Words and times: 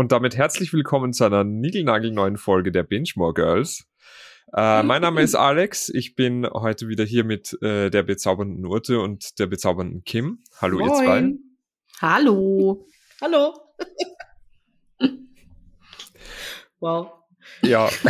Und 0.00 0.12
damit 0.12 0.34
herzlich 0.34 0.72
willkommen 0.72 1.12
zu 1.12 1.24
einer 1.24 1.44
niegelnagelneuen 1.44 2.38
Folge 2.38 2.72
der 2.72 2.84
Binge 2.84 3.10
More 3.16 3.34
Girls. 3.34 3.84
Äh, 4.56 4.82
mein 4.82 5.02
Name 5.02 5.20
ist 5.20 5.34
Alex. 5.36 5.90
Ich 5.90 6.14
bin 6.14 6.48
heute 6.48 6.88
wieder 6.88 7.04
hier 7.04 7.22
mit 7.22 7.52
äh, 7.60 7.90
der 7.90 8.02
bezaubernden 8.02 8.64
Urte 8.64 8.98
und 8.98 9.38
der 9.38 9.46
bezaubernden 9.46 10.02
Kim. 10.04 10.42
Hallo, 10.58 10.78
Moin. 10.78 10.88
ihr 10.88 10.96
zwei. 10.96 11.34
Hallo. 12.00 12.88
Hallo. 13.20 13.52
wow. 16.80 17.12
Ja, 17.60 17.90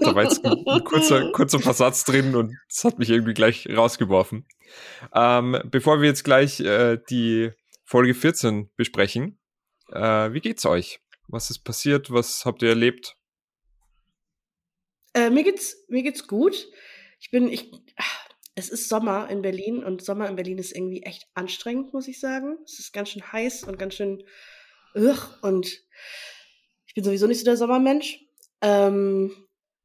da 0.00 0.14
war 0.14 0.22
jetzt 0.22 0.44
ein, 0.44 0.64
ein 0.64 0.84
kurzer, 0.84 1.32
kurzer 1.32 1.58
Versatz 1.58 2.04
drin 2.04 2.36
und 2.36 2.56
es 2.68 2.84
hat 2.84 3.00
mich 3.00 3.10
irgendwie 3.10 3.34
gleich 3.34 3.68
rausgeworfen. 3.68 4.46
Ähm, 5.12 5.60
bevor 5.64 6.00
wir 6.00 6.08
jetzt 6.08 6.22
gleich 6.22 6.60
äh, 6.60 6.98
die 7.10 7.50
Folge 7.84 8.14
14 8.14 8.70
besprechen, 8.76 9.40
äh, 9.90 10.32
wie 10.32 10.40
geht's 10.40 10.64
euch? 10.66 11.00
Was 11.28 11.50
ist 11.50 11.60
passiert? 11.60 12.10
Was 12.10 12.44
habt 12.44 12.62
ihr 12.62 12.68
erlebt? 12.68 13.16
Äh, 15.14 15.30
mir 15.30 15.44
geht's, 15.44 15.76
mir 15.88 16.02
geht's 16.02 16.26
gut. 16.26 16.68
Ich 17.20 17.30
bin, 17.30 17.48
ich, 17.48 17.72
es 18.54 18.68
ist 18.68 18.88
Sommer 18.88 19.28
in 19.30 19.42
Berlin 19.42 19.82
und 19.82 20.04
Sommer 20.04 20.28
in 20.28 20.36
Berlin 20.36 20.58
ist 20.58 20.74
irgendwie 20.74 21.02
echt 21.02 21.26
anstrengend, 21.34 21.92
muss 21.92 22.08
ich 22.08 22.20
sagen. 22.20 22.58
Es 22.64 22.78
ist 22.78 22.92
ganz 22.92 23.10
schön 23.10 23.32
heiß 23.32 23.64
und 23.64 23.78
ganz 23.78 23.94
schön, 23.94 24.22
ugh, 24.94 25.38
und 25.42 25.66
ich 26.86 26.94
bin 26.94 27.02
sowieso 27.02 27.26
nicht 27.26 27.38
so 27.38 27.44
der 27.44 27.56
Sommermensch. 27.56 28.20
Ähm, 28.60 29.32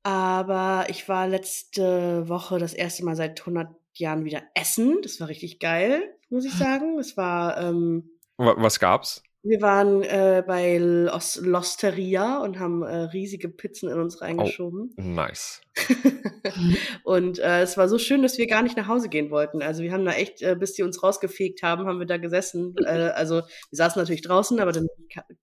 aber 0.03 0.87
ich 0.89 1.07
war 1.07 1.27
letzte 1.27 2.27
Woche 2.27 2.59
das 2.59 2.73
erste 2.73 3.05
Mal 3.05 3.15
seit 3.15 3.39
100 3.39 3.69
Jahren 3.93 4.25
wieder 4.25 4.43
essen. 4.55 5.01
Das 5.01 5.19
war 5.19 5.27
richtig 5.27 5.59
geil, 5.59 6.17
muss 6.29 6.45
ich 6.45 6.53
sagen. 6.57 6.99
Es 6.99 7.17
war. 7.17 7.57
Ähm, 7.57 8.09
Was 8.37 8.79
gab's? 8.79 9.23
Wir 9.43 9.61
waren 9.61 10.03
äh, 10.03 10.43
bei 10.45 10.77
Los 10.77 11.37
Losteria 11.37 12.39
und 12.39 12.59
haben 12.59 12.83
äh, 12.83 12.95
riesige 12.95 13.49
Pizzen 13.49 13.89
in 13.89 13.99
uns 13.99 14.21
reingeschoben. 14.21 14.93
Oh, 14.97 15.01
nice. 15.01 15.61
und 17.03 17.39
äh, 17.39 17.61
es 17.61 17.77
war 17.77 17.87
so 17.87 17.97
schön, 17.97 18.21
dass 18.21 18.37
wir 18.37 18.47
gar 18.47 18.61
nicht 18.61 18.75
nach 18.75 18.87
Hause 18.87 19.07
gehen 19.07 19.31
wollten. 19.31 19.61
Also 19.61 19.83
wir 19.83 19.93
haben 19.93 20.03
da 20.03 20.11
echt, 20.11 20.41
äh, 20.41 20.55
bis 20.59 20.73
die 20.73 20.83
uns 20.83 21.01
rausgefegt 21.01 21.63
haben, 21.63 21.85
haben 21.85 21.99
wir 21.99 22.05
da 22.05 22.17
gesessen. 22.17 22.75
Äh, 22.83 23.11
also 23.15 23.35
wir 23.35 23.43
saßen 23.71 23.99
natürlich 23.99 24.21
draußen, 24.21 24.59
aber 24.59 24.73
dann 24.73 24.87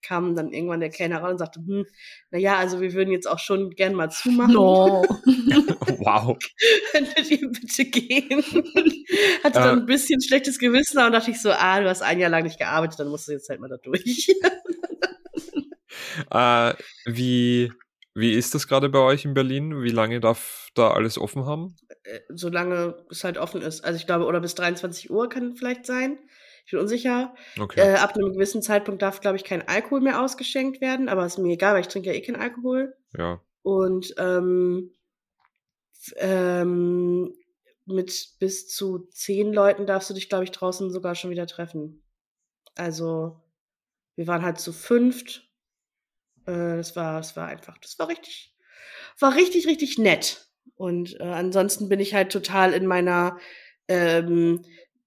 kam 0.02 0.36
dann 0.36 0.52
irgendwann 0.52 0.80
der 0.80 0.90
Kellner 0.90 1.20
raus 1.20 1.32
und 1.32 1.38
sagte, 1.38 1.60
hm, 1.60 1.86
naja, 2.30 2.56
also 2.56 2.80
wir 2.80 2.92
würden 2.92 3.10
jetzt 3.10 3.26
auch 3.28 3.38
schon 3.38 3.70
gern 3.70 3.94
mal 3.94 4.10
zumachen. 4.10 4.52
No. 4.52 5.02
wow. 5.98 6.36
Könntet 6.92 7.30
ihr 7.30 7.50
bitte 7.50 7.84
gehen? 7.86 8.42
Hatte 9.44 9.60
dann 9.60 9.78
äh. 9.78 9.80
ein 9.80 9.86
bisschen 9.86 10.20
schlechtes 10.20 10.58
Gewissen 10.58 10.98
und 10.98 11.12
dachte 11.12 11.30
ich 11.30 11.40
so, 11.40 11.50
ah, 11.52 11.80
du 11.80 11.88
hast 11.88 12.02
ein 12.02 12.18
Jahr 12.18 12.30
lang 12.30 12.42
nicht 12.42 12.58
gearbeitet, 12.58 13.00
dann 13.00 13.08
musst 13.08 13.28
du 13.28 13.32
jetzt 13.32 13.48
halt 13.48 13.60
mal 13.60 13.68
da 13.68 13.78
durch. 13.78 14.28
äh, 16.30 16.74
wie 17.06 17.72
wie 18.18 18.34
ist 18.34 18.54
das 18.54 18.66
gerade 18.66 18.88
bei 18.88 18.98
euch 18.98 19.24
in 19.24 19.34
Berlin? 19.34 19.82
Wie 19.82 19.90
lange 19.90 20.20
darf 20.20 20.70
da 20.74 20.90
alles 20.90 21.18
offen 21.18 21.46
haben? 21.46 21.76
Äh, 22.04 22.20
solange 22.28 23.04
es 23.10 23.24
halt 23.24 23.38
offen 23.38 23.62
ist. 23.62 23.84
Also 23.84 23.96
ich 23.96 24.06
glaube, 24.06 24.24
oder 24.24 24.40
bis 24.40 24.54
23 24.54 25.10
Uhr 25.10 25.28
kann 25.28 25.56
vielleicht 25.56 25.86
sein. 25.86 26.18
Ich 26.66 26.72
bin 26.72 26.80
unsicher. 26.80 27.34
Okay. 27.58 27.80
Äh, 27.80 27.94
ab 27.94 28.14
einem 28.14 28.32
gewissen 28.32 28.60
Zeitpunkt 28.60 29.02
darf, 29.02 29.20
glaube 29.20 29.36
ich, 29.36 29.44
kein 29.44 29.66
Alkohol 29.66 30.00
mehr 30.00 30.22
ausgeschenkt 30.22 30.80
werden, 30.80 31.08
aber 31.08 31.24
ist 31.24 31.38
mir 31.38 31.52
egal, 31.52 31.74
weil 31.74 31.80
ich 31.80 31.88
trinke 31.88 32.10
ja 32.10 32.14
eh 32.14 32.20
keinen 32.20 32.36
Alkohol. 32.36 32.94
Ja. 33.16 33.40
Und 33.62 34.14
ähm, 34.18 34.90
ähm, 36.16 37.34
mit 37.86 38.34
bis 38.38 38.68
zu 38.68 39.08
zehn 39.12 39.52
Leuten 39.52 39.86
darfst 39.86 40.10
du 40.10 40.14
dich, 40.14 40.28
glaube 40.28 40.44
ich, 40.44 40.50
draußen 40.50 40.90
sogar 40.90 41.14
schon 41.14 41.30
wieder 41.30 41.46
treffen. 41.46 42.02
Also 42.74 43.40
wir 44.14 44.26
waren 44.26 44.42
halt 44.42 44.58
zu 44.58 44.72
fünft 44.72 45.47
äh, 46.48 46.76
das 46.76 46.96
war, 46.96 47.18
das 47.18 47.36
war 47.36 47.46
einfach, 47.46 47.78
das 47.78 47.98
war 47.98 48.08
richtig, 48.08 48.54
war 49.20 49.34
richtig, 49.34 49.66
richtig 49.66 49.98
nett. 49.98 50.48
Und 50.76 51.18
äh, 51.20 51.24
ansonsten 51.24 51.88
bin 51.88 52.00
ich 52.00 52.14
halt 52.14 52.32
total 52.32 52.72
in 52.72 52.86
meiner 52.86 53.38
ähm, 53.88 54.64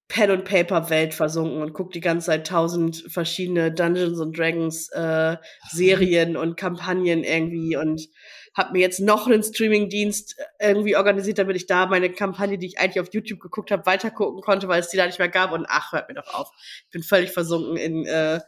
Pen 0.08 0.32
und 0.32 0.44
Paper 0.44 0.90
Welt 0.90 1.14
versunken 1.14 1.62
und 1.62 1.74
gucke 1.74 1.94
die 1.94 2.02
ganze 2.02 2.28
Zeit 2.28 2.48
tausend 2.48 3.06
verschiedene 3.08 3.72
Dungeons 3.72 4.20
and 4.20 4.38
Dragons 4.38 4.90
äh, 4.90 5.38
Serien 5.70 6.36
und 6.36 6.58
Kampagnen 6.58 7.24
irgendwie 7.24 7.78
und 7.78 8.10
habe 8.54 8.74
mir 8.74 8.80
jetzt 8.80 9.00
noch 9.00 9.28
einen 9.28 9.44
Streaming-Dienst 9.44 10.36
irgendwie 10.60 10.98
organisiert, 10.98 11.38
damit 11.38 11.56
ich 11.56 11.68
da 11.68 11.86
meine 11.86 12.12
Kampagne, 12.12 12.58
die 12.58 12.66
ich 12.68 12.80
eigentlich 12.80 13.00
auf 13.00 13.14
YouTube 13.14 13.40
geguckt 13.40 13.72
habe, 13.72 13.86
weitergucken 13.86 14.42
konnte, 14.42 14.68
weil 14.68 14.82
es 14.82 14.90
die 14.90 14.98
da 14.98 15.06
nicht 15.06 15.20
mehr 15.20 15.30
gab. 15.30 15.54
Und 15.54 15.66
ach, 15.70 15.94
hört 15.94 16.10
mir 16.10 16.16
doch 16.16 16.34
auf. 16.34 16.52
Ich 16.86 16.92
bin 16.92 17.04
völlig 17.04 17.32
versunken 17.32 17.78
in 17.78 18.06
äh, 18.06 18.42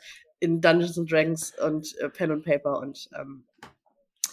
in 0.44 0.62
Dungeons 0.62 0.98
and 0.98 1.10
Dragons 1.10 1.54
und 1.66 1.98
äh, 2.00 2.10
Pen 2.10 2.32
and 2.32 2.46
Paper 2.46 2.80
und 2.80 3.10
ähm, 3.20 3.46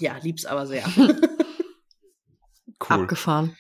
ja, 0.00 0.16
lieb's 0.20 0.44
aber 0.44 0.66
sehr. 0.66 0.84
cool. 0.98 1.16
Abgefahren. 2.88 3.56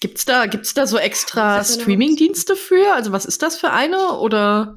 Gibt's 0.00 0.24
da, 0.24 0.46
gibt's 0.46 0.74
da 0.74 0.86
so 0.86 0.98
extra 0.98 1.64
Streaming-Dienste 1.64 2.56
für? 2.56 2.94
Also 2.94 3.12
was 3.12 3.24
ist 3.24 3.42
das 3.42 3.56
für 3.56 3.70
eine? 3.70 4.18
Oder? 4.18 4.76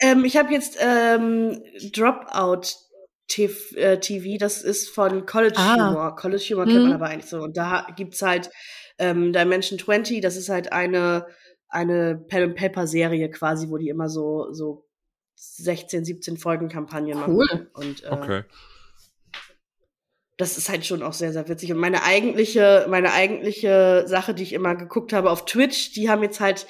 Ähm, 0.00 0.24
ich 0.24 0.36
habe 0.36 0.52
jetzt 0.52 0.76
ähm, 0.80 1.62
Dropout 1.92 2.62
TV, 3.28 3.76
äh, 3.76 4.00
TV, 4.00 4.38
das 4.38 4.62
ist 4.62 4.88
von 4.88 5.26
College 5.26 5.56
ah. 5.58 5.90
Humor. 5.90 6.16
College 6.16 6.44
Humor 6.50 6.64
kennt 6.64 6.80
man 6.80 6.88
mhm. 6.88 6.94
aber 6.94 7.06
eigentlich 7.06 7.30
so. 7.30 7.40
Und 7.40 7.56
da 7.56 7.86
gibt's 7.96 8.20
halt 8.20 8.50
ähm, 8.98 9.32
Dimension 9.32 9.78
20, 9.78 10.20
das 10.20 10.36
ist 10.36 10.48
halt 10.48 10.72
eine, 10.72 11.26
eine 11.68 12.16
Pen 12.16 12.50
and 12.50 12.56
Paper 12.56 12.86
Serie 12.86 13.30
quasi, 13.30 13.70
wo 13.70 13.76
die 13.76 13.90
immer 13.90 14.08
so, 14.08 14.52
so 14.52 14.87
16, 15.38 16.04
17 16.04 16.36
Folgen 16.36 16.68
Kampagnen 16.68 17.18
cool. 17.26 17.46
machen. 17.46 17.66
Und, 17.74 18.04
äh, 18.04 18.08
okay. 18.10 18.42
Das 20.36 20.56
ist 20.56 20.68
halt 20.68 20.86
schon 20.86 21.02
auch 21.02 21.12
sehr, 21.12 21.32
sehr 21.32 21.48
witzig. 21.48 21.72
Und 21.72 21.78
meine 21.78 22.04
eigentliche, 22.04 22.86
meine 22.88 23.12
eigentliche 23.12 24.04
Sache, 24.06 24.34
die 24.34 24.44
ich 24.44 24.52
immer 24.52 24.76
geguckt 24.76 25.12
habe 25.12 25.30
auf 25.30 25.44
Twitch, 25.44 25.92
die 25.92 26.08
haben 26.08 26.22
jetzt 26.22 26.40
halt, 26.40 26.66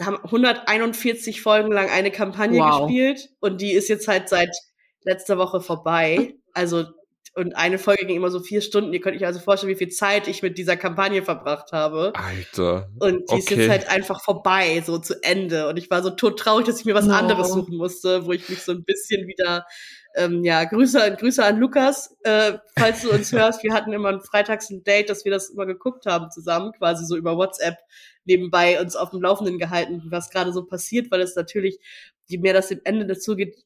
haben 0.00 0.16
141 0.16 1.40
Folgen 1.40 1.72
lang 1.72 1.88
eine 1.88 2.10
Kampagne 2.10 2.60
wow. 2.60 2.86
gespielt 2.86 3.30
und 3.40 3.62
die 3.62 3.72
ist 3.72 3.88
jetzt 3.88 4.08
halt 4.08 4.28
seit 4.28 4.54
letzter 5.02 5.38
Woche 5.38 5.60
vorbei. 5.62 6.34
Also 6.52 6.84
und 7.36 7.54
eine 7.54 7.78
Folge 7.78 8.06
ging 8.06 8.16
immer 8.16 8.30
so 8.30 8.40
vier 8.40 8.62
Stunden. 8.62 8.94
Ihr 8.94 9.00
könnt 9.00 9.14
euch 9.14 9.26
also 9.26 9.40
vorstellen, 9.40 9.70
wie 9.70 9.76
viel 9.76 9.90
Zeit 9.90 10.26
ich 10.26 10.42
mit 10.42 10.56
dieser 10.56 10.78
Kampagne 10.78 11.22
verbracht 11.22 11.70
habe. 11.72 12.14
Alter. 12.14 12.88
Und 12.98 13.30
die 13.30 13.34
okay. 13.34 13.38
ist 13.38 13.50
jetzt 13.50 13.68
halt 13.68 13.88
einfach 13.90 14.24
vorbei, 14.24 14.82
so 14.84 14.96
zu 14.96 15.22
Ende. 15.22 15.68
Und 15.68 15.76
ich 15.76 15.90
war 15.90 16.02
so 16.02 16.08
tot 16.08 16.38
traurig, 16.38 16.64
dass 16.64 16.80
ich 16.80 16.86
mir 16.86 16.94
was 16.94 17.04
no. 17.04 17.12
anderes 17.12 17.52
suchen 17.52 17.76
musste, 17.76 18.24
wo 18.24 18.32
ich 18.32 18.48
mich 18.48 18.62
so 18.62 18.72
ein 18.72 18.84
bisschen 18.84 19.28
wieder, 19.28 19.66
ähm, 20.14 20.44
ja, 20.44 20.64
Grüße, 20.64 21.16
Grüße 21.20 21.44
an 21.44 21.58
Lukas, 21.58 22.16
äh, 22.22 22.54
falls 22.78 23.02
du 23.02 23.10
uns 23.10 23.30
hörst. 23.32 23.62
Wir 23.62 23.74
hatten 23.74 23.92
immer 23.92 24.08
ein 24.08 24.22
freitags 24.22 24.70
ein 24.70 24.82
Date, 24.82 25.10
dass 25.10 25.26
wir 25.26 25.32
das 25.32 25.50
immer 25.50 25.66
geguckt 25.66 26.06
haben 26.06 26.30
zusammen, 26.30 26.72
quasi 26.72 27.04
so 27.04 27.16
über 27.16 27.36
WhatsApp 27.36 27.76
nebenbei 28.24 28.80
uns 28.80 28.96
auf 28.96 29.10
dem 29.10 29.20
Laufenden 29.20 29.58
gehalten, 29.58 30.02
was 30.06 30.30
gerade 30.30 30.54
so 30.54 30.64
passiert, 30.64 31.10
weil 31.10 31.20
es 31.20 31.36
natürlich, 31.36 31.78
je 32.28 32.38
mehr 32.38 32.54
das 32.54 32.70
im 32.70 32.80
Ende 32.84 33.06
dazu 33.06 33.36
geht, 33.36 33.56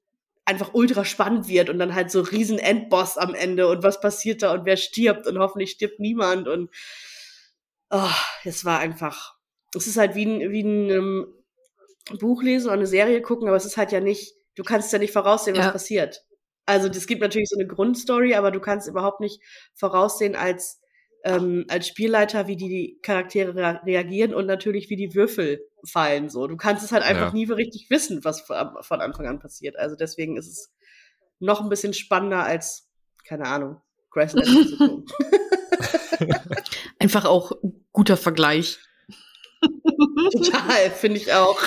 einfach 0.51 0.75
ultra 0.75 1.05
spannend 1.05 1.49
wird 1.49 1.71
und 1.71 1.79
dann 1.79 1.95
halt 1.95 2.11
so 2.11 2.21
riesen 2.21 2.59
Endboss 2.59 3.17
am 3.17 3.35
Ende 3.35 3.69
und 3.69 3.83
was 3.85 4.01
passiert 4.01 4.43
da 4.43 4.53
und 4.53 4.67
wer 4.67 4.77
stirbt 4.77 5.27
und 5.27 5.39
hoffentlich 5.39 5.71
stirbt 5.71 6.01
niemand 6.01 6.49
und 6.49 6.71
oh, 7.91 8.11
es 8.45 8.65
war 8.65 8.81
einfach, 8.81 9.37
es 9.77 9.87
ist 9.87 9.97
halt 9.97 10.17
wie 10.17 10.27
ein, 10.27 10.51
wie 10.51 10.63
ein 10.63 10.99
um, 10.99 11.27
Buch 12.19 12.43
lesen 12.43 12.67
oder 12.67 12.75
eine 12.75 12.87
Serie 12.87 13.23
gucken, 13.23 13.47
aber 13.47 13.57
es 13.57 13.65
ist 13.65 13.77
halt 13.77 13.93
ja 13.93 14.01
nicht, 14.01 14.35
du 14.57 14.65
kannst 14.65 14.93
ja 14.93 14.99
nicht 14.99 15.13
voraussehen, 15.13 15.57
was 15.57 15.67
ja. 15.67 15.73
passiert. 15.73 16.25
Also 16.67 16.89
es 16.89 17.07
gibt 17.07 17.21
natürlich 17.21 17.49
so 17.49 17.59
eine 17.59 17.69
Grundstory, 17.69 18.35
aber 18.35 18.51
du 18.51 18.61
kannst 18.61 18.89
überhaupt 18.89 19.21
nicht 19.21 19.41
voraussehen 19.75 20.35
als 20.35 20.81
ähm, 21.25 21.67
als 21.69 21.87
Spielleiter, 21.87 22.47
wie 22.47 22.57
die 22.57 22.99
Charaktere 23.03 23.83
reagieren 23.85 24.35
und 24.35 24.47
natürlich 24.47 24.89
wie 24.89 24.97
die 24.97 25.15
Würfel 25.15 25.61
fallen. 25.85 26.29
So, 26.29 26.47
du 26.47 26.57
kannst 26.57 26.85
es 26.85 26.93
halt 26.93 27.03
einfach 27.03 27.29
ja. 27.29 27.33
nie 27.33 27.47
so 27.47 27.55
richtig 27.55 27.89
wissen, 27.91 28.25
was 28.25 28.41
von 28.43 29.01
Anfang 29.01 29.27
an 29.27 29.39
passiert. 29.39 29.79
Also 29.79 29.97
deswegen 29.97 30.37
ist 30.37 30.49
es 30.49 30.73
noch 31.39 31.61
ein 31.61 31.69
bisschen 31.69 31.95
spannender 31.95 32.45
als 32.45 32.91
keine 33.25 33.47
Ahnung, 33.47 33.81
Grassland. 34.11 34.49
einfach 36.99 37.25
auch 37.25 37.53
guter 37.93 38.17
Vergleich. 38.17 38.79
Total, 40.33 40.91
finde 40.91 41.19
ich 41.19 41.33
auch. 41.33 41.61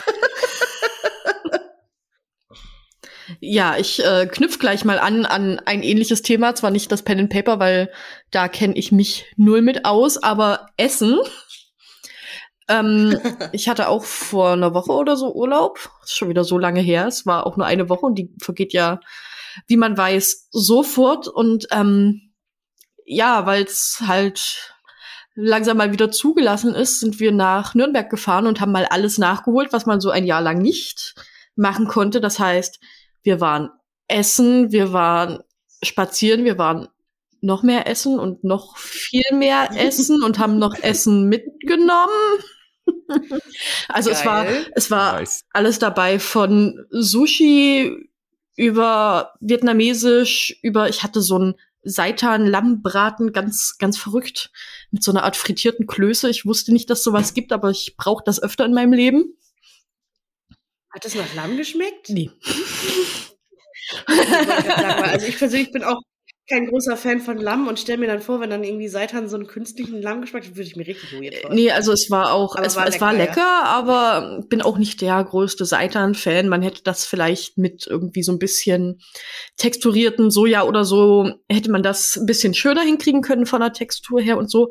Ja, 3.39 3.77
ich 3.77 4.04
äh, 4.04 4.25
knüpfe 4.25 4.60
gleich 4.60 4.86
mal 4.86 5.00
an 5.00 5.25
an 5.25 5.60
ein 5.60 5.83
ähnliches 5.83 6.21
Thema, 6.21 6.56
zwar 6.56 6.71
nicht 6.71 6.92
das 6.92 7.04
Pen 7.04 7.19
and 7.19 7.30
Paper, 7.30 7.60
weil 7.60 7.92
da 8.31 8.48
kenne 8.48 8.75
ich 8.75 8.92
mich 8.92 9.25
null 9.38 9.62
mit 9.62 9.86
aus, 9.86 10.21
aber 10.21 10.68
Essen. 10.77 11.19
Ähm, 12.68 13.18
ich 13.51 13.69
hatte 13.69 13.88
auch 13.88 14.04
vor 14.04 14.51
einer 14.51 14.74
Woche 14.74 14.92
oder 14.92 15.18
so 15.18 15.33
Urlaub. 15.33 15.89
ist 16.04 16.15
schon 16.15 16.30
wieder 16.30 16.44
so 16.44 16.57
lange 16.57 16.81
her. 16.81 17.07
Es 17.07 17.25
war 17.25 17.45
auch 17.45 17.57
nur 17.57 17.65
eine 17.65 17.89
Woche 17.89 18.06
und 18.06 18.15
die 18.15 18.33
vergeht 18.42 18.74
ja, 18.74 19.00
wie 19.68 19.77
man 19.77 19.98
weiß, 19.98 20.50
sofort. 20.51 21.27
Und 21.27 21.68
ähm, 21.71 22.33
ja, 23.06 23.45
weil 23.45 23.63
es 23.63 24.01
halt 24.06 24.74
langsam 25.36 25.77
mal 25.77 25.92
wieder 25.92 26.12
zugelassen 26.12 26.75
ist, 26.75 27.00
sind 27.00 27.19
wir 27.19 27.31
nach 27.31 27.74
Nürnberg 27.74 28.10
gefahren 28.10 28.48
und 28.48 28.62
haben 28.62 28.71
mal 28.71 28.86
alles 28.86 29.18
nachgeholt, 29.18 29.74
was 29.74 29.86
man 29.86 30.00
so 30.00 30.10
ein 30.10 30.25
Jahr 30.25 30.42
lang 30.42 30.60
nicht 30.60 31.15
machen 31.56 31.88
konnte. 31.88 32.21
Das 32.21 32.39
heißt, 32.39 32.80
wir 33.24 33.42
waren 33.42 33.69
essen, 34.07 34.71
wir 34.71 34.94
waren 34.94 35.39
spazieren, 35.81 36.45
wir 36.45 36.57
waren 36.57 36.88
noch 37.44 37.62
mehr 37.62 37.88
essen 37.88 38.19
und 38.19 38.44
noch 38.44 38.78
viel 38.78 39.22
mehr 39.34 39.69
essen 39.75 40.24
und 40.24 40.40
haben 40.40 40.57
noch 40.57 40.75
Essen 40.81 41.28
mitgenommen. 41.28 42.40
also 43.90 44.10
Geil. 44.10 44.19
es 44.19 44.25
war 44.25 44.48
es 44.75 44.92
war 44.92 45.13
nice. 45.19 45.45
alles 45.51 45.80
dabei 45.80 46.19
von 46.19 46.86
Sushi 46.90 48.10
über 48.56 49.34
vietnamesisch 49.40 50.60
über 50.62 50.90
ich 50.90 51.04
hatte 51.04 51.22
so 51.22 51.40
ein 51.40 51.56
Seitan 51.86 52.45
Lammbraten 52.45 53.34
ganz 53.34 53.78
ganz 53.78 53.98
verrückt 53.98 54.51
mit 54.92 55.04
so 55.04 55.12
einer 55.12 55.24
Art 55.24 55.36
frittierten 55.36 55.86
Klöße. 55.86 56.30
Ich 56.30 56.46
wusste 56.46 56.72
nicht, 56.72 56.89
dass 56.89 57.04
sowas 57.04 57.34
gibt, 57.34 57.51
aber 57.51 57.72
ich 57.72 57.96
brauche 57.98 58.24
das 58.25 58.42
öfter 58.42 58.63
in 58.66 58.74
meinem 58.74 58.94
Leben. 58.94 59.38
Hat 60.92 61.04
das 61.04 61.16
nach 61.16 61.34
Lamm 61.36 61.57
geschmeckt? 61.57 62.07
Nee. 62.10 62.31
also 64.06 65.28
ich 65.28 65.38
persönlich 65.38 65.72
bin 65.74 65.84
auch 65.84 66.01
kein 66.50 66.68
großer 66.68 66.98
Fan 66.98 67.22
von 67.22 67.38
Lamm 67.38 67.68
und 67.68 67.80
stelle 67.80 68.00
mir 68.00 68.07
dann 68.07 68.19
vor, 68.19 68.42
wenn 68.42 68.50
dann 68.50 68.66
irgendwie 68.66 68.90
Seitan 68.90 69.30
so 69.30 69.38
einen 69.38 69.48
künstlichen 69.48 70.01
Lammgeschmack, 70.01 70.45
würde 70.50 70.63
ich 70.63 70.75
mir 70.75 70.86
richtig 70.86 71.13
weird 71.13 71.36
vorstellen. 71.36 71.56
Nee, 71.56 71.72
also 71.72 71.94
es 71.94 72.10
war 72.10 72.34
auch, 72.34 72.57
es, 72.57 72.75
war, 72.75 72.86
es 72.86 72.95
lecker, 72.95 73.06
war 73.06 73.13
lecker, 73.13 73.38
ja. 73.38 73.63
aber 73.63 74.44
bin 74.50 74.62
auch 74.62 74.78
nicht 74.78 75.00
der 75.01 75.24
größte 75.24 75.63
Seitan-Fan. 75.63 76.50
Man 76.50 76.62
hätte 76.62 76.84
das 76.84 77.06
vielleicht 77.06 77.57
mit 77.57 77.88
irgendwie 77.88 78.24
so 78.24 78.34
ein 78.34 78.40
bisschen 78.40 79.00
texturierten 79.56 80.31
Soja 80.31 80.63
oder 80.63 80.84
so, 80.84 81.31
hätte 81.50 81.72
man 81.72 81.81
das 81.81 82.18
ein 82.18 82.25
bisschen 82.25 82.54
schöner 82.54 82.81
hinkriegen 82.81 83.22
können 83.22 83.46
von 83.46 83.62
der 83.62 83.72
Textur 83.72 84.19
her 84.19 84.38
und 84.38 84.51
so. 84.51 84.69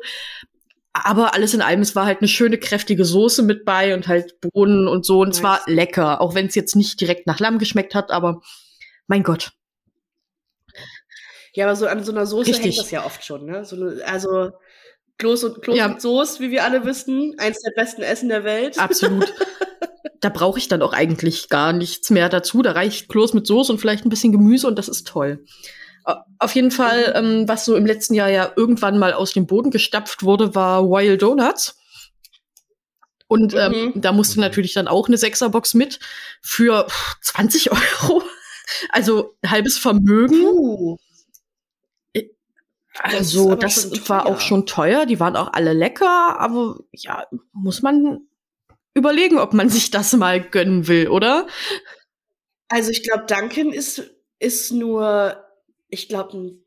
Aber 0.93 1.33
alles 1.33 1.55
in 1.55 1.63
allem, 1.63 1.81
es 1.81 1.95
war 1.95 2.05
halt 2.05 2.19
eine 2.19 2.27
schöne, 2.27 2.59
kräftige 2.59 3.03
Soße 3.03 3.41
mit 3.41 3.65
bei 3.65 3.95
und 3.95 4.07
halt 4.07 4.39
Bohnen 4.41 4.87
und 4.87 5.07
so. 5.07 5.21
Und 5.21 5.29
es 5.29 5.41
war 5.41 5.61
lecker, 5.65 6.21
auch 6.21 6.35
wenn 6.35 6.45
es 6.45 6.53
jetzt 6.53 6.75
nicht 6.75 7.01
direkt 7.01 7.25
nach 7.25 7.39
Lamm 7.39 7.57
geschmeckt 7.57 7.95
hat, 7.95 8.11
aber 8.11 8.41
mein 9.07 9.23
Gott. 9.23 9.53
Ja, 11.53 11.65
aber 11.65 11.75
so 11.75 11.87
an 11.87 12.03
so 12.03 12.11
einer 12.11 12.25
Soße 12.25 12.49
Richtig. 12.49 12.65
hängt 12.65 12.77
das 12.79 12.91
ja 12.91 13.05
oft 13.05 13.23
schon, 13.23 13.45
ne? 13.45 13.63
So 13.63 13.75
eine, 13.75 14.01
also 14.05 14.51
Kloß 15.19 15.43
und 15.45 15.61
Kloß 15.61 15.77
ja. 15.77 15.87
mit 15.87 16.01
Soße, 16.01 16.39
wie 16.39 16.51
wir 16.51 16.63
alle 16.63 16.85
wissen, 16.85 17.35
eins 17.37 17.61
der 17.61 17.71
besten 17.71 18.01
Essen 18.01 18.29
der 18.29 18.43
Welt. 18.43 18.79
Absolut. 18.79 19.31
da 20.19 20.29
brauche 20.29 20.57
ich 20.57 20.67
dann 20.67 20.81
auch 20.81 20.93
eigentlich 20.93 21.49
gar 21.49 21.73
nichts 21.73 22.09
mehr 22.09 22.29
dazu. 22.29 22.61
Da 22.61 22.71
reicht 22.71 23.09
Kloß 23.09 23.33
mit 23.33 23.45
Soße 23.45 23.71
und 23.71 23.77
vielleicht 23.79 24.05
ein 24.05 24.09
bisschen 24.09 24.31
Gemüse 24.31 24.67
und 24.67 24.79
das 24.79 24.87
ist 24.87 25.07
toll. 25.07 25.45
Auf 26.39 26.53
jeden 26.55 26.71
Fall, 26.71 27.09
mhm. 27.09 27.41
ähm, 27.41 27.47
was 27.47 27.65
so 27.65 27.75
im 27.75 27.85
letzten 27.85 28.13
Jahr 28.13 28.29
ja 28.29 28.51
irgendwann 28.55 28.99
mal 28.99 29.13
aus 29.13 29.31
dem 29.31 29.47
Boden 29.47 29.71
gestapft 29.71 30.23
wurde, 30.23 30.55
war 30.55 30.83
Wild 30.89 31.21
Donuts. 31.21 31.77
Und 33.27 33.53
ähm, 33.53 33.71
mhm. 33.71 34.01
da 34.01 34.11
musste 34.11 34.39
natürlich 34.39 34.73
dann 34.73 34.87
auch 34.87 35.07
eine 35.07 35.17
Sechserbox 35.17 35.73
mit 35.73 35.99
für 36.41 36.87
20 37.21 37.71
Euro. 37.71 38.23
Also 38.89 39.35
halbes 39.45 39.77
Vermögen. 39.77 40.97
Uh. 42.95 43.01
Also 43.03 43.55
das, 43.55 43.89
das 43.89 44.09
war 44.09 44.25
auch 44.25 44.39
schon 44.39 44.65
teuer. 44.65 45.05
Die 45.05 45.19
waren 45.19 45.35
auch 45.35 45.53
alle 45.53 45.73
lecker, 45.73 46.39
aber 46.39 46.79
ja, 46.91 47.25
muss 47.51 47.81
man 47.81 48.27
überlegen, 48.93 49.37
ob 49.37 49.53
man 49.53 49.69
sich 49.69 49.91
das 49.91 50.13
mal 50.13 50.41
gönnen 50.41 50.87
will, 50.87 51.07
oder? 51.07 51.47
Also 52.69 52.91
ich 52.91 53.03
glaube, 53.03 53.25
Duncan 53.27 53.71
ist 53.71 54.03
ist 54.43 54.71
nur, 54.71 55.37
ich 55.87 56.09
glaube, 56.09 56.37
ein 56.37 56.63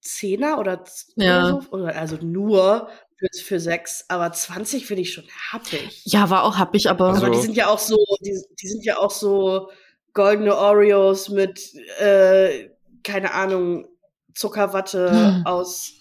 Zehner 0.00 0.58
oder, 0.58 0.84
ja. 1.16 1.60
oder 1.70 1.92
so, 1.92 1.98
also 1.98 2.16
nur 2.16 2.90
für, 3.16 3.28
für 3.42 3.60
sechs, 3.60 4.04
aber 4.08 4.30
20 4.30 4.86
finde 4.86 5.02
ich 5.02 5.14
schon 5.14 5.24
happig. 5.50 6.02
Ja, 6.04 6.28
war 6.30 6.44
auch 6.44 6.58
happig, 6.58 6.88
aber. 6.90 7.08
Also, 7.08 7.26
aber 7.26 7.34
die 7.34 7.40
sind 7.40 7.56
ja 7.56 7.68
auch 7.68 7.78
so, 7.78 7.96
die, 8.20 8.38
die 8.60 8.68
sind 8.68 8.84
ja 8.84 8.98
auch 8.98 9.10
so 9.10 9.70
goldene 10.12 10.56
Oreos 10.56 11.30
mit, 11.30 11.74
äh, 11.98 12.68
keine 13.02 13.32
Ahnung, 13.32 13.88
Zuckerwatte 14.36 15.10
hm. 15.10 15.46
aus 15.46 15.94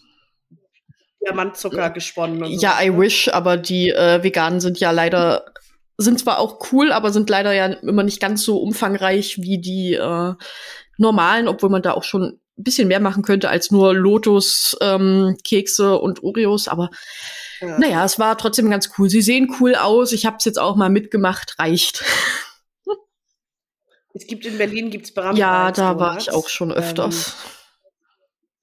Diamantzucker 1.25 1.89
gesponnen. 1.89 2.43
Und 2.43 2.61
ja, 2.61 2.77
so. 2.79 2.85
I 2.85 2.97
wish, 2.97 3.29
aber 3.29 3.57
die 3.57 3.89
äh, 3.89 4.21
Veganen 4.23 4.59
sind 4.59 4.79
ja 4.79 4.91
leider, 4.91 5.45
sind 5.97 6.19
zwar 6.19 6.39
auch 6.39 6.59
cool, 6.71 6.91
aber 6.91 7.11
sind 7.11 7.29
leider 7.29 7.53
ja 7.53 7.65
immer 7.65 8.03
nicht 8.03 8.19
ganz 8.19 8.43
so 8.43 8.57
umfangreich 8.57 9.41
wie 9.41 9.59
die 9.59 9.93
äh, 9.93 10.33
normalen, 10.97 11.47
obwohl 11.47 11.69
man 11.69 11.81
da 11.81 11.93
auch 11.93 12.03
schon 12.03 12.39
ein 12.57 12.63
bisschen 12.63 12.87
mehr 12.87 12.99
machen 12.99 13.23
könnte 13.23 13.49
als 13.49 13.71
nur 13.71 13.93
Lotus, 13.93 14.77
ähm, 14.81 15.35
Kekse 15.43 15.97
und 15.97 16.23
Oreos, 16.23 16.67
aber 16.67 16.89
ja. 17.59 17.79
naja, 17.79 18.05
es 18.05 18.17
war 18.17 18.37
trotzdem 18.37 18.69
ganz 18.69 18.91
cool. 18.97 19.09
Sie 19.09 19.21
sehen 19.21 19.53
cool 19.59 19.75
aus. 19.75 20.13
Ich 20.13 20.25
habe 20.25 20.37
es 20.39 20.45
jetzt 20.45 20.59
auch 20.59 20.75
mal 20.75 20.89
mitgemacht, 20.89 21.57
reicht. 21.59 22.03
Es 24.17 24.27
gibt 24.27 24.45
in 24.45 24.57
Berlin 24.57 24.91
gibt's 24.91 25.13
Bram 25.13 25.35
Ja, 25.35 25.73
da 25.73 25.99
war 25.99 26.17
ich 26.17 26.31
auch 26.31 26.47
schon 26.47 26.71
öfters. 26.71 27.27
Ähm, 27.27 27.49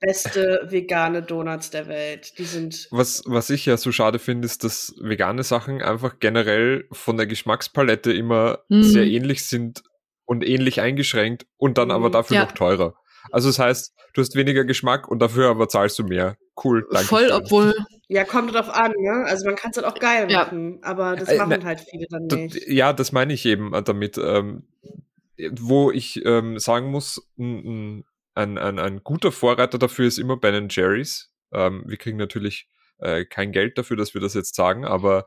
beste 0.02 0.66
vegane 0.68 1.22
Donuts 1.22 1.70
der 1.70 1.88
Welt. 1.88 2.38
Die 2.38 2.44
sind. 2.44 2.88
Was, 2.90 3.22
was 3.26 3.48
ich 3.50 3.64
ja 3.64 3.76
so 3.76 3.92
schade 3.92 4.18
finde, 4.18 4.46
ist, 4.46 4.64
dass 4.64 4.94
vegane 5.00 5.42
Sachen 5.42 5.80
einfach 5.80 6.18
generell 6.18 6.86
von 6.92 7.16
der 7.16 7.26
Geschmackspalette 7.26 8.12
immer 8.12 8.58
mhm. 8.68 8.82
sehr 8.82 9.04
ähnlich 9.04 9.46
sind 9.46 9.82
und 10.26 10.46
ähnlich 10.46 10.80
eingeschränkt 10.80 11.46
und 11.56 11.78
dann 11.78 11.88
mhm. 11.88 11.94
aber 11.94 12.10
dafür 12.10 12.36
ja. 12.36 12.44
noch 12.44 12.52
teurer. 12.52 12.94
Also 13.30 13.48
das 13.48 13.58
heißt, 13.58 13.94
du 14.14 14.20
hast 14.20 14.34
weniger 14.34 14.64
Geschmack 14.64 15.08
und 15.08 15.20
dafür 15.20 15.48
aber 15.48 15.68
zahlst 15.68 15.98
du 15.98 16.04
mehr. 16.04 16.36
Cool, 16.62 16.86
danke. 16.90 17.06
Voll, 17.06 17.30
obwohl. 17.32 17.74
Ja, 18.08 18.24
kommt 18.24 18.52
drauf 18.52 18.68
an, 18.68 18.92
ne? 18.98 19.24
Also 19.26 19.46
man 19.46 19.56
kann 19.56 19.70
es 19.70 19.76
halt 19.76 19.86
auch 19.86 19.98
geil 19.98 20.30
ja. 20.30 20.44
machen, 20.44 20.80
aber 20.82 21.16
das 21.16 21.28
äh, 21.28 21.38
machen 21.38 21.62
äh, 21.62 21.64
halt 21.64 21.80
viele 21.80 22.06
dann 22.10 22.26
nicht. 22.26 22.68
Ja, 22.68 22.92
das 22.92 23.12
meine 23.12 23.32
ich 23.32 23.46
eben 23.46 23.72
damit. 23.84 24.18
Ähm, 24.18 24.64
wo 25.50 25.90
ich 25.90 26.24
ähm, 26.24 26.58
sagen 26.58 26.90
muss, 26.90 27.26
ein, 27.38 27.64
ein, 27.64 28.04
ein, 28.34 28.58
ein 28.58 29.02
guter 29.04 29.32
Vorreiter 29.32 29.78
dafür 29.78 30.06
ist 30.06 30.18
immer 30.18 30.36
Ben 30.36 30.68
Jerry's. 30.70 31.32
Ähm, 31.52 31.84
wir 31.86 31.96
kriegen 31.96 32.16
natürlich 32.16 32.68
äh, 32.98 33.24
kein 33.24 33.52
Geld 33.52 33.76
dafür, 33.76 33.96
dass 33.96 34.14
wir 34.14 34.20
das 34.20 34.34
jetzt 34.34 34.54
sagen, 34.54 34.84
aber 34.84 35.26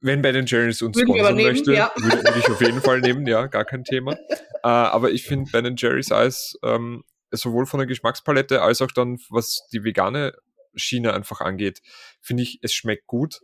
wenn 0.00 0.22
Ben 0.22 0.46
Jerry's 0.46 0.80
uns 0.80 0.96
Würden 0.96 1.14
sponsern 1.14 1.36
möchte, 1.36 1.74
ja. 1.74 1.92
würde, 1.96 2.16
würde, 2.24 2.38
ich 2.38 2.48
auf 2.48 2.60
jeden 2.60 2.80
Fall 2.80 3.00
nehmen, 3.00 3.26
ja, 3.26 3.46
gar 3.46 3.64
kein 3.64 3.84
Thema. 3.84 4.12
Äh, 4.62 4.68
aber 4.68 5.10
ich 5.10 5.24
finde 5.24 5.50
Ben 5.50 5.76
Jerry's 5.76 6.12
Eis 6.12 6.56
ähm, 6.62 7.04
sowohl 7.30 7.66
von 7.66 7.78
der 7.78 7.86
Geschmackspalette 7.86 8.62
als 8.62 8.80
auch 8.80 8.92
dann, 8.92 9.18
was 9.28 9.68
die 9.72 9.84
vegane 9.84 10.34
Schiene 10.74 11.14
einfach 11.14 11.40
angeht, 11.40 11.82
finde 12.20 12.42
ich, 12.42 12.60
es 12.62 12.72
schmeckt 12.72 13.06
gut 13.06 13.40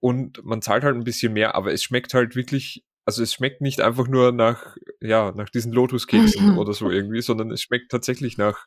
und 0.00 0.44
man 0.44 0.62
zahlt 0.62 0.82
halt 0.82 0.96
ein 0.96 1.04
bisschen 1.04 1.32
mehr, 1.32 1.54
aber 1.54 1.72
es 1.72 1.82
schmeckt 1.82 2.14
halt 2.14 2.34
wirklich 2.34 2.84
also 3.10 3.24
es 3.24 3.34
schmeckt 3.34 3.60
nicht 3.60 3.80
einfach 3.80 4.06
nur 4.06 4.30
nach, 4.30 4.76
ja, 5.00 5.32
nach 5.34 5.50
diesen 5.50 5.72
Lotuskeksen 5.72 6.56
oder 6.58 6.72
so 6.72 6.90
irgendwie, 6.90 7.22
sondern 7.22 7.50
es 7.50 7.60
schmeckt 7.60 7.90
tatsächlich 7.90 8.38
nach 8.38 8.66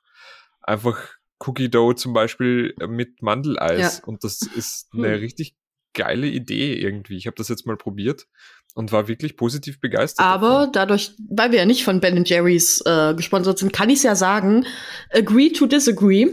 einfach 0.61 0.99
Cookie 1.39 1.69
Dough 1.69 1.95
zum 1.95 2.11
Beispiel 2.11 2.75
mit 2.89 3.21
Mandeleis. 3.21 3.99
Ja. 3.99 4.03
Und 4.05 4.25
das 4.25 4.41
ist 4.41 4.89
eine 4.93 5.13
hm. 5.13 5.19
richtig 5.19 5.55
geile 5.93 6.27
Idee 6.27 6.73
irgendwie. 6.73 7.15
Ich 7.15 7.25
habe 7.25 7.37
das 7.37 7.47
jetzt 7.47 7.65
mal 7.65 7.77
probiert 7.77 8.25
und 8.73 8.91
war 8.91 9.07
wirklich 9.07 9.37
positiv 9.37 9.79
begeistert. 9.79 10.25
Aber 10.25 10.49
davon. 10.49 10.71
dadurch, 10.73 11.13
weil 11.29 11.51
wir 11.51 11.59
ja 11.59 11.65
nicht 11.65 11.85
von 11.85 12.01
Ben 12.01 12.25
Jerry's 12.25 12.81
äh, 12.85 13.13
gesponsert 13.15 13.59
sind, 13.59 13.71
kann 13.71 13.89
ich 13.89 14.03
ja 14.03 14.15
sagen, 14.15 14.65
agree 15.09 15.51
to 15.51 15.67
disagree. 15.67 16.27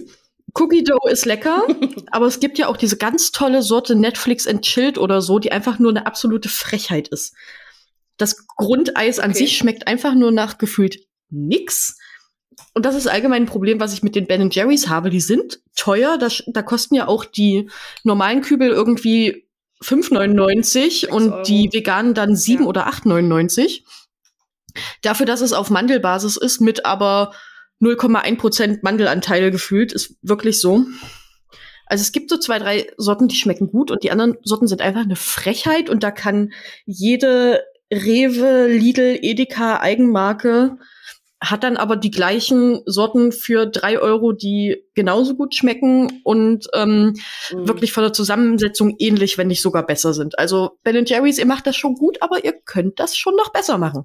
Cookie 0.58 0.82
Dough 0.82 1.08
ist 1.08 1.26
lecker, 1.26 1.62
aber 2.10 2.26
es 2.26 2.40
gibt 2.40 2.58
ja 2.58 2.66
auch 2.66 2.76
diese 2.76 2.96
ganz 2.96 3.30
tolle 3.30 3.62
Sorte 3.62 3.94
Netflix 3.94 4.48
and 4.48 4.62
Chilled 4.62 4.98
oder 4.98 5.22
so, 5.22 5.38
die 5.38 5.52
einfach 5.52 5.78
nur 5.78 5.90
eine 5.90 6.06
absolute 6.06 6.48
Frechheit 6.48 7.06
ist. 7.06 7.36
Das 8.20 8.46
Grundeis 8.46 9.18
an 9.18 9.34
sich 9.34 9.56
schmeckt 9.56 9.86
einfach 9.86 10.14
nur 10.14 10.32
nach 10.32 10.58
gefühlt 10.58 10.98
nix. 11.30 11.98
Und 12.74 12.84
das 12.84 12.94
ist 12.94 13.06
allgemein 13.06 13.44
ein 13.44 13.46
Problem, 13.46 13.80
was 13.80 13.94
ich 13.94 14.02
mit 14.02 14.14
den 14.14 14.26
Ben 14.26 14.50
Jerry's 14.50 14.88
habe. 14.88 15.10
Die 15.10 15.20
sind 15.20 15.60
teuer. 15.76 16.18
Da, 16.18 16.28
da 16.46 16.62
kosten 16.62 16.94
ja 16.94 17.08
auch 17.08 17.24
die 17.24 17.70
normalen 18.04 18.42
Kübel 18.42 18.68
irgendwie 18.68 19.48
5,99 19.82 21.08
und 21.08 21.32
Euro. 21.32 21.42
die 21.42 21.70
veganen 21.72 22.14
dann 22.14 22.36
7 22.36 22.64
ja. 22.64 22.68
oder 22.68 22.88
8,99. 22.88 23.82
Dafür, 25.02 25.26
dass 25.26 25.40
es 25.40 25.52
auf 25.52 25.70
Mandelbasis 25.70 26.36
ist, 26.36 26.60
mit 26.60 26.84
aber 26.84 27.32
0,1% 27.80 28.80
Mandelanteil 28.82 29.50
gefühlt, 29.50 29.92
ist 29.92 30.16
wirklich 30.22 30.60
so. 30.60 30.84
Also 31.86 32.02
es 32.02 32.12
gibt 32.12 32.30
so 32.30 32.36
zwei, 32.36 32.58
drei 32.58 32.92
Sorten, 32.98 33.26
die 33.26 33.34
schmecken 33.34 33.68
gut 33.68 33.90
und 33.90 34.04
die 34.04 34.12
anderen 34.12 34.36
Sorten 34.42 34.68
sind 34.68 34.80
einfach 34.80 35.00
eine 35.00 35.16
Frechheit 35.16 35.90
und 35.90 36.04
da 36.04 36.12
kann 36.12 36.52
jede 36.84 37.64
Rewe, 37.92 38.68
Lidl, 38.68 39.18
Edeka, 39.20 39.80
Eigenmarke, 39.80 40.78
hat 41.42 41.64
dann 41.64 41.76
aber 41.78 41.96
die 41.96 42.10
gleichen 42.10 42.82
Sorten 42.84 43.32
für 43.32 43.66
drei 43.66 43.98
Euro, 43.98 44.32
die 44.32 44.84
genauso 44.94 45.34
gut 45.34 45.54
schmecken 45.54 46.20
und 46.22 46.66
ähm, 46.74 47.14
mhm. 47.52 47.66
wirklich 47.66 47.92
von 47.92 48.02
der 48.02 48.12
Zusammensetzung 48.12 48.94
ähnlich, 48.98 49.38
wenn 49.38 49.48
nicht 49.48 49.62
sogar 49.62 49.86
besser 49.86 50.12
sind. 50.12 50.38
Also 50.38 50.78
Ben 50.82 51.04
Jerry's, 51.06 51.38
ihr 51.38 51.46
macht 51.46 51.66
das 51.66 51.76
schon 51.76 51.94
gut, 51.94 52.20
aber 52.20 52.44
ihr 52.44 52.52
könnt 52.52 53.00
das 53.00 53.16
schon 53.16 53.36
noch 53.36 53.52
besser 53.52 53.78
machen. 53.78 54.04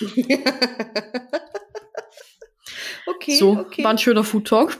okay, 3.06 3.36
so, 3.36 3.58
okay. 3.58 3.84
war 3.84 3.90
ein 3.90 3.98
schöner 3.98 4.24
Food 4.24 4.48
Talk. 4.48 4.78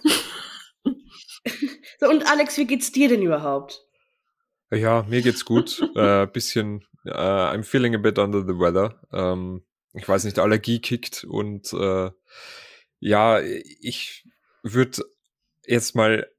so, 2.00 2.08
und 2.08 2.26
Alex, 2.30 2.56
wie 2.56 2.66
geht's 2.66 2.92
dir 2.92 3.08
denn 3.08 3.22
überhaupt? 3.22 3.82
Ja, 4.70 5.04
mir 5.08 5.20
geht's 5.20 5.44
gut. 5.44 5.82
äh, 5.96 6.26
bisschen, 6.26 6.86
uh, 7.06 7.52
I'm 7.52 7.62
feeling 7.62 7.94
a 7.94 7.98
bit 7.98 8.18
under 8.18 8.42
the 8.42 8.58
weather. 8.58 9.00
Ähm, 9.12 9.64
ich 9.92 10.08
weiß 10.08 10.24
nicht, 10.24 10.38
Allergie 10.38 10.80
kickt 10.80 11.24
und 11.24 11.72
äh, 11.72 12.10
ja, 13.00 13.40
ich 13.40 14.24
würde 14.62 15.02
jetzt 15.66 15.94
mal 15.94 16.30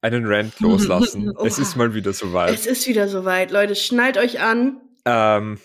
einen 0.00 0.26
Rant 0.26 0.60
loslassen. 0.60 1.32
es 1.44 1.58
ist 1.58 1.76
mal 1.76 1.94
wieder 1.94 2.12
soweit. 2.12 2.54
Es 2.54 2.66
ist 2.66 2.86
wieder 2.86 3.08
soweit, 3.08 3.50
Leute. 3.50 3.74
Schnallt 3.74 4.16
euch 4.16 4.40
an. 4.40 4.80
Ähm, 5.04 5.58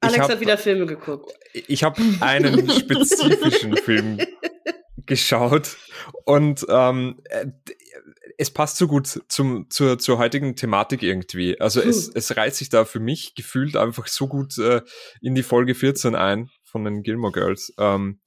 Alex 0.00 0.22
hab, 0.22 0.30
hat 0.30 0.40
wieder 0.40 0.58
Filme 0.58 0.86
geguckt. 0.86 1.32
Ich 1.52 1.82
habe 1.82 2.02
einen 2.20 2.70
spezifischen 2.70 3.76
Film 3.76 4.18
geschaut 5.06 5.76
und 6.24 6.66
ähm, 6.68 7.22
äh, 7.24 7.46
es 8.38 8.50
passt 8.50 8.76
so 8.76 8.86
gut 8.86 9.22
zum, 9.28 9.70
zur, 9.70 9.98
zur 9.98 10.18
heutigen 10.18 10.56
Thematik 10.56 11.02
irgendwie. 11.02 11.60
Also 11.60 11.80
es, 11.80 12.08
es 12.08 12.36
reiht 12.36 12.54
sich 12.54 12.68
da 12.68 12.84
für 12.84 13.00
mich 13.00 13.34
gefühlt 13.34 13.76
einfach 13.76 14.06
so 14.06 14.28
gut 14.28 14.58
äh, 14.58 14.82
in 15.20 15.34
die 15.34 15.42
Folge 15.42 15.74
14 15.74 16.14
ein 16.14 16.50
von 16.64 16.84
den 16.84 17.02
Gilmore 17.02 17.32
Girls. 17.32 17.72
Ähm, 17.78 18.20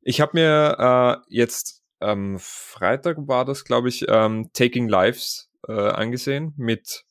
ich 0.00 0.20
habe 0.20 0.32
mir 0.34 1.20
äh, 1.28 1.34
jetzt 1.34 1.82
ähm, 2.00 2.38
Freitag 2.38 3.16
war 3.20 3.44
das, 3.44 3.64
glaube 3.64 3.88
ich, 3.88 4.06
ähm, 4.08 4.50
Taking 4.52 4.88
Lives 4.88 5.50
äh, 5.66 5.72
angesehen 5.72 6.54
mit 6.56 7.04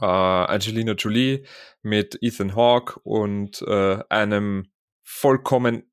äh, 0.00 0.04
Angelina 0.04 0.92
Jolie, 0.92 1.44
mit 1.82 2.18
Ethan 2.20 2.56
Hawke 2.56 2.98
und 3.00 3.62
äh, 3.62 4.02
einem 4.08 4.72
vollkommen 5.02 5.89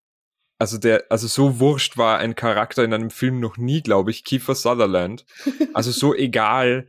also 0.59 0.77
der, 0.77 1.05
also 1.09 1.27
so 1.27 1.59
wurscht 1.59 1.97
war 1.97 2.19
ein 2.19 2.35
Charakter 2.35 2.83
in 2.83 2.93
einem 2.93 3.09
Film 3.09 3.39
noch 3.39 3.57
nie, 3.57 3.81
glaube 3.81 4.11
ich, 4.11 4.23
Kiefer 4.23 4.55
Sutherland. 4.55 5.25
Also 5.73 5.91
so 5.91 6.15
egal 6.15 6.87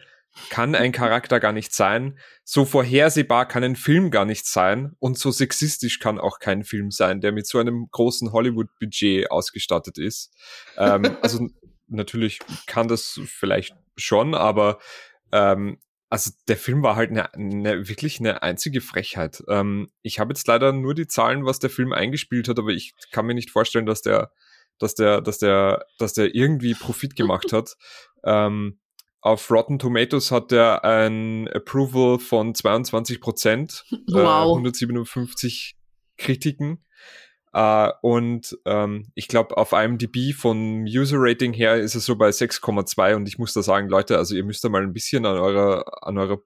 kann 0.50 0.74
ein 0.74 0.92
Charakter 0.92 1.40
gar 1.40 1.52
nicht 1.52 1.74
sein, 1.74 2.18
so 2.44 2.64
vorhersehbar 2.64 3.46
kann 3.46 3.64
ein 3.64 3.76
Film 3.76 4.10
gar 4.10 4.24
nicht 4.24 4.46
sein 4.46 4.94
und 5.00 5.18
so 5.18 5.30
sexistisch 5.30 5.98
kann 5.98 6.18
auch 6.18 6.38
kein 6.38 6.64
Film 6.64 6.90
sein, 6.90 7.20
der 7.20 7.32
mit 7.32 7.46
so 7.46 7.58
einem 7.58 7.88
großen 7.90 8.32
Hollywood-Budget 8.32 9.30
ausgestattet 9.30 9.98
ist. 9.98 10.32
ähm, 10.76 11.16
also 11.22 11.48
natürlich 11.88 12.38
kann 12.66 12.88
das 12.88 13.20
vielleicht 13.26 13.74
schon, 13.96 14.34
aber 14.34 14.78
ähm, 15.32 15.78
also 16.10 16.30
der 16.48 16.56
Film 16.56 16.82
war 16.82 16.96
halt 16.96 17.10
eine, 17.10 17.32
eine 17.34 17.88
wirklich 17.88 18.18
eine 18.20 18.42
einzige 18.42 18.80
Frechheit. 18.80 19.42
Ähm, 19.48 19.90
ich 20.02 20.18
habe 20.18 20.32
jetzt 20.32 20.46
leider 20.46 20.72
nur 20.72 20.94
die 20.94 21.06
Zahlen, 21.06 21.44
was 21.44 21.58
der 21.58 21.70
Film 21.70 21.92
eingespielt 21.92 22.48
hat, 22.48 22.58
aber 22.58 22.70
ich 22.70 22.94
kann 23.10 23.26
mir 23.26 23.34
nicht 23.34 23.50
vorstellen, 23.50 23.86
dass 23.86 24.02
der, 24.02 24.32
dass 24.78 24.94
der, 24.94 25.20
dass 25.20 25.38
der, 25.38 25.84
dass 25.98 26.14
der 26.14 26.34
irgendwie 26.34 26.74
Profit 26.74 27.16
gemacht 27.16 27.52
hat. 27.52 27.76
Ähm, 28.24 28.80
auf 29.20 29.48
Rotten 29.48 29.78
Tomatoes 29.78 30.32
hat 30.32 30.50
er 30.50 30.84
ein 30.84 31.48
Approval 31.48 32.18
von 32.18 32.52
22 32.52 33.20
Prozent, 33.20 33.84
wow. 34.08 34.48
äh, 34.48 34.56
157 34.56 35.76
Kritiken. 36.16 36.84
Uh, 37.54 37.92
und 38.02 38.58
ähm, 38.66 39.10
ich 39.14 39.26
glaube, 39.26 39.56
auf 39.56 39.72
IMDb 39.72 40.34
von 40.34 40.84
User 40.84 41.16
Rating 41.18 41.52
her 41.54 41.76
ist 41.76 41.94
es 41.94 42.04
so 42.04 42.16
bei 42.16 42.28
6,2 42.28 43.14
und 43.16 43.26
ich 43.26 43.38
muss 43.38 43.54
da 43.54 43.62
sagen, 43.62 43.88
Leute, 43.88 44.18
also 44.18 44.34
ihr 44.34 44.44
müsst 44.44 44.64
da 44.64 44.68
mal 44.68 44.82
ein 44.82 44.92
bisschen 44.92 45.24
an 45.24 45.38
eurer, 45.38 46.06
an 46.06 46.18
eurer 46.18 46.38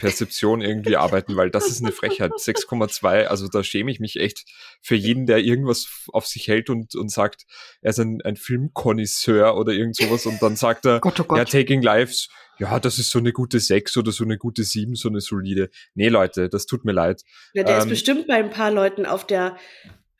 Perzeption 0.00 0.60
irgendwie 0.60 0.96
arbeiten, 0.96 1.36
weil 1.36 1.50
das 1.50 1.68
ist 1.68 1.82
eine 1.82 1.92
Frechheit. 1.92 2.32
6,2, 2.32 3.26
also 3.26 3.48
da 3.48 3.62
schäme 3.62 3.90
ich 3.90 4.00
mich 4.00 4.16
echt 4.18 4.44
für 4.80 4.96
jeden, 4.96 5.26
der 5.26 5.38
irgendwas 5.38 6.06
auf 6.12 6.26
sich 6.26 6.48
hält 6.48 6.70
und, 6.70 6.94
und 6.94 7.10
sagt, 7.10 7.44
er 7.82 7.90
ist 7.90 7.98
ein, 7.98 8.20
ein 8.22 8.36
Filmkonisseur 8.36 9.56
oder 9.56 9.72
irgend 9.72 9.96
sowas 9.96 10.26
und 10.26 10.42
dann 10.42 10.56
sagt 10.56 10.86
er, 10.86 11.00
Gott, 11.00 11.20
oh 11.20 11.24
Gott. 11.24 11.38
ja, 11.38 11.44
Taking 11.44 11.82
Lives, 11.82 12.28
ja, 12.58 12.78
das 12.78 12.98
ist 12.98 13.10
so 13.10 13.18
eine 13.18 13.32
gute 13.32 13.58
6 13.58 13.96
oder 13.96 14.12
so 14.12 14.24
eine 14.24 14.36
gute 14.36 14.64
7, 14.64 14.94
so 14.94 15.08
eine 15.08 15.20
solide. 15.20 15.70
Nee, 15.94 16.08
Leute, 16.08 16.48
das 16.48 16.66
tut 16.66 16.84
mir 16.84 16.92
leid. 16.92 17.22
Ja, 17.54 17.62
der 17.62 17.76
ähm, 17.76 17.82
ist 17.82 17.88
bestimmt 17.88 18.26
bei 18.26 18.34
ein 18.34 18.50
paar 18.50 18.70
Leuten 18.70 19.06
auf 19.06 19.26
der 19.26 19.56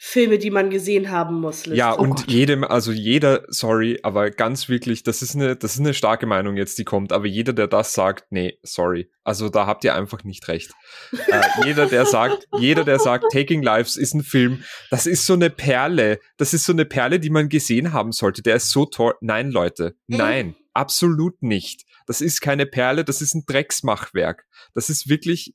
Filme, 0.03 0.39
die 0.39 0.51
man 0.51 0.71
gesehen 0.71 1.11
haben 1.11 1.43
muss. 1.43 1.67
Liste. 1.67 1.77
Ja, 1.77 1.95
oh 1.95 2.01
und 2.01 2.17
Gott. 2.17 2.31
jedem, 2.31 2.65
also 2.65 2.91
jeder, 2.91 3.45
sorry, 3.49 4.01
aber 4.03 4.31
ganz 4.31 4.71
wirklich, 4.71 5.03
das 5.03 5.21
ist 5.21 5.35
eine, 5.35 5.57
das 5.57 5.75
ist 5.75 5.81
eine 5.81 5.93
starke 5.93 6.25
Meinung 6.25 6.57
jetzt, 6.57 6.79
die 6.79 6.85
kommt, 6.85 7.13
aber 7.13 7.27
jeder, 7.27 7.53
der 7.53 7.67
das 7.67 7.93
sagt, 7.93 8.25
nee, 8.31 8.59
sorry. 8.63 9.11
Also 9.25 9.51
da 9.51 9.67
habt 9.67 9.85
ihr 9.85 9.95
einfach 9.95 10.25
nicht 10.25 10.49
recht. 10.49 10.73
äh, 11.13 11.43
jeder, 11.67 11.85
der 11.85 12.07
sagt, 12.07 12.49
jeder, 12.59 12.85
der 12.85 12.99
sagt, 12.99 13.27
Taking 13.31 13.63
Lives 13.63 13.99
ist 13.99 14.15
ein 14.15 14.23
Film, 14.23 14.65
das 14.91 15.05
ist 15.07 15.27
so 15.27 15.35
eine 15.35 15.51
Perle, 15.51 16.19
das 16.39 16.55
ist 16.55 16.65
so 16.65 16.73
eine 16.73 16.87
Perle, 16.87 17.21
die 17.21 17.31
man 17.31 17.51
gesehen 17.51 17.93
haben 17.93 18.13
sollte. 18.13 18.41
Der 18.41 18.57
ist 18.57 18.71
so 18.71 18.87
toll. 18.87 19.17
Nein, 19.21 19.51
Leute, 19.51 19.97
nein, 20.07 20.47
mhm. 20.47 20.55
absolut 20.73 21.43
nicht. 21.43 21.85
Das 22.07 22.23
ist 22.23 22.41
keine 22.41 22.65
Perle, 22.65 23.05
das 23.05 23.21
ist 23.21 23.35
ein 23.35 23.45
Drecksmachwerk. 23.47 24.47
Das 24.73 24.89
ist 24.89 25.11
wirklich 25.11 25.55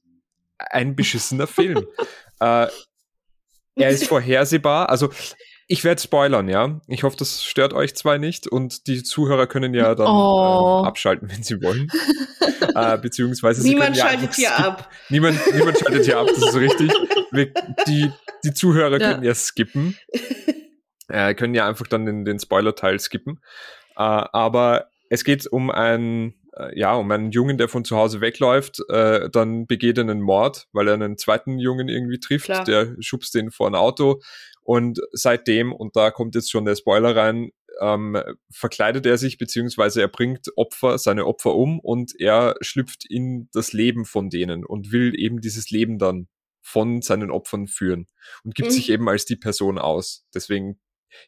ein 0.59 0.95
beschissener 0.95 1.47
Film. 1.47 1.87
äh, 2.39 2.67
er 3.75 3.89
ist 3.89 4.07
vorhersehbar. 4.07 4.89
Also 4.89 5.09
ich 5.67 5.83
werde 5.83 5.99
spoilern, 5.99 6.47
ja. 6.47 6.79
Ich 6.87 7.03
hoffe, 7.03 7.17
das 7.17 7.43
stört 7.43 7.73
euch 7.73 7.95
zwei 7.95 8.19
nicht 8.19 8.47
und 8.47 8.85
die 8.87 9.01
Zuhörer 9.01 9.47
können 9.47 9.73
ja 9.73 9.95
dann 9.95 10.07
oh. 10.07 10.81
ähm, 10.81 10.85
abschalten, 10.85 11.29
wenn 11.29 11.41
sie 11.41 11.61
wollen. 11.61 11.89
äh, 12.75 12.97
beziehungsweise 12.99 13.61
sie 13.61 13.69
niemand 13.69 13.97
schaltet 13.97 14.35
hier 14.35 14.55
ab. 14.55 14.91
Niemand, 15.09 15.39
niemand 15.53 15.79
schaltet 15.79 16.05
hier 16.05 16.19
ab, 16.19 16.27
das 16.27 16.49
ist 16.49 16.55
richtig. 16.55 16.91
Wir, 17.31 17.51
die, 17.87 18.11
die 18.43 18.53
Zuhörer 18.53 18.99
ja. 18.99 19.11
können 19.11 19.23
ja 19.23 19.33
skippen. 19.33 19.97
Äh, 21.07 21.33
können 21.33 21.55
ja 21.55 21.67
einfach 21.67 21.87
dann 21.87 22.05
den, 22.05 22.25
den 22.25 22.39
Spoiler-Teil 22.39 22.99
skippen. 22.99 23.39
Äh, 23.97 24.01
aber 24.01 24.87
es 25.09 25.23
geht 25.23 25.47
um 25.47 25.71
ein 25.71 26.29
äh, 26.29 26.44
ja, 26.73 26.95
um 26.95 27.09
einen 27.11 27.31
Jungen, 27.31 27.57
der 27.57 27.67
von 27.67 27.83
zu 27.83 27.97
Hause 27.97 28.21
wegläuft, 28.21 28.81
äh, 28.89 29.29
dann 29.29 29.67
begeht 29.67 29.97
er 29.97 30.03
einen 30.03 30.21
Mord, 30.21 30.67
weil 30.71 30.87
er 30.87 30.93
einen 30.93 31.17
zweiten 31.17 31.59
Jungen 31.59 31.89
irgendwie 31.89 32.19
trifft, 32.19 32.45
Klar. 32.45 32.63
der 32.63 32.95
schubst 32.99 33.35
den 33.35 33.51
vor 33.51 33.67
ein 33.67 33.75
Auto 33.75 34.21
und 34.65 34.99
seitdem, 35.11 35.71
und 35.71 35.95
da 35.95 36.09
kommt 36.09 36.33
jetzt 36.33 36.49
schon 36.49 36.65
der 36.65 36.75
Spoiler 36.75 37.15
rein, 37.15 37.51
ähm, 37.81 38.19
verkleidet 38.51 39.05
er 39.05 39.17
sich, 39.17 39.37
beziehungsweise 39.37 40.01
er 40.01 40.07
bringt 40.07 40.47
Opfer, 40.55 40.97
seine 40.97 41.25
Opfer 41.27 41.53
um 41.53 41.79
und 41.79 42.19
er 42.19 42.55
schlüpft 42.61 43.05
in 43.07 43.47
das 43.53 43.73
Leben 43.73 44.05
von 44.05 44.31
denen 44.31 44.65
und 44.65 44.91
will 44.91 45.13
eben 45.19 45.39
dieses 45.39 45.69
Leben 45.69 45.99
dann 45.99 46.27
von 46.61 47.03
seinen 47.03 47.29
Opfern 47.29 47.67
führen 47.67 48.07
und 48.43 48.55
gibt 48.55 48.69
mhm. 48.69 48.73
sich 48.73 48.89
eben 48.89 49.07
als 49.07 49.25
die 49.25 49.35
Person 49.35 49.77
aus. 49.77 50.25
Deswegen 50.33 50.79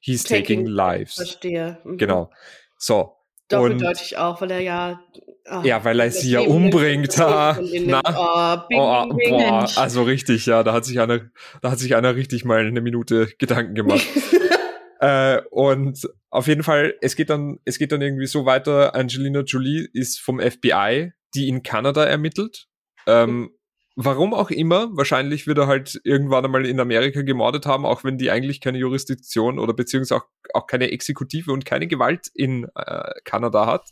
he's 0.01 0.24
taking, 0.24 0.43
taking 0.43 0.65
lives. 0.65 1.13
Verstehe. 1.13 1.79
Mhm. 1.84 1.98
Genau. 1.98 2.31
So, 2.79 3.17
Doppeldeutig 3.50 4.18
auch, 4.18 4.42
weil 4.42 4.51
er 4.51 4.60
ja. 4.60 5.01
Oh, 5.50 5.62
ja, 5.63 5.84
weil 5.86 6.00
er 6.00 6.12
sie 6.12 6.32
ja 6.32 6.42
umbringt. 6.42 7.18
Ha. 7.18 7.58
Na? 7.86 8.01
Oh, 8.06 8.68
bing, 8.68 8.80
oh, 8.80 9.13
bing, 9.13 9.30
boah, 9.30 9.70
also 9.77 10.04
richtig, 10.04 10.46
ja, 10.46 10.63
da 10.63 10.74
hat 10.74 10.84
sich 10.84 11.00
einer, 11.00 11.22
da 11.62 11.72
hat 11.72 11.80
sich 11.80 11.96
einer 11.96 12.16
richtig 12.16 12.44
mal 12.44 12.66
eine 12.66 12.82
Minute 12.82 13.30
Gedanken 13.39 13.74
gemacht. 13.74 14.06
äh, 15.00 15.42
und 15.51 16.10
auf 16.30 16.48
jeden 16.48 16.63
Fall, 16.63 16.96
es 17.01 17.16
geht 17.16 17.30
dann, 17.30 17.60
es 17.63 17.77
geht 17.77 17.94
dann 17.94 18.01
irgendwie 18.01 18.27
so 18.27 18.46
weiter. 18.46 18.94
Angelina 18.94 19.42
Jolie 19.42 19.88
ist 19.94 20.20
vom 20.20 20.39
FBI, 20.42 21.13
die 21.34 21.48
in 21.48 21.63
Kanada 21.63 22.04
ermittelt. 22.04 22.68
Ähm, 23.06 23.51
Warum 24.00 24.36
auch 24.36 24.51
immer, 24.51 24.96
wahrscheinlich 24.96 25.48
wird 25.48 25.58
er 25.58 25.66
halt 25.66 26.00
irgendwann 26.04 26.46
einmal 26.46 26.68
in 26.68 26.80
Amerika 26.80 27.24
gemordet 27.24 27.66
haben, 27.66 27.84
auch 27.84 28.04
wenn 28.04 28.20
die 28.20 28.30
eigentlich 28.30 28.62
keine 28.62 28.77
Jurisdiktion 28.77 29.58
oder 29.58 29.74
beziehungsweise 29.74 30.22
auch, 30.22 30.27
auch 30.54 30.68
keine 30.68 30.92
Exekutive 30.92 31.51
und 31.51 31.66
keine 31.66 31.88
Gewalt 31.88 32.27
in 32.36 32.68
äh, 32.75 33.10
Kanada 33.24 33.66
hat 33.66 33.89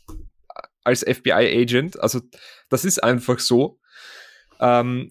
als 0.84 1.02
FBI-Agent. 1.02 1.98
Also 1.98 2.20
das 2.68 2.84
ist 2.84 3.02
einfach 3.02 3.40
so. 3.40 3.80
Ähm, 4.60 5.10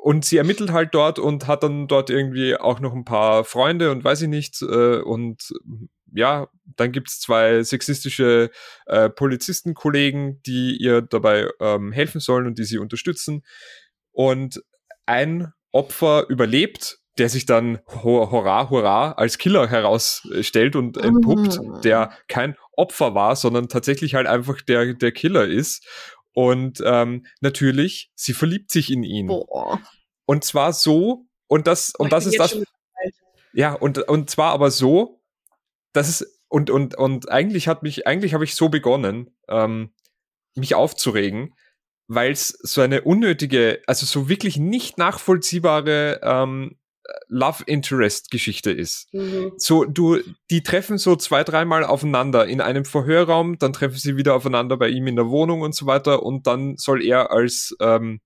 und 0.00 0.24
sie 0.24 0.38
ermittelt 0.38 0.72
halt 0.72 0.92
dort 0.92 1.20
und 1.20 1.46
hat 1.46 1.62
dann 1.62 1.86
dort 1.86 2.10
irgendwie 2.10 2.56
auch 2.56 2.80
noch 2.80 2.92
ein 2.92 3.04
paar 3.04 3.44
Freunde 3.44 3.92
und 3.92 4.02
weiß 4.02 4.22
ich 4.22 4.28
nicht. 4.28 4.62
Äh, 4.62 4.98
und 4.98 5.54
ja, 6.16 6.48
dann 6.76 6.92
gibt's 6.92 7.20
zwei 7.20 7.62
sexistische 7.62 8.50
äh, 8.86 9.08
Polizistenkollegen, 9.08 10.42
die 10.42 10.76
ihr 10.76 11.02
dabei 11.02 11.48
ähm, 11.60 11.92
helfen 11.92 12.20
sollen 12.20 12.46
und 12.46 12.58
die 12.58 12.64
sie 12.64 12.78
unterstützen. 12.78 13.44
Und 14.12 14.62
ein 15.06 15.52
Opfer 15.72 16.26
überlebt, 16.28 16.98
der 17.18 17.28
sich 17.28 17.46
dann 17.46 17.80
hurra, 18.02 18.68
hurra 18.70 19.12
als 19.12 19.38
Killer 19.38 19.68
herausstellt 19.68 20.76
und 20.76 20.96
entpuppt, 20.96 21.58
oh. 21.58 21.80
der 21.80 22.12
kein 22.28 22.56
Opfer 22.72 23.14
war, 23.14 23.36
sondern 23.36 23.68
tatsächlich 23.68 24.14
halt 24.14 24.26
einfach 24.26 24.60
der, 24.60 24.94
der 24.94 25.12
Killer 25.12 25.46
ist. 25.46 25.86
Und 26.34 26.82
ähm, 26.84 27.24
natürlich, 27.40 28.10
sie 28.14 28.34
verliebt 28.34 28.70
sich 28.70 28.90
in 28.90 29.02
ihn. 29.02 29.28
Boah. 29.28 29.80
Und 30.26 30.44
zwar 30.44 30.72
so, 30.72 31.24
und 31.46 31.66
das, 31.66 31.94
und 31.96 32.12
das 32.12 32.26
ist 32.26 32.38
das. 32.38 32.60
Ja, 33.54 33.72
und, 33.72 33.98
und 34.08 34.28
zwar 34.28 34.52
aber 34.52 34.70
so, 34.70 35.15
das 35.96 36.08
ist, 36.08 36.40
und, 36.48 36.70
und, 36.70 36.96
und 36.96 37.30
eigentlich 37.30 37.68
hat 37.68 37.82
mich, 37.82 38.06
eigentlich 38.06 38.34
habe 38.34 38.44
ich 38.44 38.54
so 38.54 38.68
begonnen, 38.68 39.30
ähm, 39.48 39.90
mich 40.54 40.74
aufzuregen, 40.74 41.54
weil 42.08 42.32
es 42.32 42.48
so 42.48 42.80
eine 42.80 43.02
unnötige, 43.02 43.82
also 43.86 44.06
so 44.06 44.28
wirklich 44.28 44.58
nicht 44.58 44.98
nachvollziehbare 44.98 46.20
ähm, 46.22 46.76
Love 47.28 47.62
Interest 47.66 48.30
Geschichte 48.30 48.70
ist. 48.70 49.12
Mhm. 49.12 49.52
So, 49.56 49.84
du, 49.84 50.18
die 50.50 50.62
treffen 50.62 50.98
so 50.98 51.16
zwei, 51.16 51.44
dreimal 51.44 51.84
aufeinander 51.84 52.46
in 52.46 52.60
einem 52.60 52.84
Verhörraum, 52.84 53.58
dann 53.58 53.72
treffen 53.72 53.96
sie 53.96 54.16
wieder 54.16 54.34
aufeinander 54.34 54.76
bei 54.76 54.88
ihm 54.88 55.06
in 55.06 55.16
der 55.16 55.28
Wohnung 55.28 55.62
und 55.62 55.74
so 55.74 55.86
weiter 55.86 56.22
und 56.22 56.46
dann 56.46 56.76
soll 56.76 57.04
er 57.04 57.30
als 57.30 57.76
ähm, 57.80 58.20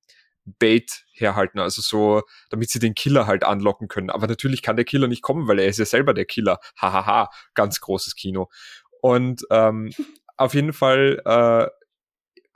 Bait 0.45 1.05
herhalten, 1.21 1.59
also 1.59 1.83
so, 1.83 2.23
damit 2.51 2.71
sie 2.71 2.79
den 2.79 2.95
Killer 2.95 3.27
halt 3.27 3.45
anlocken 3.45 3.89
können. 3.89 4.11
Aber 4.11 4.27
natürlich 4.27 4.63
kann 4.63 4.77
der 4.77 4.85
Killer 4.85 5.09
nicht 5.09 5.23
kommen, 5.23 5.49
weil 5.49 5.59
er 5.59 5.67
ist 5.67 5.79
ja 5.79 5.85
selber 5.85 6.15
der 6.15 6.25
Killer. 6.25 6.59
Hahaha, 6.77 7.31
ganz 7.55 7.81
großes 7.81 8.15
Kino. 8.15 8.49
Und 9.01 9.43
ähm, 9.51 9.93
auf 10.37 10.55
jeden 10.55 10.73
Fall, 10.73 11.21
äh, 11.25 11.69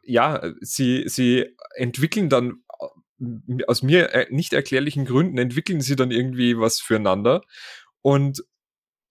ja, 0.02 0.42
sie, 0.60 1.04
sie 1.06 1.56
entwickeln 1.74 2.28
dann 2.28 2.62
äh, 2.80 3.64
aus 3.66 3.82
mir 3.82 4.12
äh, 4.12 4.26
nicht 4.30 4.52
erklärlichen 4.52 5.04
Gründen 5.04 5.38
entwickeln 5.38 5.80
sie 5.80 5.96
dann 5.96 6.10
irgendwie 6.10 6.58
was 6.58 6.80
füreinander. 6.80 7.42
Und, 8.02 8.44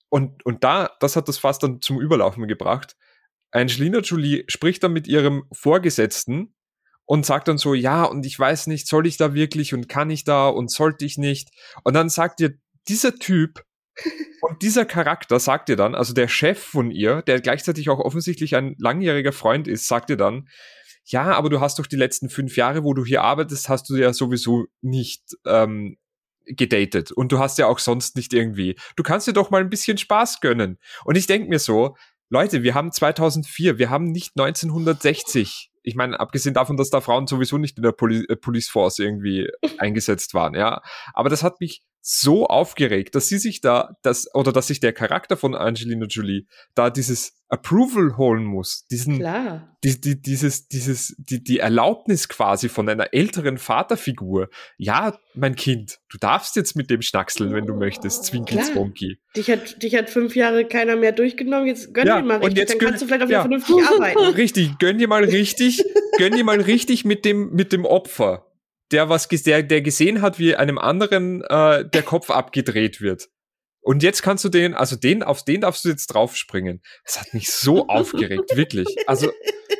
und, 0.09 0.45
und 0.45 0.63
da, 0.63 0.91
das 0.99 1.15
hat 1.15 1.27
das 1.27 1.37
fast 1.37 1.63
dann 1.63 1.81
zum 1.81 1.99
Überlaufen 1.99 2.47
gebracht. 2.47 2.95
Angelina 3.51 3.99
Jolie 3.99 4.45
spricht 4.47 4.83
dann 4.83 4.93
mit 4.93 5.07
ihrem 5.07 5.45
Vorgesetzten 5.51 6.55
und 7.05 7.25
sagt 7.25 7.47
dann 7.47 7.57
so, 7.57 7.73
ja, 7.73 8.03
und 8.03 8.25
ich 8.25 8.37
weiß 8.37 8.67
nicht, 8.67 8.87
soll 8.87 9.07
ich 9.07 9.17
da 9.17 9.33
wirklich 9.33 9.73
und 9.73 9.89
kann 9.89 10.09
ich 10.09 10.23
da 10.23 10.47
und 10.47 10.71
sollte 10.71 11.05
ich 11.05 11.17
nicht? 11.17 11.49
Und 11.83 11.93
dann 11.93 12.09
sagt 12.09 12.39
ihr 12.39 12.53
dieser 12.87 13.15
Typ 13.15 13.63
und 14.41 14.61
dieser 14.61 14.85
Charakter 14.85 15.39
sagt 15.39 15.69
ihr 15.69 15.75
dann, 15.75 15.95
also 15.95 16.13
der 16.13 16.27
Chef 16.27 16.61
von 16.61 16.91
ihr, 16.91 17.21
der 17.21 17.41
gleichzeitig 17.41 17.89
auch 17.89 17.99
offensichtlich 17.99 18.55
ein 18.55 18.75
langjähriger 18.79 19.33
Freund 19.33 19.67
ist, 19.67 19.87
sagt 19.87 20.09
ihr 20.09 20.17
dann, 20.17 20.47
ja, 21.05 21.33
aber 21.33 21.49
du 21.49 21.59
hast 21.59 21.79
doch 21.79 21.87
die 21.87 21.97
letzten 21.97 22.29
fünf 22.29 22.55
Jahre, 22.55 22.83
wo 22.83 22.93
du 22.93 23.03
hier 23.03 23.23
arbeitest, 23.23 23.67
hast 23.67 23.89
du 23.89 23.95
ja 23.95 24.13
sowieso 24.13 24.65
nicht 24.81 25.21
ähm, 25.45 25.97
gedatet 26.45 27.11
und 27.11 27.31
du 27.31 27.39
hast 27.39 27.57
ja 27.57 27.67
auch 27.67 27.79
sonst 27.79 28.15
nicht 28.15 28.33
irgendwie. 28.33 28.77
Du 28.95 29.03
kannst 29.03 29.27
dir 29.27 29.33
doch 29.33 29.49
mal 29.49 29.61
ein 29.61 29.69
bisschen 29.69 29.97
Spaß 29.97 30.39
gönnen. 30.39 30.79
Und 31.03 31.17
ich 31.17 31.27
denk 31.27 31.49
mir 31.49 31.59
so, 31.59 31.95
Leute, 32.29 32.63
wir 32.63 32.73
haben 32.73 32.91
2004, 32.91 33.77
wir 33.77 33.89
haben 33.89 34.05
nicht 34.05 34.31
1960. 34.37 35.72
Ich 35.83 35.95
meine, 35.95 36.19
abgesehen 36.19 36.53
davon, 36.53 36.77
dass 36.77 36.89
da 36.89 37.01
Frauen 37.01 37.27
sowieso 37.27 37.57
nicht 37.57 37.77
in 37.77 37.83
der 37.83 37.91
Poli 37.91 38.25
äh, 38.27 38.35
Police 38.35 38.69
Force 38.69 38.99
irgendwie 38.99 39.49
eingesetzt 39.77 40.33
waren, 40.33 40.55
ja. 40.55 40.81
Aber 41.13 41.29
das 41.29 41.43
hat 41.43 41.59
mich 41.59 41.83
so 42.05 42.47
aufgeregt, 42.47 43.15
dass 43.15 43.29
sie 43.29 43.37
sich 43.37 43.61
da, 43.61 43.95
das, 44.03 44.27
oder 44.35 44.51
dass 44.51 44.67
sich 44.67 44.81
der 44.81 44.91
Charakter 44.91 45.37
von 45.37 45.55
Angelina 45.55 46.05
Jolie 46.05 46.47
da 46.75 46.89
dieses 46.89 47.31
Approval 47.47 48.17
holen 48.17 48.43
muss, 48.43 48.85
diesen, 48.91 49.19
Klar. 49.19 49.77
Die, 49.85 50.01
die, 50.01 50.21
dieses, 50.21 50.67
dieses, 50.67 51.15
die, 51.17 51.41
die 51.41 51.59
Erlaubnis 51.59 52.27
quasi 52.27 52.67
von 52.67 52.89
einer 52.89 53.13
älteren 53.13 53.57
Vaterfigur. 53.57 54.49
Ja, 54.77 55.17
mein 55.33 55.55
Kind, 55.55 55.99
du 56.09 56.17
darfst 56.17 56.57
jetzt 56.57 56.75
mit 56.75 56.89
dem 56.89 57.01
schnackseln, 57.01 57.53
wenn 57.53 57.65
du 57.65 57.73
möchtest, 57.75 58.25
Zwinki 58.25 58.55
Klar. 58.55 58.65
Zwonki. 58.65 59.17
Dich 59.37 59.49
hat, 59.49 59.81
dich 59.81 59.95
hat 59.95 60.09
fünf 60.09 60.35
Jahre 60.35 60.65
keiner 60.65 60.97
mehr 60.97 61.13
durchgenommen, 61.13 61.67
jetzt 61.67 61.93
gönn 61.93 62.07
Ja, 62.07 62.19
dir 62.19 62.27
mal 62.27 62.35
und 62.37 62.43
richtig, 62.47 62.57
jetzt 62.59 62.71
dann 62.73 62.79
gönn- 62.79 62.85
kannst 62.89 63.01
du 63.01 63.05
vielleicht 63.07 63.23
auch 63.23 63.29
ja. 63.29 63.45
wieder 63.45 63.59
vernünftig 63.61 63.87
arbeiten. 63.95 64.35
Richtig, 64.35 64.77
gönn 64.79 64.97
dir 64.97 65.07
mal 65.07 65.23
richtig, 65.23 65.83
gönn 66.17 66.33
dir 66.33 66.43
mal 66.43 66.59
richtig 66.59 67.05
mit 67.05 67.23
dem, 67.23 67.51
mit 67.53 67.71
dem 67.71 67.85
Opfer, 67.85 68.47
der 68.91 69.09
was, 69.09 69.27
der, 69.27 69.63
der 69.63 69.81
gesehen 69.81 70.21
hat, 70.21 70.39
wie 70.39 70.55
einem 70.55 70.77
anderen 70.77 71.41
äh, 71.41 71.87
der 71.87 72.03
Kopf 72.03 72.29
abgedreht 72.29 73.01
wird. 73.01 73.29
Und 73.81 74.01
jetzt 74.01 74.23
kannst 74.23 74.45
du 74.45 74.49
den, 74.49 74.73
also 74.73 74.95
den, 74.95 75.23
auf 75.23 75.43
den 75.43 75.61
darfst 75.61 75.83
du 75.83 75.89
jetzt 75.89 76.07
draufspringen. 76.07 76.81
Das 77.05 77.19
hat 77.19 77.33
mich 77.33 77.51
so 77.51 77.87
aufgeregt, 77.89 78.55
wirklich. 78.55 78.87
Also 79.07 79.31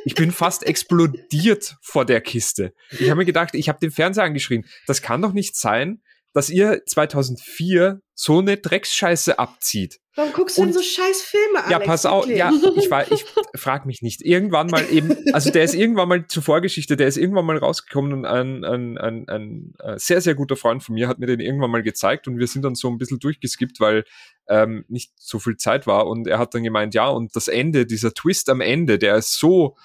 ich 0.03 0.15
bin 0.15 0.31
fast 0.31 0.63
explodiert 0.63 1.77
vor 1.81 2.05
der 2.05 2.19
Kiste. 2.19 2.73
Ich 2.91 3.09
habe 3.09 3.19
mir 3.19 3.25
gedacht, 3.25 3.55
ich 3.55 3.69
habe 3.69 3.79
den 3.79 3.91
Fernseher 3.91 4.25
angeschrien. 4.25 4.65
Das 4.87 5.01
kann 5.01 5.21
doch 5.21 5.31
nicht 5.31 5.55
sein, 5.55 6.01
dass 6.33 6.49
ihr 6.49 6.81
2004 6.85 8.01
so 8.15 8.39
eine 8.39 8.57
Drecksscheiße 8.57 9.39
abzieht. 9.39 9.99
Warum 10.15 10.31
guckst 10.33 10.57
du 10.57 10.61
denn 10.61 10.67
Und- 10.69 10.73
so 10.75 10.81
scheiß 10.83 11.23
Filme 11.23 11.63
an? 11.63 11.71
Ja, 11.71 11.79
pass 11.79 12.05
auf, 12.05 12.27
ja, 12.27 12.51
ich 12.75 12.91
war, 12.91 13.11
ich 13.11 13.25
frag 13.55 13.87
mich 13.87 14.03
nicht. 14.03 14.21
Irgendwann 14.21 14.67
mal 14.67 14.85
eben, 14.91 15.15
also 15.33 15.49
der 15.49 15.63
ist 15.63 15.73
irgendwann 15.73 16.07
mal 16.07 16.27
zur 16.27 16.43
Vorgeschichte, 16.43 16.95
der 16.95 17.07
ist 17.07 17.17
irgendwann 17.17 17.45
mal 17.45 17.57
rausgekommen 17.57 18.13
und 18.13 18.25
ein, 18.25 18.63
ein, 18.63 18.97
ein, 18.99 19.25
ein 19.27 19.73
sehr, 19.97 20.21
sehr 20.21 20.35
guter 20.35 20.55
Freund 20.55 20.83
von 20.83 20.93
mir 20.93 21.07
hat 21.07 21.17
mir 21.17 21.25
den 21.25 21.39
irgendwann 21.39 21.71
mal 21.71 21.81
gezeigt 21.81 22.27
und 22.27 22.37
wir 22.37 22.45
sind 22.45 22.61
dann 22.63 22.75
so 22.75 22.89
ein 22.89 22.99
bisschen 22.99 23.17
durchgeskippt, 23.19 23.79
weil 23.79 24.03
ähm, 24.47 24.85
nicht 24.87 25.13
so 25.17 25.39
viel 25.39 25.57
Zeit 25.57 25.87
war 25.87 26.05
und 26.05 26.27
er 26.27 26.37
hat 26.37 26.53
dann 26.53 26.63
gemeint, 26.63 26.93
ja, 26.93 27.07
und 27.07 27.35
das 27.35 27.47
Ende, 27.47 27.87
dieser 27.87 28.13
Twist 28.13 28.49
am 28.49 28.61
Ende, 28.61 28.99
der 28.99 29.15
ist 29.15 29.39
so 29.39 29.75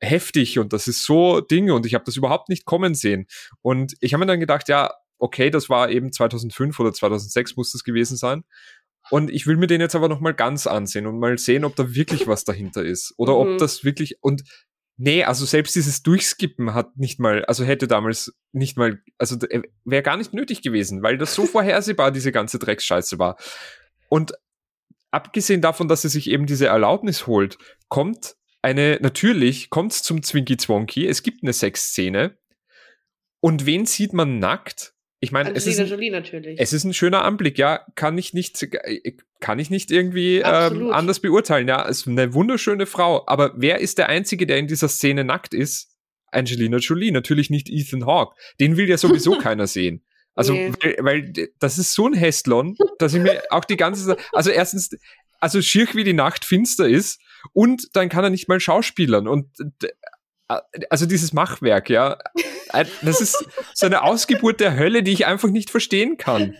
heftig 0.00 0.58
und 0.58 0.72
das 0.72 0.88
ist 0.88 1.04
so 1.04 1.40
Dinge 1.40 1.74
und 1.74 1.86
ich 1.86 1.94
habe 1.94 2.04
das 2.04 2.16
überhaupt 2.16 2.48
nicht 2.48 2.64
kommen 2.64 2.94
sehen. 2.94 3.26
Und 3.62 3.94
ich 4.00 4.12
habe 4.12 4.20
mir 4.20 4.26
dann 4.26 4.40
gedacht, 4.40 4.68
ja, 4.68 4.90
okay, 5.18 5.50
das 5.50 5.68
war 5.68 5.90
eben 5.90 6.12
2005 6.12 6.78
oder 6.80 6.92
2006 6.92 7.56
muss 7.56 7.72
das 7.72 7.84
gewesen 7.84 8.16
sein. 8.16 8.44
Und 9.10 9.30
ich 9.30 9.46
will 9.46 9.56
mir 9.56 9.66
den 9.66 9.80
jetzt 9.80 9.94
aber 9.94 10.08
noch 10.08 10.20
mal 10.20 10.34
ganz 10.34 10.66
ansehen 10.66 11.06
und 11.06 11.18
mal 11.18 11.38
sehen, 11.38 11.64
ob 11.64 11.76
da 11.76 11.94
wirklich 11.94 12.26
was 12.26 12.44
dahinter 12.44 12.84
ist. 12.84 13.14
Oder 13.16 13.32
Mhm. 13.32 13.38
ob 13.38 13.58
das 13.58 13.82
wirklich, 13.84 14.18
und 14.20 14.42
nee, 14.98 15.24
also 15.24 15.46
selbst 15.46 15.74
dieses 15.76 16.02
Durchskippen 16.02 16.74
hat 16.74 16.96
nicht 16.96 17.18
mal, 17.18 17.44
also 17.46 17.64
hätte 17.64 17.88
damals 17.88 18.34
nicht 18.52 18.76
mal, 18.76 19.00
also 19.16 19.36
wäre 19.84 20.02
gar 20.02 20.16
nicht 20.18 20.34
nötig 20.34 20.60
gewesen, 20.60 21.02
weil 21.02 21.16
das 21.16 21.34
so 21.34 21.46
vorhersehbar 21.46 22.10
diese 22.12 22.32
ganze 22.32 22.58
Drecksscheiße 22.58 23.18
war. 23.18 23.38
Und 24.10 24.32
abgesehen 25.10 25.62
davon, 25.62 25.88
dass 25.88 26.04
er 26.04 26.10
sich 26.10 26.28
eben 26.28 26.44
diese 26.46 26.66
Erlaubnis 26.66 27.26
holt, 27.26 27.56
kommt 27.88 28.36
eine, 28.60 28.98
natürlich 29.00 29.70
kommt 29.70 29.92
es 29.92 30.02
zum 30.02 30.22
Zwinky 30.22 30.56
Zwonky, 30.56 31.06
es 31.06 31.22
gibt 31.22 31.42
eine 31.42 31.52
Sexszene. 31.52 32.36
Und 33.40 33.64
wen 33.66 33.86
sieht 33.86 34.12
man 34.12 34.38
nackt? 34.38 34.94
Ich 35.20 35.32
meine, 35.32 35.52
es 35.54 35.66
ist, 35.66 35.80
ein, 35.80 35.86
Jolie 35.86 36.10
natürlich. 36.10 36.60
es 36.60 36.72
ist 36.72 36.84
ein 36.84 36.94
schöner 36.94 37.24
Anblick, 37.24 37.58
ja, 37.58 37.84
kann 37.96 38.16
ich 38.18 38.34
nicht, 38.34 38.68
kann 39.40 39.58
ich 39.58 39.68
nicht 39.68 39.90
irgendwie 39.90 40.36
ähm, 40.44 40.90
anders 40.90 41.18
beurteilen. 41.18 41.66
Ja, 41.66 41.88
es 41.88 42.00
ist 42.00 42.08
eine 42.08 42.34
wunderschöne 42.34 42.86
Frau, 42.86 43.24
aber 43.26 43.52
wer 43.56 43.80
ist 43.80 43.98
der 43.98 44.08
Einzige, 44.08 44.46
der 44.46 44.58
in 44.58 44.68
dieser 44.68 44.88
Szene 44.88 45.24
nackt 45.24 45.54
ist? 45.54 45.88
Angelina 46.30 46.76
Jolie, 46.76 47.10
natürlich 47.10 47.50
nicht 47.50 47.68
Ethan 47.68 48.06
Hawke. 48.06 48.36
Den 48.60 48.76
will 48.76 48.88
ja 48.88 48.96
sowieso 48.96 49.38
keiner 49.38 49.66
sehen. 49.66 50.04
Also, 50.34 50.52
Nee. 50.52 50.72
weil, 50.82 50.96
weil 51.00 51.32
das 51.58 51.78
ist 51.78 51.94
so 51.94 52.06
ein 52.06 52.14
Hästlon, 52.14 52.76
dass 53.00 53.12
ich 53.12 53.20
mir 53.20 53.42
auch 53.50 53.64
die 53.64 53.76
ganze 53.76 54.06
Zeit, 54.06 54.18
also 54.32 54.50
erstens, 54.50 54.90
also 55.40 55.60
schier 55.60 55.88
wie 55.94 56.04
die 56.04 56.12
Nacht 56.12 56.44
finster 56.44 56.88
ist 56.88 57.20
und 57.52 57.88
dann 57.94 58.08
kann 58.08 58.22
er 58.22 58.30
nicht 58.30 58.48
mal 58.48 58.60
schauspielern 58.60 59.26
und 59.26 59.48
also 60.90 61.06
dieses 61.06 61.32
Machwerk, 61.32 61.90
ja, 61.90 62.18
das 63.02 63.20
ist 63.20 63.46
so 63.74 63.86
eine 63.86 64.02
Ausgeburt 64.02 64.60
der 64.60 64.76
Hölle, 64.76 65.02
die 65.02 65.12
ich 65.12 65.26
einfach 65.26 65.50
nicht 65.50 65.70
verstehen 65.70 66.16
kann. 66.16 66.56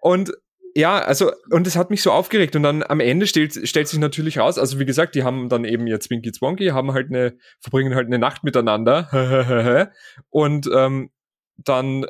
Und 0.00 0.32
ja, 0.74 0.98
also, 0.98 1.32
und 1.50 1.66
es 1.66 1.76
hat 1.76 1.90
mich 1.90 2.02
so 2.02 2.12
aufgeregt. 2.12 2.54
Und 2.54 2.62
dann 2.62 2.82
am 2.82 3.00
Ende 3.00 3.26
stellt, 3.26 3.68
stellt 3.68 3.88
sich 3.88 3.98
natürlich 3.98 4.38
raus, 4.38 4.58
also 4.58 4.78
wie 4.78 4.84
gesagt, 4.84 5.14
die 5.14 5.24
haben 5.24 5.48
dann 5.48 5.64
eben 5.64 5.86
ihr 5.86 6.00
Zwinky 6.00 6.30
Zwonky, 6.32 6.68
haben 6.68 6.92
halt 6.92 7.08
eine, 7.08 7.36
verbringen 7.60 7.94
halt 7.94 8.06
eine 8.06 8.18
Nacht 8.18 8.44
miteinander. 8.44 9.90
und 10.30 10.68
ähm, 10.72 11.10
dann 11.56 12.06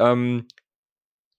ähm, 0.00 0.48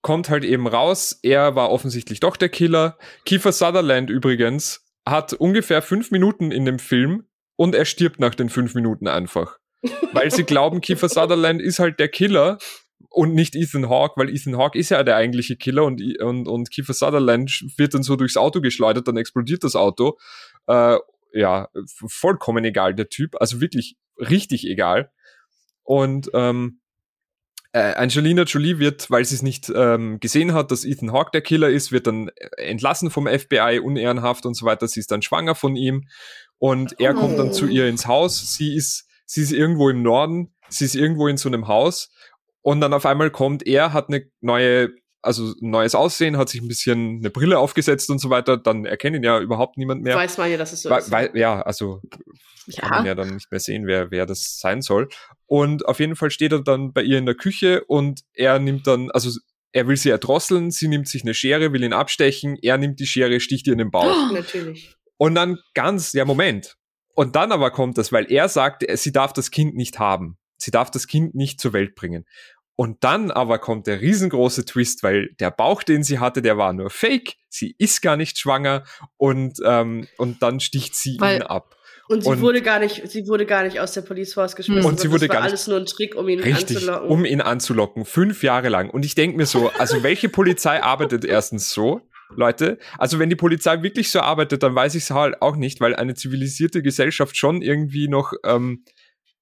kommt 0.02 0.30
halt 0.30 0.44
eben 0.44 0.66
raus, 0.66 1.18
er 1.22 1.54
war 1.54 1.70
offensichtlich 1.70 2.20
doch 2.20 2.36
der 2.36 2.48
Killer. 2.48 2.96
Kiefer 3.24 3.52
Sutherland 3.52 4.10
übrigens 4.10 4.86
hat 5.06 5.32
ungefähr 5.34 5.82
fünf 5.82 6.10
Minuten 6.10 6.50
in 6.50 6.64
dem 6.64 6.78
Film 6.78 7.26
und 7.60 7.74
er 7.74 7.84
stirbt 7.84 8.20
nach 8.20 8.34
den 8.34 8.48
fünf 8.48 8.74
Minuten 8.74 9.06
einfach. 9.06 9.58
Weil 10.14 10.30
sie 10.30 10.44
glauben, 10.44 10.80
Kiefer 10.80 11.10
Sutherland 11.10 11.60
ist 11.60 11.78
halt 11.78 12.00
der 12.00 12.08
Killer 12.08 12.56
und 13.10 13.34
nicht 13.34 13.54
Ethan 13.54 13.90
Hawke, 13.90 14.14
weil 14.16 14.34
Ethan 14.34 14.56
Hawke 14.56 14.78
ist 14.78 14.88
ja 14.88 15.02
der 15.02 15.16
eigentliche 15.16 15.56
Killer 15.56 15.84
und, 15.84 16.00
und, 16.22 16.48
und 16.48 16.70
Kiefer 16.70 16.94
Sutherland 16.94 17.66
wird 17.76 17.92
dann 17.92 18.02
so 18.02 18.16
durchs 18.16 18.38
Auto 18.38 18.62
geschleudert, 18.62 19.08
dann 19.08 19.18
explodiert 19.18 19.62
das 19.62 19.76
Auto. 19.76 20.16
Äh, 20.68 20.96
ja, 21.34 21.68
vollkommen 22.08 22.64
egal, 22.64 22.94
der 22.94 23.10
Typ, 23.10 23.36
also 23.38 23.60
wirklich 23.60 23.98
richtig 24.16 24.66
egal. 24.66 25.12
Und 25.82 26.30
ähm, 26.32 26.80
äh, 27.72 27.92
Angelina 27.94 28.44
Jolie 28.44 28.78
wird, 28.78 29.10
weil 29.10 29.26
sie 29.26 29.34
es 29.34 29.42
nicht 29.42 29.70
ähm, 29.74 30.18
gesehen 30.18 30.54
hat, 30.54 30.70
dass 30.70 30.86
Ethan 30.86 31.12
Hawke 31.12 31.30
der 31.32 31.42
Killer 31.42 31.68
ist, 31.68 31.92
wird 31.92 32.06
dann 32.06 32.30
entlassen 32.56 33.10
vom 33.10 33.26
FBI, 33.26 33.80
unehrenhaft 33.84 34.46
und 34.46 34.54
so 34.54 34.64
weiter. 34.64 34.88
Sie 34.88 35.00
ist 35.00 35.10
dann 35.10 35.20
schwanger 35.20 35.54
von 35.54 35.76
ihm 35.76 36.06
und 36.60 37.00
er 37.00 37.14
kommt 37.14 37.38
dann 37.38 37.52
zu 37.52 37.66
ihr 37.66 37.88
ins 37.88 38.06
Haus. 38.06 38.54
Sie 38.54 38.76
ist, 38.76 39.08
sie 39.26 39.42
ist 39.42 39.50
irgendwo 39.50 39.88
im 39.88 40.02
Norden, 40.02 40.54
sie 40.68 40.84
ist 40.84 40.94
irgendwo 40.94 41.26
in 41.26 41.38
so 41.38 41.48
einem 41.48 41.66
Haus 41.66 42.12
und 42.62 42.80
dann 42.80 42.92
auf 42.92 43.06
einmal 43.06 43.30
kommt 43.30 43.66
er, 43.66 43.92
hat 43.92 44.08
eine 44.08 44.26
neue, 44.40 44.90
also 45.22 45.54
ein 45.60 45.70
neues 45.70 45.94
Aussehen, 45.94 46.36
hat 46.36 46.50
sich 46.50 46.60
ein 46.60 46.68
bisschen 46.68 47.18
eine 47.18 47.30
Brille 47.30 47.58
aufgesetzt 47.58 48.10
und 48.10 48.18
so 48.18 48.30
weiter. 48.30 48.58
Dann 48.58 48.84
erkennt 48.84 49.16
ihn 49.16 49.22
ja 49.24 49.40
überhaupt 49.40 49.78
niemand 49.78 50.02
mehr. 50.02 50.14
Weiß 50.14 50.38
man 50.38 50.50
ja, 50.50 50.58
dass 50.58 50.72
es 50.72 50.82
so 50.82 50.90
Weil, 50.90 51.00
ist. 51.00 51.10
weil, 51.10 51.30
ja, 51.34 51.62
also 51.62 52.00
kann 52.78 52.90
man 52.90 53.06
ja 53.06 53.14
dann 53.14 53.34
nicht 53.34 53.50
mehr 53.50 53.60
sehen, 53.60 53.86
wer, 53.86 54.10
wer 54.10 54.26
das 54.26 54.58
sein 54.60 54.82
soll. 54.82 55.08
Und 55.46 55.86
auf 55.86 55.98
jeden 55.98 56.14
Fall 56.14 56.30
steht 56.30 56.52
er 56.52 56.62
dann 56.62 56.92
bei 56.92 57.02
ihr 57.02 57.18
in 57.18 57.26
der 57.26 57.34
Küche 57.34 57.84
und 57.86 58.20
er 58.34 58.58
nimmt 58.58 58.86
dann, 58.86 59.10
also 59.10 59.30
er 59.72 59.88
will 59.88 59.96
sie 59.96 60.10
erdrosseln, 60.10 60.70
sie 60.70 60.88
nimmt 60.88 61.08
sich 61.08 61.22
eine 61.22 61.32
Schere, 61.32 61.72
will 61.72 61.82
ihn 61.82 61.92
abstechen, 61.92 62.58
er 62.60 62.76
nimmt 62.76 63.00
die 63.00 63.06
Schere, 63.06 63.40
sticht 63.40 63.66
ihr 63.66 63.72
in 63.72 63.78
den 63.78 63.90
Bauch. 63.90 64.32
Natürlich. 64.32 64.96
Und 65.20 65.34
dann 65.34 65.58
ganz, 65.74 66.14
ja, 66.14 66.24
Moment. 66.24 66.78
Und 67.14 67.36
dann 67.36 67.52
aber 67.52 67.70
kommt 67.70 67.98
das, 67.98 68.10
weil 68.10 68.32
er 68.32 68.48
sagt, 68.48 68.86
sie 68.98 69.12
darf 69.12 69.34
das 69.34 69.50
Kind 69.50 69.74
nicht 69.74 69.98
haben. 69.98 70.38
Sie 70.56 70.70
darf 70.70 70.90
das 70.90 71.06
Kind 71.06 71.34
nicht 71.34 71.60
zur 71.60 71.74
Welt 71.74 71.94
bringen. 71.94 72.24
Und 72.74 73.04
dann 73.04 73.30
aber 73.30 73.58
kommt 73.58 73.86
der 73.86 74.00
riesengroße 74.00 74.64
Twist, 74.64 75.02
weil 75.02 75.28
der 75.38 75.50
Bauch, 75.50 75.82
den 75.82 76.02
sie 76.02 76.20
hatte, 76.20 76.40
der 76.40 76.56
war 76.56 76.72
nur 76.72 76.88
fake. 76.88 77.34
Sie 77.50 77.74
ist 77.76 78.00
gar 78.00 78.16
nicht 78.16 78.38
schwanger 78.38 78.84
und, 79.18 79.58
ähm, 79.62 80.08
und 80.16 80.42
dann 80.42 80.58
sticht 80.58 80.94
sie 80.94 81.18
Weil- 81.20 81.36
ihn 81.36 81.42
ab. 81.42 81.76
Und 82.08 82.24
sie 82.24 82.30
und, 82.30 82.40
wurde 82.40 82.62
gar 82.62 82.78
nicht, 82.78 83.06
sie 83.08 83.28
wurde 83.28 83.44
gar 83.44 83.62
nicht 83.62 83.78
aus 83.78 83.92
der 83.92 84.00
Police 84.00 84.32
Force 84.32 84.56
geschmissen. 84.56 84.88
Und 84.88 84.98
sie 84.98 85.10
wurde 85.10 85.28
das 85.28 85.36
war 85.36 85.42
gar 85.42 85.48
alles 85.48 85.66
nur 85.68 85.76
ein 85.76 85.86
Trick, 85.86 86.16
um 86.16 86.28
ihn 86.30 86.40
richtig, 86.40 86.78
anzulocken. 86.78 87.08
um 87.08 87.24
ihn 87.26 87.40
anzulocken. 87.42 88.04
Fünf 88.06 88.42
Jahre 88.42 88.70
lang. 88.70 88.88
Und 88.88 89.04
ich 89.04 89.14
denke 89.14 89.36
mir 89.36 89.46
so, 89.46 89.70
also 89.78 90.02
welche 90.02 90.30
Polizei 90.30 90.82
arbeitet 90.82 91.24
erstens 91.26 91.70
so? 91.70 92.00
Leute, 92.36 92.78
also 92.98 93.18
wenn 93.18 93.30
die 93.30 93.36
Polizei 93.36 93.82
wirklich 93.82 94.10
so 94.10 94.20
arbeitet, 94.20 94.62
dann 94.62 94.74
weiß 94.74 94.94
ich 94.94 95.04
es 95.04 95.10
halt 95.10 95.42
auch 95.42 95.56
nicht, 95.56 95.80
weil 95.80 95.94
eine 95.96 96.14
zivilisierte 96.14 96.82
Gesellschaft 96.82 97.36
schon 97.36 97.62
irgendwie 97.62 98.08
noch, 98.08 98.32
ähm, 98.44 98.84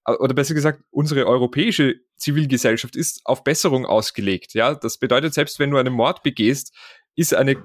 oder 0.06 0.34
besser 0.34 0.54
gesagt, 0.54 0.82
unsere 0.90 1.26
europäische 1.26 1.96
Zivilgesellschaft 2.16 2.96
ist 2.96 3.20
auf 3.24 3.44
Besserung 3.44 3.84
ausgelegt. 3.84 4.54
Ja, 4.54 4.74
das 4.74 4.98
bedeutet, 4.98 5.34
selbst 5.34 5.58
wenn 5.58 5.70
du 5.70 5.76
einen 5.76 5.92
Mord 5.92 6.22
begehst, 6.22 6.74
ist 7.14 7.34
eine 7.34 7.62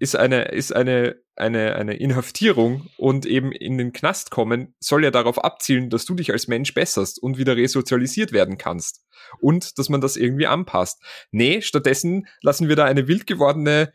ist 0.00 0.16
eine, 0.16 0.44
ist 0.44 0.74
eine, 0.74 1.16
eine, 1.36 1.76
eine 1.76 1.94
Inhaftierung 1.94 2.88
und 2.96 3.26
eben 3.26 3.52
in 3.52 3.76
den 3.76 3.92
Knast 3.92 4.30
kommen, 4.30 4.74
soll 4.80 5.04
ja 5.04 5.10
darauf 5.10 5.44
abzielen, 5.44 5.90
dass 5.90 6.06
du 6.06 6.14
dich 6.14 6.32
als 6.32 6.48
Mensch 6.48 6.72
besserst 6.72 7.22
und 7.22 7.36
wieder 7.36 7.54
resozialisiert 7.54 8.32
werden 8.32 8.56
kannst. 8.56 9.04
Und 9.40 9.78
dass 9.78 9.90
man 9.90 10.00
das 10.00 10.16
irgendwie 10.16 10.46
anpasst. 10.46 11.02
Nee, 11.32 11.60
stattdessen 11.60 12.26
lassen 12.40 12.68
wir 12.68 12.76
da 12.76 12.86
eine 12.86 13.08
wild 13.08 13.26
gewordene 13.26 13.92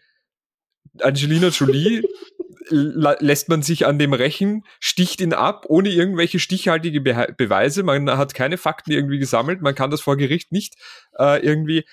Angelina 1.01 1.49
Jolie 1.49 2.03
lässt 2.69 3.49
man 3.49 3.61
sich 3.61 3.85
an 3.85 3.99
dem 3.99 4.13
rächen, 4.13 4.63
sticht 4.79 5.21
ihn 5.21 5.33
ab, 5.33 5.65
ohne 5.67 5.89
irgendwelche 5.89 6.39
stichhaltige 6.39 7.01
Be 7.01 7.33
Beweise. 7.37 7.83
Man 7.83 8.09
hat 8.17 8.33
keine 8.33 8.57
Fakten 8.57 8.91
irgendwie 8.91 9.19
gesammelt. 9.19 9.61
Man 9.61 9.75
kann 9.75 9.91
das 9.91 10.01
vor 10.01 10.17
Gericht 10.17 10.51
nicht 10.51 10.75
äh, 11.19 11.39
irgendwie 11.45 11.85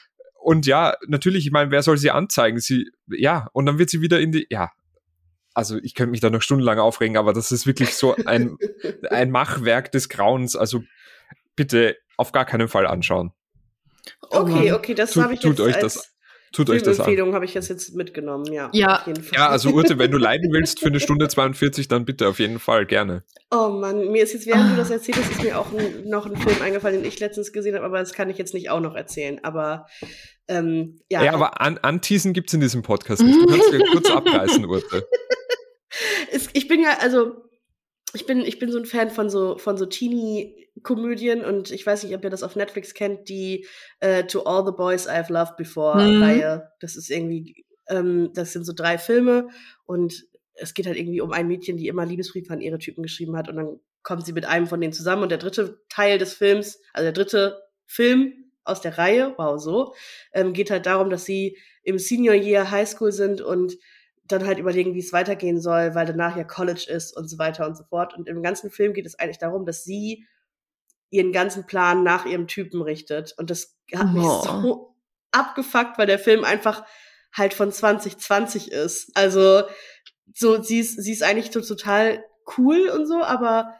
und 0.42 0.66
ja, 0.66 0.96
natürlich, 1.06 1.46
ich 1.46 1.52
meine, 1.52 1.70
wer 1.70 1.82
soll 1.82 1.98
sie 1.98 2.10
anzeigen? 2.10 2.58
Sie, 2.58 2.90
ja, 3.06 3.48
und 3.52 3.64
dann 3.66 3.78
wird 3.78 3.90
sie 3.90 4.00
wieder 4.00 4.18
in 4.18 4.32
die, 4.32 4.46
ja, 4.50 4.72
also 5.54 5.78
ich 5.78 5.94
könnte 5.94 6.10
mich 6.10 6.20
da 6.20 6.30
noch 6.30 6.42
stundenlang 6.42 6.80
aufregen, 6.80 7.16
aber 7.16 7.32
das 7.32 7.52
ist 7.52 7.64
wirklich 7.66 7.94
so 7.94 8.16
ein, 8.26 8.56
ein 9.10 9.30
Machwerk 9.30 9.92
des 9.92 10.08
Grauens. 10.08 10.56
Also 10.56 10.82
bitte 11.54 11.96
auf 12.16 12.32
gar 12.32 12.44
keinen 12.44 12.66
Fall 12.66 12.88
anschauen. 12.88 13.32
Okay, 14.30 14.72
okay, 14.72 14.94
das 14.94 15.14
habe 15.14 15.34
ich 15.34 15.40
tut 15.40 15.58
jetzt 15.58 15.60
euch 15.60 15.78
das 15.78 16.11
Tut 16.52 16.68
euch 16.68 16.82
das 16.82 17.00
an. 17.00 17.06
Empfehlung 17.06 17.34
habe 17.34 17.46
ich 17.46 17.54
jetzt, 17.54 17.70
jetzt 17.70 17.94
mitgenommen, 17.94 18.52
ja. 18.52 18.68
Ja. 18.72 19.04
ja, 19.32 19.48
also 19.48 19.70
Urte, 19.70 19.98
wenn 19.98 20.10
du 20.10 20.18
leiden 20.18 20.52
willst 20.52 20.80
für 20.80 20.88
eine 20.88 21.00
Stunde 21.00 21.28
42, 21.28 21.88
dann 21.88 22.04
bitte 22.04 22.28
auf 22.28 22.38
jeden 22.38 22.58
Fall, 22.58 22.84
gerne. 22.84 23.24
Oh 23.50 23.70
Mann, 23.70 24.12
mir 24.12 24.22
ist 24.22 24.34
jetzt, 24.34 24.46
während 24.46 24.72
du 24.72 24.76
das 24.76 24.90
erzählst, 24.90 25.30
ist 25.30 25.42
mir 25.42 25.58
auch 25.58 25.72
ein, 25.72 26.08
noch 26.08 26.26
ein 26.26 26.36
Film 26.36 26.60
eingefallen, 26.60 27.00
den 27.00 27.08
ich 27.08 27.18
letztens 27.20 27.52
gesehen 27.52 27.74
habe, 27.74 27.86
aber 27.86 27.98
das 27.98 28.12
kann 28.12 28.28
ich 28.28 28.36
jetzt 28.36 28.52
nicht 28.52 28.68
auch 28.68 28.80
noch 28.80 28.94
erzählen. 28.94 29.40
Aber 29.42 29.86
ähm, 30.46 31.00
ja. 31.08 31.24
Ja, 31.24 31.32
aber 31.32 31.60
an 31.60 31.78
Anteasen 31.78 32.34
gibt 32.34 32.48
es 32.48 32.54
in 32.54 32.60
diesem 32.60 32.82
Podcast 32.82 33.22
nicht. 33.22 33.40
Du 33.40 33.46
kannst 33.46 33.72
ja 33.72 33.78
kurz 33.90 34.10
abreißen, 34.10 34.66
Urte. 34.66 35.06
ich 36.52 36.68
bin 36.68 36.82
ja, 36.82 36.98
also 37.00 37.32
ich 38.14 38.26
bin, 38.26 38.40
ich 38.40 38.58
bin 38.58 38.70
so 38.70 38.78
ein 38.78 38.84
Fan 38.84 39.10
von 39.10 39.30
so, 39.30 39.56
von 39.56 39.78
so 39.78 39.86
Teenie-Komödien 40.74 41.44
und 41.44 41.70
ich 41.70 41.86
weiß 41.86 42.04
nicht, 42.04 42.14
ob 42.14 42.24
ihr 42.24 42.30
das 42.30 42.42
auf 42.42 42.56
Netflix 42.56 42.94
kennt, 42.94 43.28
die 43.28 43.66
uh, 44.04 44.22
To 44.22 44.42
All 44.44 44.64
the 44.64 44.72
Boys 44.72 45.08
I've 45.08 45.32
Loved 45.32 45.56
Before-Reihe. 45.56 46.56
Mhm. 46.56 46.68
Das 46.80 46.96
ist 46.96 47.10
irgendwie, 47.10 47.64
ähm, 47.88 48.30
das 48.34 48.52
sind 48.52 48.64
so 48.64 48.72
drei 48.72 48.98
Filme 48.98 49.48
und 49.84 50.24
es 50.54 50.74
geht 50.74 50.86
halt 50.86 50.96
irgendwie 50.96 51.20
um 51.20 51.32
ein 51.32 51.48
Mädchen, 51.48 51.76
die 51.76 51.88
immer 51.88 52.06
Liebesbriefe 52.06 52.52
an 52.52 52.60
ihre 52.60 52.78
Typen 52.78 53.02
geschrieben 53.02 53.36
hat 53.36 53.48
und 53.48 53.56
dann 53.56 53.80
kommt 54.02 54.26
sie 54.26 54.32
mit 54.32 54.44
einem 54.44 54.66
von 54.66 54.80
denen 54.80 54.92
zusammen 54.92 55.22
und 55.22 55.30
der 55.30 55.38
dritte 55.38 55.80
Teil 55.88 56.18
des 56.18 56.34
Films, 56.34 56.80
also 56.92 57.04
der 57.04 57.12
dritte 57.12 57.62
Film 57.86 58.32
aus 58.64 58.80
der 58.80 58.98
Reihe, 58.98 59.34
wow, 59.38 59.60
so, 59.60 59.94
ähm, 60.32 60.52
geht 60.52 60.70
halt 60.70 60.86
darum, 60.86 61.10
dass 61.10 61.24
sie 61.24 61.56
im 61.82 61.98
Senior 61.98 62.34
Year 62.34 62.70
High 62.70 62.88
School 62.88 63.12
sind 63.12 63.40
und 63.40 63.76
dann 64.24 64.46
halt 64.46 64.58
überlegen, 64.58 64.94
wie 64.94 65.00
es 65.00 65.12
weitergehen 65.12 65.60
soll, 65.60 65.94
weil 65.94 66.06
danach 66.06 66.36
ja 66.36 66.44
College 66.44 66.86
ist 66.88 67.16
und 67.16 67.28
so 67.28 67.38
weiter 67.38 67.66
und 67.66 67.76
so 67.76 67.84
fort. 67.84 68.16
Und 68.16 68.28
im 68.28 68.42
ganzen 68.42 68.70
Film 68.70 68.92
geht 68.92 69.04
es 69.04 69.18
eigentlich 69.18 69.38
darum, 69.38 69.66
dass 69.66 69.84
sie 69.84 70.24
ihren 71.12 71.32
ganzen 71.32 71.66
Plan 71.66 72.02
nach 72.02 72.24
ihrem 72.24 72.48
Typen 72.48 72.82
richtet. 72.82 73.34
Und 73.38 73.50
das 73.50 73.76
hat 73.94 74.08
oh. 74.08 74.18
mich 74.18 74.24
so 74.24 74.96
abgefuckt, 75.30 75.98
weil 75.98 76.06
der 76.06 76.18
Film 76.18 76.42
einfach 76.42 76.84
halt 77.34 77.54
von 77.54 77.70
2020 77.70 78.72
ist. 78.72 79.10
Also 79.14 79.62
so, 80.34 80.62
sie 80.62 80.80
ist, 80.80 81.02
sie 81.02 81.12
ist 81.12 81.22
eigentlich 81.22 81.50
total 81.50 82.24
cool 82.56 82.88
und 82.88 83.06
so, 83.06 83.22
aber 83.22 83.74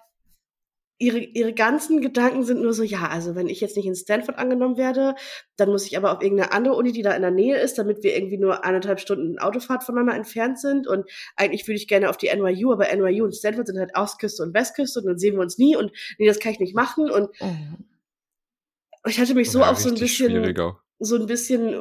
ihre, 1.02 1.18
ihre 1.18 1.52
ganzen 1.52 2.00
Gedanken 2.00 2.44
sind 2.44 2.62
nur 2.62 2.72
so, 2.72 2.84
ja, 2.84 3.08
also 3.08 3.34
wenn 3.34 3.48
ich 3.48 3.60
jetzt 3.60 3.76
nicht 3.76 3.86
in 3.86 3.96
Stanford 3.96 4.38
angenommen 4.38 4.76
werde, 4.76 5.16
dann 5.56 5.68
muss 5.68 5.84
ich 5.84 5.96
aber 5.96 6.12
auf 6.12 6.22
irgendeine 6.22 6.52
andere 6.52 6.74
Uni, 6.74 6.92
die 6.92 7.02
da 7.02 7.12
in 7.12 7.22
der 7.22 7.32
Nähe 7.32 7.58
ist, 7.58 7.76
damit 7.76 8.04
wir 8.04 8.14
irgendwie 8.14 8.38
nur 8.38 8.64
eineinhalb 8.64 9.00
Stunden 9.00 9.40
Autofahrt 9.40 9.82
voneinander 9.82 10.14
entfernt 10.14 10.60
sind. 10.60 10.86
Und 10.86 11.10
eigentlich 11.34 11.66
würde 11.66 11.76
ich 11.76 11.88
gerne 11.88 12.08
auf 12.08 12.16
die 12.16 12.30
NYU, 12.32 12.72
aber 12.72 12.86
NYU 12.94 13.24
und 13.24 13.34
Stanford 13.34 13.66
sind 13.66 13.80
halt 13.80 13.96
Ostküste 13.96 14.44
und 14.44 14.54
Westküste 14.54 15.00
und 15.00 15.06
dann 15.06 15.18
sehen 15.18 15.34
wir 15.34 15.42
uns 15.42 15.58
nie 15.58 15.76
und 15.76 15.90
nee, 16.18 16.26
das 16.26 16.38
kann 16.38 16.52
ich 16.52 16.60
nicht 16.60 16.74
machen. 16.74 17.10
Und 17.10 17.28
mhm. 17.40 17.84
ich 19.06 19.18
hatte 19.18 19.34
mich 19.34 19.50
so 19.50 19.60
ja, 19.60 19.70
auf 19.70 19.78
so 19.78 19.88
ein 19.88 19.96
bisschen, 19.96 20.54
so 21.00 21.16
ein 21.16 21.26
bisschen 21.26 21.74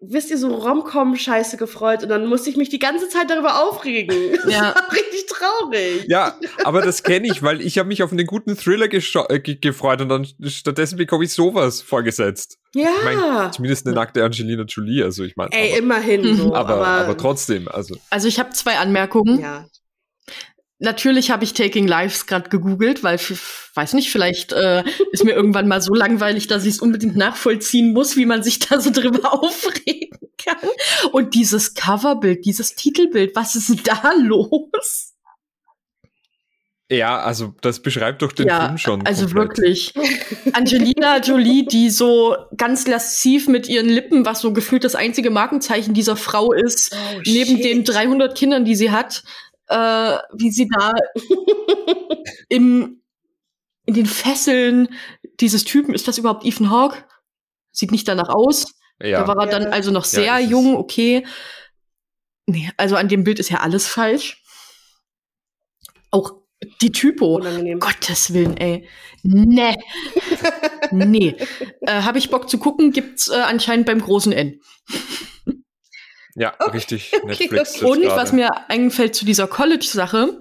wisst 0.00 0.30
ihr, 0.30 0.38
so 0.38 0.54
Romcom-Scheiße 0.54 1.56
gefreut 1.56 2.02
und 2.02 2.08
dann 2.08 2.26
musste 2.26 2.50
ich 2.50 2.56
mich 2.56 2.68
die 2.68 2.78
ganze 2.78 3.08
Zeit 3.08 3.30
darüber 3.30 3.62
aufregen. 3.62 4.16
Ja. 4.48 4.72
Das 4.72 4.74
war 4.76 4.92
richtig 4.92 5.26
traurig. 5.26 6.04
Ja, 6.08 6.38
aber 6.64 6.80
das 6.80 7.02
kenne 7.02 7.26
ich, 7.26 7.42
weil 7.42 7.60
ich 7.60 7.78
habe 7.78 7.88
mich 7.88 8.02
auf 8.02 8.12
einen 8.12 8.26
guten 8.26 8.56
Thriller 8.56 8.86
äh, 8.86 9.40
ge 9.40 9.56
gefreut 9.56 10.00
und 10.00 10.08
dann 10.08 10.26
stattdessen 10.46 10.96
bekomme 10.96 11.24
ich 11.24 11.32
sowas 11.32 11.82
vorgesetzt. 11.82 12.58
Ja. 12.74 12.88
Ich 12.98 13.04
mein, 13.04 13.52
zumindest 13.52 13.86
eine 13.86 13.94
nackte 13.94 14.24
Angelina 14.24 14.62
Jolie, 14.62 15.02
also 15.02 15.24
ich 15.24 15.36
meine. 15.36 15.50
Ey, 15.52 15.70
aber, 15.70 15.78
immerhin 15.78 16.36
so. 16.36 16.54
Aber, 16.58 16.74
aber, 16.76 16.86
aber 16.86 17.16
trotzdem, 17.16 17.68
also. 17.68 17.96
Also 18.10 18.28
ich 18.28 18.38
habe 18.38 18.50
zwei 18.50 18.78
Anmerkungen. 18.78 19.40
Ja. 19.40 19.66
Natürlich 20.80 21.32
habe 21.32 21.42
ich 21.42 21.54
Taking 21.54 21.88
Lives 21.88 22.26
gerade 22.26 22.50
gegoogelt, 22.50 23.02
weil 23.02 23.18
weiß 23.74 23.94
nicht, 23.94 24.10
vielleicht 24.10 24.52
äh, 24.52 24.84
ist 25.10 25.24
mir 25.24 25.32
irgendwann 25.32 25.66
mal 25.66 25.82
so 25.82 25.92
langweilig, 25.92 26.46
dass 26.46 26.64
ich 26.64 26.74
es 26.74 26.80
unbedingt 26.80 27.16
nachvollziehen 27.16 27.92
muss, 27.92 28.16
wie 28.16 28.26
man 28.26 28.44
sich 28.44 28.60
da 28.60 28.80
so 28.80 28.90
drüber 28.90 29.32
aufregen 29.42 30.18
kann. 30.38 30.68
Und 31.10 31.34
dieses 31.34 31.74
Coverbild, 31.74 32.44
dieses 32.44 32.76
Titelbild, 32.76 33.34
was 33.34 33.56
ist 33.56 33.88
da 33.88 34.12
los? 34.22 35.14
Ja, 36.90 37.18
also 37.18 37.54
das 37.60 37.80
beschreibt 37.80 38.22
doch 38.22 38.32
den 38.32 38.46
ja, 38.46 38.66
Film 38.66 38.78
schon. 38.78 39.06
Also 39.06 39.26
komplett. 39.26 39.58
wirklich. 39.58 39.94
Angelina 40.54 41.18
Jolie, 41.18 41.66
die 41.66 41.90
so 41.90 42.34
ganz 42.56 42.86
lasziv 42.86 43.46
mit 43.46 43.68
ihren 43.68 43.88
Lippen, 43.88 44.24
was 44.24 44.40
so 44.40 44.54
gefühlt 44.54 44.84
das 44.84 44.94
einzige 44.94 45.30
Markenzeichen 45.30 45.92
dieser 45.92 46.16
Frau 46.16 46.52
ist, 46.52 46.94
oh, 46.94 47.20
neben 47.26 47.56
shit. 47.56 47.64
den 47.64 47.84
300 47.84 48.34
Kindern, 48.34 48.64
die 48.64 48.74
sie 48.74 48.90
hat, 48.90 49.22
äh, 49.68 50.18
wie 50.34 50.50
sie 50.50 50.68
da 50.68 50.92
im, 52.48 53.02
in 53.86 53.94
den 53.94 54.06
Fesseln 54.06 54.88
dieses 55.40 55.64
Typen, 55.64 55.94
ist 55.94 56.08
das 56.08 56.18
überhaupt 56.18 56.44
Ethan 56.44 56.70
Hawke? 56.70 57.04
Sieht 57.72 57.92
nicht 57.92 58.08
danach 58.08 58.28
aus. 58.28 58.74
Ja. 59.00 59.20
Da 59.20 59.28
war 59.28 59.38
er 59.44 59.46
dann 59.46 59.66
also 59.66 59.90
noch 59.90 60.04
sehr 60.04 60.24
ja, 60.24 60.38
jung, 60.38 60.76
okay. 60.76 61.24
Nee, 62.46 62.70
also 62.76 62.96
an 62.96 63.08
dem 63.08 63.24
Bild 63.24 63.38
ist 63.38 63.50
ja 63.50 63.60
alles 63.60 63.86
falsch. 63.86 64.42
Auch 66.10 66.32
die 66.80 66.92
Typo. 66.92 67.36
Unangenehm. 67.36 67.78
Gottes 67.78 68.32
Willen, 68.32 68.56
ey. 68.56 68.88
Nee. 69.22 69.76
nee. 70.90 71.36
Äh, 71.82 72.02
Habe 72.02 72.18
ich 72.18 72.30
Bock 72.30 72.48
zu 72.48 72.58
gucken, 72.58 72.90
gibt's 72.90 73.28
äh, 73.28 73.34
anscheinend 73.34 73.86
beim 73.86 74.00
großen 74.00 74.32
N. 74.32 74.60
Ja, 76.38 76.54
okay. 76.60 76.70
richtig. 76.70 77.12
Netflix. 77.24 77.82
Okay. 77.82 77.84
Und 77.84 78.06
was 78.06 78.32
mir 78.32 78.70
einfällt 78.70 79.14
zu 79.14 79.24
dieser 79.24 79.48
College-Sache, 79.48 80.40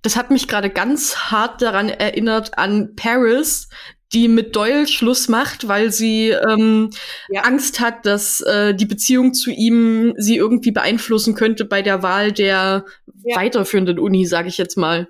das 0.00 0.16
hat 0.16 0.30
mich 0.30 0.48
gerade 0.48 0.70
ganz 0.70 1.16
hart 1.30 1.60
daran 1.60 1.90
erinnert 1.90 2.56
an 2.56 2.96
Paris, 2.96 3.68
die 4.14 4.28
mit 4.28 4.56
Doyle 4.56 4.86
Schluss 4.86 5.28
macht, 5.28 5.68
weil 5.68 5.92
sie 5.92 6.30
ähm, 6.30 6.90
ja. 7.28 7.42
Angst 7.42 7.80
hat, 7.80 8.06
dass 8.06 8.40
äh, 8.40 8.74
die 8.74 8.86
Beziehung 8.86 9.34
zu 9.34 9.50
ihm 9.50 10.14
sie 10.16 10.36
irgendwie 10.36 10.70
beeinflussen 10.70 11.34
könnte 11.34 11.66
bei 11.66 11.82
der 11.82 12.02
Wahl 12.02 12.32
der 12.32 12.84
ja. 13.24 13.36
weiterführenden 13.36 13.98
Uni, 13.98 14.24
sage 14.24 14.48
ich 14.48 14.56
jetzt 14.56 14.78
mal. 14.78 15.08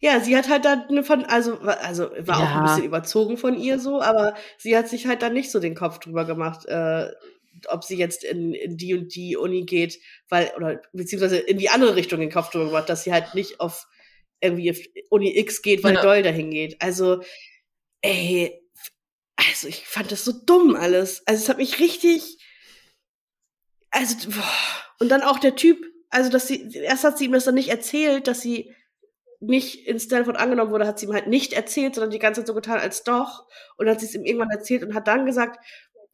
Ja, 0.00 0.20
sie 0.20 0.36
hat 0.36 0.48
halt 0.48 0.64
dann 0.64 1.04
von, 1.04 1.24
also, 1.24 1.58
also 1.58 2.10
war 2.20 2.40
ja. 2.40 2.44
auch 2.44 2.56
ein 2.56 2.62
bisschen 2.64 2.84
überzogen 2.84 3.36
von 3.36 3.54
ihr 3.54 3.78
so, 3.78 4.00
aber 4.00 4.34
sie 4.56 4.76
hat 4.76 4.88
sich 4.88 5.06
halt 5.06 5.22
dann 5.22 5.34
nicht 5.34 5.50
so 5.50 5.58
den 5.60 5.74
Kopf 5.74 5.98
drüber 5.98 6.24
gemacht, 6.24 6.66
äh, 6.66 7.08
ob 7.68 7.84
sie 7.84 7.96
jetzt 7.96 8.24
in, 8.24 8.54
in 8.54 8.76
die 8.76 8.94
und 8.94 9.14
die 9.14 9.36
Uni 9.36 9.64
geht, 9.64 9.98
weil, 10.28 10.52
oder 10.56 10.80
beziehungsweise 10.92 11.38
in 11.38 11.58
die 11.58 11.70
andere 11.70 11.96
Richtung 11.96 12.20
den 12.20 12.30
Kopf 12.30 12.50
drüber 12.50 12.66
gemacht, 12.66 12.88
dass 12.88 13.04
sie 13.04 13.12
halt 13.12 13.34
nicht 13.34 13.60
auf 13.60 13.86
irgendwie 14.40 14.90
Uni 15.10 15.36
X 15.38 15.62
geht, 15.62 15.82
weil 15.82 15.94
ja. 15.94 16.02
Doyle 16.02 16.22
dahin 16.22 16.50
geht. 16.50 16.80
Also, 16.80 17.22
ey, 18.02 18.62
also 19.36 19.68
ich 19.68 19.86
fand 19.86 20.12
das 20.12 20.24
so 20.24 20.32
dumm 20.32 20.76
alles. 20.76 21.26
Also 21.26 21.42
es 21.42 21.48
hat 21.48 21.58
mich 21.58 21.80
richtig, 21.80 22.38
also, 23.90 24.30
boah. 24.30 24.44
und 25.00 25.08
dann 25.08 25.22
auch 25.22 25.38
der 25.38 25.56
Typ, 25.56 25.84
also 26.10 26.30
dass 26.30 26.46
sie, 26.46 26.70
erst 26.74 27.04
hat 27.04 27.18
sie 27.18 27.26
ihm 27.26 27.32
das 27.32 27.44
dann 27.44 27.54
nicht 27.54 27.68
erzählt, 27.68 28.26
dass 28.26 28.40
sie 28.40 28.74
nicht 29.40 29.86
in 29.86 30.00
Stanford 30.00 30.36
angenommen 30.36 30.72
wurde, 30.72 30.86
hat 30.86 30.98
sie 30.98 31.06
ihm 31.06 31.12
halt 31.12 31.28
nicht 31.28 31.52
erzählt, 31.52 31.94
sondern 31.94 32.10
die 32.10 32.18
ganze 32.18 32.40
Zeit 32.40 32.48
so 32.48 32.54
getan, 32.54 32.80
als 32.80 33.04
doch. 33.04 33.46
Und 33.76 33.86
dann 33.86 33.94
hat 33.94 34.00
sie 34.00 34.06
es 34.06 34.14
ihm 34.14 34.24
irgendwann 34.24 34.50
erzählt 34.50 34.82
und 34.82 34.94
hat 34.94 35.06
dann 35.06 35.26
gesagt, 35.26 35.64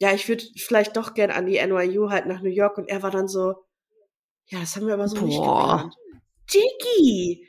ja, 0.05 0.13
ich 0.13 0.29
würde 0.29 0.45
vielleicht 0.57 0.99
doch 0.99 1.15
gern 1.15 1.31
an 1.31 1.47
die 1.47 1.65
NYU 1.67 2.11
halt 2.11 2.27
nach 2.27 2.43
New 2.43 2.51
York 2.51 2.77
und 2.77 2.91
er 2.91 3.03
war 3.03 3.11
dann 3.11 3.27
so, 3.27 3.55
ja, 4.49 4.61
das 4.61 4.77
haben 4.77 4.87
wir 4.87 4.93
aber 4.93 5.09
so 5.09 5.17
Boah. 5.17 5.25
nicht 5.25 5.39
geplant. 5.39 5.95
Diggi! 6.53 7.49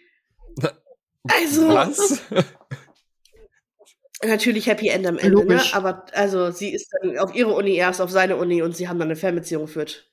Also. 1.28 1.68
Was? 1.68 2.22
Natürlich 4.24 4.68
Happy 4.68 4.88
End 4.88 5.06
am 5.06 5.18
Ende, 5.18 5.44
ne? 5.44 5.62
Aber 5.74 6.06
also 6.14 6.50
sie 6.52 6.74
ist 6.74 6.90
dann 6.94 7.18
auf 7.18 7.36
ihre 7.36 7.54
Uni 7.54 7.76
erst 7.76 8.00
auf 8.00 8.10
seine 8.10 8.38
Uni 8.38 8.62
und 8.62 8.74
sie 8.74 8.88
haben 8.88 9.00
dann 9.00 9.10
eine 9.10 9.18
Fernbeziehung 9.18 9.66
geführt. 9.66 10.10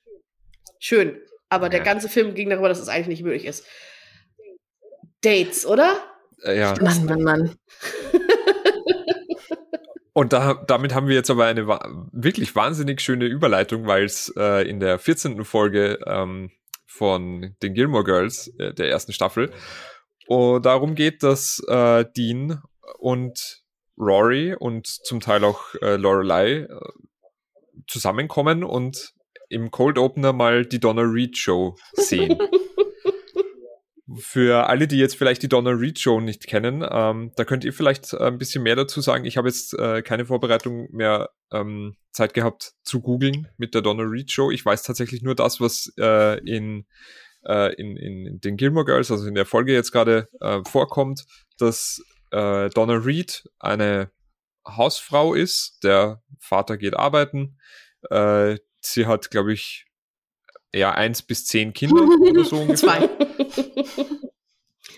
Schön. 0.79 1.21
Aber 1.47 1.67
ja. 1.67 1.69
der 1.69 1.79
ganze 1.79 2.09
Film 2.09 2.33
ging 2.33 2.49
darüber, 2.49 2.67
dass 2.67 2.79
es 2.79 2.89
eigentlich 2.89 3.07
nicht 3.07 3.23
möglich 3.23 3.45
ist. 3.45 3.65
Dates, 5.21 5.65
oder? 5.65 6.03
Äh, 6.43 6.59
ja. 6.59 6.75
Mann, 6.81 7.05
Mann, 7.05 7.21
Mann. 7.21 7.55
Und 10.13 10.31
da, 10.31 10.53
damit 10.53 10.93
haben 10.93 11.07
wir 11.07 11.15
jetzt 11.15 11.31
aber 11.31 11.45
eine 11.45 11.67
wirklich 12.11 12.55
wahnsinnig 12.55 13.01
schöne 13.01 13.25
Überleitung, 13.25 13.87
weil 13.87 14.05
es 14.05 14.31
äh, 14.37 14.67
in 14.67 14.79
der 14.79 14.99
14. 14.99 15.43
Folge 15.43 15.99
ähm, 16.05 16.51
von 16.85 17.55
den 17.63 17.73
Gilmore 17.73 18.03
Girls, 18.03 18.47
äh, 18.59 18.73
der 18.73 18.89
ersten 18.89 19.11
Staffel, 19.11 19.51
oh, 20.27 20.59
darum 20.59 20.93
geht, 20.93 21.23
dass 21.23 21.63
äh, 21.67 22.05
Dean 22.15 22.61
und 22.99 23.63
Rory 23.97 24.55
und 24.57 24.87
zum 24.87 25.19
Teil 25.19 25.43
auch 25.43 25.73
äh, 25.81 25.95
Lorelei 25.95 26.67
äh, 26.67 26.67
zusammenkommen 27.87 28.63
und 28.63 29.13
im 29.49 29.71
Cold 29.71 29.97
Opener 29.97 30.33
mal 30.33 30.65
die 30.65 30.79
Donna 30.79 31.03
Reed 31.03 31.37
Show 31.37 31.75
sehen. 31.93 32.37
Für 34.17 34.67
alle, 34.67 34.87
die 34.87 34.97
jetzt 34.97 35.15
vielleicht 35.15 35.43
die 35.43 35.47
Donna 35.47 35.71
Reed 35.71 35.97
Show 35.97 36.19
nicht 36.19 36.45
kennen, 36.45 36.85
ähm, 36.89 37.31
da 37.37 37.45
könnt 37.45 37.63
ihr 37.63 37.71
vielleicht 37.71 38.11
äh, 38.11 38.25
ein 38.25 38.37
bisschen 38.37 38.61
mehr 38.61 38.75
dazu 38.75 38.99
sagen. 38.99 39.23
Ich 39.23 39.37
habe 39.37 39.47
jetzt 39.47 39.73
äh, 39.79 40.01
keine 40.01 40.25
Vorbereitung 40.25 40.89
mehr 40.91 41.29
ähm, 41.51 41.95
Zeit 42.11 42.33
gehabt 42.33 42.73
zu 42.83 42.99
googeln 42.99 43.47
mit 43.57 43.73
der 43.73 43.81
Donna 43.81 44.03
Reed 44.03 44.29
Show. 44.29 44.51
Ich 44.51 44.65
weiß 44.65 44.83
tatsächlich 44.83 45.21
nur 45.21 45.35
das, 45.35 45.61
was 45.61 45.93
äh, 45.97 46.37
in, 46.39 46.85
äh, 47.45 47.73
in, 47.75 47.95
in 47.95 48.41
den 48.41 48.57
Gilmore 48.57 48.85
Girls, 48.85 49.09
also 49.09 49.25
in 49.25 49.35
der 49.35 49.45
Folge 49.45 49.71
jetzt 49.71 49.93
gerade 49.93 50.27
äh, 50.41 50.59
vorkommt, 50.67 51.23
dass 51.57 52.03
äh, 52.31 52.69
Donna 52.71 52.95
Reed 52.95 53.43
eine 53.59 54.11
Hausfrau 54.67 55.33
ist. 55.33 55.81
Der 55.83 56.21
Vater 56.39 56.77
geht 56.77 56.95
arbeiten. 56.95 57.57
Sie 58.81 59.05
hat, 59.05 59.31
glaube 59.31 59.53
ich, 59.53 59.85
ja, 60.73 60.91
eins 60.91 61.21
bis 61.21 61.45
zehn 61.45 61.73
Kinder 61.73 62.03
oder 62.03 62.43
so 62.43 62.57
ungefähr. 62.61 62.77
Zwei. 62.77 63.09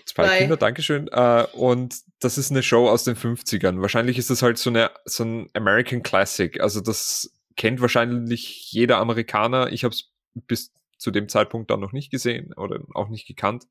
Zwei 0.06 0.22
Bye. 0.22 0.38
Kinder, 0.38 0.56
Dankeschön. 0.56 1.08
Äh, 1.08 1.46
und 1.52 1.96
das 2.20 2.38
ist 2.38 2.50
eine 2.50 2.62
Show 2.62 2.88
aus 2.88 3.04
den 3.04 3.16
50ern. 3.16 3.82
Wahrscheinlich 3.82 4.18
ist 4.18 4.30
das 4.30 4.42
halt 4.42 4.56
so, 4.56 4.70
eine, 4.70 4.90
so 5.04 5.24
ein 5.24 5.50
American 5.52 6.02
Classic. 6.02 6.60
Also 6.60 6.80
das 6.80 7.30
kennt 7.56 7.80
wahrscheinlich 7.80 8.72
jeder 8.72 8.98
Amerikaner. 8.98 9.72
Ich 9.72 9.84
habe 9.84 9.94
es 9.94 10.10
bis 10.34 10.72
zu 10.98 11.10
dem 11.10 11.28
Zeitpunkt 11.28 11.70
dann 11.70 11.80
noch 11.80 11.92
nicht 11.92 12.10
gesehen 12.10 12.54
oder 12.54 12.80
auch 12.94 13.08
nicht 13.08 13.26
gekannt. 13.26 13.66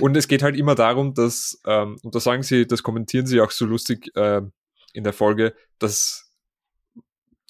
Und 0.00 0.16
es 0.16 0.28
geht 0.28 0.42
halt 0.42 0.56
immer 0.56 0.74
darum, 0.74 1.14
dass, 1.14 1.60
ähm, 1.66 1.98
und 2.02 2.14
da 2.14 2.20
sagen 2.20 2.42
sie, 2.42 2.66
das 2.66 2.82
kommentieren 2.82 3.26
sie 3.26 3.40
auch 3.40 3.50
so 3.50 3.66
lustig 3.66 4.14
äh, 4.14 4.42
in 4.92 5.04
der 5.04 5.12
Folge, 5.12 5.54
dass 5.78 6.21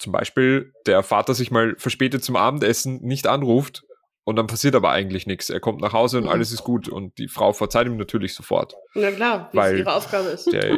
zum 0.03 0.11
Beispiel 0.11 0.73
der 0.85 1.01
Vater 1.01 1.33
sich 1.33 1.49
mal 1.49 1.75
verspätet 1.77 2.25
zum 2.25 2.35
Abendessen 2.35 2.99
nicht 3.01 3.25
anruft 3.25 3.83
und 4.25 4.35
dann 4.35 4.47
passiert 4.47 4.75
aber 4.75 4.91
eigentlich 4.91 5.27
nichts. 5.27 5.49
Er 5.49 5.61
kommt 5.61 5.79
nach 5.79 5.93
Hause 5.93 6.17
und 6.17 6.25
mhm. 6.25 6.29
alles 6.29 6.51
ist 6.51 6.65
gut 6.65 6.89
und 6.89 7.17
die 7.17 7.29
Frau 7.29 7.53
verzeiht 7.53 7.87
ihm 7.87 7.95
natürlich 7.95 8.33
sofort. 8.33 8.75
Na 8.95 9.11
klar, 9.11 9.49
weil 9.53 9.75
es 9.75 9.79
ihre 9.79 9.95
Aufgabe 9.95 10.27
ist. 10.27 10.51
Der 10.51 10.77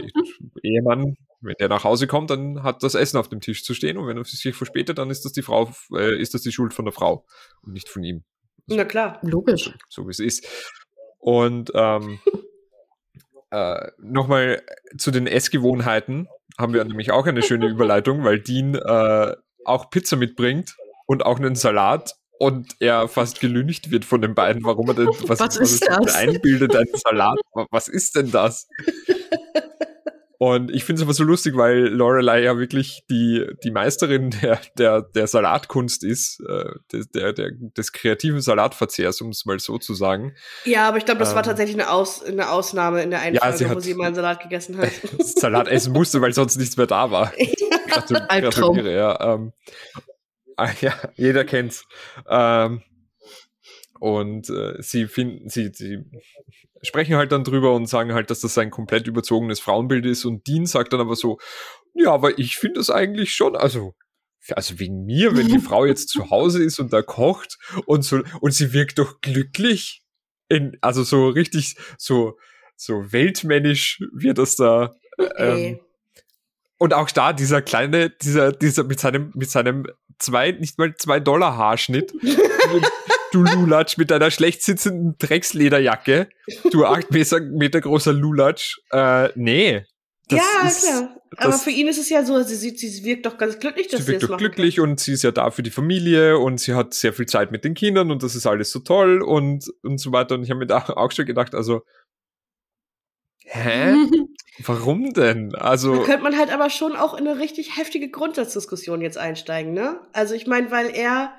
Ehemann, 0.62 1.18
wenn 1.42 1.56
der 1.60 1.70
nach 1.70 1.84
Hause 1.84 2.06
kommt, 2.06 2.30
dann 2.30 2.62
hat 2.62 2.84
das 2.84 2.94
Essen 2.94 3.18
auf 3.18 3.28
dem 3.28 3.42
Tisch 3.42 3.64
zu 3.64 3.74
stehen 3.74 3.98
und 3.98 4.08
wenn 4.08 4.18
er 4.18 4.24
sich 4.26 4.56
verspätet, 4.56 5.00
dann 5.00 5.10
ist 5.10 5.26
das 5.26 5.32
die 5.32 5.42
Frau, 5.42 5.72
äh, 5.92 6.22
ist 6.22 6.36
das 6.36 6.44
die 6.44 6.52
Schuld 6.52 6.76
von 6.76 6.86
der 6.86 6.94
Frau 6.94 7.26
und 7.64 7.74
nicht 7.74 7.90
von 7.90 8.04
ihm. 8.04 8.24
Also, 8.70 8.78
Na 8.78 8.86
klar, 8.86 9.20
logisch. 9.24 9.74
So, 9.90 10.04
so 10.04 10.08
wie 10.08 10.12
es 10.12 10.20
ist. 10.20 10.48
Und 11.18 11.72
ähm, 11.74 12.20
äh, 13.50 13.88
nochmal 13.98 14.62
zu 15.00 15.10
den 15.10 15.26
Essgewohnheiten 15.26 16.28
haben 16.58 16.74
wir 16.74 16.84
nämlich 16.84 17.12
auch 17.12 17.26
eine 17.26 17.42
schöne 17.42 17.68
Überleitung, 17.68 18.24
weil 18.24 18.40
Dean 18.40 18.76
äh, 18.76 19.36
auch 19.66 19.90
Pizza 19.90 20.16
mitbringt 20.16 20.76
und 21.06 21.26
auch 21.26 21.38
einen 21.38 21.56
Salat 21.56 22.16
und 22.40 22.76
er 22.80 23.08
fast 23.08 23.40
gelüncht 23.40 23.92
wird 23.92 24.06
von 24.06 24.22
den 24.22 24.36
beiden, 24.36 24.64
warum 24.64 24.90
er 24.90 24.94
denn 24.94 25.08
was, 25.08 25.40
was 25.40 25.58
ist 25.58 25.88
was 25.88 26.06
das? 26.06 26.16
einbildet, 26.16 26.76
ein 26.76 26.88
Salat. 26.94 27.40
Was 27.72 27.88
ist 27.88 28.16
denn 28.16 28.32
das? 28.32 28.68
Und 30.46 30.70
ich 30.70 30.84
finde 30.84 31.02
es 31.02 31.04
aber 31.08 31.14
so 31.16 31.24
lustig, 31.24 31.58
weil 31.58 31.88
Lorelei 31.88 32.44
ja 32.44 32.56
wirklich 32.60 33.04
die, 33.10 33.48
die 33.64 33.72
Meisterin 33.72 34.30
der, 34.44 34.62
der, 34.78 35.02
der 35.02 35.26
Salatkunst 35.26 36.04
ist, 36.04 36.40
äh, 36.48 36.70
der, 37.16 37.34
der, 37.34 37.50
des 37.76 37.92
kreativen 37.92 38.42
Salatverzehrs, 38.42 39.22
um 39.22 39.30
es 39.30 39.48
mal 39.48 39.58
so 39.60 39.80
zu 39.80 39.96
sagen. 39.96 40.36
Ja, 40.64 40.88
aber 40.88 41.00
ich 41.00 41.06
glaube, 41.06 41.18
das 41.18 41.30
ähm, 41.30 41.38
war 41.38 41.42
tatsächlich 41.42 41.76
eine, 41.78 41.90
Aus, 41.90 42.24
eine 42.24 42.52
Ausnahme 42.52 43.02
in 43.02 43.10
der 43.10 43.22
einen 43.22 43.38
ja, 43.38 43.42
Folge, 43.42 43.76
wo 43.76 43.80
sie 43.80 43.96
mal 43.96 44.06
einen 44.06 44.16
Salat 44.16 44.40
gegessen 44.40 44.78
hat. 44.78 44.92
Salat 45.20 45.68
essen 45.68 45.94
musste, 45.94 46.22
weil 46.22 46.32
sonst 46.32 46.58
nichts 46.58 46.78
mehr 46.78 46.86
da 46.86 47.10
war. 47.10 47.34
Gratul 47.88 48.20
gratuliere, 48.28 48.96
ja. 48.96 49.34
Ähm, 49.34 49.52
ah, 50.58 50.70
ja, 50.80 50.94
jeder 51.16 51.44
kennt's. 51.44 51.88
Ähm, 52.30 52.84
und 54.00 54.48
äh, 54.52 54.80
sie 54.80 55.08
finden, 55.08 55.50
sie, 55.50 55.72
sie 55.74 56.06
sprechen 56.86 57.16
halt 57.16 57.32
dann 57.32 57.44
drüber 57.44 57.74
und 57.74 57.88
sagen 57.88 58.14
halt, 58.14 58.30
dass 58.30 58.42
das 58.42 58.58
ein 58.58 58.72
komplett 58.72 59.08
überzogenes 59.08 59.60
Frauenbild 59.60 60.06
ist. 60.06 60.26
Und 60.26 60.48
Dean 60.48 60.66
sagt 60.66 60.94
dann 60.94 61.02
aber 61.02 61.16
so, 61.16 61.40
ja, 61.94 62.12
aber 62.12 62.38
ich 62.40 62.58
finde 62.58 62.80
das 62.80 62.90
eigentlich 62.90 63.34
schon, 63.34 63.56
also, 63.56 63.94
also 64.52 64.80
wegen 64.80 65.06
mir, 65.06 65.36
wenn 65.36 65.48
die 65.48 65.60
Frau 65.66 65.86
jetzt 65.86 66.10
zu 66.10 66.30
Hause 66.30 66.64
ist 66.64 66.80
und 66.80 66.94
da 66.94 67.02
kocht 67.02 67.58
und 67.86 68.04
so, 68.04 68.22
und 68.42 68.54
sie 68.54 68.74
wirkt 68.74 69.00
doch 69.00 69.22
glücklich. 69.22 70.02
In, 70.48 70.78
also 70.82 71.04
so 71.04 71.30
richtig, 71.30 71.76
so, 71.98 72.38
so 72.76 73.12
weltmännisch 73.12 74.00
wird 74.14 74.38
das 74.38 74.56
da. 74.56 74.94
Okay. 75.18 75.70
Ähm, 75.70 75.80
und 76.78 76.94
auch 76.94 77.10
da 77.10 77.34
dieser 77.34 77.62
kleine, 77.62 78.10
dieser, 78.10 78.52
dieser 78.52 78.84
mit 78.84 79.00
seinem, 79.00 79.32
mit 79.34 79.50
seinem 79.50 79.88
zwei, 80.20 80.52
nicht 80.52 80.78
mal 80.78 80.94
zwei 80.96 81.20
Dollar 81.20 81.58
Haarschnitt. 81.58 82.14
du 83.36 83.44
Lulatsch 83.44 83.98
mit 83.98 84.12
deiner 84.12 84.32
schlecht 84.32 84.64
sitzenden 84.64 85.16
Dreckslederjacke. 85.20 86.30
Du 86.72 86.86
acht 86.86 87.12
Meter, 87.12 87.42
Meter 87.42 87.82
großer 87.82 88.14
Lulatsch. 88.14 88.78
Äh, 88.92 89.30
nee. 89.36 89.86
ja, 90.30 90.44
ist, 90.66 90.88
klar. 90.88 91.16
Aber 91.38 91.54
für 91.54 91.70
ihn 91.70 91.88
ist 91.88 91.98
es 91.98 92.10
ja 92.10 92.24
so, 92.24 92.42
sie, 92.44 92.56
sieht, 92.56 92.80
sie 92.80 93.04
wirkt 93.04 93.26
doch 93.26 93.38
ganz 93.38 93.60
glücklich, 93.60 93.88
dass 93.88 94.00
sie, 94.00 94.06
sie 94.06 94.12
wirkt 94.14 94.24
doch 94.24 94.38
glücklich 94.38 94.78
kann. 94.78 94.90
und 94.90 95.00
sie 95.00 95.14
ist 95.14 95.24
ja 95.24 95.32
da 95.32 95.52
für 95.52 95.64
die 95.64 95.72
Familie 95.72 96.38
und 96.38 96.60
sie 96.60 96.74
hat 96.74 96.94
sehr 96.94 97.12
viel 97.12 97.26
Zeit 97.26 97.52
mit 97.52 97.66
den 97.66 97.74
Kindern 97.74 98.10
und 98.10 98.24
das 98.24 98.36
ist 98.36 98.46
alles 98.48 98.72
so 98.72 98.80
toll 98.80 99.22
und, 99.22 99.66
und 99.84 100.00
so 100.00 100.14
weiter. 100.14 100.36
Und 100.36 100.44
ich 100.44 100.50
habe 100.50 100.60
mir 100.60 100.68
da 100.68 100.78
auch 100.96 101.12
schon 101.12 101.26
gedacht, 101.26 101.54
also, 101.54 101.82
hä? 103.44 103.96
Warum 104.60 105.12
denn? 105.12 105.54
Also. 105.56 105.98
Da 105.98 106.04
könnte 106.04 106.24
man 106.24 106.38
halt 106.38 106.54
aber 106.54 106.70
schon 106.70 106.96
auch 106.96 107.14
in 107.14 107.28
eine 107.28 107.40
richtig 107.40 107.76
heftige 107.76 108.10
Grundsatzdiskussion 108.10 109.02
jetzt 109.02 109.18
einsteigen, 109.18 109.74
ne? 109.74 110.00
Also 110.14 110.34
ich 110.34 110.48
meine, 110.48 110.72
weil 110.72 110.96
er 110.96 111.34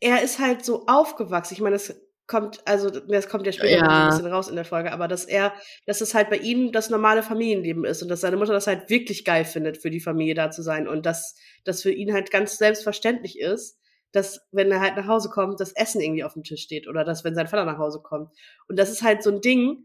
er 0.00 0.22
ist 0.22 0.38
halt 0.38 0.64
so 0.64 0.86
aufgewachsen. 0.86 1.54
Ich 1.54 1.60
meine, 1.60 1.76
das 1.76 1.94
kommt, 2.26 2.60
also 2.64 2.90
das 2.90 3.28
kommt 3.28 3.44
ja 3.44 3.52
später 3.52 3.78
ja. 3.78 4.04
ein 4.04 4.08
bisschen 4.10 4.32
raus 4.32 4.48
in 4.48 4.54
der 4.54 4.64
Folge, 4.64 4.92
aber 4.92 5.08
dass 5.08 5.24
er, 5.24 5.52
dass 5.86 6.00
es 6.00 6.14
halt 6.14 6.30
bei 6.30 6.36
ihm 6.36 6.70
das 6.70 6.88
normale 6.88 7.22
Familienleben 7.24 7.84
ist 7.84 8.02
und 8.02 8.08
dass 8.08 8.20
seine 8.20 8.36
Mutter 8.36 8.52
das 8.52 8.68
halt 8.68 8.88
wirklich 8.88 9.24
geil 9.24 9.44
findet, 9.44 9.78
für 9.78 9.90
die 9.90 10.00
Familie 10.00 10.34
da 10.34 10.50
zu 10.50 10.62
sein 10.62 10.86
und 10.86 11.06
dass 11.06 11.36
das 11.64 11.82
für 11.82 11.90
ihn 11.90 12.12
halt 12.12 12.30
ganz 12.30 12.56
selbstverständlich 12.56 13.40
ist, 13.40 13.78
dass 14.12 14.46
wenn 14.52 14.70
er 14.70 14.80
halt 14.80 14.96
nach 14.96 15.08
Hause 15.08 15.28
kommt, 15.28 15.60
das 15.60 15.72
Essen 15.72 16.00
irgendwie 16.00 16.22
auf 16.22 16.34
dem 16.34 16.44
Tisch 16.44 16.62
steht 16.62 16.88
oder 16.88 17.04
dass 17.04 17.24
wenn 17.24 17.34
sein 17.34 17.48
Vater 17.48 17.64
nach 17.64 17.78
Hause 17.78 18.00
kommt. 18.00 18.30
Und 18.68 18.78
das 18.78 18.90
ist 18.90 19.02
halt 19.02 19.22
so 19.22 19.30
ein 19.30 19.40
Ding. 19.40 19.84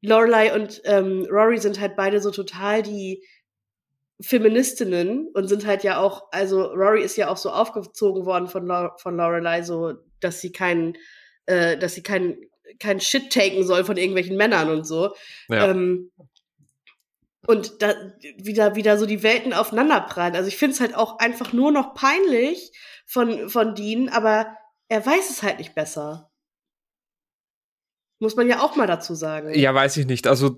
Lorelei 0.00 0.54
und 0.54 0.82
ähm, 0.84 1.26
Rory 1.30 1.58
sind 1.58 1.80
halt 1.80 1.96
beide 1.96 2.20
so 2.20 2.30
total 2.30 2.82
die 2.82 3.24
Feministinnen 4.20 5.28
und 5.34 5.48
sind 5.48 5.66
halt 5.66 5.82
ja 5.82 5.98
auch, 5.98 6.28
also 6.30 6.64
Rory 6.66 7.02
ist 7.02 7.16
ja 7.16 7.28
auch 7.28 7.36
so 7.36 7.50
aufgezogen 7.50 8.24
worden 8.26 8.48
von, 8.48 8.68
von 8.98 9.16
Lorelei, 9.16 9.62
so, 9.62 9.94
dass 10.20 10.40
sie 10.40 10.52
keinen, 10.52 10.96
äh, 11.46 11.76
dass 11.76 11.94
sie 11.94 12.02
keinen 12.02 12.36
kein 12.78 13.00
Shit 13.00 13.32
taken 13.32 13.64
soll 13.64 13.84
von 13.84 13.96
irgendwelchen 13.96 14.36
Männern 14.36 14.70
und 14.70 14.86
so. 14.86 15.14
Ja. 15.48 15.70
Ähm, 15.70 16.10
und 17.46 17.82
da 17.82 17.94
wieder, 18.38 18.74
wieder 18.74 18.96
so 18.96 19.04
die 19.04 19.22
Welten 19.22 19.52
aufeinanderprallen. 19.52 20.34
Also 20.34 20.48
ich 20.48 20.56
finde 20.56 20.74
es 20.74 20.80
halt 20.80 20.94
auch 20.94 21.18
einfach 21.18 21.52
nur 21.52 21.72
noch 21.72 21.94
peinlich 21.94 22.72
von, 23.04 23.50
von 23.50 23.74
Dean, 23.74 24.08
aber 24.08 24.56
er 24.88 25.04
weiß 25.04 25.30
es 25.30 25.42
halt 25.42 25.58
nicht 25.58 25.74
besser. 25.74 26.30
Muss 28.18 28.36
man 28.36 28.48
ja 28.48 28.62
auch 28.62 28.76
mal 28.76 28.86
dazu 28.86 29.14
sagen. 29.14 29.52
Ja, 29.54 29.74
weiß 29.74 29.98
ich 29.98 30.06
nicht. 30.06 30.26
Also 30.26 30.56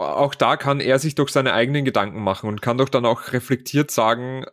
auch 0.00 0.34
da 0.34 0.56
kann 0.56 0.80
er 0.80 0.98
sich 0.98 1.14
doch 1.14 1.28
seine 1.28 1.52
eigenen 1.52 1.84
Gedanken 1.84 2.22
machen 2.22 2.48
und 2.48 2.62
kann 2.62 2.78
doch 2.78 2.88
dann 2.88 3.06
auch 3.06 3.32
reflektiert 3.32 3.90
sagen, 3.90 4.44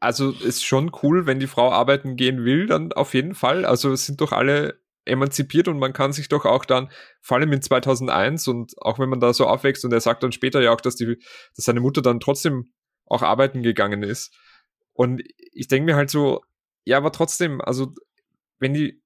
also 0.00 0.30
ist 0.30 0.64
schon 0.64 0.92
cool, 1.02 1.26
wenn 1.26 1.40
die 1.40 1.48
Frau 1.48 1.72
arbeiten 1.72 2.16
gehen 2.16 2.44
will, 2.44 2.66
dann 2.66 2.92
auf 2.92 3.14
jeden 3.14 3.34
Fall. 3.34 3.64
Also 3.64 3.94
sind 3.96 4.20
doch 4.20 4.32
alle 4.32 4.80
emanzipiert 5.04 5.68
und 5.68 5.78
man 5.78 5.92
kann 5.92 6.12
sich 6.12 6.28
doch 6.28 6.44
auch 6.44 6.64
dann, 6.64 6.90
vor 7.20 7.38
allem 7.38 7.52
in 7.52 7.62
2001 7.62 8.46
und 8.46 8.74
auch 8.78 8.98
wenn 8.98 9.08
man 9.08 9.20
da 9.20 9.32
so 9.32 9.46
aufwächst 9.46 9.84
und 9.84 9.92
er 9.92 10.00
sagt 10.00 10.22
dann 10.22 10.32
später 10.32 10.60
ja 10.60 10.72
auch, 10.72 10.80
dass 10.80 10.96
die, 10.96 11.18
dass 11.56 11.64
seine 11.64 11.80
Mutter 11.80 12.02
dann 12.02 12.20
trotzdem 12.20 12.72
auch 13.06 13.22
arbeiten 13.22 13.62
gegangen 13.62 14.02
ist. 14.02 14.36
Und 14.92 15.22
ich 15.52 15.66
denke 15.68 15.86
mir 15.86 15.96
halt 15.96 16.10
so, 16.10 16.42
ja, 16.84 16.98
aber 16.98 17.10
trotzdem, 17.10 17.60
also 17.60 17.94
wenn 18.58 18.74
die, 18.74 19.02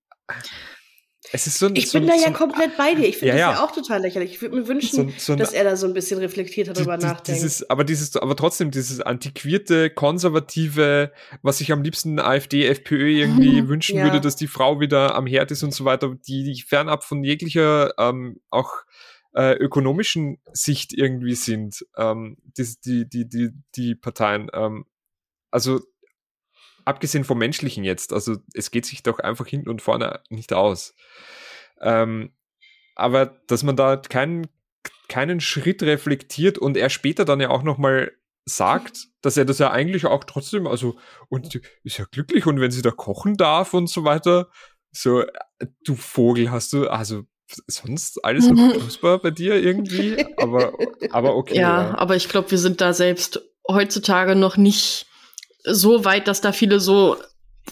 es 1.32 1.46
ist 1.46 1.58
so 1.58 1.66
ein, 1.66 1.76
Ich 1.76 1.88
so 1.90 1.98
bin 1.98 2.06
da 2.08 2.14
ja 2.14 2.30
komplett 2.30 2.76
bei 2.76 2.94
dir. 2.94 3.08
Ich 3.08 3.16
finde 3.18 3.36
Ja, 3.38 3.50
das 3.50 3.58
ja. 3.58 3.64
auch 3.64 3.72
total 3.72 4.02
lächerlich. 4.02 4.32
Ich 4.32 4.42
würde 4.42 4.56
mir 4.56 4.68
wünschen, 4.68 5.12
so, 5.18 5.34
dass 5.34 5.52
er 5.52 5.64
da 5.64 5.76
so 5.76 5.86
ein 5.86 5.94
bisschen 5.94 6.20
die- 6.20 6.26
die- 6.26 7.06
nachdenkt. 7.06 7.28
Dieses, 7.28 7.68
aber 7.70 7.84
dieses, 7.84 8.16
aber 8.16 8.36
trotzdem 8.36 8.70
dieses 8.70 9.00
antiquierte, 9.00 9.90
konservative, 9.90 11.12
was 11.42 11.60
ich 11.60 11.72
am 11.72 11.82
liebsten 11.82 12.18
AfD, 12.18 12.66
FPÖ 12.66 13.08
irgendwie 13.08 13.66
wünschen 13.68 13.96
ja. 13.98 14.04
würde, 14.04 14.20
dass 14.20 14.36
die 14.36 14.46
Frau 14.46 14.80
wieder 14.80 15.14
am 15.14 15.26
Herd 15.26 15.50
ist 15.50 15.62
und 15.62 15.72
so 15.74 15.84
weiter, 15.84 16.14
die, 16.26 16.44
die 16.44 16.62
fernab 16.62 17.04
von 17.04 17.24
jeglicher 17.24 17.94
ähm, 17.98 18.40
auch 18.50 18.70
äh, 19.34 19.54
ökonomischen 19.56 20.38
Sicht 20.52 20.92
irgendwie 20.92 21.34
sind, 21.34 21.86
ähm, 21.96 22.36
die, 22.58 22.66
die, 22.84 23.08
die, 23.08 23.28
die, 23.28 23.50
die 23.74 23.94
Parteien. 23.94 24.50
Ähm, 24.52 24.84
also 25.50 25.80
abgesehen 26.84 27.24
vom 27.24 27.38
menschlichen 27.38 27.84
jetzt, 27.84 28.12
also 28.12 28.36
es 28.54 28.70
geht 28.70 28.86
sich 28.86 29.02
doch 29.02 29.18
einfach 29.18 29.46
hinten 29.46 29.68
und 29.68 29.82
vorne 29.82 30.20
nicht 30.28 30.52
aus. 30.52 30.94
Ähm, 31.80 32.32
aber 32.94 33.26
dass 33.46 33.62
man 33.62 33.76
da 33.76 33.96
keinen, 33.96 34.46
keinen 35.08 35.40
Schritt 35.40 35.82
reflektiert 35.82 36.58
und 36.58 36.76
er 36.76 36.90
später 36.90 37.24
dann 37.24 37.40
ja 37.40 37.50
auch 37.50 37.62
nochmal 37.62 38.12
sagt, 38.44 39.08
dass 39.20 39.36
er 39.36 39.44
das 39.44 39.58
ja 39.58 39.70
eigentlich 39.70 40.06
auch 40.06 40.24
trotzdem, 40.24 40.66
also, 40.66 40.96
und 41.28 41.60
ist 41.84 41.98
ja 41.98 42.04
glücklich 42.10 42.46
und 42.46 42.60
wenn 42.60 42.70
sie 42.70 42.82
da 42.82 42.90
kochen 42.90 43.36
darf 43.36 43.74
und 43.74 43.88
so 43.88 44.04
weiter, 44.04 44.48
so, 44.90 45.24
du 45.84 45.94
Vogel, 45.94 46.50
hast 46.50 46.72
du, 46.72 46.88
also, 46.88 47.22
sonst 47.66 48.24
alles 48.24 48.48
noch 48.50 49.20
bei 49.22 49.30
dir 49.30 49.54
irgendwie, 49.54 50.24
aber, 50.38 50.72
aber 51.10 51.36
okay. 51.36 51.58
ja, 51.58 51.96
aber 51.96 52.16
ich 52.16 52.28
glaube, 52.28 52.50
wir 52.50 52.58
sind 52.58 52.80
da 52.80 52.92
selbst 52.92 53.40
heutzutage 53.68 54.34
noch 54.34 54.56
nicht 54.56 55.06
so 55.64 56.04
weit, 56.04 56.28
dass 56.28 56.40
da 56.40 56.52
viele 56.52 56.80
so 56.80 57.16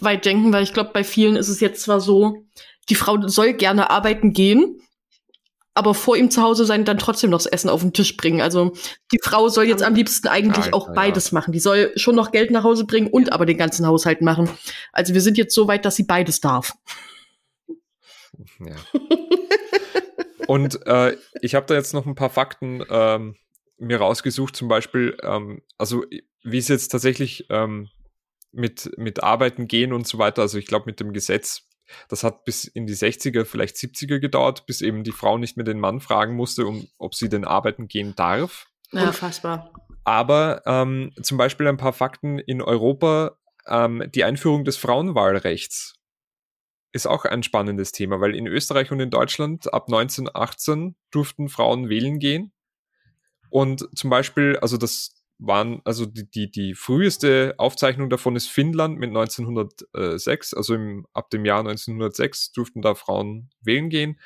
weit 0.00 0.24
denken, 0.24 0.52
weil 0.52 0.62
ich 0.62 0.72
glaube, 0.72 0.90
bei 0.92 1.04
vielen 1.04 1.36
ist 1.36 1.48
es 1.48 1.60
jetzt 1.60 1.82
zwar 1.82 2.00
so, 2.00 2.44
die 2.88 2.94
Frau 2.94 3.26
soll 3.26 3.54
gerne 3.54 3.90
arbeiten 3.90 4.32
gehen, 4.32 4.80
aber 5.74 5.94
vor 5.94 6.16
ihm 6.16 6.30
zu 6.30 6.42
Hause 6.42 6.64
sein, 6.64 6.84
dann 6.84 6.98
trotzdem 6.98 7.30
noch 7.30 7.38
das 7.38 7.46
Essen 7.46 7.70
auf 7.70 7.80
den 7.80 7.92
Tisch 7.92 8.16
bringen. 8.16 8.40
Also 8.40 8.72
die 9.12 9.20
Frau 9.22 9.48
soll 9.48 9.64
jetzt 9.64 9.82
am 9.82 9.94
liebsten 9.94 10.28
eigentlich 10.28 10.74
auch 10.74 10.88
ja. 10.88 10.94
beides 10.94 11.32
machen. 11.32 11.52
Die 11.52 11.60
soll 11.60 11.92
schon 11.96 12.16
noch 12.16 12.32
Geld 12.32 12.50
nach 12.50 12.64
Hause 12.64 12.84
bringen 12.84 13.08
und 13.08 13.32
aber 13.32 13.46
den 13.46 13.56
ganzen 13.56 13.86
Haushalt 13.86 14.20
machen. 14.20 14.50
Also 14.92 15.14
wir 15.14 15.20
sind 15.20 15.38
jetzt 15.38 15.54
so 15.54 15.68
weit, 15.68 15.84
dass 15.84 15.96
sie 15.96 16.04
beides 16.04 16.40
darf. 16.40 16.74
Ja. 18.58 18.76
Und 20.46 20.84
äh, 20.86 21.16
ich 21.40 21.54
habe 21.54 21.66
da 21.66 21.74
jetzt 21.74 21.94
noch 21.94 22.06
ein 22.06 22.16
paar 22.16 22.30
Fakten 22.30 22.82
ähm, 22.90 23.36
mir 23.78 23.98
rausgesucht, 23.98 24.56
zum 24.56 24.66
Beispiel, 24.66 25.16
ähm, 25.22 25.62
also 25.78 26.04
wie 26.42 26.58
es 26.58 26.68
jetzt 26.68 26.88
tatsächlich 26.88 27.46
ähm, 27.50 27.88
mit, 28.52 28.90
mit 28.96 29.22
Arbeiten 29.22 29.68
gehen 29.68 29.92
und 29.92 30.06
so 30.06 30.18
weiter, 30.18 30.42
also 30.42 30.58
ich 30.58 30.66
glaube 30.66 30.86
mit 30.86 31.00
dem 31.00 31.12
Gesetz, 31.12 31.68
das 32.08 32.24
hat 32.24 32.44
bis 32.44 32.64
in 32.64 32.86
die 32.86 32.94
60er, 32.94 33.44
vielleicht 33.44 33.76
70er 33.76 34.18
gedauert, 34.18 34.66
bis 34.66 34.80
eben 34.80 35.04
die 35.04 35.12
Frau 35.12 35.38
nicht 35.38 35.56
mehr 35.56 35.64
den 35.64 35.80
Mann 35.80 36.00
fragen 36.00 36.34
musste, 36.34 36.66
um, 36.66 36.88
ob 36.98 37.14
sie 37.14 37.28
denn 37.28 37.44
arbeiten 37.44 37.88
gehen 37.88 38.14
darf. 38.14 38.66
Ja. 38.92 39.08
Unfassbar. 39.08 39.72
Aber 40.04 40.62
ähm, 40.66 41.12
zum 41.22 41.36
Beispiel 41.36 41.66
ein 41.66 41.76
paar 41.76 41.92
Fakten 41.92 42.38
in 42.38 42.62
Europa, 42.62 43.36
ähm, 43.66 44.04
die 44.14 44.24
Einführung 44.24 44.64
des 44.64 44.76
Frauenwahlrechts 44.76 45.94
ist 46.92 47.06
auch 47.06 47.24
ein 47.24 47.42
spannendes 47.42 47.92
Thema, 47.92 48.20
weil 48.20 48.34
in 48.34 48.46
Österreich 48.46 48.90
und 48.90 49.00
in 49.00 49.10
Deutschland 49.10 49.72
ab 49.72 49.84
1918 49.86 50.96
durften 51.10 51.48
Frauen 51.48 51.88
wählen 51.88 52.18
gehen. 52.18 52.52
Und 53.48 53.88
zum 53.96 54.10
Beispiel, 54.10 54.56
also 54.60 54.76
das 54.76 55.19
waren, 55.40 55.80
also 55.84 56.06
die, 56.06 56.30
die, 56.30 56.50
die 56.50 56.74
früheste 56.74 57.54
Aufzeichnung 57.56 58.10
davon 58.10 58.36
ist 58.36 58.48
Finnland 58.48 58.98
mit 58.98 59.08
1906, 59.08 60.54
also 60.54 60.74
im, 60.74 61.06
ab 61.12 61.30
dem 61.30 61.44
Jahr 61.44 61.60
1906 61.60 62.52
durften 62.52 62.82
da 62.82 62.94
Frauen 62.94 63.50
wählen 63.62 63.88
gehen. 63.88 64.20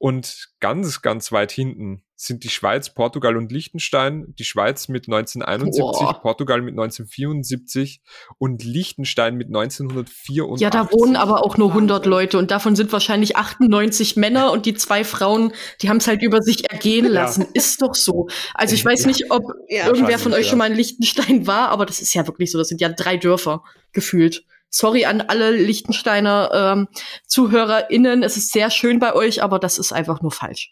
Und 0.00 0.50
ganz, 0.60 1.02
ganz 1.02 1.32
weit 1.32 1.50
hinten 1.50 2.04
sind 2.14 2.44
die 2.44 2.48
Schweiz, 2.50 2.94
Portugal 2.94 3.36
und 3.36 3.50
Liechtenstein. 3.50 4.32
Die 4.38 4.44
Schweiz 4.44 4.88
mit 4.88 5.06
1971, 5.08 5.80
Boah. 5.82 6.20
Portugal 6.20 6.62
mit 6.62 6.72
1974 6.74 8.00
und 8.38 8.64
Liechtenstein 8.64 9.36
mit 9.36 9.48
1984. 9.48 10.60
Ja, 10.62 10.70
da 10.70 10.90
wohnen 10.92 11.16
aber 11.16 11.44
auch 11.44 11.56
nur 11.56 11.68
100 11.70 11.98
Wahnsinn. 11.98 12.10
Leute 12.10 12.38
und 12.38 12.50
davon 12.50 12.76
sind 12.76 12.92
wahrscheinlich 12.92 13.36
98 13.36 14.16
Männer 14.16 14.52
und 14.52 14.66
die 14.66 14.74
zwei 14.74 15.04
Frauen, 15.04 15.52
die 15.82 15.88
haben 15.88 15.98
es 15.98 16.06
halt 16.06 16.22
über 16.22 16.42
sich 16.42 16.70
ergehen 16.70 17.06
Ja. 17.06 17.12
lassen. 17.12 17.46
Ist 17.54 17.82
doch 17.82 17.94
so. 17.94 18.28
Also 18.54 18.74
ich 18.74 18.84
weiß 18.84 19.02
Ja. 19.02 19.06
nicht, 19.08 19.30
ob 19.30 19.42
Ja, 19.68 19.86
irgendwer 19.86 20.18
von 20.18 20.32
euch 20.32 20.44
ja. 20.44 20.50
schon 20.50 20.58
mal 20.58 20.70
in 20.70 20.76
Liechtenstein 20.76 21.46
war, 21.46 21.68
aber 21.70 21.86
das 21.86 22.00
ist 22.00 22.14
ja 22.14 22.26
wirklich 22.26 22.50
so. 22.52 22.58
Das 22.58 22.68
sind 22.68 22.80
ja 22.80 22.88
drei 22.88 23.16
Dörfer 23.16 23.62
gefühlt. 23.92 24.44
Sorry 24.70 25.04
an 25.04 25.20
alle 25.22 25.50
Liechtensteiner 25.50 26.50
ähm, 26.52 26.88
ZuhörerInnen. 27.26 28.22
Es 28.22 28.36
ist 28.36 28.52
sehr 28.52 28.70
schön 28.70 28.98
bei 28.98 29.14
euch, 29.14 29.42
aber 29.42 29.58
das 29.58 29.78
ist 29.78 29.92
einfach 29.92 30.20
nur 30.20 30.32
falsch. 30.32 30.70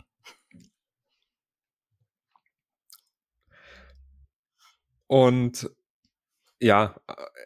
Und 5.09 5.71
ja, 6.61 6.97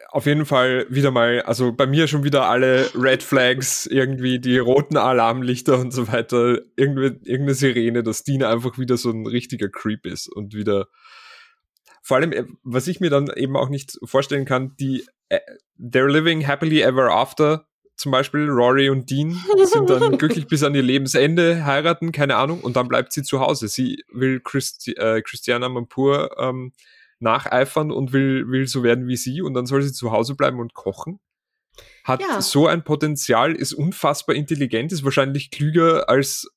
auf 0.09 0.25
jeden 0.25 0.45
Fall 0.45 0.85
wieder 0.89 1.11
mal, 1.11 1.41
also 1.41 1.73
bei 1.73 1.85
mir 1.85 2.07
schon 2.07 2.23
wieder 2.23 2.45
alle 2.45 2.89
Red 2.95 3.23
Flags, 3.23 3.85
irgendwie 3.85 4.39
die 4.39 4.57
roten 4.57 4.97
Alarmlichter 4.97 5.77
und 5.79 5.91
so 5.91 6.07
weiter, 6.07 6.59
irgendwie, 6.75 7.07
irgendeine 7.29 7.53
Sirene, 7.53 8.03
dass 8.03 8.23
Dina 8.23 8.49
einfach 8.49 8.77
wieder 8.77 8.97
so 8.97 9.09
ein 9.11 9.27
richtiger 9.27 9.69
Creep 9.69 10.05
ist 10.05 10.27
und 10.29 10.53
wieder, 10.53 10.87
vor 12.01 12.17
allem, 12.17 12.31
äh, 12.31 12.45
was 12.63 12.87
ich 12.87 12.99
mir 12.99 13.09
dann 13.09 13.29
eben 13.35 13.57
auch 13.57 13.69
nicht 13.69 13.99
vorstellen 14.03 14.45
kann, 14.45 14.75
die 14.77 15.05
They're 15.77 16.09
living 16.09 16.47
happily 16.47 16.81
ever 16.81 17.11
after, 17.11 17.65
zum 17.95 18.11
Beispiel 18.11 18.49
Rory 18.49 18.89
und 18.89 19.09
Dean 19.09 19.39
sind 19.63 19.89
dann 19.89 20.17
glücklich 20.17 20.47
bis 20.47 20.63
an 20.63 20.75
ihr 20.75 20.81
Lebensende, 20.81 21.65
heiraten, 21.65 22.11
keine 22.11 22.35
Ahnung, 22.35 22.61
und 22.61 22.75
dann 22.75 22.87
bleibt 22.87 23.13
sie 23.13 23.23
zu 23.23 23.39
Hause. 23.39 23.67
Sie 23.67 24.03
will 24.11 24.39
Christi 24.39 24.93
äh, 24.93 25.21
Christiana 25.21 25.69
Mampur 25.69 26.35
ähm, 26.39 26.73
nacheifern 27.19 27.91
und 27.91 28.13
will, 28.13 28.49
will 28.49 28.67
so 28.67 28.83
werden 28.83 29.07
wie 29.07 29.17
sie 29.17 29.41
und 29.41 29.53
dann 29.53 29.65
soll 29.65 29.81
sie 29.83 29.93
zu 29.93 30.11
Hause 30.11 30.35
bleiben 30.35 30.59
und 30.59 30.73
kochen. 30.73 31.19
Hat 32.03 32.21
Ja. 32.21 32.41
so 32.41 32.67
ein 32.67 32.83
Potenzial, 32.83 33.53
ist 33.53 33.73
unfassbar 33.73 34.35
intelligent, 34.35 34.91
ist 34.91 35.03
wahrscheinlich 35.03 35.51
klüger 35.51 36.09
als 36.09 36.49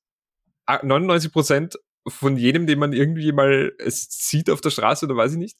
99 0.67 1.31
Prozent 1.31 1.79
von 2.07 2.37
jedem, 2.37 2.65
den 2.67 2.79
man 2.79 2.93
irgendwie 2.93 3.31
mal 3.31 3.71
es 3.79 4.07
sieht 4.09 4.49
auf 4.49 4.61
der 4.61 4.71
Straße 4.71 5.05
oder 5.05 5.15
weiß 5.15 5.33
ich 5.33 5.37
nicht. 5.37 5.57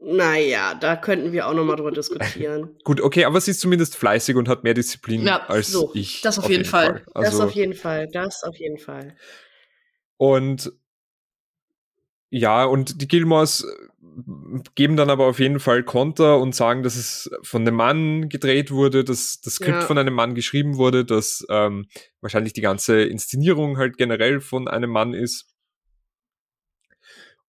Naja, 0.00 0.74
da 0.74 0.96
könnten 0.96 1.32
wir 1.32 1.48
auch 1.48 1.54
noch 1.54 1.64
mal 1.64 1.76
drüber 1.76 1.90
diskutieren. 1.90 2.76
Gut, 2.84 3.00
okay, 3.00 3.24
aber 3.24 3.40
sie 3.40 3.50
ist 3.50 3.60
zumindest 3.60 3.96
fleißig 3.96 4.36
und 4.36 4.48
hat 4.48 4.62
mehr 4.62 4.74
Disziplin 4.74 5.26
Ja, 5.26 5.44
als 5.46 5.68
so, 5.68 5.90
ich. 5.94 6.20
das 6.22 6.38
auf 6.38 6.48
jeden 6.48 6.64
Fall. 6.64 7.04
das 7.14 7.26
Also, 7.26 7.44
auf 7.44 7.52
jeden 7.52 7.74
Fall, 7.74 8.08
das 8.08 8.44
auf 8.44 8.56
jeden 8.56 8.78
Fall. 8.78 9.16
Und 10.16 10.72
ja, 12.30 12.64
und 12.64 13.00
die 13.00 13.08
Gilmores 13.08 13.64
äh, 13.64 14.60
geben 14.74 14.96
dann 14.96 15.10
aber 15.10 15.26
auf 15.26 15.38
jeden 15.40 15.60
Fall 15.60 15.82
Konter 15.82 16.38
und 16.38 16.54
sagen, 16.54 16.82
dass 16.82 16.96
es 16.96 17.30
von 17.42 17.62
einem 17.62 17.74
Mann 17.76 18.28
gedreht 18.28 18.70
wurde, 18.70 19.02
dass 19.02 19.40
das 19.40 19.54
Skript 19.54 19.78
Ja. 19.80 19.86
von 19.86 19.96
einem 19.98 20.14
Mann 20.14 20.34
geschrieben 20.34 20.76
wurde, 20.76 21.04
dass 21.04 21.46
ähm, 21.48 21.86
wahrscheinlich 22.20 22.52
die 22.52 22.60
ganze 22.60 23.02
Inszenierung 23.02 23.78
halt 23.78 23.96
generell 23.96 24.40
von 24.40 24.68
einem 24.68 24.90
Mann 24.90 25.14
ist. 25.14 25.46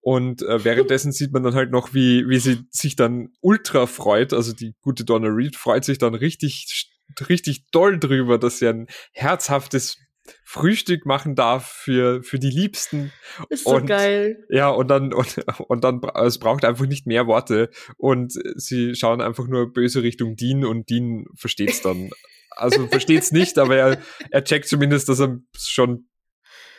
Und 0.10 0.42
äh, 0.42 0.66
währenddessen 0.66 1.12
sieht 1.12 1.32
man 1.34 1.44
dann 1.44 1.54
halt 1.54 1.70
noch, 1.70 1.94
wie, 1.94 2.28
wie 2.28 2.40
sie 2.40 2.62
sich 2.72 2.96
dann 2.96 3.30
ultra 3.42 3.86
freut. 3.86 4.34
Also 4.34 4.54
die 4.54 4.74
gute 4.82 5.06
Donna 5.06 5.28
Reed 5.28 5.56
freut 5.56 5.86
sich 5.86 6.00
dann 6.00 6.16
richtig, 6.16 6.90
richtig 7.30 7.70
doll 7.70 8.00
drüber, 8.00 8.40
dass 8.40 8.58
sie 8.58 8.70
ein 8.70 8.88
herzhaftes 9.12 10.00
Frühstück 10.44 11.06
machen 11.06 11.36
darf 11.36 11.68
für, 11.68 12.24
für 12.24 12.40
die 12.40 12.50
Liebsten. 12.50 13.12
Ist 13.50 13.66
so 13.66 13.76
Und- 13.76 13.86
geil. 13.86 14.44
Ja, 14.50 14.70
und 14.70 14.88
dann, 14.88 15.14
und, 15.14 15.36
und 15.68 15.84
dann, 15.84 16.02
es 16.26 16.40
braucht 16.40 16.66
einfach 16.66 16.88
nicht 16.88 17.06
mehr 17.06 17.28
Worte. 17.28 17.70
Und 17.98 18.34
sie 18.56 18.96
schauen 18.96 19.22
einfach 19.22 19.46
nur 19.48 19.72
böse 19.72 20.02
Richtung 20.02 20.36
Dean 20.36 20.66
und 20.66 20.90
Dean 20.90 21.26
versteht's 21.36 21.84
dann. 21.84 22.10
Also 22.56 22.88
versteht's 22.88 23.32
nicht, 23.32 23.60
aber 23.60 23.76
er, 23.76 24.02
er 24.32 24.44
checkt 24.44 24.68
zumindest, 24.68 25.08
dass 25.08 25.20
er 25.20 25.38
schon, 25.56 26.08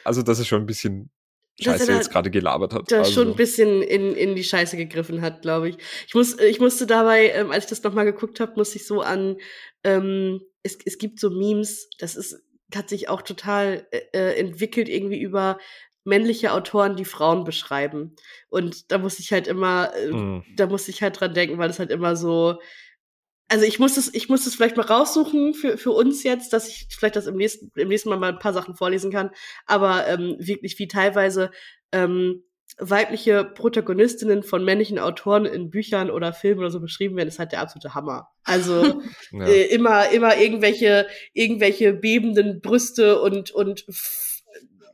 also 0.03 0.23
dass 0.23 0.41
er 0.41 0.47
schon 0.47 0.63
ein 0.63 0.67
bisschen 0.67 1.13
Scheiße 1.65 1.85
er 1.85 1.87
da- 1.87 1.97
jetzt 1.97 2.11
gerade 2.11 2.31
gelabert 2.31 2.75
hat. 2.75 2.91
Da 2.91 2.99
also, 2.99 3.13
schon 3.13 3.29
ein 3.29 3.37
bisschen 3.37 3.83
in, 3.83 4.15
in 4.15 4.35
die 4.35 4.45
Scheiße 4.45 4.77
gegriffen 4.77 5.21
hat, 5.21 5.43
glaube 5.43 5.71
ich. 5.71 5.77
Ich, 6.07 6.15
muss, 6.15 6.39
ich 6.39 6.61
musste 6.61 6.87
dabei, 6.87 7.31
ähm, 7.31 7.51
als 7.51 7.65
ich 7.65 7.71
das 7.71 7.83
nochmal 7.83 8.05
geguckt 8.05 8.41
habe, 8.41 8.53
musste 8.57 8.79
ich 8.79 8.87
so 8.87 9.01
an, 9.01 9.37
ähm, 9.85 10.41
es, 10.63 10.79
es 10.85 10.99
gibt 10.99 11.21
so 11.21 11.31
Memes, 11.31 11.89
das 11.99 12.17
ist, 12.17 12.43
hat 12.75 12.89
sich 12.89 13.09
auch 13.09 13.23
total 13.23 13.87
äh, 13.91 14.01
äh, 14.13 14.39
entwickelt 14.39 14.89
irgendwie 14.89 15.21
über 15.21 15.59
männliche 16.05 16.53
Autoren, 16.53 16.97
die 16.97 17.05
Frauen 17.05 17.45
beschreiben. 17.45 18.17
Und 18.49 18.91
da 18.91 18.99
musste 18.99 19.23
ich 19.23 19.33
halt 19.33 19.47
immer, 19.47 19.93
äh, 19.95 20.11
mh. 20.11 20.45
da 20.57 20.67
musste 20.67 20.91
ich 20.91 21.03
halt 21.03 21.21
dran 21.21 21.35
denken, 21.35 21.59
weil 21.59 21.71
es 21.71 21.79
halt 21.79 21.91
immer 21.91 22.17
so. 22.17 22.59
Also 23.51 23.65
ich 23.65 23.81
muss 23.81 23.97
es, 23.97 24.15
ich 24.15 24.29
muss 24.29 24.47
es 24.47 24.55
vielleicht 24.55 24.77
mal 24.77 24.87
raussuchen 24.87 25.55
für, 25.55 25.77
für 25.77 25.91
uns 25.91 26.23
jetzt, 26.23 26.53
dass 26.53 26.69
ich 26.69 26.87
vielleicht 26.89 27.17
das 27.17 27.27
im 27.27 27.35
nächsten, 27.35 27.73
im 27.75 27.89
nächsten 27.89 28.09
Mal 28.09 28.17
mal 28.17 28.33
ein 28.33 28.39
paar 28.39 28.53
Sachen 28.53 28.77
vorlesen 28.77 29.11
kann. 29.11 29.31
Aber 29.67 30.07
ähm, 30.07 30.37
wirklich 30.39 30.79
wie 30.79 30.87
teilweise 30.87 31.51
ähm, 31.91 32.45
weibliche 32.79 33.45
Protagonistinnen 33.45 34.45
von 34.45 34.65
männlichen 34.65 35.01
Autoren 35.01 35.47
in 35.47 35.69
Büchern 35.69 36.11
oder 36.11 36.33
Filmen 36.33 36.61
oder 36.61 36.71
so 36.71 36.79
beschrieben 36.79 37.17
werden, 37.17 37.29
ist 37.29 37.41
halt 37.41 37.51
der 37.51 37.61
absolute 37.61 37.93
Hammer. 37.93 38.29
Also 38.45 39.03
ja. 39.33 39.47
äh, 39.47 39.65
immer, 39.65 40.11
immer 40.11 40.37
irgendwelche, 40.39 41.09
irgendwelche 41.33 41.93
bebenden 41.93 42.61
Brüste 42.61 43.21
und, 43.21 43.51
und 43.51 43.85